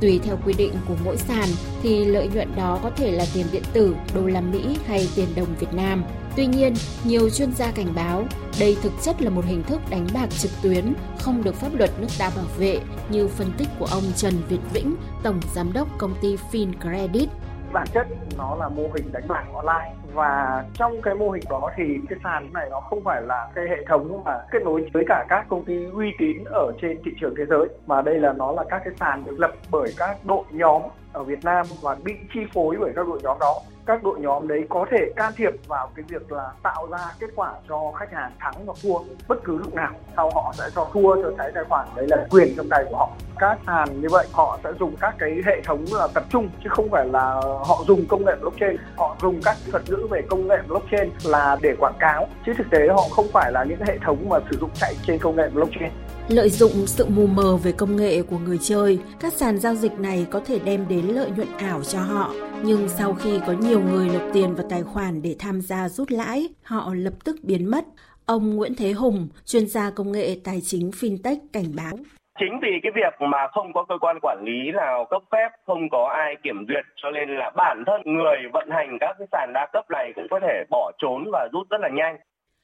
Tùy 0.00 0.20
theo 0.24 0.38
quy 0.46 0.52
định 0.52 0.72
của 0.88 0.94
mỗi 1.04 1.16
sàn 1.16 1.48
thì 1.82 2.04
lợi 2.04 2.28
nhuận 2.34 2.56
đó 2.56 2.78
có 2.82 2.90
thể 2.90 3.10
là 3.10 3.24
tiền 3.34 3.46
điện 3.52 3.64
tử, 3.72 3.96
đô 4.14 4.26
la 4.26 4.40
Mỹ 4.40 4.78
hay 4.86 5.08
tiền 5.16 5.28
đồng 5.36 5.54
Việt 5.60 5.74
Nam. 5.74 6.04
Tuy 6.36 6.46
nhiên, 6.46 6.74
nhiều 7.04 7.30
chuyên 7.30 7.52
gia 7.52 7.70
cảnh 7.70 7.92
báo 7.96 8.22
đây 8.60 8.76
thực 8.82 8.92
chất 9.02 9.22
là 9.22 9.30
một 9.30 9.44
hình 9.44 9.62
thức 9.62 9.80
đánh 9.90 10.06
bạc 10.14 10.26
trực 10.30 10.50
tuyến, 10.62 10.94
không 11.18 11.44
được 11.44 11.54
pháp 11.54 11.68
luật 11.78 11.90
nước 12.00 12.08
ta 12.18 12.30
bảo 12.36 12.44
vệ 12.58 12.78
như 13.10 13.28
phân 13.28 13.46
tích 13.58 13.68
của 13.78 13.86
ông 13.90 14.02
Trần 14.16 14.34
Việt 14.48 14.60
Vĩnh, 14.72 14.96
Tổng 15.22 15.40
Giám 15.54 15.72
đốc 15.72 15.88
công 15.98 16.14
ty 16.22 16.36
FinCredit. 16.36 17.26
bản 17.72 17.86
chất 17.94 18.06
nó 18.38 18.56
là 18.56 18.68
mô 18.68 18.82
hình 18.94 19.12
đánh 19.12 19.28
bạc 19.28 19.44
online 19.54 19.94
và 20.14 20.64
trong 20.74 21.02
cái 21.02 21.14
mô 21.14 21.30
hình 21.30 21.42
đó 21.50 21.70
thì 21.76 21.84
cái 22.08 22.18
sàn 22.24 22.52
này 22.52 22.68
nó 22.70 22.80
không 22.80 23.04
phải 23.04 23.22
là 23.22 23.48
cái 23.54 23.64
hệ 23.68 23.84
thống 23.88 24.22
mà 24.24 24.38
kết 24.50 24.62
nối 24.64 24.90
với 24.92 25.04
cả 25.08 25.24
các 25.28 25.46
công 25.48 25.64
ty 25.64 25.84
uy 25.92 26.06
tín 26.18 26.44
ở 26.44 26.72
trên 26.82 26.98
thị 27.04 27.10
trường 27.20 27.34
thế 27.38 27.44
giới 27.48 27.68
mà 27.86 28.02
đây 28.02 28.18
là 28.18 28.32
nó 28.32 28.52
là 28.52 28.64
các 28.70 28.82
cái 28.84 28.94
sàn 29.00 29.24
được 29.24 29.36
lập 29.38 29.52
bởi 29.70 29.94
các 29.96 30.16
đội 30.24 30.44
nhóm 30.50 30.82
ở 31.12 31.22
Việt 31.24 31.44
Nam 31.44 31.66
và 31.82 31.96
bị 32.04 32.12
chi 32.34 32.40
phối 32.54 32.76
bởi 32.80 32.92
các 32.96 33.06
đội 33.06 33.20
nhóm 33.22 33.38
đó 33.38 33.54
các 33.88 34.02
đội 34.02 34.20
nhóm 34.20 34.48
đấy 34.48 34.66
có 34.68 34.86
thể 34.90 35.12
can 35.16 35.32
thiệp 35.36 35.52
vào 35.68 35.90
cái 35.94 36.04
việc 36.08 36.32
là 36.32 36.50
tạo 36.62 36.88
ra 36.90 36.98
kết 37.20 37.26
quả 37.36 37.52
cho 37.68 37.92
khách 37.98 38.12
hàng 38.12 38.32
thắng 38.38 38.66
và 38.66 38.74
thua 38.82 38.98
bất 39.28 39.44
cứ 39.44 39.58
lúc 39.58 39.74
nào. 39.74 39.92
Sau 40.16 40.30
họ 40.34 40.54
sẽ 40.58 40.64
cho 40.74 40.88
thua 40.92 41.22
cho 41.22 41.30
cái 41.38 41.50
tài 41.54 41.64
khoản 41.64 41.88
đấy 41.96 42.06
là 42.08 42.26
quyền 42.30 42.56
trong 42.56 42.68
tay 42.68 42.84
của 42.90 42.96
họ. 42.96 43.10
Các 43.38 43.58
sàn 43.66 44.00
như 44.00 44.08
vậy 44.10 44.26
họ 44.32 44.58
sẽ 44.64 44.70
dùng 44.80 44.96
các 45.00 45.14
cái 45.18 45.30
hệ 45.46 45.60
thống 45.64 45.84
là 45.92 46.08
tập 46.14 46.24
trung 46.30 46.48
chứ 46.64 46.70
không 46.70 46.88
phải 46.90 47.06
là 47.12 47.34
họ 47.44 47.84
dùng 47.86 48.06
công 48.06 48.24
nghệ 48.24 48.32
blockchain. 48.40 48.76
Họ 48.96 49.16
dùng 49.22 49.40
các 49.44 49.56
thuật 49.70 49.90
ngữ 49.90 50.06
về 50.10 50.22
công 50.28 50.48
nghệ 50.48 50.56
blockchain 50.68 51.10
là 51.24 51.56
để 51.62 51.74
quảng 51.78 51.96
cáo 51.98 52.28
chứ 52.46 52.52
thực 52.58 52.70
tế 52.70 52.88
họ 52.88 53.02
không 53.10 53.26
phải 53.32 53.52
là 53.52 53.64
những 53.64 53.80
hệ 53.86 53.98
thống 54.04 54.28
mà 54.28 54.38
sử 54.50 54.56
dụng 54.60 54.70
chạy 54.74 54.94
trên 55.06 55.18
công 55.18 55.36
nghệ 55.36 55.48
blockchain. 55.48 55.90
Lợi 56.28 56.50
dụng 56.50 56.86
sự 56.86 57.06
mù 57.08 57.26
mờ 57.26 57.56
về 57.56 57.72
công 57.72 57.96
nghệ 57.96 58.22
của 58.22 58.38
người 58.38 58.58
chơi, 58.62 58.98
các 59.20 59.32
sàn 59.32 59.58
giao 59.58 59.74
dịch 59.74 59.92
này 59.92 60.26
có 60.30 60.40
thể 60.46 60.58
đem 60.58 60.88
đến 60.88 61.06
lợi 61.06 61.30
nhuận 61.30 61.48
ảo 61.58 61.82
cho 61.82 62.00
họ. 62.00 62.30
Nhưng 62.64 62.88
sau 62.88 63.14
khi 63.14 63.40
có 63.46 63.52
nhiều 63.60 63.80
người 63.80 64.08
nộp 64.08 64.22
tiền 64.34 64.54
vào 64.54 64.66
tài 64.70 64.82
khoản 64.82 65.22
để 65.22 65.36
tham 65.38 65.60
gia 65.60 65.88
rút 65.88 66.10
lãi, 66.10 66.48
họ 66.64 66.94
lập 66.94 67.12
tức 67.24 67.36
biến 67.42 67.70
mất. 67.70 67.84
Ông 68.26 68.56
Nguyễn 68.56 68.72
Thế 68.78 68.92
Hùng, 68.92 69.28
chuyên 69.44 69.66
gia 69.66 69.90
công 69.96 70.12
nghệ 70.12 70.26
tài 70.44 70.58
chính 70.62 70.90
fintech 70.90 71.36
cảnh 71.52 71.70
báo. 71.76 71.96
Chính 72.40 72.60
vì 72.62 72.72
cái 72.82 72.92
việc 72.94 73.14
mà 73.32 73.48
không 73.52 73.72
có 73.72 73.84
cơ 73.88 73.98
quan 74.00 74.18
quản 74.22 74.38
lý 74.46 74.72
nào 74.72 75.06
cấp 75.10 75.22
phép, 75.32 75.48
không 75.66 75.88
có 75.90 76.12
ai 76.24 76.34
kiểm 76.42 76.66
duyệt 76.68 76.84
cho 76.96 77.10
nên 77.10 77.28
là 77.28 77.50
bản 77.56 77.84
thân 77.86 78.00
người 78.04 78.38
vận 78.52 78.68
hành 78.70 78.96
các 79.00 79.16
cái 79.18 79.28
sàn 79.32 79.52
đa 79.54 79.66
cấp 79.72 79.84
này 79.90 80.12
cũng 80.16 80.26
có 80.30 80.40
thể 80.40 80.64
bỏ 80.70 80.92
trốn 80.98 81.24
và 81.32 81.48
rút 81.52 81.66
rất 81.70 81.80
là 81.80 81.88
nhanh. 81.88 82.16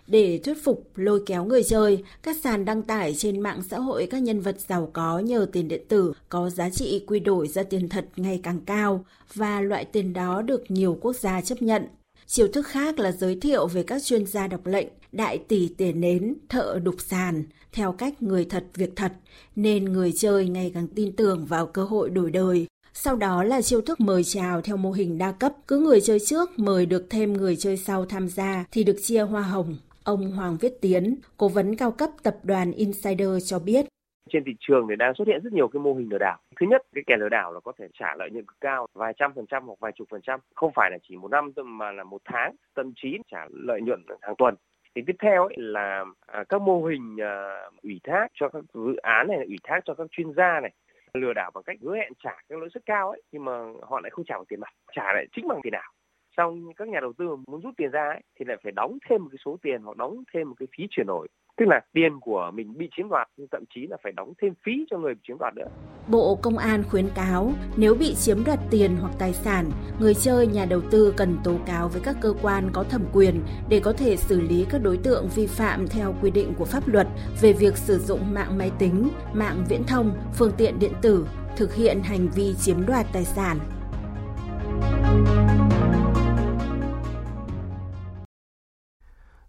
Để 0.07 0.41
thuyết 0.45 0.65
phục 0.65 0.89
lôi 0.95 1.23
kéo 1.27 1.45
người 1.45 1.63
chơi, 1.65 2.05
các 2.23 2.37
sàn 2.43 2.65
đăng 2.65 2.83
tải 2.83 3.15
trên 3.15 3.41
mạng 3.41 3.63
xã 3.71 3.79
hội 3.79 4.07
các 4.11 4.19
nhân 4.19 4.41
vật 4.41 4.57
giàu 4.69 4.91
có 4.93 5.19
nhờ 5.19 5.47
tiền 5.53 5.69
điện 5.69 5.83
tử 5.89 6.13
có 6.29 6.51
giá 6.51 6.71
trị 6.71 7.05
quy 7.07 7.21
đổi 7.21 7.49
ra 7.49 7.63
tiền 7.63 7.89
thật 7.89 8.07
ngày 8.17 8.41
càng 8.43 8.61
cao 8.67 9.05
và 9.35 9.61
loại 9.61 9.85
tiền 9.85 10.13
đó 10.13 10.43
được 10.43 10.65
nhiều 10.69 10.99
quốc 11.01 11.17
gia 11.17 11.41
chấp 11.41 11.63
nhận. 11.63 11.83
Chiêu 12.27 12.49
thức 12.49 12.67
khác 12.67 12.99
là 12.99 13.13
giới 13.13 13.41
thiệu 13.41 13.67
về 13.67 13.83
các 13.83 14.03
chuyên 14.03 14.27
gia 14.27 14.47
đọc 14.47 14.67
lệnh, 14.67 14.89
đại 15.13 15.39
tỷ 15.39 15.69
tiền 15.69 16.01
nến, 16.01 16.35
thợ 16.49 16.79
đục 16.83 16.97
sàn, 16.99 17.45
theo 17.73 17.93
cách 17.93 18.23
người 18.23 18.45
thật 18.45 18.65
việc 18.75 18.97
thật, 18.97 19.13
nên 19.57 19.85
người 19.85 20.13
chơi 20.13 20.49
ngày 20.49 20.71
càng 20.75 20.89
tin 20.89 21.17
tưởng 21.17 21.47
vào 21.47 21.67
cơ 21.67 21.85
hội 21.85 22.11
đổi 22.11 22.31
đời. 22.31 22.67
Sau 22.95 23.17
đó 23.17 23.45
là 23.45 23.63
chiêu 23.63 23.81
thức 23.81 24.01
mời 24.01 24.25
chào 24.25 24.61
theo 24.61 24.77
mô 24.77 24.93
hình 24.93 25.19
đa 25.19 25.33
cấp, 25.33 25.53
cứ 25.69 25.79
người 25.79 26.01
chơi 26.01 26.19
trước 26.21 26.59
mời 26.59 26.87
được 26.87 27.07
thêm 27.11 27.33
người 27.33 27.57
chơi 27.57 27.77
sau 27.77 28.07
tham 28.07 28.29
gia 28.29 28.65
thì 28.71 28.85
được 28.85 28.97
chia 29.03 29.21
hoa 29.21 29.43
hồng. 29.43 29.77
Ông 30.05 30.31
Hoàng 30.37 30.57
Viết 30.61 30.73
Tiến, 30.81 31.17
cố 31.37 31.49
vấn 31.49 31.77
cao 31.77 31.93
cấp 31.99 32.11
tập 32.23 32.35
đoàn 32.43 32.73
Insider 32.73 33.51
cho 33.51 33.59
biết. 33.59 33.85
Trên 34.31 34.45
thị 34.47 34.53
trường 34.61 34.87
thì 34.89 34.97
đang 34.97 35.15
xuất 35.15 35.29
hiện 35.29 35.41
rất 35.45 35.53
nhiều 35.53 35.69
cái 35.69 35.81
mô 35.81 35.95
hình 35.95 36.09
lừa 36.11 36.19
đảo. 36.19 36.39
Thứ 36.61 36.67
nhất, 36.71 36.83
cái 36.95 37.05
kẻ 37.07 37.17
lừa 37.21 37.29
đảo 37.29 37.53
là 37.53 37.61
có 37.61 37.73
thể 37.79 37.89
trả 37.99 38.15
lợi 38.19 38.31
nhuận 38.31 38.45
cực 38.45 38.61
cao, 38.61 38.87
vài 38.95 39.13
trăm 39.17 39.33
phần 39.35 39.47
trăm 39.47 39.67
hoặc 39.67 39.79
vài 39.81 39.93
chục 39.93 40.09
phần 40.11 40.21
trăm. 40.23 40.41
Không 40.55 40.73
phải 40.75 40.91
là 40.91 40.99
chỉ 41.09 41.17
một 41.17 41.31
năm 41.31 41.53
mà 41.65 41.93
là 41.93 42.05
một 42.05 42.23
tháng, 42.25 42.55
thậm 42.77 42.93
chí 42.97 43.19
trả 43.31 43.47
lợi 43.51 43.81
nhuận 43.83 44.03
hàng 44.23 44.35
tuần. 44.39 44.55
Thì 44.95 45.03
tiếp 45.07 45.17
theo 45.23 45.43
ấy 45.47 45.55
là 45.59 46.05
à, 46.27 46.45
các 46.49 46.61
mô 46.61 46.85
hình 46.85 47.17
à, 47.21 47.35
ủy 47.83 48.01
thác 48.05 48.27
cho 48.35 48.49
các 48.49 48.65
dự 48.75 48.97
án 48.97 49.29
này, 49.29 49.37
ủy 49.37 49.57
thác 49.65 49.81
cho 49.85 49.95
các 49.95 50.07
chuyên 50.11 50.33
gia 50.37 50.61
này, 50.61 50.73
lừa 51.15 51.33
đảo 51.33 51.51
bằng 51.55 51.65
cách 51.65 51.77
hứa 51.83 51.97
hẹn 51.97 52.13
trả 52.25 52.37
các 52.49 52.59
lãi 52.59 52.69
suất 52.75 52.87
cao 52.87 53.11
ấy 53.11 53.23
nhưng 53.33 53.45
mà 53.45 53.53
họ 53.83 54.01
lại 54.01 54.11
không 54.11 54.25
trả 54.25 54.37
bằng 54.37 54.47
tiền 54.49 54.61
mặt 54.61 54.73
trả 54.93 55.13
lại 55.13 55.27
chính 55.37 55.49
bằng 55.49 55.61
tiền 55.63 55.73
ảo 55.73 55.93
xong 56.37 56.73
các 56.77 56.89
nhà 56.89 57.01
đầu 57.01 57.13
tư 57.19 57.37
muốn 57.47 57.61
rút 57.61 57.75
tiền 57.77 57.91
ra 57.91 58.03
ấy, 58.03 58.23
thì 58.39 58.45
lại 58.49 58.57
phải 58.63 58.73
đóng 58.73 58.99
thêm 59.09 59.23
một 59.23 59.29
cái 59.33 59.39
số 59.45 59.57
tiền 59.63 59.83
hoặc 59.83 59.97
đóng 59.97 60.23
thêm 60.35 60.49
một 60.49 60.55
cái 60.59 60.69
phí 60.77 60.87
chuyển 60.91 61.07
đổi 61.07 61.29
tức 61.57 61.67
là 61.69 61.81
tiền 61.93 62.21
của 62.21 62.51
mình 62.55 62.79
bị 62.79 62.89
chiếm 62.97 63.09
đoạt 63.09 63.29
nhưng 63.37 63.49
thậm 63.53 63.65
chí 63.75 63.87
là 63.87 63.97
phải 64.03 64.13
đóng 64.13 64.33
thêm 64.43 64.55
phí 64.67 64.73
cho 64.91 64.99
người 64.99 65.15
bị 65.15 65.21
chiếm 65.29 65.39
đoạt 65.39 65.55
nữa. 65.55 65.69
Bộ 66.09 66.39
Công 66.43 66.59
an 66.59 66.83
khuyến 66.91 67.07
cáo 67.15 67.53
nếu 67.77 67.95
bị 67.95 68.15
chiếm 68.15 68.45
đoạt 68.47 68.59
tiền 68.71 68.97
hoặc 69.01 69.13
tài 69.19 69.33
sản, 69.33 69.71
người 70.01 70.15
chơi 70.15 70.47
nhà 70.47 70.65
đầu 70.65 70.81
tư 70.91 71.15
cần 71.17 71.37
tố 71.45 71.57
cáo 71.67 71.89
với 71.89 72.01
các 72.05 72.17
cơ 72.21 72.35
quan 72.43 72.71
có 72.73 72.85
thẩm 72.85 73.03
quyền 73.13 73.41
để 73.69 73.81
có 73.85 73.93
thể 73.93 74.17
xử 74.17 74.41
lý 74.41 74.67
các 74.71 74.81
đối 74.85 74.97
tượng 74.97 75.29
vi 75.37 75.47
phạm 75.47 75.87
theo 75.87 76.15
quy 76.23 76.31
định 76.31 76.53
của 76.59 76.65
pháp 76.65 76.89
luật 76.89 77.07
về 77.43 77.53
việc 77.53 77.77
sử 77.77 77.99
dụng 77.99 78.35
mạng 78.35 78.59
máy 78.59 78.71
tính, 78.79 79.09
mạng 79.35 79.65
viễn 79.69 79.83
thông, 79.89 80.13
phương 80.35 80.53
tiện 80.57 80.79
điện 80.79 80.93
tử 81.03 81.27
thực 81.57 81.75
hiện 81.75 82.01
hành 82.03 82.29
vi 82.35 82.55
chiếm 82.55 82.87
đoạt 82.87 83.07
tài 83.13 83.25
sản. 83.25 83.59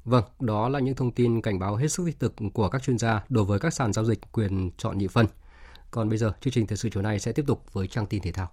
Vâng, 0.06 0.24
đó 0.40 0.70
là 0.70 0.80
những 0.80 0.96
thông 0.96 1.12
tin 1.12 1.42
cảnh 1.42 1.60
báo 1.60 1.76
hết 1.76 1.88
sức 1.88 2.06
tích 2.06 2.20
cực 2.20 2.34
của 2.54 2.70
các 2.70 2.84
chuyên 2.84 2.98
gia 2.98 3.24
đối 3.30 3.46
với 3.46 3.60
các 3.60 3.74
sàn 3.74 3.94
giao 3.94 4.06
dịch 4.06 4.20
quyền 4.32 4.72
chọn 4.78 4.98
nhị 4.98 5.08
phân. 5.08 5.26
Còn 5.92 6.10
bây 6.10 6.18
giờ, 6.18 6.32
chương 6.42 6.54
trình 6.54 6.68
thời 6.68 6.78
sự 6.78 6.90
chiều 6.94 7.04
nay 7.04 7.20
sẽ 7.20 7.32
tiếp 7.32 7.44
tục 7.48 7.74
với 7.74 7.88
trang 7.88 8.06
tin 8.06 8.22
thể 8.22 8.32
thao. 8.32 8.52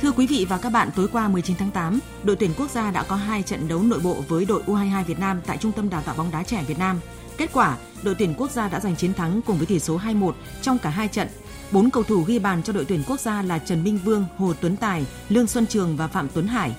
Thưa 0.00 0.12
quý 0.12 0.26
vị 0.26 0.46
và 0.48 0.58
các 0.58 0.70
bạn, 0.70 0.90
tối 0.96 1.08
qua 1.12 1.28
19 1.28 1.56
tháng 1.56 1.70
8, 1.70 1.98
đội 2.22 2.36
tuyển 2.36 2.50
quốc 2.58 2.70
gia 2.70 2.90
đã 2.90 3.02
có 3.08 3.16
hai 3.16 3.42
trận 3.42 3.68
đấu 3.68 3.82
nội 3.82 4.00
bộ 4.04 4.16
với 4.28 4.44
đội 4.44 4.62
U22 4.62 5.04
Việt 5.04 5.18
Nam 5.18 5.40
tại 5.46 5.56
Trung 5.56 5.72
tâm 5.72 5.90
Đào 5.90 6.02
tạo 6.02 6.14
bóng 6.18 6.30
đá 6.30 6.42
trẻ 6.42 6.64
Việt 6.66 6.78
Nam. 6.78 7.00
Kết 7.36 7.50
quả, 7.52 7.78
đội 8.02 8.14
tuyển 8.14 8.34
quốc 8.38 8.50
gia 8.50 8.68
đã 8.68 8.80
giành 8.80 8.96
chiến 8.96 9.14
thắng 9.14 9.40
cùng 9.46 9.56
với 9.56 9.66
tỷ 9.66 9.78
số 9.78 9.98
2-1 9.98 10.32
trong 10.62 10.78
cả 10.78 10.90
hai 10.90 11.08
trận 11.08 11.28
Bốn 11.72 11.90
cầu 11.90 12.02
thủ 12.02 12.22
ghi 12.22 12.38
bàn 12.38 12.62
cho 12.62 12.72
đội 12.72 12.84
tuyển 12.84 13.02
quốc 13.06 13.20
gia 13.20 13.42
là 13.42 13.58
Trần 13.58 13.84
Minh 13.84 13.98
Vương, 14.04 14.24
Hồ 14.36 14.52
Tuấn 14.60 14.76
Tài, 14.76 15.06
Lương 15.28 15.46
Xuân 15.46 15.66
Trường 15.66 15.96
và 15.96 16.06
Phạm 16.06 16.28
Tuấn 16.34 16.46
Hải. 16.46 16.76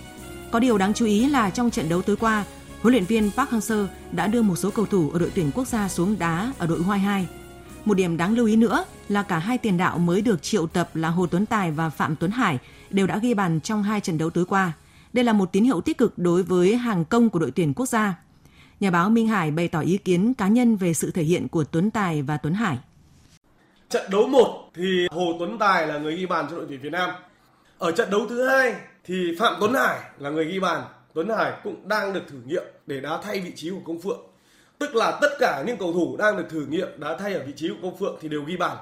Có 0.51 0.59
điều 0.59 0.77
đáng 0.77 0.93
chú 0.93 1.05
ý 1.05 1.27
là 1.27 1.49
trong 1.49 1.71
trận 1.71 1.89
đấu 1.89 2.01
tối 2.01 2.15
qua, 2.15 2.45
huấn 2.81 2.93
luyện 2.93 3.05
viên 3.05 3.31
Park 3.31 3.49
Hang-seo 3.49 3.87
đã 4.11 4.27
đưa 4.27 4.41
một 4.41 4.55
số 4.55 4.71
cầu 4.71 4.85
thủ 4.85 5.09
ở 5.13 5.19
đội 5.19 5.31
tuyển 5.35 5.51
quốc 5.55 5.67
gia 5.67 5.89
xuống 5.89 6.19
đá 6.19 6.53
ở 6.57 6.67
đội 6.67 6.79
U22. 6.79 7.23
Một 7.85 7.93
điểm 7.93 8.17
đáng 8.17 8.35
lưu 8.35 8.45
ý 8.45 8.55
nữa 8.55 8.85
là 9.09 9.23
cả 9.23 9.39
hai 9.39 9.57
tiền 9.57 9.77
đạo 9.77 9.97
mới 9.97 10.21
được 10.21 10.43
triệu 10.43 10.67
tập 10.67 10.95
là 10.95 11.09
Hồ 11.09 11.25
Tuấn 11.25 11.45
Tài 11.45 11.71
và 11.71 11.89
Phạm 11.89 12.15
Tuấn 12.15 12.31
Hải 12.31 12.59
đều 12.89 13.07
đã 13.07 13.17
ghi 13.17 13.33
bàn 13.33 13.59
trong 13.61 13.83
hai 13.83 14.01
trận 14.01 14.17
đấu 14.17 14.29
tối 14.29 14.45
qua. 14.45 14.71
Đây 15.13 15.25
là 15.25 15.33
một 15.33 15.51
tín 15.51 15.63
hiệu 15.63 15.81
tích 15.81 15.97
cực 15.97 16.17
đối 16.17 16.43
với 16.43 16.75
hàng 16.75 17.05
công 17.05 17.29
của 17.29 17.39
đội 17.39 17.51
tuyển 17.51 17.73
quốc 17.73 17.85
gia. 17.85 18.15
Nhà 18.79 18.91
báo 18.91 19.09
Minh 19.09 19.27
Hải 19.27 19.51
bày 19.51 19.67
tỏ 19.67 19.79
ý 19.79 19.97
kiến 19.97 20.33
cá 20.33 20.47
nhân 20.47 20.75
về 20.75 20.93
sự 20.93 21.11
thể 21.11 21.23
hiện 21.23 21.47
của 21.47 21.63
Tuấn 21.63 21.91
Tài 21.91 22.21
và 22.21 22.37
Tuấn 22.37 22.53
Hải. 22.53 22.77
Trận 23.89 24.11
đấu 24.11 24.27
1 24.27 24.69
thì 24.73 25.07
Hồ 25.11 25.35
Tuấn 25.39 25.57
Tài 25.59 25.87
là 25.87 25.97
người 25.97 26.15
ghi 26.15 26.25
bàn 26.25 26.47
cho 26.49 26.55
đội 26.55 26.65
tuyển 26.69 26.81
Việt 26.81 26.91
Nam. 26.91 27.09
Ở 27.77 27.91
trận 27.91 28.09
đấu 28.09 28.21
thứ 28.29 28.47
hai 28.47 28.75
thì 29.03 29.35
Phạm 29.39 29.53
Tuấn 29.59 29.73
Hải 29.73 29.99
là 30.17 30.29
người 30.29 30.45
ghi 30.45 30.59
bàn. 30.59 30.83
Tuấn 31.13 31.29
Hải 31.29 31.53
cũng 31.63 31.87
đang 31.87 32.13
được 32.13 32.21
thử 32.27 32.37
nghiệm 32.45 32.63
để 32.85 33.01
đá 33.01 33.19
thay 33.23 33.39
vị 33.39 33.51
trí 33.55 33.69
của 33.69 33.81
Công 33.85 34.01
Phượng. 34.01 34.19
Tức 34.79 34.95
là 34.95 35.19
tất 35.21 35.29
cả 35.39 35.63
những 35.67 35.77
cầu 35.77 35.93
thủ 35.93 36.17
đang 36.17 36.37
được 36.37 36.45
thử 36.49 36.65
nghiệm 36.65 36.87
đá 36.97 37.17
thay 37.17 37.33
ở 37.33 37.43
vị 37.45 37.53
trí 37.55 37.69
của 37.69 37.75
Công 37.81 37.97
Phượng 37.97 38.17
thì 38.21 38.29
đều 38.29 38.43
ghi 38.43 38.57
bàn. 38.57 38.77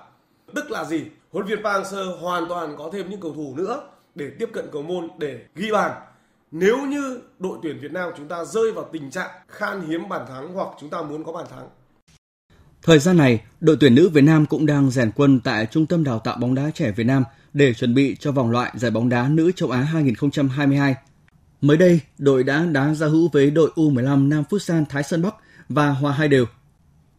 Tức 0.55 0.71
là 0.71 0.83
gì? 0.83 1.03
Huấn 1.31 1.45
luyện 1.47 1.57
viên 1.57 1.65
Park 1.65 1.85
Hang-seo 1.85 2.17
hoàn 2.17 2.47
toàn 2.49 2.75
có 2.77 2.89
thêm 2.93 3.09
những 3.09 3.21
cầu 3.21 3.33
thủ 3.33 3.53
nữa 3.57 3.81
để 4.15 4.31
tiếp 4.39 4.49
cận 4.53 4.65
cầu 4.71 4.81
môn 4.81 5.09
để 5.17 5.39
ghi 5.55 5.71
bàn. 5.71 5.91
Nếu 6.51 6.77
như 6.77 7.19
đội 7.39 7.57
tuyển 7.63 7.79
Việt 7.79 7.91
Nam 7.91 8.09
chúng 8.17 8.27
ta 8.27 8.45
rơi 8.45 8.71
vào 8.71 8.89
tình 8.91 9.11
trạng 9.11 9.29
khan 9.47 9.81
hiếm 9.81 10.09
bàn 10.09 10.25
thắng 10.27 10.53
hoặc 10.53 10.67
chúng 10.79 10.89
ta 10.89 11.01
muốn 11.01 11.23
có 11.23 11.31
bàn 11.31 11.45
thắng 11.49 11.69
Thời 12.85 12.99
gian 12.99 13.17
này, 13.17 13.41
đội 13.61 13.77
tuyển 13.79 13.95
nữ 13.95 14.09
Việt 14.09 14.21
Nam 14.21 14.45
cũng 14.45 14.65
đang 14.65 14.91
rèn 14.91 15.11
quân 15.15 15.39
tại 15.39 15.65
Trung 15.65 15.85
tâm 15.85 16.03
Đào 16.03 16.19
tạo 16.19 16.37
bóng 16.37 16.55
đá 16.55 16.71
trẻ 16.73 16.91
Việt 16.91 17.03
Nam 17.03 17.23
để 17.53 17.73
chuẩn 17.73 17.93
bị 17.93 18.15
cho 18.19 18.31
vòng 18.31 18.51
loại 18.51 18.71
giải 18.75 18.91
bóng 18.91 19.09
đá 19.09 19.27
nữ 19.29 19.51
châu 19.55 19.69
Á 19.69 19.79
2022. 19.79 20.95
Mới 21.61 21.77
đây, 21.77 21.99
đội 22.17 22.43
đã 22.43 22.65
đá 22.65 22.93
giao 22.93 23.09
hữu 23.09 23.29
với 23.33 23.51
đội 23.51 23.71
U15 23.75 24.27
Nam 24.27 24.43
Futsal 24.49 24.85
Thái 24.89 25.03
Sơn 25.03 25.21
Bắc 25.21 25.35
và 25.69 25.89
hòa 25.89 26.13
hai 26.13 26.27
đều. 26.27 26.45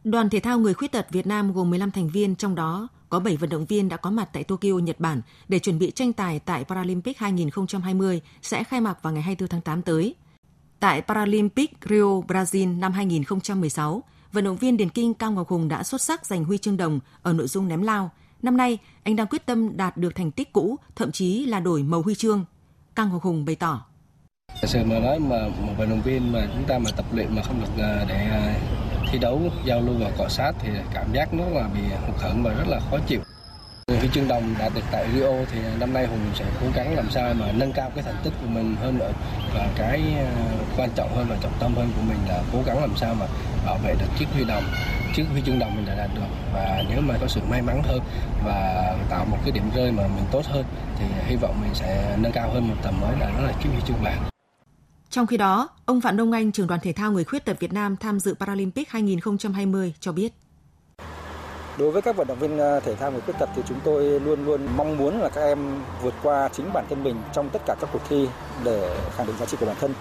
Đoàn 0.05 0.31
thể 0.31 0.41
thao 0.41 0.59
người 0.59 0.75
khuyết 0.75 0.93
tật 0.93 1.07
Việt 1.11 1.27
Nam 1.27 1.53
gồm 1.53 1.71
15 1.71 1.91
thành 1.91 2.09
viên, 2.09 2.37
trong 2.37 2.55
đó 2.55 2.89
có 3.09 3.21
7 3.21 3.37
vận 3.37 3.51
động 3.51 3.65
viên 3.65 3.89
đã 3.89 3.97
có 3.97 4.11
mặt 4.11 4.29
tại 4.33 4.45
Tokyo, 4.45 4.79
Nhật 4.83 5.01
Bản 5.01 5.23
để 5.49 5.59
chuẩn 5.59 5.79
bị 5.79 5.91
tranh 5.91 6.13
tài 6.13 6.39
tại 6.39 6.65
Paralympic 6.65 7.19
2020 7.19 8.21
sẽ 8.43 8.65
khai 8.65 8.81
mạc 8.81 9.03
vào 9.03 9.13
ngày 9.13 9.23
24 9.23 9.49
tháng 9.49 9.61
8 9.61 9.83
tới. 9.83 10.15
Tại 10.81 11.03
Paralympic 11.03 11.71
Rio, 11.89 12.21
Brazil 12.29 12.79
năm 12.79 12.93
2016, 12.93 14.03
vận 14.35 14.45
động 14.45 14.57
viên 14.57 14.77
điền 14.77 14.89
kinh 14.89 15.15
Cao 15.15 15.33
Ngọc 15.33 15.49
Hùng 15.49 15.69
đã 15.69 15.83
xuất 15.83 16.01
sắc 16.01 16.27
giành 16.27 16.45
huy 16.45 16.59
chương 16.59 16.77
đồng 16.77 17.01
ở 17.23 17.33
nội 17.33 17.47
dung 17.47 17.69
ném 17.69 17.83
lao. 17.83 18.11
Năm 18.43 18.57
nay, 18.57 18.79
anh 19.03 19.17
đang 19.17 19.27
quyết 19.27 19.47
tâm 19.47 19.77
đạt 19.77 19.97
được 19.97 20.15
thành 20.15 20.31
tích 20.31 20.53
cũ, 20.53 20.77
thậm 20.97 21.13
chí 21.13 21.47
là 21.47 21.61
đổi 21.61 21.83
màu 21.83 22.03
huy 22.03 22.15
chương. 22.15 22.45
Cao 22.95 23.09
Ngọc 23.09 23.23
Hùng 23.23 23.45
bày 23.45 23.57
tỏ. 23.57 23.87
Sự 24.63 24.85
mà 24.85 24.99
nói 24.99 25.19
mà 25.19 25.49
một 25.61 25.73
vận 25.79 25.91
động 25.91 26.03
viên 26.03 26.33
mà 26.33 26.49
chúng 26.55 26.65
ta 26.65 26.79
mà 26.79 26.91
tập 26.97 27.05
luyện 27.13 27.37
mà 27.37 27.43
không 27.43 27.61
được 27.61 27.83
à, 27.83 28.05
để 28.09 28.15
à, 28.15 28.55
thi 29.13 29.19
đấu, 29.19 29.41
giao 29.65 29.81
lưu 29.81 29.95
và 30.01 30.11
cọ 30.19 30.29
sát 30.29 30.53
thì 30.59 30.69
cảm 30.95 31.13
giác 31.13 31.35
nó 31.35 31.45
là 31.45 31.69
bị 31.75 31.81
hụt 32.07 32.17
hẫng 32.21 32.43
và 32.43 32.55
rất 32.55 32.69
là 32.69 32.81
khó 32.91 32.99
chịu. 33.07 33.21
Huy 33.89 34.09
chương 34.13 34.29
đồng 34.29 34.55
đạt 34.59 34.73
được 34.75 34.85
tại 34.93 35.07
Rio 35.15 35.31
thì 35.53 35.59
năm 35.81 35.93
nay 35.93 36.07
Hùng 36.07 36.31
sẽ 36.35 36.45
cố 36.61 36.67
gắng 36.75 36.95
làm 36.95 37.11
sao 37.11 37.35
mà 37.35 37.53
nâng 37.53 37.73
cao 37.73 37.91
cái 37.95 38.05
thành 38.05 38.21
tích 38.25 38.33
của 38.41 38.49
mình 38.49 38.77
hơn 38.81 38.99
nữa 38.99 39.13
và 39.55 39.69
cái 39.77 40.03
à, 40.19 40.31
quan 40.77 40.91
trọng 40.95 41.17
hơn 41.17 41.27
và 41.31 41.37
trọng 41.43 41.53
tâm 41.61 41.75
hơn 41.75 41.91
của 41.97 42.03
mình 42.03 42.19
là 42.29 42.43
cố 42.53 42.59
gắng 42.67 42.81
làm 42.81 42.97
sao 42.97 43.15
mà 43.15 43.27
bảo 43.67 43.79
vệ 43.85 43.95
được 44.01 44.07
chiếc 44.19 44.27
huy 44.35 44.45
đồng 44.45 44.65
chiếc 45.15 45.25
huy 45.33 45.43
chương 45.47 45.59
đồng 45.59 45.77
mình 45.77 45.87
đã 45.87 45.95
đạt 45.95 46.11
được 46.15 46.27
và 46.55 46.83
nếu 46.89 47.01
mà 47.01 47.15
có 47.21 47.27
sự 47.27 47.41
may 47.51 47.63
mắn 47.63 47.83
hơn 47.85 48.01
và 48.45 48.97
tạo 49.11 49.25
một 49.25 49.37
cái 49.43 49.53
điểm 49.53 49.65
rơi 49.77 49.93
mà 49.93 50.03
mình 50.03 50.25
tốt 50.33 50.43
hơn 50.45 50.65
thì 50.99 51.05
hy 51.27 51.37
vọng 51.37 51.61
mình 51.61 51.75
sẽ 51.75 52.17
nâng 52.21 52.33
cao 52.33 52.51
hơn 52.51 52.69
một 52.69 52.75
tầm 52.83 53.01
mới 53.01 53.13
là 53.21 53.31
đó 53.31 53.41
là 53.41 53.53
chiếc 53.63 53.69
huy 53.73 53.81
chương 53.87 54.03
vàng. 54.05 54.23
Trong 55.11 55.27
khi 55.27 55.37
đó, 55.37 55.69
ông 55.87 56.01
Phạm 56.01 56.17
Đông 56.17 56.33
Anh, 56.33 56.53
trưởng 56.53 56.67
đoàn 56.67 56.81
thể 56.83 56.93
thao 56.93 57.13
người 57.13 57.25
khuyết 57.25 57.45
tật 57.45 57.61
Việt 57.61 57.73
Nam 57.73 57.97
tham 57.97 58.21
dự 58.21 58.35
Paralympic 58.35 58.89
2020 58.89 59.95
cho 60.01 60.13
biết. 60.13 60.33
Đối 61.79 61.91
với 61.91 62.03
các 62.03 62.17
vận 62.17 62.27
động 62.27 62.39
viên 62.39 62.59
ờ, 62.59 62.81
thể 62.81 62.95
thao 62.95 63.13
người 63.13 63.21
khuyết 63.21 63.35
tật 63.39 63.49
thì 63.57 63.63
chúng 63.69 63.79
tôi 63.85 64.21
luôn 64.21 64.45
luôn 64.45 64.67
mong 64.77 64.97
muốn 64.97 65.21
là 65.21 65.29
các 65.29 65.41
em 65.41 65.59
vượt 66.03 66.15
qua 66.23 66.49
chính 66.53 66.73
bản 66.73 66.85
thân 66.89 67.05
mình 67.05 67.17
trong 67.33 67.51
tất 67.51 67.63
cả 67.67 67.75
các 67.81 67.91
cuộc 67.93 68.03
thi 68.09 68.29
để 68.65 68.99
khẳng 69.17 69.27
định 69.27 69.37
giá 69.41 69.47
trị 69.47 69.57
của 69.61 69.67
bản 69.67 69.77
thân. 69.81 69.95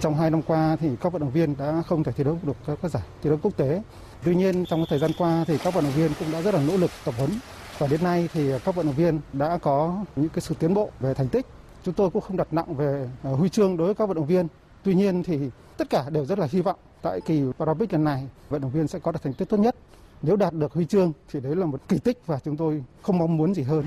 Trong 0.00 0.14
hai 0.14 0.30
năm 0.30 0.42
qua 0.42 0.76
thì 0.80 0.88
các 1.00 1.12
vận 1.12 1.22
động 1.22 1.30
viên 1.30 1.56
đã 1.56 1.82
không 1.86 2.04
thể 2.04 2.12
thi 2.12 2.24
đấu 2.24 2.38
được 2.42 2.56
các 2.82 2.90
giải 2.90 3.02
thi 3.22 3.30
đấu 3.30 3.38
quốc 3.42 3.56
tế. 3.56 3.82
Tuy 4.24 4.34
nhiên, 4.34 4.64
trong 4.66 4.84
thời 4.88 4.98
gian 4.98 5.10
qua 5.18 5.44
thì 5.46 5.58
các 5.58 5.74
vận 5.74 5.84
động 5.84 5.92
viên 5.92 6.10
cũng 6.18 6.32
đã 6.32 6.42
rất 6.42 6.54
là 6.54 6.60
nỗ 6.62 6.76
lực 6.76 6.90
tập 7.04 7.14
huấn 7.18 7.30
và 7.78 7.86
đến 7.86 8.04
nay 8.04 8.28
thì 8.32 8.50
các 8.64 8.74
vận 8.74 8.86
động 8.86 8.94
viên 8.94 9.20
đã 9.32 9.58
có 9.58 10.04
những 10.16 10.28
cái 10.28 10.40
sự 10.40 10.54
tiến 10.58 10.74
bộ 10.74 10.90
về 11.00 11.14
thành 11.14 11.28
tích. 11.28 11.46
Chúng 11.84 11.94
tôi 11.94 12.10
cũng 12.10 12.22
không 12.22 12.36
đặt 12.36 12.48
nặng 12.52 12.74
về 12.74 13.08
ờ, 13.22 13.34
huy 13.34 13.48
chương 13.48 13.76
đối 13.76 13.86
với 13.86 13.94
các 13.94 14.06
vận 14.06 14.16
động 14.16 14.26
viên. 14.26 14.46
Tuy 14.82 14.94
nhiên 14.94 15.22
thì 15.22 15.38
tất 15.76 15.90
cả 15.90 16.04
đều 16.10 16.24
rất 16.24 16.38
là 16.38 16.48
hy 16.50 16.60
vọng 16.60 16.78
tại 17.02 17.20
kỳ 17.20 17.42
Paralympic 17.58 17.92
lần 17.92 18.04
này, 18.04 18.28
vận 18.48 18.60
động 18.60 18.70
viên 18.70 18.88
sẽ 18.88 18.98
có 18.98 19.12
được 19.12 19.22
thành 19.22 19.32
tích 19.32 19.48
tốt 19.48 19.56
nhất. 19.56 19.76
Nếu 20.22 20.36
đạt 20.36 20.52
được 20.52 20.72
huy 20.72 20.86
chương 20.86 21.12
thì 21.32 21.40
đấy 21.40 21.56
là 21.56 21.66
một 21.66 21.80
kỳ 21.88 21.98
tích 21.98 22.18
và 22.26 22.38
chúng 22.44 22.56
tôi 22.56 22.84
không 23.02 23.18
mong 23.18 23.36
muốn 23.36 23.54
gì 23.54 23.62
hơn. 23.62 23.84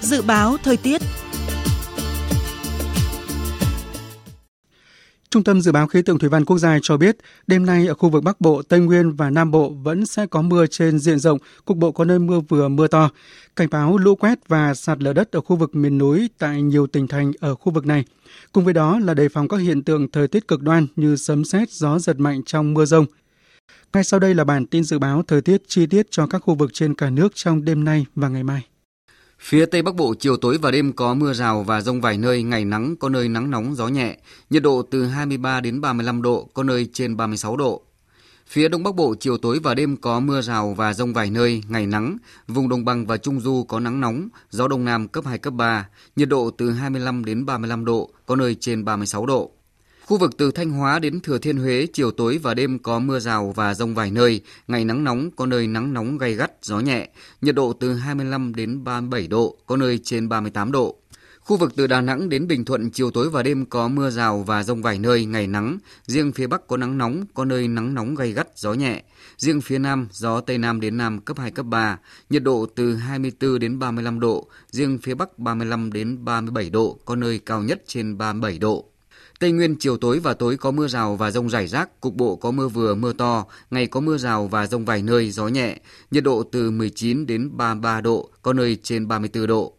Dự 0.00 0.22
báo 0.22 0.56
thời 0.64 0.76
tiết 0.76 1.02
Trung 5.30 5.44
tâm 5.44 5.60
Dự 5.60 5.72
báo 5.72 5.86
Khí 5.86 6.02
tượng 6.02 6.18
Thủy 6.18 6.28
văn 6.28 6.44
Quốc 6.44 6.58
gia 6.58 6.78
cho 6.82 6.96
biết, 6.96 7.16
đêm 7.46 7.66
nay 7.66 7.86
ở 7.86 7.94
khu 7.94 8.08
vực 8.08 8.24
Bắc 8.24 8.40
Bộ, 8.40 8.62
Tây 8.62 8.80
Nguyên 8.80 9.12
và 9.12 9.30
Nam 9.30 9.50
Bộ 9.50 9.70
vẫn 9.70 10.06
sẽ 10.06 10.26
có 10.26 10.42
mưa 10.42 10.66
trên 10.66 10.98
diện 10.98 11.18
rộng, 11.18 11.38
cục 11.64 11.76
bộ 11.76 11.92
có 11.92 12.04
nơi 12.04 12.18
mưa 12.18 12.40
vừa 12.40 12.68
mưa 12.68 12.86
to. 12.86 13.10
Cảnh 13.56 13.68
báo 13.70 13.98
lũ 13.98 14.14
quét 14.14 14.48
và 14.48 14.74
sạt 14.74 15.02
lở 15.02 15.12
đất 15.12 15.32
ở 15.32 15.40
khu 15.40 15.56
vực 15.56 15.74
miền 15.74 15.98
núi 15.98 16.30
tại 16.38 16.62
nhiều 16.62 16.86
tỉnh 16.86 17.08
thành 17.08 17.32
ở 17.40 17.54
khu 17.54 17.72
vực 17.72 17.86
này. 17.86 18.04
Cùng 18.52 18.64
với 18.64 18.74
đó 18.74 18.98
là 18.98 19.14
đề 19.14 19.28
phòng 19.28 19.48
các 19.48 19.56
hiện 19.56 19.82
tượng 19.82 20.10
thời 20.10 20.28
tiết 20.28 20.48
cực 20.48 20.62
đoan 20.62 20.86
như 20.96 21.16
sấm 21.16 21.44
sét, 21.44 21.70
gió 21.70 21.98
giật 21.98 22.18
mạnh 22.18 22.42
trong 22.46 22.74
mưa 22.74 22.84
rông. 22.84 23.06
Ngay 23.92 24.04
sau 24.04 24.20
đây 24.20 24.34
là 24.34 24.44
bản 24.44 24.66
tin 24.66 24.84
dự 24.84 24.98
báo 24.98 25.22
thời 25.26 25.40
tiết 25.40 25.62
chi 25.66 25.86
tiết 25.86 26.06
cho 26.10 26.26
các 26.26 26.38
khu 26.38 26.54
vực 26.54 26.70
trên 26.72 26.94
cả 26.94 27.10
nước 27.10 27.32
trong 27.34 27.64
đêm 27.64 27.84
nay 27.84 28.06
và 28.14 28.28
ngày 28.28 28.42
mai. 28.42 28.62
Phía 29.40 29.66
Tây 29.66 29.82
Bắc 29.82 29.94
Bộ 29.94 30.14
chiều 30.14 30.36
tối 30.36 30.58
và 30.62 30.70
đêm 30.70 30.92
có 30.92 31.14
mưa 31.14 31.32
rào 31.32 31.62
và 31.62 31.80
rông 31.80 32.00
vài 32.00 32.18
nơi, 32.18 32.42
ngày 32.42 32.64
nắng 32.64 32.96
có 32.96 33.08
nơi 33.08 33.28
nắng 33.28 33.50
nóng 33.50 33.74
gió 33.74 33.88
nhẹ, 33.88 34.18
nhiệt 34.50 34.62
độ 34.62 34.82
từ 34.90 35.04
23 35.04 35.60
đến 35.60 35.80
35 35.80 36.22
độ, 36.22 36.48
có 36.54 36.62
nơi 36.62 36.88
trên 36.92 37.16
36 37.16 37.56
độ. 37.56 37.82
Phía 38.46 38.68
Đông 38.68 38.82
Bắc 38.82 38.94
Bộ 38.94 39.14
chiều 39.20 39.38
tối 39.38 39.58
và 39.62 39.74
đêm 39.74 39.96
có 39.96 40.20
mưa 40.20 40.40
rào 40.40 40.74
và 40.74 40.94
rông 40.94 41.12
vài 41.12 41.30
nơi, 41.30 41.62
ngày 41.68 41.86
nắng, 41.86 42.16
vùng 42.48 42.68
đồng 42.68 42.84
bằng 42.84 43.06
và 43.06 43.16
trung 43.16 43.40
du 43.40 43.64
có 43.68 43.80
nắng 43.80 44.00
nóng, 44.00 44.28
gió 44.50 44.68
đông 44.68 44.84
nam 44.84 45.08
cấp 45.08 45.24
2 45.26 45.38
cấp 45.38 45.54
3, 45.54 45.88
nhiệt 46.16 46.28
độ 46.28 46.50
từ 46.50 46.70
25 46.70 47.24
đến 47.24 47.46
35 47.46 47.84
độ, 47.84 48.10
có 48.26 48.36
nơi 48.36 48.56
trên 48.60 48.84
36 48.84 49.26
độ. 49.26 49.50
Khu 50.08 50.18
vực 50.18 50.36
từ 50.36 50.50
Thanh 50.50 50.70
Hóa 50.70 50.98
đến 50.98 51.20
Thừa 51.20 51.38
Thiên 51.38 51.56
Huế 51.56 51.86
chiều 51.92 52.10
tối 52.10 52.38
và 52.38 52.54
đêm 52.54 52.78
có 52.78 52.98
mưa 52.98 53.18
rào 53.18 53.52
và 53.56 53.74
rông 53.74 53.94
vài 53.94 54.10
nơi, 54.10 54.40
ngày 54.68 54.84
nắng 54.84 55.04
nóng 55.04 55.30
có 55.30 55.46
nơi 55.46 55.66
nắng 55.66 55.92
nóng 55.92 56.18
gay 56.18 56.34
gắt, 56.34 56.52
gió 56.62 56.80
nhẹ, 56.80 57.08
nhiệt 57.40 57.54
độ 57.54 57.72
từ 57.72 57.94
25 57.94 58.54
đến 58.54 58.84
37 58.84 59.26
độ, 59.26 59.56
có 59.66 59.76
nơi 59.76 60.00
trên 60.04 60.28
38 60.28 60.72
độ. 60.72 60.96
Khu 61.40 61.56
vực 61.56 61.72
từ 61.76 61.86
Đà 61.86 62.00
Nẵng 62.00 62.28
đến 62.28 62.48
Bình 62.48 62.64
Thuận 62.64 62.90
chiều 62.90 63.10
tối 63.10 63.30
và 63.30 63.42
đêm 63.42 63.66
có 63.66 63.88
mưa 63.88 64.10
rào 64.10 64.42
và 64.42 64.62
rông 64.62 64.82
vài 64.82 64.98
nơi, 64.98 65.24
ngày 65.24 65.46
nắng. 65.46 65.78
Riêng 66.06 66.32
phía 66.32 66.46
Bắc 66.46 66.66
có 66.66 66.76
nắng 66.76 66.98
nóng, 66.98 67.24
có 67.34 67.44
nơi 67.44 67.68
nắng 67.68 67.94
nóng 67.94 68.14
gay 68.14 68.32
gắt, 68.32 68.48
gió 68.56 68.72
nhẹ. 68.72 69.02
Riêng 69.36 69.60
phía 69.60 69.78
Nam, 69.78 70.08
gió 70.12 70.40
Tây 70.40 70.58
Nam 70.58 70.80
đến 70.80 70.96
Nam 70.96 71.20
cấp 71.20 71.38
2, 71.38 71.50
cấp 71.50 71.66
3. 71.66 71.98
Nhiệt 72.30 72.42
độ 72.42 72.66
từ 72.74 72.94
24 72.94 73.58
đến 73.58 73.78
35 73.78 74.20
độ. 74.20 74.48
Riêng 74.70 74.98
phía 75.02 75.14
Bắc 75.14 75.38
35 75.38 75.92
đến 75.92 76.24
37 76.24 76.70
độ, 76.70 76.98
có 77.04 77.16
nơi 77.16 77.40
cao 77.46 77.62
nhất 77.62 77.82
trên 77.86 78.18
37 78.18 78.58
độ. 78.58 78.88
Tây 79.38 79.52
Nguyên 79.52 79.76
chiều 79.76 79.96
tối 79.96 80.18
và 80.18 80.34
tối 80.34 80.56
có 80.56 80.70
mưa 80.70 80.88
rào 80.88 81.16
và 81.16 81.30
rông 81.30 81.50
rải 81.50 81.66
rác, 81.66 82.00
cục 82.00 82.14
bộ 82.14 82.36
có 82.36 82.50
mưa 82.50 82.68
vừa 82.68 82.94
mưa 82.94 83.12
to, 83.12 83.44
ngày 83.70 83.86
có 83.86 84.00
mưa 84.00 84.18
rào 84.18 84.48
và 84.48 84.66
rông 84.66 84.84
vài 84.84 85.02
nơi, 85.02 85.30
gió 85.30 85.48
nhẹ, 85.48 85.78
nhiệt 86.10 86.24
độ 86.24 86.42
từ 86.42 86.70
19 86.70 87.26
đến 87.26 87.56
33 87.56 88.00
độ, 88.00 88.30
có 88.42 88.52
nơi 88.52 88.78
trên 88.82 89.08
34 89.08 89.46
độ. 89.46 89.74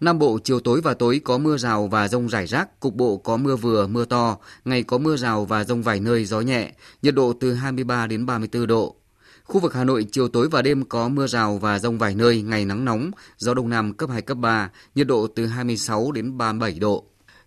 Nam 0.00 0.18
Bộ 0.18 0.38
chiều 0.44 0.60
tối 0.60 0.80
và 0.80 0.94
tối 0.94 1.20
có 1.24 1.38
mưa 1.38 1.56
rào 1.56 1.86
và 1.86 2.08
rông 2.08 2.28
rải 2.28 2.46
rác, 2.46 2.80
cục 2.80 2.94
bộ 2.94 3.16
có 3.16 3.36
mưa 3.36 3.56
vừa, 3.56 3.86
mưa 3.86 4.04
to, 4.04 4.36
ngày 4.64 4.82
có 4.82 4.98
mưa 4.98 5.16
rào 5.16 5.44
và 5.44 5.64
rông 5.64 5.82
vài 5.82 6.00
nơi, 6.00 6.24
gió 6.24 6.40
nhẹ, 6.40 6.72
nhiệt 7.02 7.14
độ 7.14 7.32
từ 7.40 7.54
23 7.54 8.06
đến 8.06 8.26
34 8.26 8.66
độ. 8.66 8.96
Khu 9.44 9.60
vực 9.60 9.74
Hà 9.74 9.84
Nội 9.84 10.06
chiều 10.12 10.28
tối 10.28 10.48
và 10.48 10.62
đêm 10.62 10.84
có 10.84 11.08
mưa 11.08 11.26
rào 11.26 11.58
và 11.58 11.78
rông 11.78 11.98
vài 11.98 12.14
nơi, 12.14 12.42
ngày 12.42 12.64
nắng 12.64 12.84
nóng, 12.84 13.10
gió 13.36 13.54
đông 13.54 13.68
nam 13.68 13.94
cấp 13.94 14.10
2, 14.10 14.22
cấp 14.22 14.38
3, 14.38 14.70
nhiệt 14.94 15.06
độ 15.06 15.26
từ 15.26 15.46
26 15.46 16.12
đến 16.12 16.38
37 16.38 16.78
độ. 16.78 17.04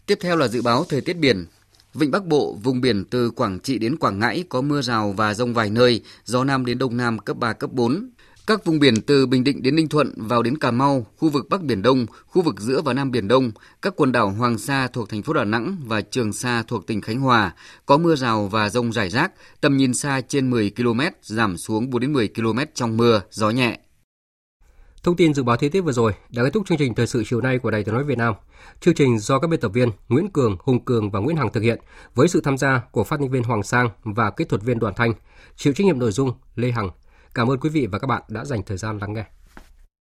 Tiếp 0.08 0.18
theo 0.22 0.38
là 0.38 0.48
dự 0.48 0.62
báo 0.62 0.86
thời 0.90 1.02
tiết 1.02 1.14
biển. 1.14 1.46
Vịnh 1.94 2.12
Bắc 2.12 2.26
Bộ, 2.26 2.58
vùng 2.64 2.82
biển 2.82 3.06
từ 3.06 3.30
Quảng 3.32 3.60
Trị 3.60 3.78
đến 3.78 3.98
Quảng 3.98 4.20
Ngãi 4.20 4.44
có 4.50 4.62
mưa 4.62 4.82
rào 4.82 5.14
và 5.18 5.34
rông 5.34 5.54
vài 5.54 5.70
nơi, 5.70 6.02
gió 6.26 6.44
Nam 6.44 6.66
đến 6.66 6.78
Đông 6.78 6.98
Nam 6.98 7.20
cấp 7.20 7.38
3, 7.38 7.54
cấp 7.54 7.72
4. 7.74 8.10
Các 8.48 8.66
vùng 8.66 8.80
biển 8.80 9.02
từ 9.02 9.26
Bình 9.26 9.44
Định 9.44 9.64
đến 9.64 9.76
Ninh 9.76 9.90
Thuận 9.90 10.14
vào 10.16 10.44
đến 10.44 10.58
Cà 10.58 10.72
Mau, 10.72 11.08
khu 11.18 11.30
vực 11.30 11.50
Bắc 11.50 11.62
Biển 11.62 11.82
Đông, 11.82 12.06
khu 12.28 12.42
vực 12.42 12.60
giữa 12.60 12.82
và 12.82 12.94
Nam 12.94 13.12
Biển 13.12 13.28
Đông, 13.28 13.52
các 13.82 13.94
quần 13.96 14.12
đảo 14.12 14.30
Hoàng 14.30 14.58
Sa 14.58 14.88
thuộc 14.88 15.10
thành 15.10 15.24
phố 15.24 15.34
Đà 15.34 15.44
Nẵng 15.44 15.78
và 15.86 16.02
Trường 16.02 16.34
Sa 16.34 16.64
thuộc 16.68 16.88
tỉnh 16.88 17.02
Khánh 17.02 17.20
Hòa 17.20 17.54
có 17.86 17.98
mưa 17.98 18.16
rào 18.16 18.48
và 18.48 18.70
rông 18.70 18.94
rải 18.94 19.10
rác, 19.10 19.32
tầm 19.62 19.78
nhìn 19.78 19.94
xa 19.94 20.22
trên 20.28 20.50
10 20.50 20.72
km, 20.78 21.02
giảm 21.22 21.58
xuống 21.58 21.90
4 21.90 22.02
đến 22.02 22.14
10 22.14 22.28
km 22.28 22.60
trong 22.74 22.98
mưa, 22.98 23.22
gió 23.32 23.50
nhẹ. 23.50 23.80
Thông 25.08 25.16
tin 25.16 25.34
dự 25.34 25.44
báo 25.44 25.58
thời 25.58 25.70
tiết 25.70 25.82
vừa 25.82 25.92
rồi 25.92 26.14
đã 26.30 26.44
kết 26.44 26.50
thúc 26.54 26.68
chương 26.68 26.78
trình 26.78 26.96
thời 26.96 27.08
sự 27.08 27.24
chiều 27.26 27.42
nay 27.42 27.60
của 27.60 27.72
Đài 27.72 27.84
Tiếng 27.84 27.94
nói 27.94 28.04
Việt 28.04 28.18
Nam. 28.18 28.34
Chương 28.80 28.94
trình 28.94 29.20
do 29.20 29.40
các 29.40 29.48
biên 29.48 29.60
tập 29.60 29.72
viên 29.74 29.92
Nguyễn 30.10 30.32
Cường, 30.32 30.58
Hùng 30.60 30.86
Cường 30.86 31.12
và 31.12 31.20
Nguyễn 31.20 31.38
Hằng 31.38 31.52
thực 31.54 31.62
hiện 31.62 31.80
với 32.16 32.28
sự 32.28 32.42
tham 32.42 32.58
gia 32.58 32.82
của 32.92 33.04
phát 33.04 33.18
thanh 33.20 33.30
viên 33.30 33.44
Hoàng 33.44 33.64
Sang 33.64 33.90
và 34.04 34.30
kỹ 34.30 34.46
thuật 34.46 34.62
viên 34.62 34.80
Đoàn 34.80 34.94
Thanh, 34.98 35.14
chịu 35.56 35.74
trách 35.74 35.86
nhiệm 35.86 36.00
nội 36.00 36.12
dung 36.12 36.32
Lê 36.56 36.72
Hằng. 36.72 36.90
Cảm 37.34 37.52
ơn 37.52 37.60
quý 37.60 37.70
vị 37.70 37.88
và 37.92 38.00
các 38.00 38.08
bạn 38.08 38.22
đã 38.28 38.46
dành 38.46 38.64
thời 38.64 38.78
gian 38.78 38.98
lắng 38.98 39.14
nghe. 39.14 39.26